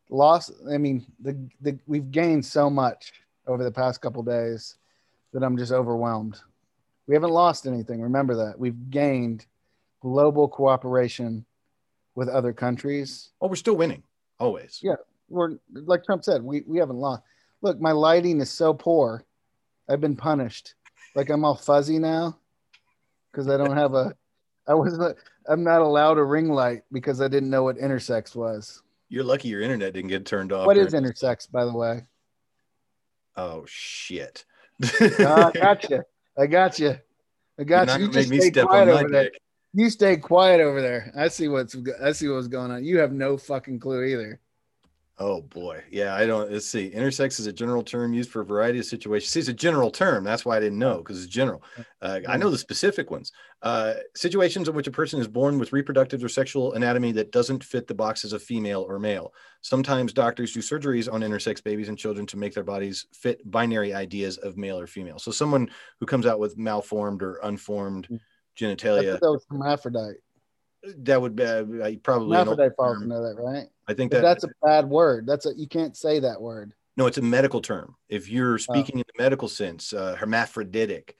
Lost. 0.09 0.51
I 0.71 0.77
mean, 0.77 1.05
the, 1.19 1.37
the 1.61 1.77
we've 1.87 2.09
gained 2.11 2.45
so 2.45 2.69
much 2.69 3.11
over 3.47 3.63
the 3.63 3.71
past 3.71 4.01
couple 4.01 4.23
days 4.23 4.77
that 5.33 5.43
I'm 5.43 5.57
just 5.57 5.71
overwhelmed. 5.71 6.39
We 7.07 7.15
haven't 7.15 7.31
lost 7.31 7.67
anything. 7.67 8.01
Remember 8.01 8.35
that 8.35 8.57
we've 8.57 8.89
gained 8.89 9.45
global 10.01 10.47
cooperation 10.47 11.45
with 12.15 12.29
other 12.29 12.53
countries. 12.53 13.31
Oh, 13.41 13.47
we're 13.47 13.55
still 13.55 13.75
winning. 13.75 14.03
Always. 14.39 14.79
Yeah. 14.81 14.95
We're 15.29 15.57
like 15.71 16.03
Trump 16.03 16.23
said, 16.23 16.43
we 16.43 16.63
we 16.67 16.77
haven't 16.77 16.97
lost. 16.97 17.23
Look, 17.61 17.79
my 17.79 17.91
lighting 17.91 18.39
is 18.41 18.51
so 18.51 18.73
poor. 18.73 19.23
I've 19.89 20.01
been 20.01 20.15
punished. 20.15 20.75
like 21.15 21.29
I'm 21.29 21.43
all 21.43 21.55
fuzzy 21.55 21.99
now 21.99 22.37
because 23.31 23.47
I 23.47 23.57
don't 23.57 23.75
have 23.75 23.93
a. 23.93 24.15
I 24.67 24.73
wasn't. 24.75 25.17
I'm 25.47 25.63
not 25.63 25.81
allowed 25.81 26.17
a 26.17 26.23
ring 26.23 26.49
light 26.49 26.83
because 26.91 27.19
I 27.19 27.27
didn't 27.27 27.49
know 27.49 27.63
what 27.63 27.77
intersex 27.77 28.35
was. 28.35 28.81
You're 29.09 29.25
lucky 29.25 29.49
your 29.49 29.61
internet 29.61 29.93
didn't 29.93 30.09
get 30.09 30.25
turned 30.25 30.53
off. 30.53 30.65
What 30.65 30.77
is 30.77 30.93
intersex, 30.93 31.51
by 31.51 31.65
the 31.65 31.73
way? 31.73 32.03
Oh 33.35 33.65
shit! 33.67 34.45
I 34.81 35.51
got 35.53 35.89
you. 35.89 36.03
I 36.37 36.47
got 36.47 36.79
you. 36.79 36.97
I 37.59 37.63
got 37.63 37.99
you. 37.99 38.05
You 38.05 38.11
just 38.11 38.33
stay 38.33 38.51
quiet 38.63 38.89
over 38.89 39.09
there. 39.09 39.23
dick. 39.25 39.33
You 39.73 39.89
stay 39.89 40.17
quiet 40.17 40.61
over 40.61 40.81
there. 40.81 41.11
I 41.15 41.27
see 41.27 41.47
what's. 41.47 41.75
I 42.01 42.11
see 42.11 42.27
what's 42.27 42.47
going 42.47 42.71
on. 42.71 42.83
You 42.83 42.99
have 42.99 43.11
no 43.11 43.37
fucking 43.37 43.79
clue 43.79 44.03
either. 44.03 44.39
Oh 45.19 45.41
boy, 45.41 45.83
yeah. 45.91 46.15
I 46.15 46.25
don't. 46.25 46.51
Let's 46.51 46.65
see. 46.67 46.89
Intersex 46.89 47.39
is 47.39 47.45
a 47.45 47.53
general 47.53 47.83
term 47.83 48.13
used 48.13 48.31
for 48.31 48.41
a 48.41 48.45
variety 48.45 48.79
of 48.79 48.85
situations. 48.85 49.29
See, 49.29 49.39
it's 49.39 49.47
a 49.47 49.53
general 49.53 49.91
term. 49.91 50.23
That's 50.23 50.43
why 50.43 50.57
I 50.57 50.59
didn't 50.59 50.79
know 50.79 50.97
because 50.97 51.23
it's 51.23 51.31
general. 51.31 51.61
Uh, 52.01 52.21
I 52.27 52.35
know 52.35 52.49
the 52.49 52.57
specific 52.57 53.11
ones. 53.11 53.31
Uh, 53.61 53.93
situations 54.15 54.67
in 54.67 54.73
which 54.73 54.87
a 54.87 54.91
person 54.91 55.19
is 55.19 55.27
born 55.27 55.59
with 55.59 55.71
reproductive 55.71 56.23
or 56.23 56.29
sexual 56.29 56.73
anatomy 56.73 57.11
that 57.11 57.31
doesn't 57.31 57.63
fit 57.63 57.85
the 57.85 57.93
boxes 57.93 58.33
of 58.33 58.41
female 58.41 58.81
or 58.89 58.97
male. 58.97 59.33
Sometimes 59.61 60.13
doctors 60.13 60.51
do 60.51 60.61
surgeries 60.61 61.11
on 61.11 61.21
intersex 61.21 61.63
babies 61.63 61.89
and 61.89 61.97
children 61.97 62.25
to 62.25 62.37
make 62.37 62.55
their 62.55 62.63
bodies 62.63 63.05
fit 63.13 63.39
binary 63.49 63.93
ideas 63.93 64.37
of 64.37 64.57
male 64.57 64.79
or 64.79 64.87
female. 64.87 65.19
So 65.19 65.29
someone 65.29 65.69
who 65.99 66.07
comes 66.07 66.25
out 66.25 66.39
with 66.39 66.57
malformed 66.57 67.21
or 67.21 67.35
unformed 67.43 68.07
genitalia. 68.59 69.19
that 69.19 69.31
was 69.31 69.45
hermaphrodite. 69.47 70.15
that 70.97 71.21
would 71.21 71.35
be 71.35 71.43
uh, 71.43 71.63
probably 72.01 72.35
Hermaphrodite 72.35 72.75
falls 72.75 73.01
into 73.01 73.15
that, 73.15 73.35
right? 73.37 73.67
I 73.87 73.93
think 73.93 74.11
that 74.11 74.21
that's 74.21 74.43
a 74.43 74.49
bad 74.61 74.89
word. 74.89 75.25
That's 75.27 75.45
a 75.45 75.53
you 75.55 75.67
can't 75.67 75.95
say 75.95 76.19
that 76.19 76.41
word. 76.41 76.73
No, 76.95 77.07
it's 77.07 77.17
a 77.17 77.21
medical 77.21 77.61
term. 77.61 77.95
If 78.09 78.23
Oh. 78.29 78.31
you're 78.31 78.57
speaking 78.57 78.99
in 78.99 79.03
the 79.07 79.21
medical 79.23 79.47
sense, 79.47 79.93
uh, 79.93 80.15
hermaphroditic 80.15 81.15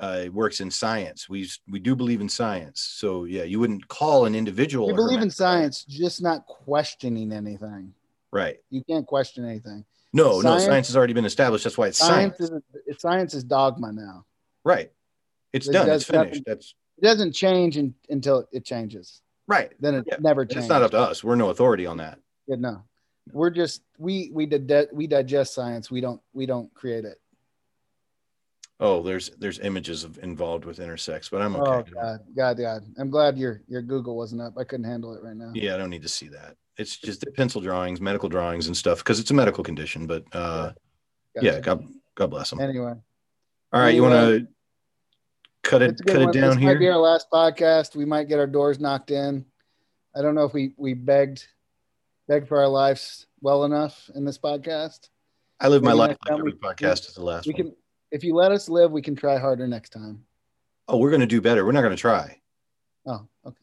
uh, 0.00 0.24
works 0.32 0.60
in 0.60 0.70
science. 0.70 1.28
We 1.28 1.48
we 1.70 1.78
do 1.78 1.94
believe 1.94 2.20
in 2.20 2.28
science. 2.28 2.80
So 2.80 3.24
yeah, 3.24 3.44
you 3.44 3.60
wouldn't 3.60 3.88
call 3.88 4.24
an 4.26 4.34
individual. 4.34 4.86
We 4.88 4.94
believe 4.94 5.20
in 5.22 5.30
science, 5.30 5.84
just 5.84 6.22
not 6.22 6.46
questioning 6.46 7.32
anything. 7.32 7.94
right? 8.32 8.56
You 8.70 8.82
can't 8.84 9.06
question 9.06 9.44
anything. 9.44 9.84
No, 10.14 10.40
no, 10.40 10.42
Science- 10.42 10.64
science 10.64 10.86
has 10.88 10.96
already 10.96 11.12
been 11.12 11.26
established. 11.26 11.64
That's 11.64 11.76
why 11.76 11.88
it's 11.88 11.98
Science 11.98 12.36
science. 12.38 12.62
is 12.86 12.98
science 13.00 13.34
is 13.34 13.44
dogma 13.44 13.92
now. 13.92 14.24
right. 14.64 14.90
It's 15.52 15.68
It 15.68 15.72
done. 15.72 15.88
It's 15.90 16.04
finished. 16.04 16.28
nothing. 16.30 16.42
That's 16.46 16.74
It 16.98 17.02
doesn't 17.04 17.32
change 17.32 17.76
in, 17.76 17.94
until 18.08 18.48
it 18.52 18.64
changes. 18.64 19.20
Right. 19.48 19.72
Then 19.80 19.96
it 19.96 20.04
Yeah. 20.06 20.16
never 20.20 20.44
changes. 20.44 20.64
It's 20.64 20.70
not 20.70 20.82
up 20.82 20.90
to 20.92 20.98
us. 20.98 21.22
We're 21.22 21.36
no 21.36 21.50
authority 21.50 21.86
on 21.86 21.98
that. 21.98 22.18
Yeah, 22.46 22.56
no. 22.56 22.84
We're 23.32 23.50
just 23.50 23.82
we 23.98 24.30
we 24.32 24.46
did 24.46 24.88
we 24.92 25.06
digest 25.06 25.54
science. 25.54 25.90
We 25.90 26.00
don't 26.00 26.20
we 26.32 26.46
don't 26.46 26.72
create 26.74 27.04
it. 27.04 27.18
Oh, 28.80 29.00
there's 29.00 29.30
there's 29.38 29.60
images 29.60 30.02
of 30.02 30.18
involved 30.18 30.64
with 30.64 30.78
intersex, 30.78 31.30
but 31.30 31.40
I'm 31.40 31.54
okay. 31.54 31.70
Oh. 31.70 31.94
God, 31.94 32.20
God, 32.34 32.58
God! 32.58 32.82
I'm 32.98 33.10
glad 33.10 33.38
your 33.38 33.62
your 33.68 33.80
Google 33.80 34.16
wasn't 34.16 34.42
up. 34.42 34.54
I 34.58 34.64
couldn't 34.64 34.86
handle 34.86 35.14
it 35.14 35.22
right 35.22 35.36
now. 35.36 35.52
Yeah, 35.54 35.74
I 35.74 35.78
don't 35.78 35.90
need 35.90 36.02
to 36.02 36.08
see 36.08 36.28
that. 36.28 36.56
It's 36.78 36.96
just 36.96 37.24
pencil 37.36 37.60
drawings, 37.60 38.00
medical 38.00 38.28
drawings, 38.28 38.66
and 38.66 38.76
stuff 38.76 38.98
because 38.98 39.20
it's 39.20 39.30
a 39.30 39.34
medical 39.34 39.62
condition. 39.62 40.06
But 40.08 40.24
uh, 40.32 40.72
Gotcha. 41.36 41.46
yeah, 41.46 41.60
God, 41.60 41.86
God 42.16 42.30
bless 42.30 42.50
them. 42.50 42.60
Anyway, 42.60 42.94
All 43.72 43.80
right, 43.80 43.94
you 43.94 44.02
want 44.02 44.14
to 44.14 44.48
cut 45.62 45.82
it 45.82 45.90
it's 45.92 46.00
a 46.00 46.04
good 46.04 46.12
cut 46.12 46.22
it 46.22 46.24
one. 46.26 46.34
down 46.34 46.50
this 46.56 46.64
might 46.64 46.78
be 46.78 46.88
our 46.88 46.98
last 46.98 47.28
podcast. 47.32 47.94
We 47.96 48.04
might 48.04 48.28
get 48.28 48.38
our 48.38 48.46
doors 48.46 48.78
knocked 48.80 49.10
in. 49.10 49.44
I 50.14 50.22
don't 50.22 50.34
know 50.34 50.44
if 50.44 50.52
we 50.52 50.74
we 50.76 50.94
begged 50.94 51.46
begged 52.28 52.48
for 52.48 52.58
our 52.60 52.68
lives 52.68 53.26
well 53.40 53.64
enough 53.64 54.10
in 54.14 54.24
this 54.24 54.38
podcast. 54.38 55.08
I 55.60 55.68
live 55.68 55.82
my 55.82 55.92
life 55.92 56.16
like 56.28 56.38
every 56.38 56.52
we- 56.52 56.58
podcast 56.58 57.08
is 57.08 57.14
the 57.14 57.22
last 57.24 57.46
We 57.46 57.52
one. 57.54 57.62
can, 57.62 57.76
if 58.10 58.24
you 58.24 58.34
let 58.34 58.50
us 58.52 58.68
live, 58.68 58.90
we 58.90 59.00
can 59.02 59.14
try 59.14 59.38
harder 59.38 59.66
next 59.68 59.90
time. 59.90 60.24
Oh, 60.88 60.98
we're 60.98 61.10
going 61.10 61.20
to 61.20 61.26
do 61.26 61.40
better. 61.40 61.64
We're 61.64 61.72
not 61.72 61.82
going 61.82 61.94
to 61.94 62.00
try. 62.00 62.40
Oh, 63.06 63.26
okay. 63.46 63.56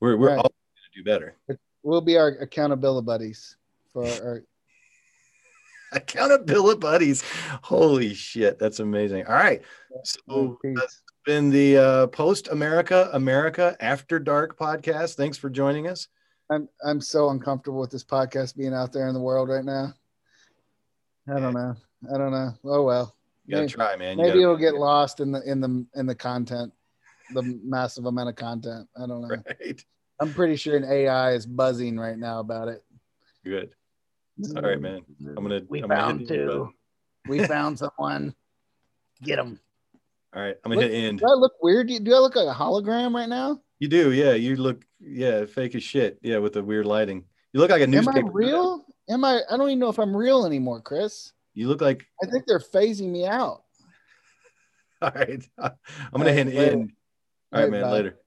We're 0.00 0.16
we're 0.16 0.28
Right. 0.28 0.38
all 0.38 0.42
going 0.42 0.92
to 0.92 0.98
do 0.98 1.04
better. 1.04 1.36
We'll 1.82 2.00
be 2.00 2.18
our 2.18 2.28
accountability 2.28 3.04
buddies 3.06 3.56
for 3.92 4.04
our. 4.06 4.42
Accountability 5.92 6.78
buddies. 6.78 7.24
Holy 7.62 8.14
shit, 8.14 8.58
that's 8.58 8.78
amazing. 8.80 9.26
All 9.26 9.34
right, 9.34 9.62
so 10.04 10.56
Peace. 10.62 10.78
Uh, 10.78 10.86
that's 11.26 11.36
been 11.36 11.50
the 11.50 11.76
uh, 11.76 12.06
post 12.08 12.48
America 12.48 13.10
America 13.12 13.76
After 13.80 14.18
Dark 14.18 14.58
podcast. 14.58 15.14
Thanks 15.14 15.36
for 15.38 15.50
joining 15.50 15.86
us. 15.88 16.08
I'm 16.50 16.68
I'm 16.84 17.00
so 17.00 17.30
uncomfortable 17.30 17.80
with 17.80 17.90
this 17.90 18.04
podcast 18.04 18.56
being 18.56 18.74
out 18.74 18.92
there 18.92 19.08
in 19.08 19.14
the 19.14 19.20
world 19.20 19.48
right 19.48 19.64
now. 19.64 19.94
I 21.28 21.38
don't 21.38 21.54
know. 21.54 21.76
I 22.12 22.18
don't 22.18 22.32
know. 22.32 22.52
Oh 22.64 22.82
well. 22.82 23.14
You 23.46 23.52
got 23.56 23.58
to 23.58 23.62
Maybe, 23.62 23.72
try, 23.72 23.96
man. 23.96 24.18
You 24.18 24.24
maybe 24.24 24.28
gotta- 24.34 24.42
it'll 24.42 24.56
get 24.56 24.74
lost 24.74 25.20
in 25.20 25.32
the 25.32 25.42
in 25.42 25.60
the 25.60 25.86
in 25.94 26.06
the 26.06 26.14
content, 26.14 26.72
the 27.34 27.42
massive 27.64 28.06
amount 28.06 28.28
of 28.28 28.36
content. 28.36 28.88
I 28.96 29.00
don't 29.06 29.22
know. 29.22 29.28
right. 29.28 29.84
I'm 30.20 30.32
pretty 30.34 30.56
sure 30.56 30.76
an 30.76 30.84
AI 30.84 31.32
is 31.32 31.46
buzzing 31.46 31.98
right 31.98 32.18
now 32.18 32.40
about 32.40 32.68
it. 32.68 32.84
Good. 33.44 33.70
All 34.56 34.62
right, 34.62 34.80
man. 34.80 35.00
I'm 35.26 35.34
gonna. 35.42 35.60
We 35.68 35.82
I'm 35.82 35.88
gonna 35.88 36.00
found 36.00 36.28
two. 36.28 36.46
button. 36.46 36.74
We 37.28 37.46
found 37.46 37.78
someone. 37.78 38.34
Get 39.22 39.36
them. 39.36 39.60
All 40.34 40.42
right, 40.42 40.56
I'm 40.64 40.70
gonna 40.72 40.86
hit 40.86 40.92
end. 40.92 41.18
Do 41.18 41.26
I 41.26 41.32
look 41.34 41.54
weird? 41.60 41.88
Do 41.88 41.98
do 41.98 42.14
I 42.14 42.18
look 42.18 42.36
like 42.36 42.46
a 42.46 42.58
hologram 42.58 43.14
right 43.14 43.28
now? 43.28 43.60
You 43.80 43.88
do, 43.88 44.12
yeah. 44.12 44.32
You 44.32 44.56
look, 44.56 44.84
yeah, 45.00 45.44
fake 45.44 45.74
as 45.74 45.82
shit. 45.82 46.18
Yeah, 46.22 46.38
with 46.38 46.52
the 46.52 46.62
weird 46.62 46.86
lighting. 46.86 47.24
You 47.52 47.60
look 47.60 47.70
like 47.70 47.80
a 47.80 47.84
Am 47.84 47.90
newspaper. 47.90 48.28
I 48.28 48.30
real? 48.32 48.84
Am 49.08 49.24
I? 49.24 49.40
I 49.50 49.56
don't 49.56 49.68
even 49.68 49.80
know 49.80 49.88
if 49.88 49.98
I'm 49.98 50.16
real 50.16 50.46
anymore, 50.46 50.80
Chris. 50.80 51.32
You 51.54 51.66
look 51.66 51.80
like. 51.80 52.04
I 52.22 52.26
think 52.26 52.44
they're 52.46 52.60
phasing 52.60 53.10
me 53.10 53.26
out. 53.26 53.62
All 55.02 55.10
right. 55.14 55.42
I'm 55.58 55.72
gonna 56.12 56.30
All 56.30 56.36
hit 56.36 56.54
end. 56.54 56.92
All 57.52 57.62
right, 57.62 57.70
man. 57.70 57.82
bye. 57.82 57.90
Later. 57.90 58.18